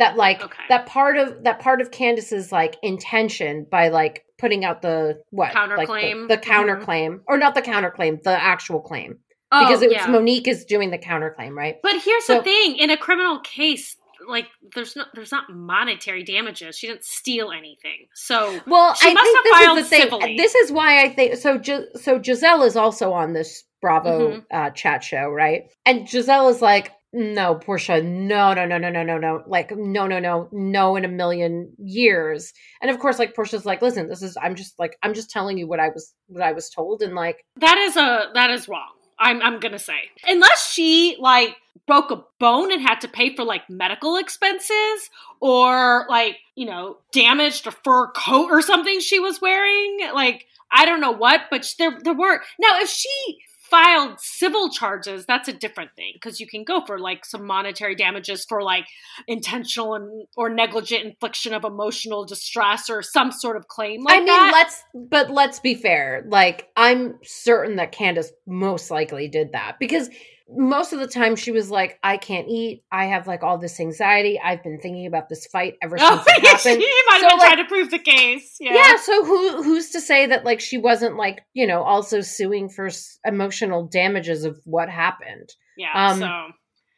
That 0.00 0.16
like 0.16 0.42
Okay. 0.42 0.62
that 0.70 0.86
part 0.86 1.16
of 1.18 1.44
that 1.44 1.60
part 1.60 1.80
of 1.80 1.90
Candiace's 1.92 2.50
like 2.50 2.76
intention 2.82 3.66
by 3.70 3.88
like 3.88 4.24
putting 4.38 4.64
out 4.64 4.82
the 4.82 5.22
what 5.30 5.54
like 5.54 5.68
the, 5.68 5.76
Counterclaim. 5.86 6.28
the 6.28 6.38
Mhm. 6.38 6.42
counterclaim 6.42 7.20
or 7.28 7.36
not 7.38 7.54
the 7.54 7.62
counterclaim 7.62 8.22
the 8.22 8.30
actual 8.30 8.80
claim 8.80 9.18
Oh, 9.52 9.60
because 9.66 9.82
it 9.82 9.88
was 9.88 9.96
yeah. 9.96 10.06
Monique 10.06 10.48
is 10.48 10.64
doing 10.64 10.90
the 10.90 10.98
counterclaim 10.98 11.54
right 11.54 11.76
But 11.82 11.96
here's 12.02 12.24
So- 12.24 12.38
the 12.38 12.42
thing: 12.44 12.76
in 12.78 12.88
a 12.90 12.96
criminal 12.96 13.40
case, 13.40 13.96
like 14.26 14.46
there's 14.74 14.96
no 14.96 15.04
there's 15.14 15.32
not 15.32 15.50
monetary 15.50 16.22
damages. 16.24 16.78
She 16.78 16.86
didn't 16.86 17.04
steal 17.04 17.50
anything. 17.52 18.06
So 18.14 18.58
well 18.66 18.94
She 18.94 19.10
I 19.10 19.12
must 19.12 19.24
think 19.26 19.36
have 19.36 19.44
this 19.44 19.52
filed 19.66 19.78
is 19.78 19.84
the 19.84 19.90
thing 19.90 20.02
civilly. 20.02 20.36
this 20.38 20.54
is 20.54 20.72
why 20.72 21.02
I 21.04 21.08
think 21.10 21.36
so 21.36 21.58
Gi- 21.58 21.88
so 21.96 22.18
Gizelle 22.18 22.66
is 22.66 22.76
also 22.76 23.12
on 23.12 23.34
this 23.34 23.64
Bravo 23.82 24.30
Mhm. 24.30 24.44
uh, 24.50 24.70
chat 24.70 25.02
show 25.04 25.28
right 25.30 25.64
and 25.84 26.06
Gizelle 26.06 26.50
is 26.50 26.60
like 26.62 26.92
no 27.12 27.56
Porsha 27.56 28.04
no 28.04 28.54
no 28.54 28.64
no 28.66 28.78
no 28.78 28.90
no 28.90 29.02
no 29.02 29.18
no. 29.18 29.42
Like 29.46 29.76
no 29.76 30.06
no 30.06 30.18
no 30.18 30.48
no 30.52 30.96
in 30.96 31.04
a 31.04 31.08
million 31.08 31.72
years. 31.78 32.52
And 32.80 32.90
of 32.90 32.98
course 32.98 33.18
like 33.18 33.34
Porsha's 33.34 33.66
like 33.66 33.82
listen 33.82 34.08
this 34.08 34.22
is 34.22 34.36
I'm 34.40 34.54
just 34.54 34.78
like 34.78 34.96
I'm 35.02 35.14
just 35.14 35.30
telling 35.30 35.58
you 35.58 35.66
what 35.66 35.80
I 35.80 35.88
was 35.88 36.14
what 36.28 36.42
I 36.42 36.52
was 36.52 36.70
told 36.70 37.02
and 37.02 37.14
like 37.14 37.44
that 37.56 37.78
is 37.78 37.96
a 37.96 38.30
that 38.34 38.50
is 38.50 38.68
wrong. 38.68 38.92
I'm 39.18 39.42
I'm 39.42 39.60
gonna 39.60 39.78
say. 39.78 40.10
Unless 40.26 40.70
she 40.70 41.16
like 41.18 41.56
broke 41.86 42.10
a 42.10 42.24
bone 42.38 42.72
and 42.72 42.80
had 42.80 43.00
to 43.00 43.08
pay 43.08 43.34
for 43.34 43.44
like 43.44 43.68
medical 43.68 44.16
expenses 44.16 45.10
or 45.40 46.06
like 46.08 46.36
you 46.54 46.66
know 46.66 46.98
damaged 47.12 47.66
a 47.66 47.72
fur 47.72 48.10
coat 48.12 48.50
or 48.50 48.62
something 48.62 49.00
she 49.00 49.18
was 49.18 49.40
wearing 49.40 49.98
like 50.14 50.46
I 50.72 50.86
don't 50.86 51.00
know 51.00 51.10
what, 51.10 51.42
but 51.50 51.66
there 51.78 51.98
there 52.02 52.14
were 52.14 52.40
now 52.60 52.78
if 52.80 52.88
she 52.88 53.38
filed 53.70 54.20
civil 54.20 54.70
charges, 54.70 55.24
that's 55.26 55.48
a 55.48 55.52
different 55.52 55.90
thing 55.96 56.12
because 56.14 56.40
you 56.40 56.46
can 56.46 56.64
go 56.64 56.84
for 56.84 56.98
like 56.98 57.24
some 57.24 57.46
monetary 57.46 57.94
damages 57.94 58.44
for 58.48 58.62
like 58.62 58.86
intentional 59.28 59.94
and, 59.94 60.26
or 60.36 60.50
negligent 60.50 61.04
infliction 61.04 61.54
of 61.54 61.64
emotional 61.64 62.24
distress 62.24 62.90
or 62.90 63.02
some 63.02 63.30
sort 63.30 63.56
of 63.56 63.68
claim 63.68 64.02
like 64.02 64.16
I 64.16 64.18
mean, 64.18 64.26
that. 64.26 64.50
let's 64.52 64.82
but 64.94 65.30
let's 65.30 65.60
be 65.60 65.74
fair. 65.74 66.24
Like 66.26 66.68
I'm 66.76 67.18
certain 67.22 67.76
that 67.76 67.92
Candiace 67.92 68.32
most 68.46 68.90
likely 68.90 69.28
did 69.28 69.52
that 69.52 69.76
because 69.78 70.10
most 70.52 70.92
of 70.92 70.98
the 71.00 71.06
time 71.06 71.36
she 71.36 71.52
was 71.52 71.70
like, 71.70 71.98
I 72.02 72.16
can't 72.16 72.48
eat. 72.48 72.82
I 72.90 73.06
have 73.06 73.26
like 73.26 73.42
all 73.42 73.58
this 73.58 73.78
anxiety. 73.80 74.40
I've 74.42 74.62
been 74.62 74.80
thinking 74.80 75.06
about 75.06 75.28
this 75.28 75.46
fight 75.46 75.74
ever 75.82 75.96
since 75.98 76.10
Oh, 76.10 76.24
it 76.26 76.42
happened. 76.46 76.82
she 76.82 77.02
might 77.08 77.12
have 77.12 77.20
So, 77.22 77.28
been 77.28 77.38
like- 77.38 77.46
trying 77.48 77.64
to 77.64 77.68
prove 77.68 77.90
the 77.90 77.98
case. 77.98 78.56
Yeah. 78.60 78.74
Yeah. 78.74 78.96
so 78.96 79.24
who 79.24 79.62
who's 79.62 79.90
to 79.90 80.00
say 80.00 80.26
that 80.26 80.44
like 80.44 80.60
she 80.60 80.78
wasn't 80.78 81.16
like 81.16 81.40
you 81.54 81.66
know 81.66 81.82
also 81.82 82.20
suing 82.20 82.68
for 82.68 82.86
s- 82.86 83.18
emotional 83.24 83.86
damages 83.86 84.44
of 84.44 84.58
what 84.64 84.88
happened? 84.90 85.48
Yeah. 85.76 85.92
Um, 85.94 86.18
so 86.18 86.46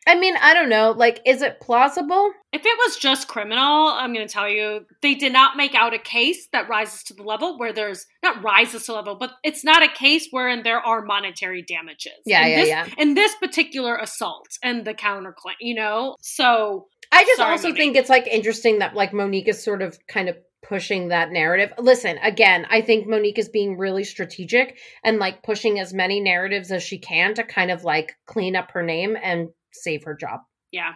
I 0.07 0.15
mean, 0.17 0.37
I 0.41 0.55
don't 0.55 0.69
know. 0.69 0.93
Like, 0.93 1.21
is 1.25 1.43
it 1.43 1.61
plausible? 1.61 2.33
if 2.53 2.67
it 2.67 2.79
was 2.87 2.97
just 2.97 3.29
criminal, 3.29 3.89
I'm 3.89 4.13
going 4.13 4.27
to 4.27 4.33
tell 4.33 4.49
you, 4.49 4.85
they 5.01 5.15
did 5.15 5.33
not 5.33 5.57
make 5.57 5.75
out 5.75 5.95
a 5.95 5.99
case 5.99 6.49
that 6.53 6.69
rises 6.69 7.03
to 7.05 7.15
the 7.15 7.23
level 7.23 7.59
where 7.59 7.73
there's 7.73 8.07
not 8.23 8.45
rises 8.45 8.85
to 8.85 8.93
level, 8.93 9.17
but 9.19 9.31
it's 9.43 9.65
not 9.65 9.83
a 9.83 9.89
case 9.89 10.29
wherein 10.31 10.63
there 10.63 10.79
are 10.79 11.03
monetary 11.03 11.63
damages. 11.63 12.13
Yeah, 12.27 12.45
in 12.45 12.51
yeah, 12.51 12.57
this, 12.57 12.69
yeah. 12.69 12.87
In 12.99 13.15
this 13.15 13.35
particular 13.37 13.97
assault 13.97 14.49
and 14.63 14.85
the 14.85 14.93
counterclaim, 14.93 15.55
you 15.61 15.75
know, 15.75 16.17
so 16.21 16.89
I 17.11 17.25
just 17.25 17.39
Sorry, 17.39 17.53
also 17.53 17.69
Monique. 17.69 17.79
think 17.79 17.97
it's 17.97 18.11
like 18.11 18.27
interesting 18.27 18.81
that 18.81 18.95
like 18.95 19.15
Monique 19.15 19.49
is 19.49 19.65
sort 19.65 19.81
of 19.81 19.99
kind 20.07 20.29
of 20.29 20.37
pushing 20.63 21.09
that 21.09 21.31
narrative. 21.31 21.73
Listen, 21.79 22.19
again, 22.19 22.67
I 22.71 22.83
think 22.83 23.09
Monique 23.09 23.39
is 23.39 23.49
being 23.49 23.79
really 23.79 24.05
strategic 24.05 24.79
and 25.03 25.19
like 25.19 25.43
pushing 25.43 25.81
as 25.81 25.95
many 25.95 26.21
narratives 26.21 26.71
as 26.71 26.83
she 26.83 26.99
can 26.99 27.35
to 27.35 27.45
kind 27.45 27.71
of 27.71 27.83
like 27.83 28.13
clean 28.27 28.57
up 28.57 28.73
her 28.73 28.83
name 28.83 29.17
and 29.21 29.49
save 29.73 30.05
her 30.05 30.15
job. 30.15 30.41
yeah. 30.71 30.93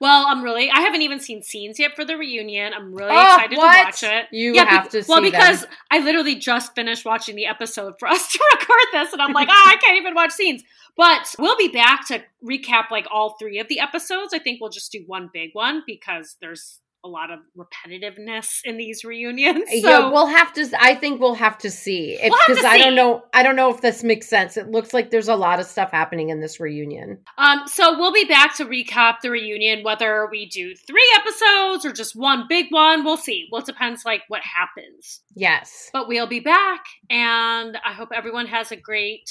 Well, 0.00 0.26
I'm 0.28 0.42
really, 0.42 0.70
I 0.70 0.80
haven't 0.80 1.02
even 1.02 1.20
seen 1.20 1.42
scenes 1.42 1.78
yet 1.78 1.94
for 1.96 2.04
the 2.04 2.16
reunion. 2.16 2.72
I'm 2.72 2.94
really 2.94 3.10
Oh, 3.12 3.34
excited 3.34 3.58
what? 3.58 3.72
to 3.72 3.84
watch 3.84 4.02
it. 4.04 4.26
You 4.32 4.54
yeah, 4.54 4.64
have 4.64 4.90
be- 4.90 5.00
to 5.02 5.04
well 5.08 5.20
because 5.20 5.62
them. 5.62 5.70
I 5.90 5.98
literally 5.98 6.36
just 6.36 6.74
finished 6.74 7.04
watching 7.04 7.34
the 7.36 7.46
episode 7.46 7.94
for 7.98 8.08
us 8.14 8.32
to 8.32 8.38
record 8.52 8.86
this, 8.92 9.12
and 9.12 9.20
I'm 9.20 9.32
like, 9.32 9.48
ah, 9.50 9.70
I 9.70 9.76
can't 9.76 9.98
even 9.98 10.14
watch 10.14 10.30
scenes. 10.32 10.62
But 10.96 11.34
we'll 11.38 11.58
be 11.58 11.68
back 11.68 12.06
to 12.08 12.22
recap 12.42 12.90
like 12.90 13.06
all 13.10 13.36
three 13.38 13.58
of 13.58 13.68
the 13.68 13.80
episodes. 13.80 14.32
I 14.32 14.38
think 14.38 14.60
we'll 14.60 14.70
just 14.70 14.90
do 14.92 15.02
one 15.06 15.28
big 15.32 15.50
one 15.52 15.82
because 15.86 16.36
there's 16.40 16.80
a 17.06 17.08
lot 17.08 17.30
of 17.30 17.38
repetitiveness 17.56 18.60
in 18.64 18.76
these 18.76 19.04
reunions. 19.04 19.64
So 19.80 19.88
yeah, 19.88 20.10
we'll 20.10 20.26
have 20.26 20.52
to. 20.54 20.68
I 20.78 20.94
think 20.94 21.20
we'll 21.20 21.34
have 21.34 21.58
to 21.58 21.70
see 21.70 22.18
We'll 22.20 22.38
because 22.46 22.64
I 22.64 22.78
don't 22.78 22.94
know. 22.94 23.22
I 23.32 23.42
don't 23.42 23.56
know 23.56 23.72
if 23.72 23.80
this 23.80 24.02
makes 24.02 24.28
sense. 24.28 24.56
It 24.56 24.68
looks 24.68 24.92
like 24.92 25.10
there's 25.10 25.28
a 25.28 25.36
lot 25.36 25.60
of 25.60 25.66
stuff 25.66 25.90
happening 25.92 26.30
in 26.30 26.40
this 26.40 26.58
reunion. 26.58 27.18
Um, 27.38 27.62
so 27.66 27.98
we'll 27.98 28.12
be 28.12 28.24
back 28.24 28.56
to 28.56 28.64
recap 28.64 29.20
the 29.22 29.30
reunion, 29.30 29.84
whether 29.84 30.28
we 30.30 30.46
do 30.46 30.74
three 30.74 31.08
episodes 31.16 31.84
or 31.84 31.92
just 31.92 32.16
one 32.16 32.46
big 32.48 32.66
one. 32.70 33.04
We'll 33.04 33.16
see. 33.16 33.48
Well, 33.50 33.62
it 33.62 33.66
depends 33.66 34.04
like 34.04 34.22
what 34.28 34.42
happens. 34.42 35.20
Yes. 35.34 35.90
But 35.92 36.08
we'll 36.08 36.26
be 36.26 36.40
back, 36.40 36.84
and 37.08 37.78
I 37.84 37.92
hope 37.92 38.10
everyone 38.14 38.46
has 38.46 38.72
a 38.72 38.76
great 38.76 39.30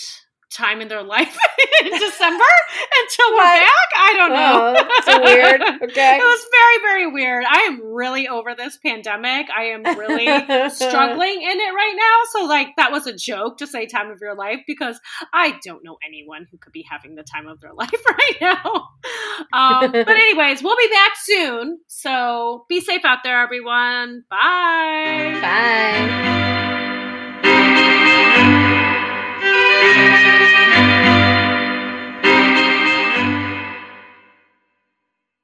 time 0.52 0.82
in 0.82 0.88
their 0.88 1.04
life 1.04 1.38
in 1.84 1.92
December 1.92 2.44
until 3.02 3.32
we're 3.34 3.44
back. 3.44 3.90
I 3.98 4.14
don't 4.16 4.30
know. 4.34 4.74
know. 4.74 4.88
It's 4.98 5.08
weird. 5.26 5.62
Okay. 5.86 6.18
It 6.18 6.24
was 6.24 6.46
very, 6.52 6.82
very 6.82 7.12
weird. 7.12 7.46
I 7.48 7.62
am 7.62 7.82
really 7.82 8.28
over 8.28 8.56
this 8.56 8.78
pandemic. 8.78 9.48
I 9.56 9.66
am 9.66 9.84
really 9.84 10.26
struggling 10.70 11.42
in 11.42 11.60
it 11.60 11.74
right 11.74 11.96
now. 11.96 12.22
So 12.32 12.46
like 12.46 12.70
that 12.78 12.92
was 12.92 13.06
a 13.08 13.14
joke 13.14 13.58
to 13.60 13.68
say 13.68 13.86
time 13.86 14.10
of 14.10 14.20
your 14.20 14.36
life 14.36 14.62
because 14.66 15.00
I 15.34 15.60
don't 15.64 15.84
know 15.84 15.98
anyone 16.06 16.48
who 16.52 16.58
could 16.58 16.72
be 16.74 16.86
having 16.90 17.16
the 17.16 17.24
time 17.24 17.48
of 17.48 17.62
their 17.62 17.74
life 17.74 17.92
right 18.10 18.38
now. 18.42 18.90
Um, 19.54 19.92
but 19.92 20.10
anyways, 20.10 20.64
we'll 20.64 20.78
be 20.78 20.90
back 20.92 21.12
soon. 21.22 21.80
So 21.88 22.66
be 22.68 22.82
safe 22.82 23.06
out 23.06 23.20
there, 23.24 23.42
everyone. 23.42 24.24
Bye. 24.30 25.40
Bye. 25.42 26.46